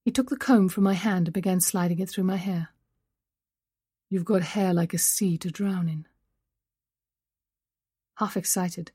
He 0.06 0.12
took 0.12 0.30
the 0.30 0.38
comb 0.38 0.70
from 0.70 0.84
my 0.84 0.94
hand 0.94 1.28
and 1.28 1.34
began 1.34 1.60
sliding 1.60 2.00
it 2.00 2.10
through 2.10 2.24
my 2.24 2.38
hair. 2.38 2.70
You've 4.10 4.26
got 4.26 4.42
hair 4.42 4.74
like 4.74 4.94
a 4.94 4.98
sea 4.98 5.38
to 5.38 5.52
drown 5.52 5.88
in. 5.88 6.08
Half 8.16 8.36
excited, 8.36 8.92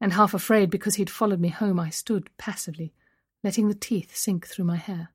and 0.00 0.12
half 0.12 0.34
afraid 0.34 0.70
because 0.70 0.96
he'd 0.96 1.10
followed 1.10 1.40
me 1.40 1.48
home, 1.48 1.80
I 1.80 1.90
stood 1.90 2.28
passively, 2.36 2.92
letting 3.42 3.68
the 3.68 3.74
teeth 3.74 4.14
sink 4.16 4.46
through 4.46 4.66
my 4.66 4.76
hair. 4.76 5.10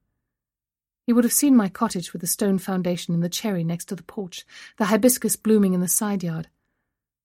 He 1.06 1.14
would 1.14 1.24
have 1.24 1.34
seen 1.34 1.56
my 1.56 1.70
cottage 1.70 2.12
with 2.12 2.22
the 2.22 2.28
stone 2.28 2.58
foundation 2.58 3.14
and 3.14 3.24
the 3.24 3.30
cherry 3.30 3.64
next 3.64 3.86
to 3.86 3.96
the 3.96 4.04
porch, 4.04 4.46
the 4.78 4.86
hibiscus 4.86 5.36
blooming 5.36 5.76
in 5.76 5.82
the 5.82 5.88
side 5.88 6.24
yard. 6.24 6.50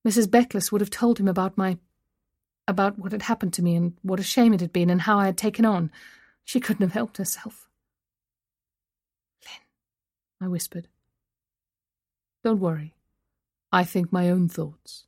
Mrs. 0.07 0.27
Beckless 0.29 0.71
would 0.71 0.83
have 0.83 0.91
told 0.91 1.19
him 1.19 1.29
about 1.29 1.57
my. 1.57 1.79
about 2.69 2.99
what 2.99 3.13
had 3.13 3.23
happened 3.23 3.55
to 3.55 3.63
me 3.63 3.75
and 3.75 3.95
what 4.03 4.21
a 4.21 4.23
shame 4.23 4.53
it 4.53 4.61
had 4.61 4.73
been 4.73 4.91
and 4.91 5.03
how 5.03 5.19
I 5.19 5.27
had 5.27 5.39
taken 5.39 5.65
on. 5.65 5.91
She 6.45 6.61
couldn't 6.61 6.83
have 6.83 6.93
helped 6.93 7.17
herself. 7.17 7.70
I 10.41 10.49
whispered. 10.49 10.89
Don't 12.43 12.61
worry. 12.61 12.95
I 13.73 13.85
think 13.85 14.13
my 14.13 14.31
own 14.31 14.49
thoughts. 14.49 15.05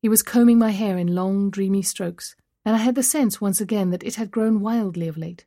He 0.00 0.08
was 0.08 0.22
combing 0.22 0.58
my 0.58 0.70
hair 0.70 0.96
in 0.96 1.14
long, 1.14 1.50
dreamy 1.50 1.82
strokes, 1.82 2.36
and 2.64 2.74
I 2.76 2.78
had 2.78 2.94
the 2.94 3.02
sense 3.02 3.40
once 3.40 3.60
again 3.60 3.90
that 3.90 4.04
it 4.04 4.14
had 4.14 4.30
grown 4.30 4.60
wildly 4.60 5.08
of 5.08 5.16
late, 5.16 5.44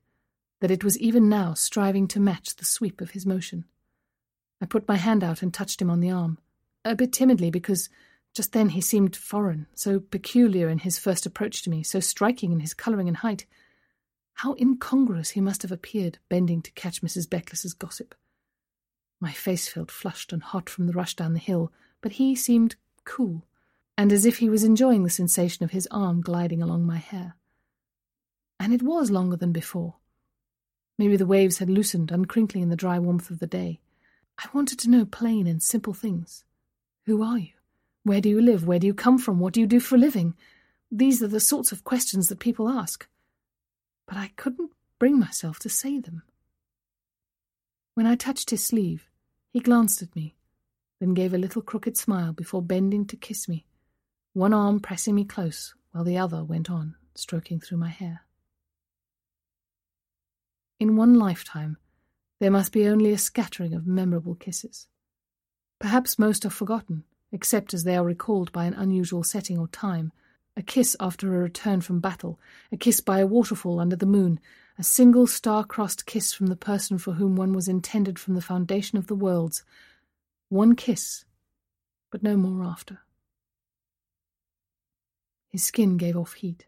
that 0.59 0.71
it 0.71 0.83
was 0.83 0.99
even 0.99 1.29
now 1.29 1.53
striving 1.53 2.07
to 2.09 2.19
match 2.19 2.55
the 2.55 2.65
sweep 2.65 3.01
of 3.01 3.11
his 3.11 3.25
motion. 3.25 3.65
I 4.61 4.65
put 4.65 4.87
my 4.87 4.97
hand 4.97 5.23
out 5.23 5.41
and 5.41 5.53
touched 5.53 5.81
him 5.81 5.89
on 5.89 5.99
the 5.99 6.11
arm, 6.11 6.37
a 6.83 6.95
bit 6.95 7.13
timidly 7.13 7.49
because 7.49 7.89
just 8.33 8.51
then 8.51 8.69
he 8.69 8.81
seemed 8.81 9.15
foreign, 9.15 9.67
so 9.75 9.99
peculiar 9.99 10.67
in 10.67 10.79
his 10.79 10.99
first 10.99 11.25
approach 11.25 11.63
to 11.63 11.69
me, 11.69 11.83
so 11.83 12.01
striking 12.01 12.51
in 12.51 12.59
his 12.59 12.73
colouring 12.73 13.07
and 13.07 13.17
height. 13.17 13.45
How 14.35 14.55
incongruous 14.59 15.31
he 15.31 15.41
must 15.41 15.61
have 15.61 15.71
appeared, 15.71 16.19
bending 16.27 16.61
to 16.61 16.71
catch 16.71 17.01
Mrs. 17.01 17.29
Beckless's 17.29 17.73
gossip. 17.73 18.13
My 19.19 19.31
face 19.31 19.67
felt 19.67 19.91
flushed 19.91 20.33
and 20.33 20.43
hot 20.43 20.69
from 20.69 20.87
the 20.87 20.93
rush 20.93 21.15
down 21.15 21.33
the 21.33 21.39
hill, 21.39 21.71
but 22.01 22.13
he 22.13 22.35
seemed 22.35 22.75
cool, 23.03 23.45
and 23.97 24.11
as 24.11 24.25
if 24.25 24.37
he 24.37 24.49
was 24.49 24.63
enjoying 24.63 25.03
the 25.03 25.09
sensation 25.09 25.63
of 25.63 25.71
his 25.71 25.87
arm 25.89 26.21
gliding 26.21 26.61
along 26.61 26.85
my 26.85 26.97
hair. 26.97 27.35
And 28.59 28.73
it 28.73 28.83
was 28.83 29.11
longer 29.11 29.35
than 29.35 29.51
before. 29.51 29.95
Maybe 30.97 31.17
the 31.17 31.25
waves 31.25 31.57
had 31.57 31.69
loosened, 31.69 32.09
uncrinkling 32.11 32.61
in 32.61 32.69
the 32.69 32.75
dry 32.75 32.99
warmth 32.99 33.29
of 33.29 33.39
the 33.39 33.47
day. 33.47 33.79
I 34.37 34.47
wanted 34.53 34.79
to 34.79 34.89
know 34.89 35.05
plain 35.05 35.47
and 35.47 35.61
simple 35.61 35.93
things. 35.93 36.43
Who 37.05 37.21
are 37.23 37.37
you? 37.37 37.53
Where 38.03 38.21
do 38.21 38.29
you 38.29 38.41
live? 38.41 38.65
Where 38.65 38.79
do 38.79 38.87
you 38.87 38.93
come 38.93 39.17
from? 39.17 39.39
What 39.39 39.53
do 39.53 39.59
you 39.59 39.67
do 39.67 39.79
for 39.79 39.95
a 39.95 39.99
living? 39.99 40.35
These 40.91 41.23
are 41.23 41.27
the 41.27 41.39
sorts 41.39 41.71
of 41.71 41.83
questions 41.83 42.27
that 42.27 42.39
people 42.39 42.69
ask. 42.69 43.07
But 44.05 44.17
I 44.17 44.31
couldn't 44.35 44.71
bring 44.99 45.19
myself 45.19 45.59
to 45.59 45.69
say 45.69 45.99
them. 45.99 46.23
When 47.95 48.05
I 48.05 48.15
touched 48.15 48.49
his 48.49 48.61
sleeve, 48.61 49.09
he 49.51 49.61
glanced 49.61 50.01
at 50.01 50.13
me, 50.17 50.35
then 50.99 51.13
gave 51.13 51.33
a 51.33 51.37
little 51.37 51.61
crooked 51.61 51.95
smile 51.95 52.33
before 52.33 52.61
bending 52.61 53.05
to 53.05 53.15
kiss 53.15 53.47
me, 53.47 53.65
one 54.33 54.53
arm 54.53 54.81
pressing 54.81 55.15
me 55.15 55.23
close 55.23 55.73
while 55.91 56.03
the 56.03 56.17
other 56.17 56.43
went 56.43 56.69
on, 56.69 56.95
stroking 57.15 57.61
through 57.61 57.77
my 57.77 57.87
hair. 57.87 58.25
In 60.77 60.97
one 60.97 61.13
lifetime, 61.17 61.77
there 62.41 62.51
must 62.51 62.73
be 62.73 62.85
only 62.85 63.11
a 63.13 63.17
scattering 63.17 63.73
of 63.73 63.87
memorable 63.87 64.35
kisses. 64.35 64.87
Perhaps 65.79 66.19
most 66.19 66.45
are 66.45 66.49
forgotten, 66.49 67.05
except 67.31 67.73
as 67.73 67.85
they 67.85 67.95
are 67.95 68.03
recalled 68.03 68.51
by 68.51 68.65
an 68.65 68.73
unusual 68.73 69.23
setting 69.23 69.57
or 69.57 69.69
time. 69.69 70.11
A 70.57 70.61
kiss 70.61 70.97
after 70.99 71.33
a 71.33 71.39
return 71.39 71.79
from 71.79 72.01
battle, 72.01 72.41
a 72.73 72.77
kiss 72.77 72.99
by 72.99 73.19
a 73.19 73.27
waterfall 73.27 73.79
under 73.79 73.95
the 73.95 74.05
moon, 74.05 74.41
a 74.77 74.83
single 74.83 75.25
star-crossed 75.25 76.05
kiss 76.05 76.33
from 76.33 76.47
the 76.47 76.55
person 76.55 76.97
for 76.97 77.13
whom 77.13 77.35
one 77.35 77.53
was 77.53 77.67
intended 77.67 78.19
from 78.19 78.35
the 78.35 78.41
foundation 78.41 78.97
of 78.97 79.07
the 79.07 79.15
worlds. 79.15 79.63
One 80.49 80.75
kiss, 80.75 81.23
but 82.11 82.23
no 82.23 82.35
more 82.35 82.63
after. 82.65 82.99
His 85.49 85.63
skin 85.63 85.95
gave 85.95 86.17
off 86.17 86.33
heat, 86.33 86.65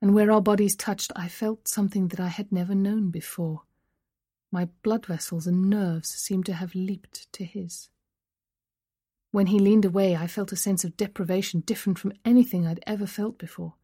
and 0.00 0.14
where 0.14 0.32
our 0.32 0.40
bodies 0.40 0.74
touched 0.74 1.12
I 1.14 1.28
felt 1.28 1.68
something 1.68 2.08
that 2.08 2.20
I 2.20 2.28
had 2.28 2.50
never 2.50 2.74
known 2.74 3.10
before. 3.10 3.62
My 4.50 4.68
blood 4.82 5.04
vessels 5.04 5.46
and 5.46 5.68
nerves 5.68 6.08
seemed 6.08 6.46
to 6.46 6.54
have 6.54 6.74
leaped 6.74 7.30
to 7.34 7.44
his. 7.44 7.90
When 9.32 9.48
he 9.48 9.58
leaned 9.58 9.84
away, 9.84 10.16
I 10.16 10.28
felt 10.28 10.52
a 10.52 10.56
sense 10.56 10.84
of 10.84 10.96
deprivation 10.96 11.60
different 11.60 11.98
from 11.98 12.12
anything 12.24 12.66
I'd 12.66 12.82
ever 12.86 13.06
felt 13.06 13.36
before. 13.36 13.74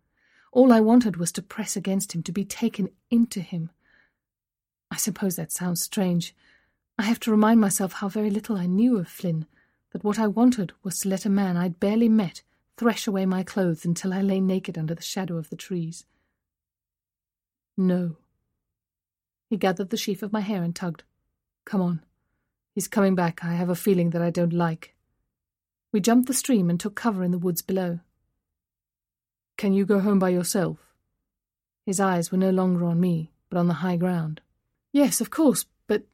All 0.52 0.72
I 0.72 0.80
wanted 0.80 1.16
was 1.16 1.32
to 1.32 1.42
press 1.42 1.76
against 1.76 2.14
him, 2.14 2.22
to 2.24 2.32
be 2.32 2.44
taken 2.44 2.90
into 3.10 3.40
him. 3.40 3.70
I 4.90 4.96
suppose 4.96 5.36
that 5.36 5.52
sounds 5.52 5.82
strange. 5.82 6.34
I 6.98 7.02
have 7.02 7.20
to 7.20 7.30
remind 7.30 7.60
myself 7.60 7.94
how 7.94 8.08
very 8.08 8.30
little 8.30 8.56
I 8.56 8.66
knew 8.66 8.98
of 8.98 9.08
Flynn, 9.08 9.46
that 9.92 10.04
what 10.04 10.18
I 10.18 10.26
wanted 10.26 10.72
was 10.82 10.98
to 11.00 11.08
let 11.08 11.24
a 11.24 11.30
man 11.30 11.56
I'd 11.56 11.80
barely 11.80 12.08
met 12.08 12.42
thresh 12.76 13.06
away 13.06 13.26
my 13.26 13.42
clothes 13.42 13.84
until 13.84 14.12
I 14.12 14.22
lay 14.22 14.40
naked 14.40 14.78
under 14.78 14.94
the 14.94 15.02
shadow 15.02 15.36
of 15.36 15.50
the 15.50 15.56
trees. 15.56 16.06
No. 17.76 18.16
He 19.50 19.58
gathered 19.58 19.90
the 19.90 19.98
sheaf 19.98 20.22
of 20.22 20.32
my 20.32 20.40
hair 20.40 20.62
and 20.62 20.74
tugged. 20.74 21.02
Come 21.66 21.82
on. 21.82 22.02
He's 22.74 22.88
coming 22.88 23.14
back. 23.14 23.44
I 23.44 23.52
have 23.52 23.68
a 23.68 23.74
feeling 23.74 24.10
that 24.10 24.22
I 24.22 24.30
don't 24.30 24.52
like. 24.52 24.94
We 25.92 26.00
jumped 26.00 26.26
the 26.26 26.32
stream 26.32 26.70
and 26.70 26.80
took 26.80 26.94
cover 26.94 27.22
in 27.22 27.32
the 27.32 27.38
woods 27.38 27.60
below. 27.60 28.00
Can 29.60 29.74
you 29.74 29.84
go 29.84 30.00
home 30.00 30.18
by 30.18 30.30
yourself? 30.30 30.78
His 31.84 32.00
eyes 32.00 32.32
were 32.32 32.38
no 32.38 32.48
longer 32.48 32.86
on 32.86 32.98
me, 32.98 33.30
but 33.50 33.58
on 33.58 33.68
the 33.68 33.82
high 33.84 33.98
ground. 33.98 34.40
Yes, 34.90 35.20
of 35.20 35.28
course, 35.28 35.66
but. 35.86 36.04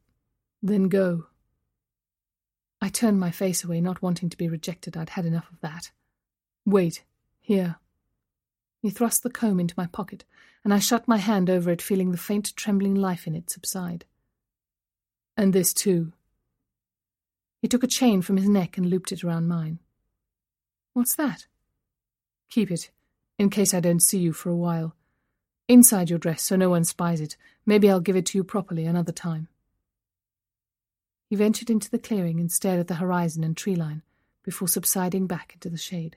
Then 0.61 0.89
go. 0.89 1.27
I 2.83 2.89
turned 2.89 3.21
my 3.21 3.31
face 3.31 3.63
away, 3.63 3.81
not 3.81 4.03
wanting 4.03 4.31
to 4.31 4.37
be 4.37 4.49
rejected. 4.49 4.97
I'd 4.97 5.11
had 5.11 5.27
enough 5.27 5.49
of 5.49 5.61
that. 5.61 5.93
Wait. 6.65 7.05
Here. 7.39 7.77
He 8.83 8.91
thrust 8.91 9.23
the 9.23 9.31
comb 9.31 9.61
into 9.61 9.75
my 9.77 9.87
pocket, 9.87 10.25
and 10.65 10.75
I 10.75 10.81
shut 10.81 11.07
my 11.07 11.19
hand 11.19 11.49
over 11.49 11.71
it, 11.71 11.81
feeling 11.81 12.11
the 12.11 12.19
faint 12.19 12.53
trembling 12.57 12.97
life 12.97 13.29
in 13.29 13.37
it 13.37 13.49
subside. 13.49 14.07
And 15.37 15.53
this 15.53 15.73
too. 15.73 16.13
He 17.63 17.69
took 17.69 17.85
a 17.85 17.87
chain 17.87 18.23
from 18.23 18.39
his 18.39 18.49
neck 18.49 18.77
and 18.77 18.91
looped 18.91 19.13
it 19.13 19.23
around 19.23 19.47
mine. 19.47 19.79
What's 20.95 21.15
that? 21.15 21.47
Keep 22.51 22.73
it 22.73 22.91
in 23.39 23.51
case 23.51 23.75
I 23.75 23.81
don't 23.81 24.03
see 24.03 24.19
you 24.19 24.33
for 24.33 24.51
a 24.51 24.57
while. 24.57 24.95
Inside 25.69 26.11
your 26.11 26.19
dress 26.19 26.43
so 26.43 26.57
no 26.57 26.71
one 26.71 26.85
spies 26.85 27.21
it. 27.21 27.37
Maybe 27.65 27.91
I'll 27.91 28.01
give 28.01 28.17
it 28.17 28.27
to 28.27 28.39
you 28.39 28.45
properly 28.45 28.87
another 28.87 29.13
time. 29.13 29.49
He 31.29 31.37
ventured 31.37 31.71
into 31.71 31.91
the 31.91 31.99
clearing 31.99 32.39
and 32.39 32.51
stared 32.51 32.79
at 32.79 32.87
the 32.87 32.95
horizon 32.95 33.43
and 33.43 33.57
tree 33.57 33.75
line 33.75 34.03
before 34.45 34.69
subsiding 34.69 35.27
back 35.27 35.53
into 35.55 35.69
the 35.69 35.77
shade. 35.77 36.17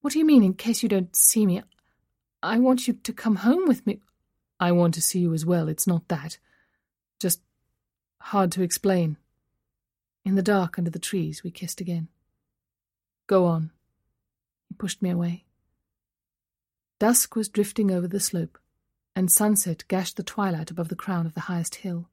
What 0.00 0.12
do 0.12 0.18
you 0.18 0.24
mean, 0.24 0.44
in 0.44 0.54
case 0.54 0.82
you 0.82 0.88
don't 0.88 1.16
see 1.16 1.46
me? 1.46 1.62
I 2.42 2.58
want 2.58 2.86
you 2.86 2.94
to 2.94 3.12
come 3.12 3.36
home 3.36 3.66
with 3.66 3.86
me. 3.86 4.00
I 4.60 4.70
want 4.70 4.94
to 4.94 5.02
see 5.02 5.18
you 5.18 5.34
as 5.34 5.44
well, 5.44 5.68
it's 5.68 5.86
not 5.86 6.06
that. 6.08 6.38
Just 7.18 7.40
hard 8.20 8.52
to 8.52 8.62
explain. 8.62 9.16
In 10.24 10.36
the 10.36 10.42
dark 10.42 10.78
under 10.78 10.90
the 10.90 10.98
trees, 10.98 11.42
we 11.42 11.50
kissed 11.50 11.80
again. 11.80 12.08
Go 13.26 13.46
on, 13.46 13.72
he 14.68 14.74
pushed 14.74 15.02
me 15.02 15.10
away. 15.10 15.44
Dusk 17.00 17.36
was 17.36 17.48
drifting 17.48 17.90
over 17.90 18.08
the 18.08 18.20
slope, 18.20 18.58
and 19.16 19.30
sunset 19.30 19.84
gashed 19.88 20.16
the 20.16 20.22
twilight 20.22 20.70
above 20.70 20.88
the 20.88 20.96
crown 20.96 21.26
of 21.26 21.34
the 21.34 21.40
highest 21.40 21.76
hill. 21.76 22.08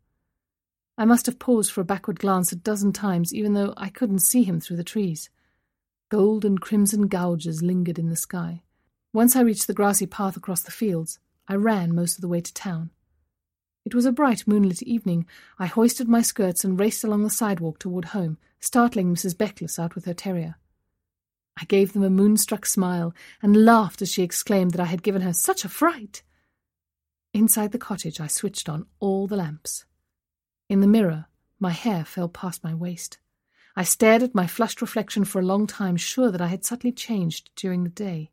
I 0.98 1.06
must 1.06 1.26
have 1.26 1.40
paused 1.40 1.72
for 1.72 1.82
a 1.82 1.86
backward 1.86 2.20
glance 2.20 2.52
a 2.52 2.56
dozen 2.56 2.94
times, 2.94 3.34
even 3.34 3.54
though 3.54 3.74
I 3.78 3.90
couldn't 3.90 4.20
see 4.20 4.44
him 4.44 4.60
through 4.60 4.78
the 4.78 4.84
trees. 4.84 5.30
Gold 6.10 6.44
and 6.44 6.60
crimson 6.60 7.08
gouges 7.08 7.64
lingered 7.64 7.98
in 7.98 8.10
the 8.10 8.16
sky. 8.16 8.64
Once 9.14 9.36
I 9.36 9.42
reached 9.42 9.68
the 9.68 9.74
grassy 9.74 10.06
path 10.06 10.38
across 10.38 10.62
the 10.62 10.72
fields, 10.72 11.20
I 11.48 11.56
ran 11.56 11.96
most 11.96 12.16
of 12.16 12.22
the 12.22 12.28
way 12.28 12.42
to 12.42 12.54
town. 12.54 12.92
It 13.84 13.96
was 13.96 14.06
a 14.06 14.12
bright 14.12 14.48
moonlit 14.48 14.84
evening. 14.84 15.26
I 15.58 15.66
hoisted 15.66 16.08
my 16.08 16.22
skirts 16.22 16.64
and 16.64 16.80
raced 16.80 17.04
along 17.04 17.24
the 17.24 17.30
sidewalk 17.30 17.80
toward 17.80 18.06
home, 18.06 18.38
startling 18.60 19.14
Mrs. 19.14 19.36
Beckless 19.36 19.80
out 19.80 19.96
with 19.96 20.06
her 20.06 20.14
terrier. 20.14 20.56
I 21.58 21.66
gave 21.66 21.94
them 21.94 22.04
a 22.04 22.10
moonstruck 22.10 22.66
smile 22.66 23.14
and 23.42 23.66
laughed 23.66 24.02
as 24.02 24.12
she 24.12 24.24
exclaimed 24.24 24.72
that 24.72 24.82
I 24.82 24.86
had 24.86 25.04
given 25.04 25.22
her 25.22 25.34
such 25.34 25.66
a 25.66 25.70
fright. 25.70 26.24
Inside 27.34 27.72
the 27.72 27.78
cottage, 27.78 28.20
I 28.20 28.28
switched 28.28 28.68
on 28.68 28.86
all 29.00 29.28
the 29.28 29.38
lamps. 29.38 29.86
In 30.70 30.82
the 30.82 30.88
mirror, 30.88 31.28
my 31.60 31.72
hair 31.72 32.04
fell 32.04 32.30
past 32.30 32.64
my 32.64 32.74
waist. 32.74 33.20
I 33.76 33.84
stared 33.84 34.24
at 34.24 34.36
my 34.36 34.48
flushed 34.48 34.82
reflection 34.82 35.24
for 35.24 35.40
a 35.40 35.46
long 35.46 35.68
time, 35.68 35.96
sure 35.96 36.32
that 36.32 36.42
I 36.42 36.48
had 36.48 36.66
subtly 36.66 36.92
changed 36.92 37.52
during 37.56 37.84
the 37.84 37.90
day. 37.90 38.32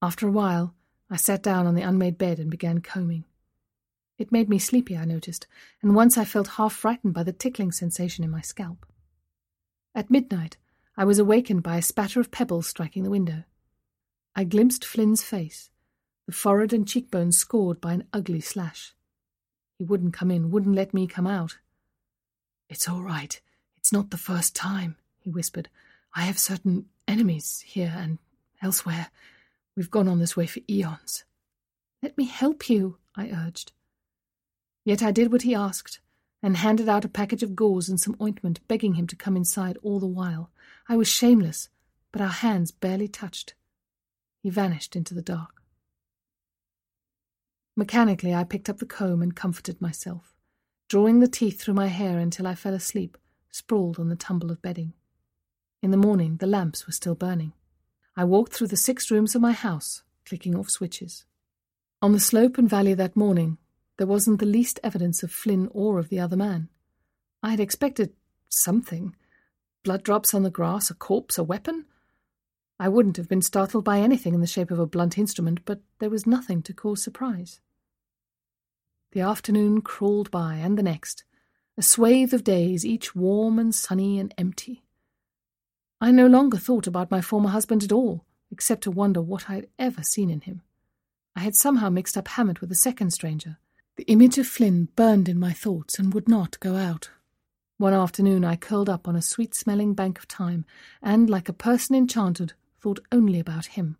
After 0.00 0.28
a 0.28 0.32
while, 0.32 0.74
I 1.10 1.16
sat 1.16 1.42
down 1.42 1.66
on 1.66 1.74
the 1.74 1.82
unmade 1.82 2.16
bed 2.16 2.38
and 2.38 2.50
began 2.50 2.80
combing. 2.80 3.24
It 4.16 4.32
made 4.32 4.48
me 4.48 4.58
sleepy, 4.58 4.96
I 4.96 5.04
noticed, 5.04 5.46
and 5.82 5.94
once 5.94 6.16
I 6.16 6.24
felt 6.24 6.48
half 6.48 6.72
frightened 6.72 7.14
by 7.14 7.22
the 7.22 7.32
tickling 7.32 7.72
sensation 7.72 8.24
in 8.24 8.30
my 8.30 8.40
scalp. 8.40 8.86
At 9.94 10.10
midnight, 10.10 10.56
I 10.98 11.04
was 11.04 11.20
awakened 11.20 11.62
by 11.62 11.76
a 11.76 11.82
spatter 11.82 12.18
of 12.18 12.32
pebbles 12.32 12.66
striking 12.66 13.04
the 13.04 13.10
window. 13.10 13.44
I 14.34 14.42
glimpsed 14.42 14.84
Flynn's 14.84 15.22
face, 15.22 15.70
the 16.26 16.32
forehead 16.32 16.72
and 16.72 16.88
cheekbones 16.88 17.38
scored 17.38 17.80
by 17.80 17.92
an 17.92 18.08
ugly 18.12 18.40
slash. 18.40 18.96
He 19.78 19.84
wouldn't 19.84 20.12
come 20.12 20.32
in, 20.32 20.50
wouldn't 20.50 20.74
let 20.74 20.92
me 20.92 21.06
come 21.06 21.28
out. 21.28 21.58
It's 22.68 22.88
all 22.88 23.00
right. 23.00 23.40
It's 23.76 23.92
not 23.92 24.10
the 24.10 24.16
first 24.16 24.56
time, 24.56 24.96
he 25.20 25.30
whispered. 25.30 25.68
I 26.16 26.22
have 26.22 26.36
certain 26.36 26.86
enemies 27.06 27.62
here 27.64 27.94
and 27.96 28.18
elsewhere. 28.60 29.10
We've 29.76 29.92
gone 29.92 30.08
on 30.08 30.18
this 30.18 30.36
way 30.36 30.48
for 30.48 30.62
eons. 30.68 31.22
Let 32.02 32.18
me 32.18 32.24
help 32.24 32.68
you, 32.68 32.96
I 33.14 33.30
urged. 33.30 33.70
Yet 34.84 35.04
I 35.04 35.12
did 35.12 35.30
what 35.30 35.42
he 35.42 35.54
asked, 35.54 36.00
and 36.42 36.56
handed 36.56 36.88
out 36.88 37.04
a 37.04 37.08
package 37.08 37.42
of 37.42 37.56
gauze 37.56 37.88
and 37.88 38.00
some 38.00 38.16
ointment, 38.20 38.66
begging 38.68 38.94
him 38.94 39.06
to 39.06 39.16
come 39.16 39.36
inside 39.36 39.76
all 39.82 39.98
the 39.98 40.06
while. 40.06 40.50
I 40.88 40.96
was 40.96 41.08
shameless, 41.08 41.68
but 42.12 42.22
our 42.22 42.28
hands 42.28 42.70
barely 42.70 43.08
touched. 43.08 43.54
He 44.42 44.50
vanished 44.50 44.94
into 44.94 45.14
the 45.14 45.22
dark. 45.22 45.62
Mechanically, 47.76 48.34
I 48.34 48.44
picked 48.44 48.68
up 48.68 48.78
the 48.78 48.86
comb 48.86 49.22
and 49.22 49.36
comforted 49.36 49.80
myself, 49.80 50.34
drawing 50.88 51.20
the 51.20 51.28
teeth 51.28 51.60
through 51.60 51.74
my 51.74 51.88
hair 51.88 52.18
until 52.18 52.46
I 52.46 52.54
fell 52.54 52.74
asleep, 52.74 53.16
sprawled 53.50 53.98
on 53.98 54.08
the 54.08 54.16
tumble 54.16 54.50
of 54.50 54.62
bedding. 54.62 54.94
In 55.82 55.90
the 55.90 55.96
morning, 55.96 56.38
the 56.38 56.46
lamps 56.46 56.86
were 56.86 56.92
still 56.92 57.14
burning. 57.14 57.52
I 58.16 58.24
walked 58.24 58.52
through 58.52 58.66
the 58.66 58.76
six 58.76 59.10
rooms 59.12 59.36
of 59.36 59.42
my 59.42 59.52
house, 59.52 60.02
clicking 60.24 60.56
off 60.56 60.70
switches. 60.70 61.24
On 62.02 62.12
the 62.12 62.20
slope 62.20 62.58
and 62.58 62.68
valley 62.68 62.94
that 62.94 63.16
morning, 63.16 63.58
there 63.98 64.06
wasn't 64.06 64.40
the 64.40 64.46
least 64.46 64.80
evidence 64.82 65.22
of 65.22 65.30
Flynn 65.30 65.68
or 65.72 65.98
of 65.98 66.08
the 66.08 66.20
other 66.20 66.36
man. 66.36 66.68
I 67.42 67.50
had 67.50 67.60
expected 67.60 68.12
something, 68.48 69.14
blood 69.84 70.02
drops 70.02 70.32
on 70.32 70.44
the 70.44 70.50
grass, 70.50 70.90
a 70.90 70.94
corpse, 70.94 71.36
a 71.36 71.44
weapon? 71.44 71.84
I 72.80 72.88
wouldn't 72.88 73.16
have 73.16 73.28
been 73.28 73.42
startled 73.42 73.84
by 73.84 73.98
anything 73.98 74.34
in 74.34 74.40
the 74.40 74.46
shape 74.46 74.70
of 74.70 74.78
a 74.78 74.86
blunt 74.86 75.18
instrument, 75.18 75.60
but 75.64 75.80
there 75.98 76.10
was 76.10 76.26
nothing 76.26 76.62
to 76.62 76.72
cause 76.72 77.02
surprise. 77.02 77.60
The 79.12 79.20
afternoon 79.20 79.80
crawled 79.80 80.30
by, 80.30 80.54
and 80.56 80.78
the 80.78 80.82
next, 80.82 81.24
a 81.76 81.82
swathe 81.82 82.32
of 82.32 82.44
days, 82.44 82.84
each 82.84 83.16
warm 83.16 83.58
and 83.58 83.74
sunny 83.74 84.18
and 84.20 84.32
empty. 84.38 84.84
I 86.00 86.12
no 86.12 86.26
longer 86.28 86.58
thought 86.58 86.86
about 86.86 87.10
my 87.10 87.20
former 87.20 87.48
husband 87.48 87.82
at 87.82 87.92
all, 87.92 88.24
except 88.52 88.82
to 88.82 88.92
wonder 88.92 89.20
what 89.20 89.50
I 89.50 89.54
had 89.54 89.68
ever 89.76 90.04
seen 90.04 90.30
in 90.30 90.42
him. 90.42 90.62
I 91.34 91.40
had 91.40 91.56
somehow 91.56 91.90
mixed 91.90 92.16
up 92.16 92.28
Hammett 92.28 92.60
with 92.60 92.70
a 92.70 92.76
second 92.76 93.10
stranger. 93.10 93.58
The 93.98 94.04
image 94.04 94.38
of 94.38 94.46
Flynn 94.46 94.90
burned 94.94 95.28
in 95.28 95.40
my 95.40 95.52
thoughts 95.52 95.98
and 95.98 96.14
would 96.14 96.28
not 96.28 96.60
go 96.60 96.76
out. 96.76 97.10
One 97.78 97.92
afternoon 97.92 98.44
I 98.44 98.54
curled 98.54 98.88
up 98.88 99.08
on 99.08 99.16
a 99.16 99.20
sweet 99.20 99.56
smelling 99.56 99.94
bank 99.94 100.20
of 100.20 100.26
thyme, 100.26 100.64
and, 101.02 101.28
like 101.28 101.48
a 101.48 101.52
person 101.52 101.96
enchanted, 101.96 102.52
thought 102.80 103.00
only 103.10 103.40
about 103.40 103.66
him. 103.66 103.96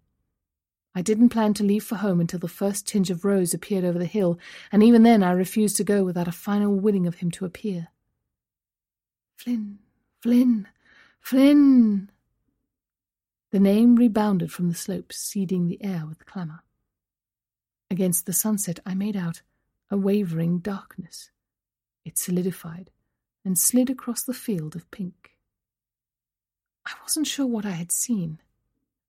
I 0.95 1.03
didn't 1.03 1.31
plan 1.31 1.53
to 1.55 1.65
leave 1.65 1.83
for 1.83 1.97
home 1.97 2.20
until 2.20 2.39
the 2.39 2.47
first 2.47 2.87
tinge 2.87 3.11
of 3.11 3.25
rose 3.25 3.53
appeared 3.53 3.83
over 3.83 3.99
the 3.99 4.07
hill, 4.07 4.39
and 4.70 4.85
even 4.85 5.03
then 5.03 5.25
I 5.25 5.33
refused 5.33 5.77
to 5.79 5.85
go 5.85 6.05
without 6.05 6.29
a 6.29 6.33
final 6.33 6.77
willing 6.77 7.09
of 7.09 7.16
him 7.16 7.33
to 7.33 7.45
appear. 7.45 7.89
Flynn, 9.35 9.81
Flynn, 10.23 10.69
Flynn! 11.19 12.12
The 13.51 13.59
name 13.59 13.97
rebounded 13.97 14.53
from 14.53 14.69
the 14.69 14.77
slopes, 14.77 15.16
seeding 15.16 15.66
the 15.66 15.83
air 15.83 16.05
with 16.07 16.25
clamour. 16.25 16.62
Against 17.91 18.27
the 18.27 18.33
sunset 18.33 18.79
I 18.87 18.95
made 18.95 19.16
out 19.16 19.43
a 19.90 19.97
wavering 19.97 20.59
darkness. 20.59 21.31
It 22.05 22.19
solidified 22.19 22.90
and 23.44 23.59
slid 23.59 23.90
across 23.90 24.23
the 24.23 24.35
field 24.35 24.77
of 24.77 24.90
pink. 24.90 25.36
I 26.86 26.93
wasn't 27.02 27.27
sure 27.27 27.47
what 27.47 27.66
I 27.66 27.73
had 27.73 27.93
seen. 27.93 28.40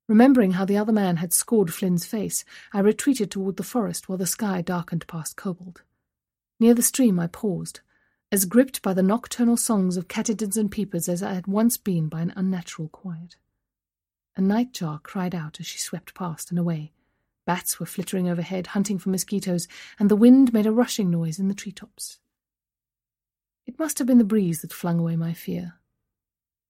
Remembering 0.08 0.52
how 0.52 0.64
the 0.64 0.76
other 0.76 0.92
man 0.92 1.16
had 1.16 1.32
scored 1.32 1.72
Flynn's 1.72 2.04
face, 2.04 2.44
I 2.72 2.80
retreated 2.80 3.30
toward 3.30 3.56
the 3.56 3.62
forest 3.62 4.08
while 4.08 4.18
the 4.18 4.26
sky 4.26 4.60
darkened 4.60 5.06
past 5.06 5.36
Cobalt. 5.36 5.82
Near 6.58 6.74
the 6.74 6.82
stream 6.82 7.20
I 7.20 7.26
paused, 7.26 7.80
as 8.32 8.44
gripped 8.44 8.82
by 8.82 8.92
the 8.92 9.02
nocturnal 9.02 9.56
songs 9.56 9.96
of 9.96 10.08
katydids 10.08 10.56
and 10.56 10.70
peepers 10.70 11.08
as 11.08 11.22
I 11.22 11.34
had 11.34 11.46
once 11.46 11.76
been 11.76 12.08
by 12.08 12.20
an 12.20 12.32
unnatural 12.36 12.88
quiet. 12.88 13.36
A 14.36 14.40
nightjar 14.40 15.02
cried 15.02 15.34
out 15.34 15.60
as 15.60 15.66
she 15.66 15.78
swept 15.78 16.14
past 16.14 16.50
and 16.50 16.58
away. 16.58 16.92
Bats 17.50 17.80
were 17.80 17.86
flittering 17.86 18.28
overhead, 18.28 18.68
hunting 18.68 18.96
for 18.96 19.08
mosquitoes, 19.08 19.66
and 19.98 20.08
the 20.08 20.14
wind 20.14 20.52
made 20.52 20.66
a 20.66 20.70
rushing 20.70 21.10
noise 21.10 21.40
in 21.40 21.48
the 21.48 21.52
treetops. 21.62 22.20
It 23.66 23.76
must 23.76 23.98
have 23.98 24.06
been 24.06 24.18
the 24.18 24.24
breeze 24.24 24.60
that 24.62 24.72
flung 24.72 25.00
away 25.00 25.16
my 25.16 25.32
fear. 25.32 25.74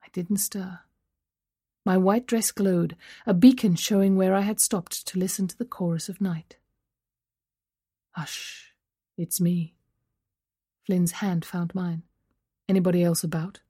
I 0.02 0.06
didn't 0.14 0.38
stir. 0.38 0.80
My 1.84 1.98
white 1.98 2.26
dress 2.26 2.50
glowed, 2.50 2.96
a 3.26 3.34
beacon 3.34 3.74
showing 3.74 4.16
where 4.16 4.34
I 4.34 4.40
had 4.40 4.58
stopped 4.58 5.06
to 5.08 5.18
listen 5.18 5.46
to 5.48 5.58
the 5.58 5.66
chorus 5.66 6.08
of 6.08 6.18
night. 6.18 6.56
Hush, 8.12 8.72
it's 9.18 9.38
me. 9.38 9.74
Flynn's 10.86 11.12
hand 11.12 11.44
found 11.44 11.74
mine. 11.74 12.04
Anybody 12.70 13.04
else 13.04 13.22
about? 13.22 13.60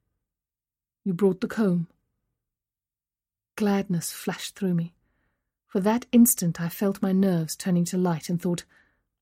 You 1.05 1.13
brought 1.13 1.41
the 1.41 1.49
comb. 1.49 1.89
Gladness 3.57 4.13
flashed 4.13 4.55
through 4.55 4.75
me. 4.75 4.95
For 5.71 5.81
that 5.81 6.05
instant 6.13 6.61
I 6.61 6.69
felt 6.69 7.01
my 7.01 7.13
nerves 7.13 7.57
turning 7.57 7.85
to 7.87 7.97
light 7.97 8.29
and 8.29 8.43
thought, 8.43 8.65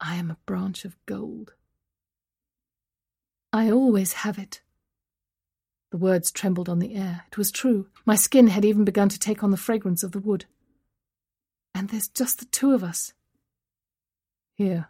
I 0.01 0.17
am 0.17 0.31
a 0.31 0.39
branch 0.47 0.85
of 0.85 0.97
gold. 1.07 1.53
I 3.53 3.71
always 3.71 4.15
have 4.25 4.39
it, 4.39 4.63
the 5.91 5.99
words 5.99 6.31
trembled 6.31 6.69
on 6.69 6.81
the 6.81 6.95
air. 6.95 7.25
It 7.29 7.39
was 7.39 7.51
true. 7.51 7.89
My 8.05 8.15
skin 8.15 8.49
had 8.49 8.65
even 8.65 8.85
begun 8.85 9.09
to 9.09 9.19
take 9.19 9.43
on 9.43 9.51
the 9.51 9.57
fragrance 9.57 10.03
of 10.03 10.13
the 10.13 10.19
wood. 10.19 10.45
And 11.75 11.89
there's 11.89 12.09
just 12.09 12.41
the 12.41 12.45
two 12.47 12.73
of 12.73 12.85
us. 12.85 13.15
Here. 14.55 14.89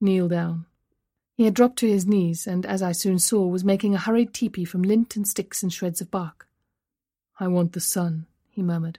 Kneel 0.00 0.28
down. 0.28 0.66
He 1.36 1.44
had 1.44 1.54
dropped 1.54 1.78
to 1.80 1.88
his 1.88 2.06
knees, 2.06 2.46
and, 2.46 2.64
as 2.64 2.82
I 2.82 2.92
soon 2.92 3.18
saw, 3.18 3.46
was 3.46 3.64
making 3.64 3.94
a 3.94 3.98
hurried 3.98 4.32
tepee 4.32 4.66
from 4.66 4.82
lint 4.82 5.16
and 5.16 5.26
sticks 5.26 5.62
and 5.62 5.72
shreds 5.72 6.00
of 6.00 6.10
bark. 6.10 6.46
I 7.38 7.48
want 7.48 7.72
the 7.72 7.80
sun, 7.80 8.26
he 8.50 8.62
murmured. 8.62 8.98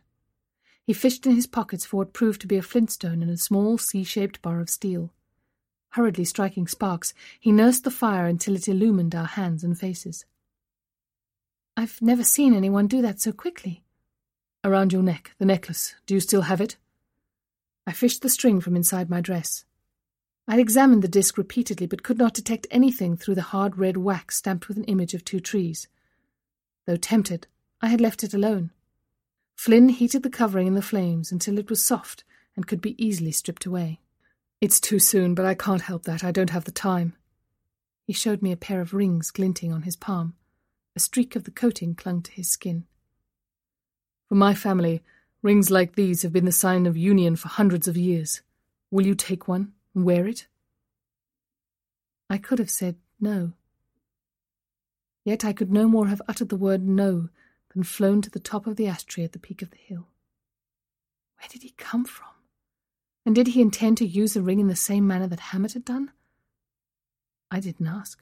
He 0.91 0.93
fished 0.93 1.25
in 1.25 1.35
his 1.35 1.47
pockets 1.47 1.85
for 1.85 1.95
what 1.95 2.11
proved 2.11 2.41
to 2.41 2.47
be 2.47 2.57
a 2.57 2.61
flintstone 2.61 3.21
and 3.21 3.31
a 3.31 3.37
small 3.37 3.77
C-shaped 3.77 4.41
bar 4.41 4.59
of 4.59 4.69
steel. 4.69 5.13
Hurriedly 5.91 6.25
striking 6.25 6.67
sparks, 6.67 7.13
he 7.39 7.53
nursed 7.53 7.85
the 7.85 7.91
fire 7.91 8.25
until 8.25 8.57
it 8.57 8.67
illumined 8.67 9.15
our 9.15 9.25
hands 9.25 9.63
and 9.63 9.79
faces. 9.79 10.25
I've 11.77 12.01
never 12.01 12.25
seen 12.25 12.53
anyone 12.53 12.87
do 12.87 13.01
that 13.03 13.21
so 13.21 13.31
quickly. 13.31 13.85
Around 14.65 14.91
your 14.91 15.01
neck, 15.01 15.31
the 15.37 15.45
necklace. 15.45 15.95
Do 16.07 16.13
you 16.13 16.19
still 16.19 16.41
have 16.41 16.59
it? 16.59 16.75
I 17.87 17.93
fished 17.93 18.21
the 18.21 18.27
string 18.27 18.59
from 18.59 18.75
inside 18.75 19.09
my 19.09 19.21
dress. 19.21 19.63
I 20.45 20.59
examined 20.59 21.03
the 21.03 21.07
disc 21.07 21.37
repeatedly, 21.37 21.87
but 21.87 22.03
could 22.03 22.17
not 22.17 22.33
detect 22.33 22.67
anything 22.69 23.15
through 23.15 23.35
the 23.35 23.53
hard 23.53 23.77
red 23.77 23.95
wax 23.95 24.35
stamped 24.35 24.67
with 24.67 24.75
an 24.75 24.83
image 24.83 25.13
of 25.13 25.23
two 25.23 25.39
trees. 25.39 25.87
Though 26.85 26.97
tempted, 26.97 27.47
I 27.81 27.87
had 27.87 28.01
left 28.01 28.25
it 28.25 28.33
alone. 28.33 28.71
Flynn 29.61 29.89
heated 29.89 30.23
the 30.23 30.29
covering 30.31 30.65
in 30.65 30.73
the 30.73 30.81
flames 30.81 31.31
until 31.31 31.59
it 31.59 31.69
was 31.69 31.85
soft 31.85 32.23
and 32.55 32.65
could 32.65 32.81
be 32.81 32.95
easily 32.97 33.31
stripped 33.31 33.63
away. 33.63 33.99
It's 34.59 34.79
too 34.79 34.97
soon, 34.97 35.35
but 35.35 35.45
I 35.45 35.53
can't 35.53 35.83
help 35.83 36.01
that. 36.05 36.23
I 36.23 36.31
don't 36.31 36.49
have 36.49 36.63
the 36.63 36.71
time. 36.71 37.13
He 38.07 38.11
showed 38.11 38.41
me 38.41 38.51
a 38.51 38.57
pair 38.57 38.81
of 38.81 38.91
rings 38.91 39.29
glinting 39.29 39.71
on 39.71 39.83
his 39.83 39.95
palm. 39.95 40.33
A 40.95 40.99
streak 40.99 41.35
of 41.35 41.43
the 41.43 41.51
coating 41.51 41.93
clung 41.93 42.23
to 42.23 42.31
his 42.31 42.49
skin. 42.49 42.85
For 44.29 44.33
my 44.33 44.55
family, 44.55 45.03
rings 45.43 45.69
like 45.69 45.93
these 45.93 46.23
have 46.23 46.33
been 46.33 46.45
the 46.45 46.51
sign 46.51 46.87
of 46.87 46.97
union 46.97 47.35
for 47.35 47.49
hundreds 47.49 47.87
of 47.87 47.95
years. 47.95 48.41
Will 48.89 49.05
you 49.05 49.13
take 49.13 49.47
one 49.47 49.73
and 49.93 50.03
wear 50.03 50.25
it? 50.25 50.47
I 52.31 52.39
could 52.39 52.57
have 52.57 52.71
said 52.71 52.95
no. 53.19 53.51
Yet 55.23 55.45
I 55.45 55.53
could 55.53 55.71
no 55.71 55.87
more 55.87 56.07
have 56.07 56.23
uttered 56.27 56.49
the 56.49 56.55
word 56.55 56.81
no 56.81 57.29
than 57.73 57.83
flown 57.83 58.21
to 58.21 58.29
the 58.29 58.39
top 58.39 58.67
of 58.67 58.75
the 58.75 58.87
ash 58.87 59.03
tree 59.03 59.23
at 59.23 59.31
the 59.31 59.39
peak 59.39 59.61
of 59.61 59.71
the 59.71 59.77
hill. 59.77 60.07
Where 61.39 61.49
did 61.49 61.63
he 61.63 61.73
come 61.77 62.05
from? 62.05 62.27
And 63.25 63.35
did 63.35 63.47
he 63.47 63.61
intend 63.61 63.97
to 63.97 64.05
use 64.05 64.33
the 64.33 64.41
ring 64.41 64.59
in 64.59 64.67
the 64.67 64.75
same 64.75 65.07
manner 65.07 65.27
that 65.27 65.39
Hammett 65.39 65.73
had 65.73 65.85
done? 65.85 66.11
I 67.49 67.59
didn't 67.59 67.87
ask. 67.87 68.19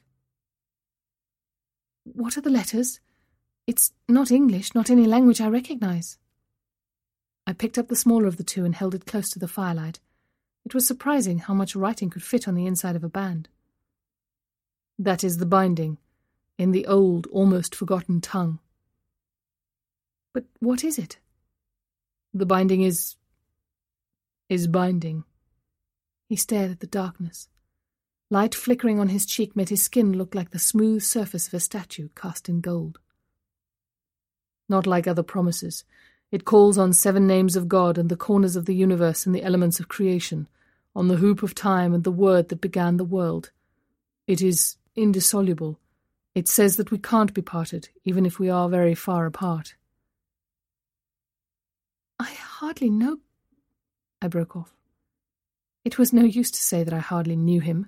What 2.04 2.38
are 2.38 2.42
the 2.42 2.50
letters? 2.50 3.00
It's 3.68 3.92
not 4.08 4.32
English, 4.32 4.74
not 4.74 4.90
any 4.90 5.06
language 5.06 5.40
I 5.40 5.48
recognize. 5.48 6.18
I 7.46 7.54
picked 7.54 7.78
up 7.78 7.88
the 7.88 7.96
smaller 7.96 8.26
of 8.26 8.38
the 8.38 8.44
two 8.44 8.66
and 8.66 8.76
held 8.76 8.96
it 8.96 9.06
close 9.06 9.30
to 9.32 9.40
the 9.40 9.48
firelight. 9.48 10.00
It 10.66 10.74
was 10.74 10.86
surprising 10.86 11.40
how 11.40 11.54
much 11.54 11.76
writing 11.76 12.10
could 12.10 12.24
fit 12.24 12.48
on 12.48 12.56
the 12.56 12.66
inside 12.66 12.96
of 12.96 13.04
a 13.04 13.10
band. 13.10 13.48
That 14.98 15.24
is 15.24 15.38
the 15.38 15.46
binding, 15.46 15.98
in 16.58 16.72
the 16.72 16.86
old, 16.86 17.28
almost 17.28 17.74
forgotten 17.74 18.22
tongue. 18.22 18.60
But 20.34 20.46
what 20.60 20.84
is 20.84 20.98
it? 20.98 21.20
The 22.34 22.46
binding 22.46 22.82
is. 22.82 23.16
is 24.48 24.68
binding. 24.68 25.24
He 26.28 26.36
stared 26.36 26.72
at 26.72 26.80
the 26.80 26.88
darkness. 26.88 27.50
Light 28.32 28.54
flickering 28.54 29.00
on 29.00 29.10
his 29.10 29.26
cheek 29.26 29.56
made 29.56 29.70
his 29.70 29.82
skin 29.82 30.14
look 30.14 30.36
like 30.36 30.52
the 30.52 30.60
smooth 30.60 31.02
surface 31.02 31.48
of 31.48 31.56
a 31.56 31.60
statue 31.60 32.10
cast 32.16 32.48
in 32.48 32.62
gold. 32.62 33.00
Not 34.68 34.86
like 34.86 35.08
other 35.08 35.24
promises. 35.24 35.84
It 36.32 36.46
calls 36.46 36.78
on 36.78 36.94
seven 36.94 37.26
names 37.26 37.56
of 37.56 37.68
God 37.68 37.98
and 37.98 38.08
the 38.08 38.16
corners 38.16 38.56
of 38.56 38.66
the 38.66 38.76
universe 38.76 39.26
and 39.26 39.34
the 39.34 39.42
elements 39.42 39.80
of 39.80 39.88
creation, 39.88 40.48
on 40.96 41.08
the 41.08 41.16
hoop 41.16 41.42
of 41.42 41.56
time 41.56 41.92
and 41.92 42.04
the 42.04 42.12
word 42.12 42.50
that 42.50 42.62
began 42.62 42.98
the 42.98 43.04
world. 43.04 43.50
It 44.28 44.44
is 44.44 44.78
indissoluble. 44.96 45.80
It 46.36 46.48
says 46.48 46.78
that 46.78 46.92
we 46.92 47.00
can't 47.00 47.34
be 47.34 47.42
parted, 47.42 47.90
even 48.06 48.28
if 48.28 48.38
we 48.38 48.48
are 48.48 48.70
very 48.70 48.94
far 48.94 49.26
apart. 49.26 49.74
I 52.20 52.34
hardly 52.34 52.90
know. 52.90 53.20
I 54.22 54.28
broke 54.28 54.56
off. 54.56 54.74
It 55.86 55.98
was 55.98 56.12
no 56.12 56.24
use 56.24 56.52
to 56.52 56.62
say 56.62 56.84
that 56.84 56.94
I 56.94 57.00
hardly 57.00 57.36
knew 57.36 57.62
him. 57.62 57.88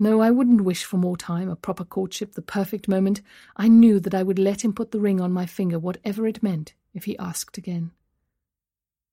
No, 0.00 0.20
I 0.20 0.32
wouldn't 0.32 0.62
wish 0.62 0.84
for 0.84 0.96
more 0.96 1.16
time, 1.16 1.48
a 1.48 1.54
proper 1.54 1.84
courtship, 1.84 2.32
the 2.32 2.42
perfect 2.42 2.88
moment. 2.88 3.22
I 3.56 3.68
knew 3.68 4.00
that 4.00 4.14
I 4.14 4.24
would 4.24 4.40
let 4.40 4.64
him 4.64 4.72
put 4.72 4.90
the 4.90 4.98
ring 5.00 5.20
on 5.20 5.32
my 5.32 5.46
finger, 5.46 5.78
whatever 5.78 6.26
it 6.26 6.42
meant, 6.42 6.74
if 6.92 7.04
he 7.04 7.16
asked 7.18 7.56
again. 7.56 7.92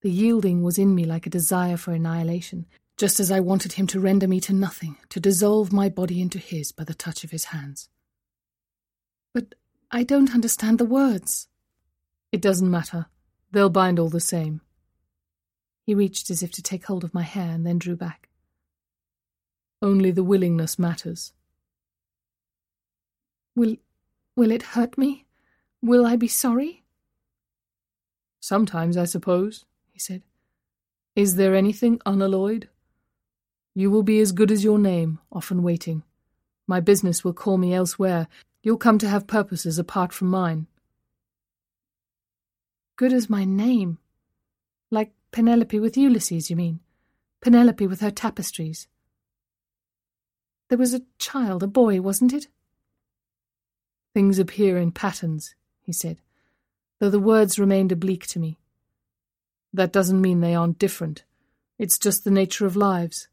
The 0.02 0.10
yielding 0.10 0.64
was 0.64 0.80
in 0.80 0.96
me 0.96 1.06
like 1.06 1.28
a 1.28 1.30
desire 1.30 1.78
for 1.78 1.94
annihilation, 1.94 2.66
just 2.98 3.20
as 3.20 3.32
I 3.32 3.40
wanted 3.40 3.74
him 3.74 3.86
to 3.88 4.00
render 4.00 4.28
me 4.28 4.40
to 4.42 4.54
nothing, 4.54 4.98
to 5.10 5.20
dissolve 5.20 5.72
my 5.72 5.88
body 5.88 6.20
into 6.20 6.40
his 6.40 6.72
by 6.72 6.84
the 6.84 6.96
touch 6.96 7.24
of 7.24 7.30
his 7.30 7.46
hands. 7.46 7.88
But 9.34 9.54
I 9.92 10.02
don't 10.04 10.34
understand 10.34 10.80
the 10.80 10.86
words. 10.86 11.48
It 12.32 12.42
doesn't 12.42 12.70
matter. 12.70 13.06
They'll 13.52 13.70
bind 13.70 14.00
all 14.00 14.10
the 14.10 14.20
same. 14.20 14.62
He 15.86 15.94
reached 15.94 16.30
as 16.30 16.42
if 16.42 16.52
to 16.54 16.62
take 16.62 16.86
hold 16.86 17.04
of 17.04 17.14
my 17.14 17.24
hair 17.24 17.52
and 17.52 17.66
then 17.66 17.80
drew 17.80 17.96
back. 17.96 18.30
Only 19.82 20.12
the 20.12 20.24
willingness 20.24 20.78
matters. 20.78 21.34
Will 23.56 23.78
will 24.36 24.52
it 24.52 24.64
hurt 24.64 24.98
me? 24.98 25.26
Will 25.82 26.06
I 26.06 26.16
be 26.16 26.28
sorry? 26.28 26.84
Sometimes, 28.40 28.96
I 28.96 29.06
suppose, 29.06 29.66
he 29.92 30.00
said. 30.00 30.22
Is 31.16 31.36
there 31.36 31.56
anything 31.56 32.00
unalloyed? 32.06 32.70
You 33.76 33.92
will 33.92 34.04
be 34.04 34.20
as 34.20 34.32
good 34.32 34.52
as 34.52 34.64
your 34.64 34.80
name, 34.80 35.20
often 35.32 35.64
waiting. 35.64 36.04
My 36.68 36.80
business 36.80 37.24
will 37.24 37.34
call 37.34 37.58
me 37.58 37.74
elsewhere. 37.74 38.28
You'll 38.64 38.78
come 38.78 38.98
to 39.00 39.10
have 39.10 39.28
purposes 39.28 39.78
apart 39.78 40.14
from 40.14 40.30
mine. 40.30 40.68
Good 42.96 43.14
as 43.14 43.30
my 43.30 43.46
name? 43.46 43.98
Like 44.90 45.12
Penelope 45.32 45.80
with 45.80 45.98
Ulysses, 45.98 46.50
you 46.50 46.56
mean? 46.56 46.80
Penelope 47.42 47.88
with 47.88 48.02
her 48.02 48.12
tapestries. 48.12 48.88
There 50.70 50.78
was 50.78 50.94
a 50.94 51.02
child, 51.18 51.64
a 51.64 51.68
boy, 51.68 52.00
wasn't 52.02 52.34
it? 52.34 52.48
Things 54.14 54.40
appear 54.40 54.78
in 54.78 54.92
patterns, 54.92 55.56
he 55.82 55.92
said, 55.92 56.22
though 57.00 57.10
the 57.10 57.20
words 57.20 57.58
remained 57.58 57.92
oblique 57.92 58.28
to 58.28 58.40
me. 58.40 58.58
That 59.74 59.94
doesn't 59.94 60.22
mean 60.22 60.42
they 60.42 60.56
aren't 60.56 60.80
different. 60.80 61.24
It's 61.80 61.98
just 61.98 62.24
the 62.24 62.32
nature 62.32 62.66
of 62.66 62.76
lives. 62.76 63.28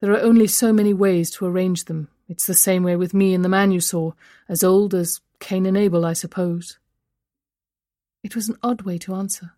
There 0.00 0.12
are 0.12 0.20
only 0.20 0.46
so 0.46 0.72
many 0.72 0.92
ways 0.92 1.30
to 1.32 1.46
arrange 1.46 1.86
them. 1.86 2.08
It's 2.28 2.46
the 2.46 2.54
same 2.54 2.82
way 2.82 2.96
with 2.96 3.14
me 3.14 3.34
and 3.34 3.44
the 3.44 3.48
man 3.48 3.72
you 3.72 3.80
saw, 3.80 4.12
as 4.48 4.62
old 4.62 4.94
as 4.94 5.20
Cain 5.40 5.66
and 5.66 5.76
Abel, 5.76 6.04
I 6.04 6.12
suppose. 6.12 6.78
It 8.26 8.34
was 8.34 8.48
an 8.48 8.58
odd 8.60 8.82
way 8.82 8.98
to 8.98 9.14
answer. 9.14 9.52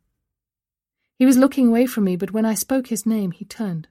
He 1.18 1.24
was 1.24 1.38
looking 1.38 1.68
away 1.68 1.86
from 1.86 2.04
me, 2.04 2.16
but 2.16 2.32
when 2.32 2.44
I 2.44 2.52
spoke 2.52 2.88
his 2.88 3.06
name, 3.06 3.30
he 3.30 3.46
turned. 3.46 3.88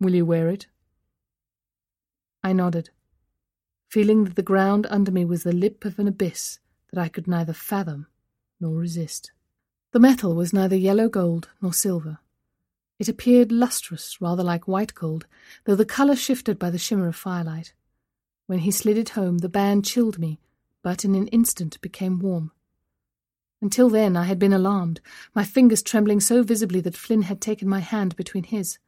Will 0.00 0.14
you 0.14 0.24
wear 0.24 0.48
it? 0.48 0.66
I 2.42 2.54
nodded, 2.54 2.88
feeling 3.86 4.24
that 4.24 4.34
the 4.34 4.42
ground 4.42 4.86
under 4.88 5.12
me 5.12 5.26
was 5.26 5.42
the 5.42 5.52
lip 5.52 5.84
of 5.84 5.98
an 5.98 6.08
abyss 6.08 6.58
that 6.90 6.98
I 6.98 7.10
could 7.10 7.28
neither 7.28 7.52
fathom 7.52 8.06
nor 8.60 8.78
resist. 8.78 9.30
The 9.92 10.00
metal 10.00 10.34
was 10.34 10.54
neither 10.54 10.74
yellow 10.74 11.10
gold 11.10 11.50
nor 11.60 11.74
silver. 11.74 12.20
It 12.98 13.10
appeared 13.10 13.52
lustrous, 13.52 14.22
rather 14.22 14.42
like 14.42 14.66
white 14.66 14.94
gold, 14.94 15.26
though 15.64 15.76
the 15.76 15.84
colour 15.84 16.16
shifted 16.16 16.58
by 16.58 16.70
the 16.70 16.78
shimmer 16.78 17.08
of 17.08 17.16
firelight. 17.16 17.74
When 18.46 18.60
he 18.60 18.70
slid 18.70 18.96
it 18.96 19.10
home, 19.10 19.38
the 19.38 19.50
band 19.50 19.84
chilled 19.84 20.18
me, 20.18 20.40
but 20.82 21.04
in 21.04 21.14
an 21.14 21.26
instant 21.26 21.78
became 21.82 22.20
warm. 22.20 22.52
Until 23.62 23.88
then, 23.88 24.16
I 24.16 24.24
had 24.24 24.38
been 24.38 24.52
alarmed, 24.52 25.00
my 25.34 25.44
fingers 25.44 25.82
trembling 25.82 26.20
so 26.20 26.42
visibly 26.42 26.80
that 26.82 26.96
Flynn 26.96 27.22
had 27.22 27.40
taken 27.40 27.68
my 27.68 27.80
hand 27.80 28.14
between 28.16 28.44
his. 28.44 28.78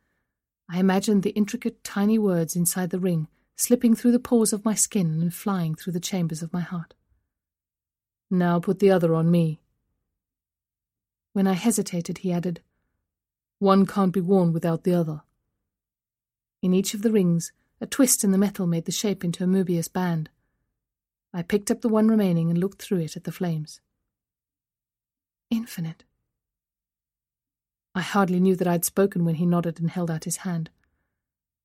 I 0.70 0.78
imagined 0.78 1.22
the 1.22 1.30
intricate, 1.30 1.82
tiny 1.82 2.18
words 2.18 2.54
inside 2.54 2.90
the 2.90 3.00
ring 3.00 3.28
slipping 3.58 3.92
through 3.96 4.12
the 4.12 4.20
pores 4.20 4.52
of 4.52 4.64
my 4.64 4.74
skin 4.74 5.20
and 5.20 5.34
flying 5.34 5.74
through 5.74 5.92
the 5.92 6.00
chambers 6.00 6.42
of 6.42 6.52
my 6.52 6.60
heart. 6.60 6.94
Now 8.30 8.60
put 8.60 8.78
the 8.78 8.90
other 8.90 9.14
on 9.14 9.30
me. 9.32 9.60
When 11.32 11.48
I 11.48 11.54
hesitated, 11.54 12.18
he 12.18 12.32
added, 12.32 12.60
One 13.58 13.84
can't 13.84 14.12
be 14.12 14.20
worn 14.20 14.52
without 14.52 14.84
the 14.84 14.94
other. 14.94 15.22
In 16.62 16.72
each 16.72 16.94
of 16.94 17.02
the 17.02 17.10
rings, 17.10 17.52
a 17.80 17.86
twist 17.86 18.22
in 18.22 18.30
the 18.30 18.38
metal 18.38 18.66
made 18.66 18.84
the 18.84 18.92
shape 18.92 19.24
into 19.24 19.42
a 19.42 19.46
Möbius 19.48 19.92
band. 19.92 20.30
I 21.32 21.42
picked 21.42 21.70
up 21.70 21.80
the 21.80 21.88
one 21.88 22.08
remaining 22.08 22.50
and 22.50 22.58
looked 22.58 22.80
through 22.80 23.00
it 23.00 23.16
at 23.16 23.24
the 23.24 23.32
flames. 23.32 23.80
Infinite. 25.50 26.04
I 27.94 28.02
hardly 28.02 28.38
knew 28.38 28.54
that 28.56 28.68
I 28.68 28.72
had 28.72 28.84
spoken 28.84 29.24
when 29.24 29.36
he 29.36 29.46
nodded 29.46 29.80
and 29.80 29.90
held 29.90 30.10
out 30.10 30.24
his 30.24 30.38
hand. 30.38 30.70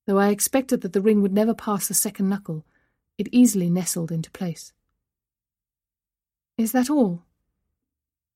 Though 0.06 0.20
I 0.20 0.30
expected 0.30 0.82
that 0.82 0.94
the 0.94 1.02
ring 1.02 1.22
would 1.22 1.34
never 1.34 1.54
pass 1.54 1.88
the 1.88 1.94
second 1.94 2.30
knuckle, 2.30 2.66
it 3.18 3.30
easily 3.32 3.70
nestled 3.70 4.12
into 4.12 4.32
place. 4.32 4.74
Is 6.58 6.72
that 6.72 6.90
all? 6.90 7.24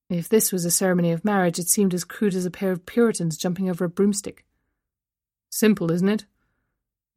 If 0.09 0.29
this 0.29 0.51
was 0.51 0.63
a 0.63 0.71
ceremony 0.71 1.11
of 1.11 1.25
marriage, 1.25 1.59
it 1.59 1.67
seemed 1.67 1.93
as 1.93 2.03
crude 2.03 2.35
as 2.35 2.45
a 2.45 2.51
pair 2.51 2.71
of 2.71 2.85
Puritans 2.85 3.37
jumping 3.37 3.69
over 3.69 3.83
a 3.85 3.89
broomstick. 3.89 4.45
Simple, 5.49 5.91
isn't 5.91 6.07
it? 6.07 6.25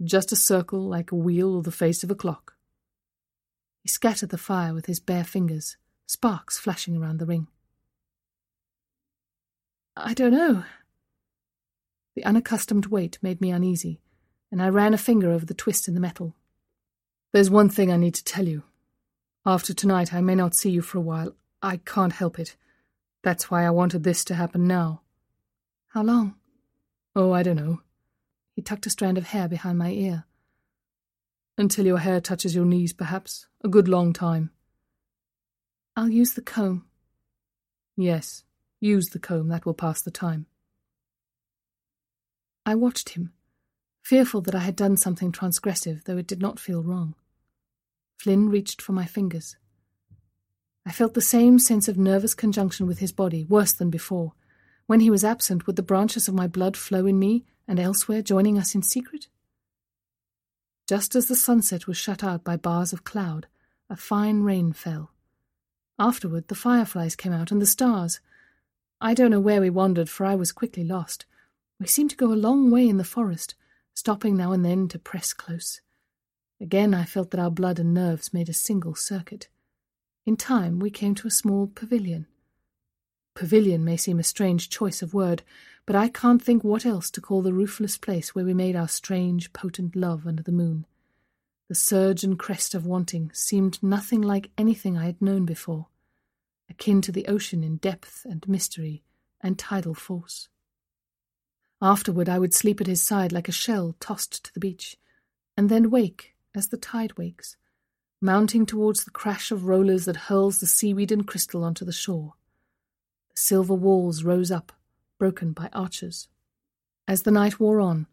Just 0.03 0.33
a 0.33 0.37
circle 0.37 0.81
like 0.81 1.13
a 1.13 1.17
wheel 1.17 1.55
or 1.57 1.63
the 1.63 1.71
face 1.71 2.03
of 2.03 2.11
a 2.11 2.15
clock. 2.15 2.55
He 3.83 3.89
scattered 3.89 4.31
the 4.31 4.39
fire 4.39 4.75
with 4.75 4.87
his 4.87 5.01
bare 5.01 5.25
fingers, 5.25 5.77
sparks 6.07 6.59
flashing 6.59 6.97
around 6.97 7.19
the 7.19 7.27
ring. 7.27 7.49
I 9.97 10.15
don't 10.15 10.33
know. 10.33 10.65
The 12.17 12.25
unaccustomed 12.25 12.87
weight 12.87 13.19
made 13.23 13.41
me 13.41 13.51
uneasy, 13.51 14.01
and 14.51 14.63
I 14.63 14.69
ran 14.69 14.95
a 14.95 14.99
finger 14.99 15.31
over 15.31 15.45
the 15.45 15.55
twist 15.55 15.89
in 15.89 15.95
the 15.95 16.01
metal. 16.01 16.35
There's 17.33 17.51
one 17.51 17.69
thing 17.69 17.93
I 17.93 17.97
need 17.97 18.15
to 18.15 18.25
tell 18.25 18.47
you. 18.49 18.65
After 19.47 19.73
tonight, 19.73 20.13
I 20.13 20.21
may 20.21 20.35
not 20.35 20.55
see 20.55 20.71
you 20.71 20.83
for 20.83 20.99
a 20.99 21.03
while. 21.03 21.35
I 21.63 21.79
can't 21.79 22.13
help 22.13 22.39
it. 22.39 22.57
That's 23.23 23.51
why 23.51 23.65
I 23.65 23.71
wanted 23.71 24.03
this 24.03 24.25
to 24.27 24.35
happen 24.35 24.67
now. 24.67 25.03
How 25.89 26.03
long? 26.03 26.35
Oh, 27.15 27.33
I 27.33 27.43
don't 27.43 27.57
know. 27.57 27.81
He 28.55 28.63
tucked 28.63 28.87
a 28.87 28.91
strand 28.91 29.19
of 29.19 29.25
hair 29.25 29.49
behind 29.49 29.79
my 29.79 29.91
ear. 29.91 30.25
Until 31.57 31.87
your 31.87 31.99
hair 31.99 32.21
touches 32.21 32.55
your 32.55 32.65
knees, 32.65 32.93
perhaps. 32.93 33.47
A 33.63 33.69
good 33.69 33.89
long 33.89 34.13
time. 34.13 34.51
I'll 35.97 36.09
use 36.09 36.35
the 36.35 36.43
comb. 36.43 36.87
Yes, 37.97 38.45
use 38.81 39.11
the 39.11 39.19
comb. 39.19 39.49
That 39.49 39.67
will 39.67 39.75
pass 39.75 40.03
the 40.03 40.11
time. 40.11 40.47
I 42.67 42.75
watched 42.75 43.11
him 43.11 43.33
fearful 44.03 44.41
that 44.41 44.55
I 44.55 44.61
had 44.61 44.77
done 44.77 44.97
something 44.97 45.31
transgressive, 45.31 46.05
though 46.05 46.17
it 46.17 46.27
did 46.27 46.41
not 46.41 46.59
feel 46.59 46.83
wrong. 46.83 47.15
Flynn 48.19 48.49
reached 48.49 48.83
for 48.83 48.93
my 48.93 49.07
fingers. 49.07 49.57
I 50.85 50.93
felt 50.93 51.15
the 51.15 51.21
same 51.21 51.59
sense 51.59 51.89
of 51.89 51.99
nervous 51.99 52.35
conjunction 52.35 52.87
with 52.87 52.99
his 52.99 53.13
body, 53.13 53.45
worse 53.45 53.73
than 53.73 53.91
before. 53.91 54.33
When 54.87 55.01
he 55.01 55.11
was 55.11 55.25
absent, 55.25 55.67
would 55.67 55.77
the 55.77 55.83
branches 55.83 56.27
of 56.27 56.35
my 56.35 56.49
blood 56.49 56.77
flow 56.77 57.07
in 57.07 57.19
me 57.19 57.45
and 57.69 57.79
elsewhere, 57.79 58.23
joining 58.23 58.59
us 58.59 58.75
in 58.75 58.83
secret? 58.83 59.29
Just 60.89 61.15
as 61.15 61.27
the 61.27 61.37
sunset 61.37 61.87
was 61.87 61.97
shut 61.97 62.25
out 62.25 62.43
by 62.43 62.57
bars 62.57 62.93
of 62.93 63.05
cloud, 63.05 63.47
a 63.89 63.95
fine 63.95 64.43
rain 64.43 64.73
fell. 64.73 65.13
Afterward, 65.99 66.49
the 66.49 66.57
fireflies 66.57 67.15
came 67.15 67.33
out 67.33 67.53
and 67.53 67.63
the 67.63 67.67
stars. 67.67 68.19
I 69.01 69.15
don't 69.15 69.31
know 69.31 69.41
where 69.41 69.61
we 69.61 69.71
wandered, 69.71 70.11
for 70.11 70.27
I 70.27 70.35
was 70.35 70.53
quickly 70.53 70.85
lost. 70.85 71.25
We 71.79 71.87
seemed 71.87 72.11
to 72.11 72.17
go 72.17 72.33
a 72.33 72.35
long 72.35 72.71
way 72.71 72.87
in 72.87 72.99
the 72.99 73.05
forest, 73.05 73.55
stopping 73.95 74.37
now 74.37 74.53
and 74.53 74.65
then 74.65 74.89
to 74.89 74.99
press 74.99 75.33
close. 75.33 75.81
Again 76.61 76.93
I 76.93 77.05
felt 77.05 77.31
that 77.31 77.41
our 77.41 77.51
blood 77.51 77.79
and 77.79 77.95
nerves 77.95 78.35
made 78.35 78.51
a 78.51 78.55
single 78.55 78.95
circuit. 78.95 79.49
In 80.27 80.37
time 80.37 80.79
we 80.79 80.91
came 80.91 81.15
to 81.17 81.29
a 81.29 81.31
small 81.31 81.67
pavilion. 81.67 82.27
Pavilion 83.35 83.85
may 83.85 83.97
seem 83.97 84.19
a 84.19 84.25
strange 84.25 84.69
choice 84.69 85.01
of 85.01 85.15
word, 85.15 85.43
but 85.87 85.97
I 85.97 86.09
can't 86.09 86.43
think 86.43 86.63
what 86.63 86.85
else 86.85 87.11
to 87.13 87.23
call 87.23 87.41
the 87.41 87.55
roofless 87.55 87.97
place 87.97 88.35
where 88.35 88.45
we 88.45 88.53
made 88.53 88.77
our 88.77 88.89
strange, 88.89 89.55
potent 89.55 89.97
love 89.97 90.27
under 90.27 90.43
the 90.43 90.53
moon. 90.53 90.87
The 91.69 91.75
surge 91.75 92.23
and 92.23 92.39
crest 92.39 92.75
of 92.75 92.85
wanting 92.85 93.31
seemed 93.33 93.83
nothing 93.83 94.21
like 94.21 94.51
anything 94.59 94.99
I 94.99 95.07
had 95.07 95.23
known 95.23 95.47
before, 95.47 95.87
akin 96.71 97.03
to 97.03 97.13
the 97.13 97.27
ocean 97.27 97.63
in 97.63 97.77
depth 97.77 98.25
and 98.25 98.49
mystery 98.49 99.03
and 99.41 99.59
tidal 99.59 99.95
force. 99.95 100.49
Afterward, 101.83 102.29
I 102.29 102.39
would 102.39 102.55
sleep 102.55 102.81
at 102.81 102.87
his 102.87 103.03
side 103.03 103.33
like 103.33 103.49
a 103.49 103.53
shell 103.53 103.97
tossed 104.01 104.45
to 104.45 104.55
the 104.55 104.61
beach, 104.61 104.97
and 105.57 105.69
then 105.69 105.91
wake 105.91 106.35
as 106.55 106.69
the 106.69 106.77
tide 106.77 107.17
wakes, 107.17 107.57
mounting 108.21 108.67
towards 108.67 109.05
the 109.05 109.11
crash 109.11 109.51
of 109.51 109.65
rollers 109.65 110.05
that 110.05 110.29
hurls 110.29 110.61
the 110.61 110.67
seaweed 110.67 111.11
and 111.11 111.27
crystal 111.27 111.65
onto 111.65 111.85
the 111.85 111.93
shore. 111.93 112.35
The 113.31 113.41
silver 113.41 113.75
walls 113.75 114.23
rose 114.25 114.51
up, 114.51 114.73
broken 115.19 115.53
by 115.53 115.71
arches. 115.73 116.29
As 117.09 117.23
the 117.23 117.31
night 117.31 117.59
wore 117.59 117.81
on, 117.81 118.07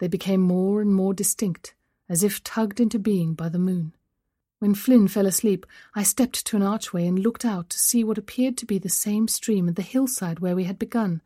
they 0.00 0.08
became 0.08 0.40
more 0.40 0.80
and 0.80 0.92
more 0.92 1.14
distinct, 1.14 1.74
as 2.08 2.22
if 2.24 2.42
tugged 2.42 2.80
into 2.80 2.98
being 2.98 3.34
by 3.34 3.48
the 3.48 3.58
moon. 3.58 3.94
When 4.62 4.76
Flynn 4.76 5.08
fell 5.08 5.26
asleep, 5.26 5.66
I 5.92 6.04
stepped 6.04 6.46
to 6.46 6.56
an 6.56 6.62
archway 6.62 7.08
and 7.08 7.18
looked 7.18 7.44
out 7.44 7.68
to 7.70 7.78
see 7.80 8.04
what 8.04 8.16
appeared 8.16 8.56
to 8.58 8.64
be 8.64 8.78
the 8.78 8.88
same 8.88 9.26
stream 9.26 9.68
at 9.68 9.74
the 9.74 9.82
hillside 9.82 10.38
where 10.38 10.54
we 10.54 10.62
had 10.62 10.78
begun, 10.78 11.20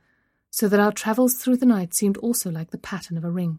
so 0.51 0.69
that 0.69 0.81
our 0.81 0.91
travels 0.91 1.35
through 1.35 1.59
the 1.59 1.67
night 1.67 1.93
seemed 1.93 2.17
also 2.17 2.51
like 2.51 2.71
the 2.71 2.79
pattern 2.79 3.19
of 3.19 3.25
a 3.27 3.31
ring. 3.31 3.59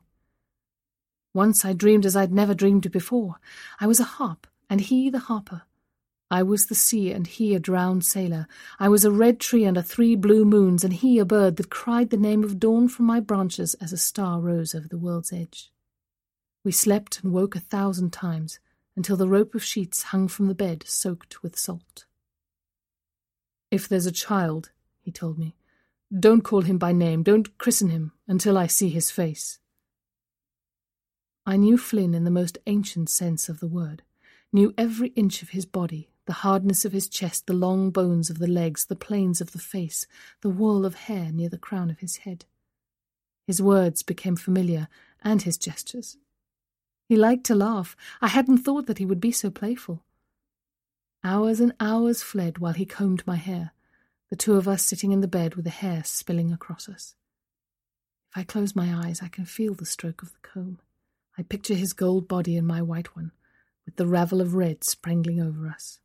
Once 1.32 1.64
I 1.64 1.74
dreamed 1.74 2.08
as 2.08 2.16
I'd 2.16 2.34
never 2.34 2.56
dreamed 2.56 2.91
before. 2.91 3.36
I 3.80 3.86
was 3.86 3.99
a 3.99 4.16
harp, 4.18 4.48
and 4.68 4.82
he 4.82 5.12
the 5.12 5.20
harper. 5.20 5.62
I 6.32 6.41
was 6.41 6.66
the 6.66 6.74
sea, 6.74 7.12
and 7.12 7.28
he 7.28 7.54
a 7.54 7.60
drowned 7.60 8.04
sailor. 8.04 8.48
I 8.80 8.90
was 8.90 9.06
a 9.06 9.12
red 9.12 9.40
tree 9.40 9.68
under 9.68 9.84
three 9.84 10.16
blue 10.16 10.44
moons, 10.44 10.84
and 10.84 10.91
he 10.91 11.20
a 11.20 11.24
bird 11.24 11.58
that 11.58 11.70
cried 11.70 12.10
the 12.10 12.18
name 12.18 12.44
of 12.44 12.60
dawn 12.60 12.88
from 12.88 13.06
my 13.06 13.20
branches 13.20 13.76
as 13.76 13.94
a 13.94 13.98
star 13.98 14.40
rose 14.40 14.74
over 14.74 14.88
the 14.88 14.98
world's 14.98 15.32
edge. 15.32 15.72
We 16.64 16.72
slept 16.72 17.24
and 17.24 17.32
woke 17.32 17.56
a 17.56 17.60
thousand 17.60 18.12
times, 18.12 18.58
until 18.98 19.15
the 19.15 19.30
rope 19.30 19.53
of 19.53 19.64
sheets 19.64 20.03
hung 20.03 20.28
from 20.28 20.48
the 20.48 20.56
bed 20.56 20.84
soaked 20.88 21.44
with 21.44 21.57
salt. 21.57 22.06
If 23.69 23.88
there's 23.88 24.07
a 24.07 24.11
child, 24.11 24.72
he 24.99 25.11
told 25.11 25.38
me, 25.38 25.56
don't 26.18 26.41
call 26.41 26.61
him 26.61 26.80
by 26.80 26.94
name, 26.94 27.22
don't 27.22 27.57
christen 27.60 27.90
him, 27.90 28.14
until 28.28 28.57
I 28.57 28.65
see 28.65 28.90
his 28.90 29.11
face. 29.11 29.60
I 31.45 31.57
knew 31.57 31.78
Flynn 31.78 32.15
in 32.15 32.24
the 32.24 32.32
most 32.32 32.57
ancient 32.65 33.10
sense 33.10 33.48
of 33.48 33.60
the 33.60 33.68
word, 33.68 34.02
knew 34.52 34.74
every 34.78 35.10
inch 35.10 35.44
of 35.44 35.49
his 35.49 35.65
body, 35.65 36.10
the 36.26 36.34
hardness 36.34 36.84
of 36.84 36.91
his 36.91 37.07
chest, 37.07 37.45
the 37.45 37.53
long 37.53 37.91
bones 37.91 38.32
of 38.32 38.40
the 38.40 38.48
legs, 38.48 38.86
the 38.86 38.95
planes 38.95 39.41
of 39.41 39.52
the 39.52 39.60
face, 39.60 40.07
the 40.41 40.49
wall 40.49 40.86
of 40.86 40.95
hair 40.95 41.32
near 41.32 41.49
the 41.49 41.57
crown 41.57 41.91
of 41.91 41.99
his 41.99 42.18
head. 42.18 42.45
His 43.45 43.61
words 43.61 44.02
became 44.02 44.36
familiar, 44.36 44.88
and 45.22 45.44
his 45.44 45.57
gestures. 45.57 46.18
He 47.08 47.16
liked 47.16 47.46
to 47.46 47.56
laugh. 47.56 47.96
I 48.22 48.28
hadn't 48.28 48.60
thought 48.60 48.86
that 48.88 48.98
he 48.98 49.06
would 49.06 49.22
be 49.22 49.32
so 49.32 49.50
playful. 49.50 50.04
Hours 51.24 51.60
and 51.60 51.74
hours 51.80 52.22
fled 52.22 52.58
while 52.58 52.74
he 52.74 52.86
combed 52.86 53.26
my 53.26 53.38
hair, 53.38 53.72
the 54.30 54.36
two 54.36 54.56
of 54.56 54.68
us 54.68 54.84
sitting 54.84 55.12
in 55.12 55.22
the 55.22 55.28
bed 55.28 55.56
with 55.56 55.64
the 55.66 55.72
hair 55.72 56.04
spilling 56.04 56.52
across 56.52 56.90
us. 56.90 57.16
If 58.32 58.38
I 58.38 58.44
close 58.44 58.76
my 58.76 58.94
eyes, 58.94 59.22
I 59.24 59.30
can 59.30 59.46
feel 59.46 59.74
the 59.74 59.86
stroke 59.86 60.22
of 60.22 60.32
the 60.32 60.40
comb. 60.42 60.80
I 61.38 61.44
picture 61.44 61.76
his 61.76 61.94
gold 61.94 62.28
body 62.28 62.58
and 62.58 62.68
my 62.68 62.82
white 62.82 63.16
one, 63.16 63.32
with 63.86 63.96
the 63.96 64.08
ravel 64.08 64.42
of 64.42 64.54
red 64.54 64.84
sprangling 64.84 65.40
over 65.40 65.68
us. 65.68 66.00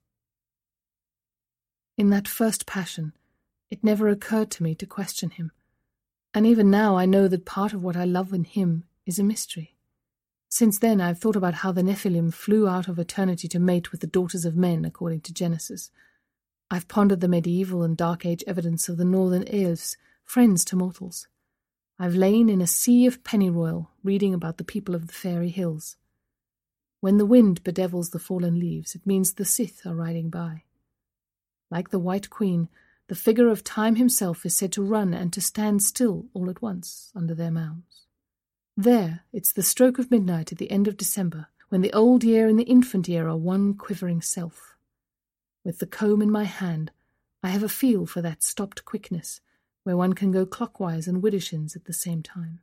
In 1.98 2.10
that 2.10 2.28
first 2.28 2.64
passion, 2.64 3.12
it 3.70 3.82
never 3.82 4.08
occurred 4.08 4.50
to 4.52 4.62
me 4.62 4.74
to 4.76 4.86
question 4.86 5.30
him, 5.30 5.50
and 6.32 6.46
even 6.46 6.70
now 6.70 6.96
I 6.96 7.06
know 7.06 7.28
that 7.28 7.44
part 7.44 7.72
of 7.72 7.82
what 7.82 7.96
I 7.96 8.04
love 8.04 8.32
in 8.32 8.44
him 8.44 8.84
is 9.04 9.18
a 9.18 9.24
mystery. 9.24 9.71
Since 10.54 10.80
then, 10.80 11.00
I 11.00 11.06
have 11.06 11.18
thought 11.18 11.34
about 11.34 11.54
how 11.54 11.72
the 11.72 11.82
Nephilim 11.82 12.30
flew 12.30 12.68
out 12.68 12.86
of 12.86 12.98
eternity 12.98 13.48
to 13.48 13.58
mate 13.58 13.90
with 13.90 14.02
the 14.02 14.06
daughters 14.06 14.44
of 14.44 14.54
men, 14.54 14.84
according 14.84 15.22
to 15.22 15.32
Genesis. 15.32 15.90
I've 16.70 16.88
pondered 16.88 17.22
the 17.22 17.26
medieval 17.26 17.82
and 17.82 17.96
Dark 17.96 18.26
Age 18.26 18.44
evidence 18.46 18.86
of 18.86 18.98
the 18.98 19.04
northern 19.06 19.48
elves, 19.48 19.96
friends 20.26 20.62
to 20.66 20.76
mortals. 20.76 21.26
I've 21.98 22.14
lain 22.14 22.50
in 22.50 22.60
a 22.60 22.66
sea 22.66 23.06
of 23.06 23.24
pennyroyal, 23.24 23.92
reading 24.04 24.34
about 24.34 24.58
the 24.58 24.62
people 24.62 24.94
of 24.94 25.06
the 25.06 25.14
fairy 25.14 25.48
hills. 25.48 25.96
When 27.00 27.16
the 27.16 27.24
wind 27.24 27.64
bedevils 27.64 28.10
the 28.10 28.18
fallen 28.18 28.60
leaves, 28.60 28.94
it 28.94 29.06
means 29.06 29.32
the 29.32 29.46
Sith 29.46 29.86
are 29.86 29.94
riding 29.94 30.28
by. 30.28 30.64
Like 31.70 31.88
the 31.88 31.98
White 31.98 32.28
Queen, 32.28 32.68
the 33.08 33.14
figure 33.14 33.48
of 33.48 33.64
Time 33.64 33.96
himself 33.96 34.44
is 34.44 34.54
said 34.54 34.72
to 34.72 34.82
run 34.82 35.14
and 35.14 35.32
to 35.32 35.40
stand 35.40 35.82
still 35.82 36.26
all 36.34 36.50
at 36.50 36.60
once 36.60 37.10
under 37.16 37.34
their 37.34 37.50
mounds. 37.50 38.02
There, 38.76 39.20
it's 39.32 39.52
the 39.52 39.62
stroke 39.62 39.98
of 39.98 40.10
midnight 40.10 40.50
at 40.50 40.58
the 40.58 40.70
end 40.70 40.88
of 40.88 40.96
December, 40.96 41.48
when 41.68 41.82
the 41.82 41.92
old 41.92 42.24
year 42.24 42.48
and 42.48 42.58
the 42.58 42.64
infant 42.64 43.06
year 43.06 43.28
are 43.28 43.36
one 43.36 43.74
quivering 43.74 44.22
self. 44.22 44.76
With 45.64 45.78
the 45.78 45.86
comb 45.86 46.22
in 46.22 46.30
my 46.30 46.44
hand, 46.44 46.90
I 47.42 47.48
have 47.48 47.62
a 47.62 47.68
feel 47.68 48.06
for 48.06 48.22
that 48.22 48.42
stopped 48.42 48.84
quickness, 48.84 49.40
where 49.84 49.96
one 49.96 50.14
can 50.14 50.32
go 50.32 50.46
clockwise 50.46 51.06
and 51.06 51.22
widdershins 51.22 51.76
at 51.76 51.84
the 51.84 51.92
same 51.92 52.22
time. 52.22 52.60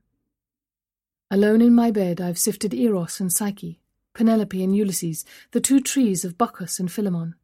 Alone 1.29 1.61
in 1.61 1.75
my 1.75 1.91
bed, 1.91 2.19
I've 2.19 2.39
sifted 2.39 2.73
Eros 2.73 3.19
and 3.19 3.31
Psyche, 3.31 3.79
Penelope 4.13 4.63
and 4.63 4.75
Ulysses, 4.75 5.25
the 5.51 5.61
two 5.61 5.79
trees 5.79 6.25
of 6.25 6.37
Baucis 6.37 6.79
and 6.79 6.91
Philemon. 6.91 7.35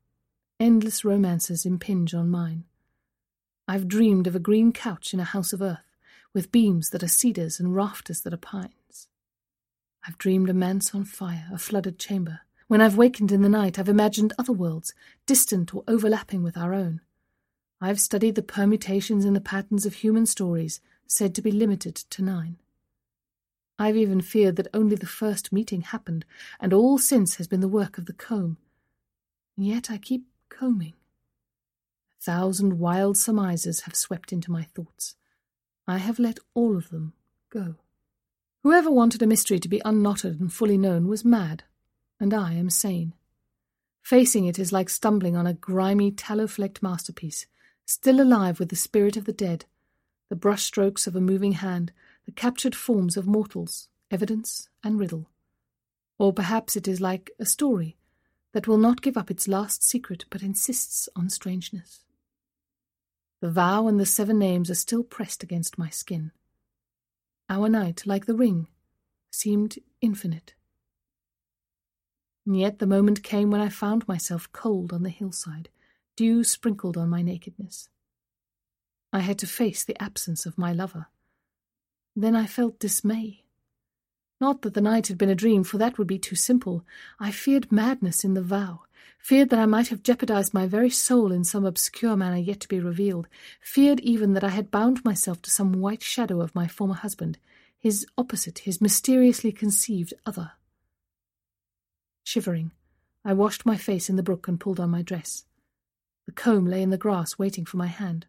Endless 0.60 1.06
romances 1.06 1.66
impinge 1.66 2.16
on 2.16 2.30
mine. 2.30 2.64
I've 3.68 3.88
dreamed 3.88 4.26
of 4.26 4.36
a 4.36 4.40
green 4.40 4.72
couch 4.72 5.14
in 5.14 5.20
a 5.20 5.24
house 5.24 5.54
of 5.54 5.62
earth, 5.62 5.95
with 6.36 6.52
beams 6.52 6.91
that 6.91 7.02
are 7.02 7.07
cedars 7.07 7.60
and 7.60 7.76
rafters 7.76 8.22
that 8.22 8.34
are 8.34 8.38
pines. 8.38 9.07
I've 10.06 10.20
dreamed 10.20 10.49
a 10.49 10.53
manse 10.53 10.94
on 10.94 11.06
fire, 11.06 11.48
a 11.52 11.57
flooded 11.57 11.98
chamber. 11.98 12.41
When 12.68 12.82
I've 12.82 12.98
wakened 12.98 13.32
in 13.32 13.41
the 13.41 13.49
night, 13.49 13.80
I've 13.80 13.90
imagined 13.90 14.34
other 14.38 14.53
worlds, 14.53 14.94
distant 15.26 15.74
or 15.74 15.84
overlapping 15.88 16.44
with 16.44 16.57
our 16.57 16.74
own. 16.74 17.02
I've 17.82 17.99
studied 17.99 18.36
the 18.36 18.44
permutations 18.44 19.26
and 19.26 19.36
the 19.36 19.41
patterns 19.41 19.86
of 19.86 19.95
human 19.95 20.26
stories, 20.26 20.82
said 21.07 21.34
to 21.36 21.41
be 21.41 21.52
limited 21.52 21.95
to 21.95 22.22
nine. 22.22 22.57
I've 23.80 23.98
even 23.98 24.22
feared 24.22 24.57
that 24.57 24.68
only 24.74 24.95
the 24.95 25.06
first 25.06 25.52
meeting 25.52 25.82
happened, 25.82 26.26
and 26.60 26.74
all 26.74 26.98
since 26.98 27.36
has 27.36 27.48
been 27.48 27.62
the 27.62 27.68
work 27.68 27.98
of 27.98 28.06
the 28.06 28.14
comb. 28.14 28.57
And 29.56 29.66
yet 29.66 29.90
I 29.90 29.98
keep 29.98 30.26
combing. 30.49 30.94
A 32.20 32.24
thousand 32.24 32.80
wild 32.80 33.18
surmises 33.18 33.82
have 33.82 33.95
swept 33.95 34.34
into 34.34 34.52
my 34.52 34.64
thoughts. 34.64 35.16
I 35.88 35.98
have 35.99 36.20
let 36.20 36.40
all 36.53 36.76
of 36.78 36.90
them 36.90 37.14
go. 37.49 37.76
Whoever 38.64 38.90
wanted 38.90 39.22
a 39.22 39.28
mystery 39.28 39.60
to 39.60 39.70
be 39.70 39.82
unknotted 39.86 40.40
and 40.40 40.52
fully 40.52 40.78
known 40.78 41.07
was 41.07 41.24
mad, 41.24 41.64
and 42.20 42.34
I 42.34 42.53
am 42.53 42.70
sane. 42.70 43.14
Facing 44.02 44.45
it 44.45 44.57
is 44.57 44.72
like 44.72 44.90
stumbling 44.90 45.36
on 45.36 45.45
a 45.45 45.53
grimy, 45.53 46.12
tallow 46.12 46.48
flecked 46.48 46.82
masterpiece, 46.82 47.45
still 47.86 48.20
alive 48.20 48.60
with 48.60 48.70
the 48.70 48.76
spirit 48.76 49.18
of 49.18 49.26
the 49.26 49.34
dead, 49.34 49.66
the 50.30 50.36
brushstrokes 50.36 51.06
of 51.06 51.16
a 51.16 51.22
moving 51.22 51.53
hand, 51.53 51.91
the 52.26 52.32
captured 52.32 52.76
forms 52.76 53.18
of 53.18 53.28
mortals, 53.28 53.88
evidence 54.10 54.70
and 54.84 54.99
riddle. 54.99 55.30
Or 56.18 56.34
perhaps 56.34 56.76
it 56.76 56.88
is 56.88 56.99
like 56.99 57.30
a 57.40 57.45
story 57.45 57.98
that 58.53 58.68
will 58.68 58.78
not 58.78 59.02
give 59.02 59.18
up 59.18 59.30
its 59.30 59.48
last 59.48 59.84
secret 59.84 60.26
but 60.30 60.41
insists 60.41 61.07
on 61.16 61.30
strangeness. 61.30 62.06
The 63.41 63.52
vow 63.52 63.88
and 63.88 63.99
the 63.99 64.06
seven 64.06 64.40
names 64.40 64.72
are 64.72 64.76
still 64.76 65.03
pressed 65.03 65.44
against 65.44 65.78
my 65.78 65.90
skin. 65.90 66.32
Our 67.49 67.70
night, 67.70 68.03
like 68.06 68.26
the 68.26 68.36
ring, 68.36 68.68
seemed 69.30 69.78
infinite. 70.02 70.53
And 72.45 72.57
yet 72.57 72.80
the 72.80 72.88
moment 72.88 73.24
came 73.24 73.52
when 73.52 73.62
I 73.62 73.70
found 73.70 74.07
myself 74.07 74.52
cold 74.52 74.94
on 74.94 75.03
the 75.03 75.10
hillside, 75.10 75.70
dew 76.16 76.44
sprinkled 76.44 76.98
on 76.98 77.10
my 77.10 77.22
nakedness. 77.22 77.90
I 79.12 79.20
had 79.20 79.38
to 79.40 79.48
face 79.48 79.84
the 79.84 80.02
absence 80.02 80.45
of 80.45 80.57
my 80.57 80.74
lover. 80.74 81.07
Then 82.16 82.36
I 82.36 82.45
felt 82.45 82.80
dismay. 82.80 83.44
Not 84.40 84.62
that 84.62 84.74
the 84.74 84.82
night 84.82 85.07
had 85.07 85.18
been 85.18 85.30
a 85.30 85.36
dream, 85.36 85.64
for 85.64 85.78
that 85.78 85.98
would 85.98 86.07
be 86.07 86.20
too 86.20 86.36
simple. 86.36 86.86
I 87.20 87.32
feared 87.32 87.72
madness 87.72 88.24
in 88.24 88.34
the 88.34 88.41
vow, 88.41 88.85
feared 89.18 89.49
that 89.49 89.60
I 89.60 89.65
might 89.65 89.88
have 89.88 90.03
jeopardized 90.03 90.53
my 90.53 90.68
very 90.68 90.90
soul 90.90 91.32
in 91.32 91.44
some 91.44 91.65
obscure 91.65 92.15
manner 92.15 92.38
yet 92.38 92.60
to 92.61 92.68
be 92.68 92.80
revealed, 92.80 93.27
feared 93.61 93.99
even 94.02 94.34
that 94.34 94.44
I 94.44 94.49
had 94.49 94.72
bound 94.72 95.03
myself 95.03 95.41
to 95.44 95.52
some 95.52 95.73
white 95.73 96.03
shadow 96.03 96.41
of 96.41 96.56
my 96.56 96.68
former 96.68 96.94
husband, 96.94 97.38
his 97.77 98.06
opposite, 98.18 98.60
his 98.60 98.82
mysteriously 98.82 99.52
conceived 99.52 100.14
other. 100.26 100.52
Shivering, 102.23 102.72
I 103.23 103.34
washed 103.34 103.65
my 103.65 103.77
face 103.77 104.10
in 104.10 104.15
the 104.15 104.23
brook 104.23 104.48
and 104.48 104.60
pulled 104.60 104.80
on 104.80 104.90
my 104.90 105.02
dress. 105.02 105.45
The 106.26 106.32
comb 106.32 106.65
lay 106.65 106.82
in 106.82 106.90
the 106.90 106.98
grass 106.98 107.38
waiting 107.38 107.65
for 107.65 107.77
my 107.77 107.88
hand. 107.88 108.26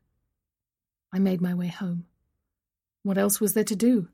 I 1.13 1.19
made 1.19 1.41
my 1.41 1.55
way 1.55 1.69
home. 1.69 2.07
What 3.03 3.19
else 3.19 3.41
was 3.41 3.55
there 3.55 3.65
to 3.65 3.77
do? 3.77 4.09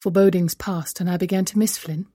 Forebodings 0.00 0.54
passed, 0.54 1.00
and 1.00 1.10
I 1.10 1.16
began 1.16 1.44
to 1.44 1.58
miss 1.58 1.76
Flynn. 1.76 2.06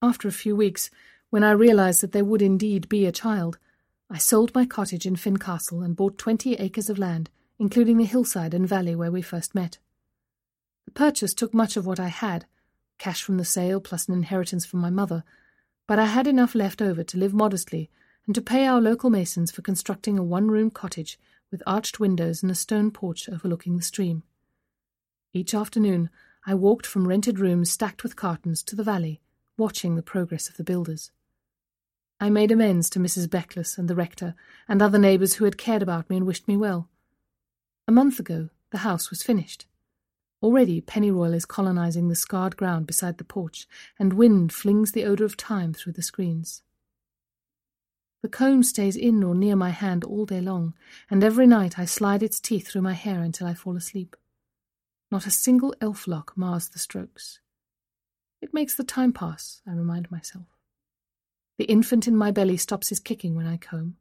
After 0.00 0.26
a 0.26 0.32
few 0.32 0.56
weeks, 0.56 0.90
when 1.30 1.44
I 1.44 1.50
realized 1.50 2.00
that 2.00 2.12
there 2.12 2.24
would 2.24 2.42
indeed 2.42 2.88
be 2.88 3.04
a 3.04 3.12
child, 3.12 3.58
I 4.10 4.18
sold 4.18 4.54
my 4.54 4.64
cottage 4.64 5.04
in 5.06 5.16
Fincastle 5.16 5.82
and 5.82 5.94
bought 5.94 6.16
twenty 6.16 6.54
acres 6.54 6.88
of 6.88 6.98
land, 6.98 7.28
including 7.58 7.98
the 7.98 8.04
hillside 8.04 8.54
and 8.54 8.66
valley 8.66 8.94
where 8.94 9.10
we 9.10 9.20
first 9.20 9.54
met. 9.54 9.78
The 10.86 10.92
purchase 10.92 11.34
took 11.34 11.52
much 11.52 11.76
of 11.76 11.86
what 11.86 12.00
I 12.00 12.08
had, 12.08 12.46
cash 12.96 13.22
from 13.22 13.36
the 13.36 13.44
sale 13.44 13.80
plus 13.80 14.08
an 14.08 14.14
inheritance 14.14 14.64
from 14.64 14.80
my 14.80 14.90
mother, 14.90 15.24
but 15.86 15.98
I 15.98 16.06
had 16.06 16.26
enough 16.26 16.54
left 16.54 16.80
over 16.80 17.04
to 17.04 17.18
live 17.18 17.34
modestly 17.34 17.90
and 18.26 18.34
to 18.34 18.42
pay 18.42 18.66
our 18.66 18.80
local 18.80 19.10
masons 19.10 19.50
for 19.50 19.62
constructing 19.62 20.18
a 20.18 20.22
one-room 20.22 20.70
cottage 20.70 21.18
with 21.50 21.62
arched 21.66 22.00
windows 22.00 22.42
and 22.42 22.50
a 22.50 22.54
stone 22.54 22.90
porch 22.90 23.28
overlooking 23.28 23.76
the 23.76 23.82
stream. 23.82 24.22
Each 25.34 25.54
afternoon, 25.54 26.08
I 26.46 26.54
walked 26.54 26.86
from 26.86 27.06
rented 27.06 27.38
rooms 27.38 27.70
stacked 27.70 28.02
with 28.02 28.16
cartons 28.16 28.62
to 28.64 28.76
the 28.76 28.82
valley, 28.82 29.20
watching 29.58 29.94
the 29.94 30.02
progress 30.02 30.48
of 30.48 30.56
the 30.56 30.64
builders. 30.64 31.10
I 32.20 32.30
made 32.30 32.50
amends 32.50 32.90
to 32.90 32.98
Mrs. 32.98 33.28
Beckless 33.28 33.78
and 33.78 33.88
the 33.88 33.94
rector 33.94 34.34
and 34.68 34.82
other 34.82 34.98
neighbours 34.98 35.34
who 35.34 35.44
had 35.44 35.56
cared 35.56 35.82
about 35.82 36.10
me 36.10 36.16
and 36.16 36.26
wished 36.26 36.48
me 36.48 36.56
well. 36.56 36.88
A 37.86 37.92
month 37.92 38.18
ago, 38.18 38.50
the 38.70 38.78
house 38.78 39.10
was 39.10 39.22
finished. 39.22 39.66
Already, 40.42 40.80
Pennyroyal 40.80 41.34
is 41.34 41.44
colonizing 41.44 42.08
the 42.08 42.16
scarred 42.16 42.56
ground 42.56 42.86
beside 42.86 43.18
the 43.18 43.24
porch, 43.24 43.66
and 43.98 44.12
wind 44.12 44.52
flings 44.52 44.92
the 44.92 45.04
odour 45.04 45.26
of 45.26 45.34
thyme 45.34 45.72
through 45.72 45.92
the 45.92 46.02
screens. 46.02 46.62
The 48.22 48.28
comb 48.28 48.62
stays 48.64 48.96
in 48.96 49.22
or 49.22 49.34
near 49.34 49.56
my 49.56 49.70
hand 49.70 50.02
all 50.04 50.26
day 50.26 50.40
long, 50.40 50.74
and 51.08 51.22
every 51.22 51.46
night 51.46 51.78
I 51.78 51.84
slide 51.84 52.22
its 52.22 52.40
teeth 52.40 52.68
through 52.68 52.82
my 52.82 52.94
hair 52.94 53.20
until 53.20 53.46
I 53.46 53.54
fall 53.54 53.76
asleep. 53.76 54.16
Not 55.10 55.26
a 55.26 55.30
single 55.30 55.74
elf 55.80 56.06
lock 56.06 56.36
mars 56.36 56.68
the 56.68 56.78
strokes. 56.78 57.38
It 58.40 58.52
makes 58.52 58.74
the 58.74 58.84
time 58.84 59.12
pass, 59.12 59.62
I 59.66 59.72
remind 59.72 60.10
myself. 60.10 60.57
The 61.58 61.64
infant 61.64 62.06
in 62.06 62.16
my 62.16 62.30
belly 62.30 62.56
stops 62.56 62.88
his 62.88 63.00
kicking 63.00 63.34
when 63.34 63.46
I 63.46 63.56
comb. 63.56 63.96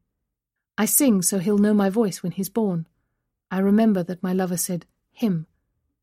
I 0.77 0.85
sing 0.85 1.23
so 1.23 1.39
he'll 1.39 1.57
know 1.57 1.73
my 1.73 1.89
voice 1.89 2.21
when 2.21 2.31
he's 2.31 2.49
born. 2.49 2.88
I 3.49 3.59
remember 3.59 4.03
that 4.03 4.21
my 4.21 4.31
lover 4.31 4.57
said, 4.57 4.85
him, 5.11 5.47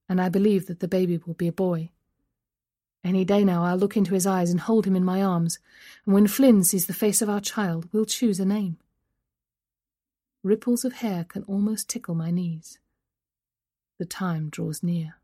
and 0.09 0.21
I 0.21 0.29
believe 0.29 0.67
that 0.67 0.81
the 0.81 0.89
baby 0.89 1.21
will 1.25 1.35
be 1.35 1.47
a 1.47 1.53
boy. 1.53 1.91
Any 3.05 3.25
day 3.25 3.45
now 3.45 3.63
I'll 3.63 3.77
look 3.77 3.97
into 3.97 4.15
his 4.15 4.27
eyes 4.27 4.51
and 4.51 4.61
hold 4.61 4.87
him 4.87 4.97
in 4.97 5.05
my 5.05 5.23
arms, 5.23 5.61
and 6.05 6.15
when 6.15 6.27
Flynn 6.27 6.65
sees 6.65 6.87
the 6.87 6.93
face 6.93 7.23
of 7.23 7.31
our 7.31 7.41
child, 7.41 7.89
we'll 7.93 8.05
choose 8.05 8.41
a 8.41 8.45
name. 8.45 8.79
Ripples 10.43 10.85
of 10.85 10.95
hair 10.95 11.25
can 11.25 11.45
almost 11.45 11.89
tickle 11.89 12.15
my 12.15 12.31
knees. 12.31 12.79
The 13.99 14.07
time 14.07 14.49
draws 14.51 14.83
near. 14.83 15.15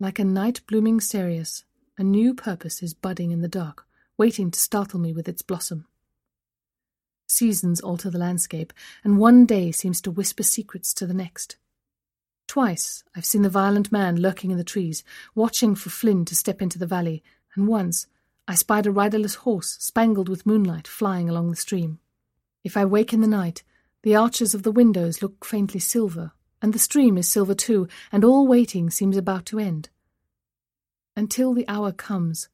Like 0.00 0.18
a 0.18 0.24
night 0.24 0.60
blooming 0.66 1.00
cereus, 1.00 1.64
a 1.96 2.02
new 2.02 2.34
purpose 2.34 2.82
is 2.82 2.94
budding 2.94 3.30
in 3.30 3.40
the 3.40 3.48
dark, 3.48 3.86
waiting 4.18 4.50
to 4.50 4.58
startle 4.58 4.98
me 4.98 5.12
with 5.12 5.28
its 5.28 5.42
blossom. 5.42 5.86
Seasons 7.26 7.80
alter 7.80 8.10
the 8.10 8.18
landscape, 8.18 8.72
and 9.02 9.18
one 9.18 9.46
day 9.46 9.72
seems 9.72 10.00
to 10.02 10.10
whisper 10.10 10.42
secrets 10.42 10.92
to 10.94 11.06
the 11.06 11.14
next. 11.14 11.56
Twice 12.46 13.04
I've 13.16 13.24
seen 13.24 13.42
the 13.42 13.48
violent 13.48 13.90
man 13.90 14.20
lurking 14.20 14.50
in 14.50 14.58
the 14.58 14.64
trees, 14.64 15.02
watching 15.34 15.74
for 15.74 15.90
Flynn 15.90 16.24
to 16.26 16.36
step 16.36 16.60
into 16.60 16.78
the 16.78 16.86
valley, 16.86 17.22
and 17.54 17.66
once 17.66 18.06
I 18.46 18.54
spied 18.54 18.86
a 18.86 18.90
riderless 18.90 19.36
horse, 19.36 19.76
spangled 19.80 20.28
with 20.28 20.46
moonlight, 20.46 20.86
flying 20.86 21.30
along 21.30 21.50
the 21.50 21.56
stream. 21.56 21.98
If 22.62 22.76
I 22.76 22.84
wake 22.84 23.12
in 23.12 23.20
the 23.20 23.26
night, 23.26 23.62
the 24.02 24.16
arches 24.16 24.54
of 24.54 24.64
the 24.64 24.72
windows 24.72 25.22
look 25.22 25.44
faintly 25.44 25.80
silver, 25.80 26.32
and 26.60 26.72
the 26.72 26.78
stream 26.78 27.16
is 27.16 27.28
silver 27.28 27.54
too, 27.54 27.88
and 28.12 28.22
all 28.22 28.46
waiting 28.46 28.90
seems 28.90 29.16
about 29.16 29.46
to 29.46 29.58
end. 29.58 29.88
Until 31.16 31.54
the 31.54 31.68
hour 31.68 31.92
comes, 31.92 32.48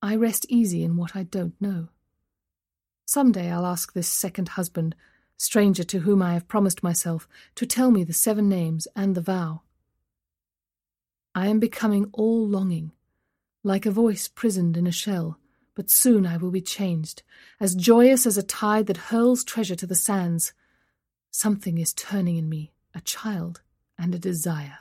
I 0.00 0.16
rest 0.16 0.46
easy 0.48 0.82
in 0.82 0.96
what 0.96 1.14
I 1.14 1.24
don't 1.24 1.60
know. 1.60 1.88
Some 3.04 3.32
day 3.32 3.50
I'll 3.50 3.66
ask 3.66 3.92
this 3.92 4.08
second 4.08 4.50
husband, 4.50 4.94
stranger 5.36 5.84
to 5.84 6.00
whom 6.00 6.22
I 6.22 6.34
have 6.34 6.48
promised 6.48 6.82
myself, 6.82 7.28
to 7.54 7.66
tell 7.66 7.90
me 7.90 8.04
the 8.04 8.12
seven 8.12 8.48
names 8.48 8.86
and 8.94 9.14
the 9.14 9.20
vow. 9.20 9.62
I 11.34 11.46
am 11.48 11.58
becoming 11.58 12.10
all 12.12 12.46
longing, 12.46 12.92
like 13.62 13.86
a 13.86 13.90
voice 13.90 14.28
prisoned 14.28 14.76
in 14.76 14.86
a 14.86 14.92
shell, 14.92 15.38
but 15.74 15.90
soon 15.90 16.26
I 16.26 16.36
will 16.36 16.50
be 16.50 16.60
changed, 16.60 17.22
as 17.60 17.74
joyous 17.74 18.26
as 18.26 18.36
a 18.36 18.42
tide 18.42 18.86
that 18.88 18.96
hurls 18.96 19.44
treasure 19.44 19.76
to 19.76 19.86
the 19.86 19.94
sands. 19.94 20.52
Something 21.30 21.78
is 21.78 21.92
turning 21.92 22.36
in 22.36 22.48
me, 22.48 22.72
a 22.94 23.00
child 23.00 23.62
and 23.98 24.14
a 24.14 24.18
desire. 24.18 24.78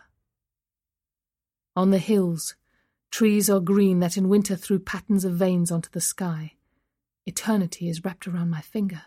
On 1.75 1.91
the 1.91 1.99
hills, 1.99 2.55
trees 3.11 3.49
are 3.49 3.59
green 3.59 3.99
that 3.99 4.17
in 4.17 4.29
winter 4.29 4.55
threw 4.55 4.79
patterns 4.79 5.25
of 5.25 5.33
veins 5.33 5.71
onto 5.71 5.89
the 5.89 6.01
sky. 6.01 6.53
Eternity 7.25 7.89
is 7.89 8.05
wrapped 8.05 8.27
around 8.27 8.49
my 8.49 8.61
finger. 8.61 9.03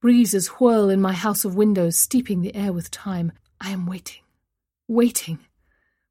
Breezes 0.00 0.48
whirl 0.48 0.90
in 0.90 1.00
my 1.00 1.12
house 1.12 1.44
of 1.44 1.54
windows, 1.54 1.96
steeping 1.96 2.42
the 2.42 2.54
air 2.54 2.72
with 2.72 2.90
time. 2.90 3.32
I 3.60 3.70
am 3.70 3.86
waiting, 3.86 4.22
waiting. 4.86 5.38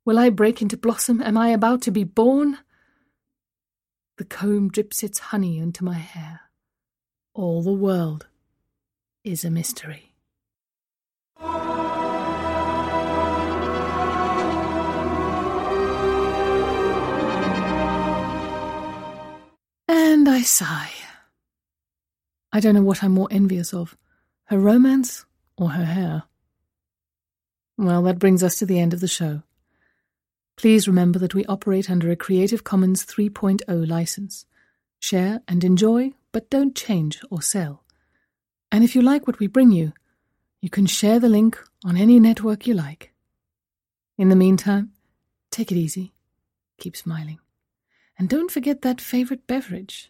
Will 0.05 0.17
I 0.17 0.29
break 0.29 0.61
into 0.61 0.77
blossom? 0.77 1.21
Am 1.21 1.37
I 1.37 1.49
about 1.49 1.81
to 1.83 1.91
be 1.91 2.03
born? 2.03 2.57
The 4.17 4.25
comb 4.25 4.69
drips 4.69 5.03
its 5.03 5.19
honey 5.19 5.59
into 5.59 5.83
my 5.83 5.95
hair. 5.95 6.41
All 7.33 7.61
the 7.63 7.73
world 7.73 8.27
is 9.23 9.43
a 9.43 9.49
mystery. 9.49 10.12
I 20.43 20.45
sigh. 20.45 20.91
I 22.51 22.59
don't 22.59 22.75
know 22.75 22.83
what 22.83 23.01
I'm 23.01 23.13
more 23.13 23.29
envious 23.31 23.73
of 23.73 23.95
her 24.47 24.59
romance 24.59 25.25
or 25.55 25.69
her 25.69 25.85
hair. 25.85 26.23
Well, 27.77 28.03
that 28.03 28.19
brings 28.19 28.43
us 28.43 28.57
to 28.57 28.65
the 28.65 28.77
end 28.77 28.93
of 28.93 28.99
the 28.99 29.07
show. 29.07 29.43
Please 30.57 30.85
remember 30.85 31.17
that 31.19 31.33
we 31.33 31.45
operate 31.45 31.89
under 31.89 32.11
a 32.11 32.17
Creative 32.17 32.61
Commons 32.61 33.05
3.0 33.05 33.87
license. 33.87 34.45
Share 34.99 35.41
and 35.47 35.63
enjoy, 35.63 36.11
but 36.33 36.49
don't 36.49 36.75
change 36.75 37.21
or 37.31 37.41
sell. 37.41 37.85
And 38.69 38.83
if 38.83 38.95
you 38.95 39.01
like 39.01 39.25
what 39.25 39.39
we 39.39 39.47
bring 39.47 39.71
you, 39.71 39.93
you 40.59 40.69
can 40.69 40.87
share 40.87 41.21
the 41.21 41.29
link 41.29 41.57
on 41.85 41.95
any 41.95 42.19
network 42.19 42.67
you 42.67 42.73
like. 42.73 43.13
In 44.17 44.27
the 44.27 44.35
meantime, 44.35 44.91
take 45.51 45.71
it 45.71 45.77
easy, 45.77 46.11
keep 46.77 46.97
smiling, 46.97 47.39
and 48.19 48.27
don't 48.27 48.51
forget 48.51 48.81
that 48.81 48.99
favorite 48.99 49.47
beverage. 49.47 50.09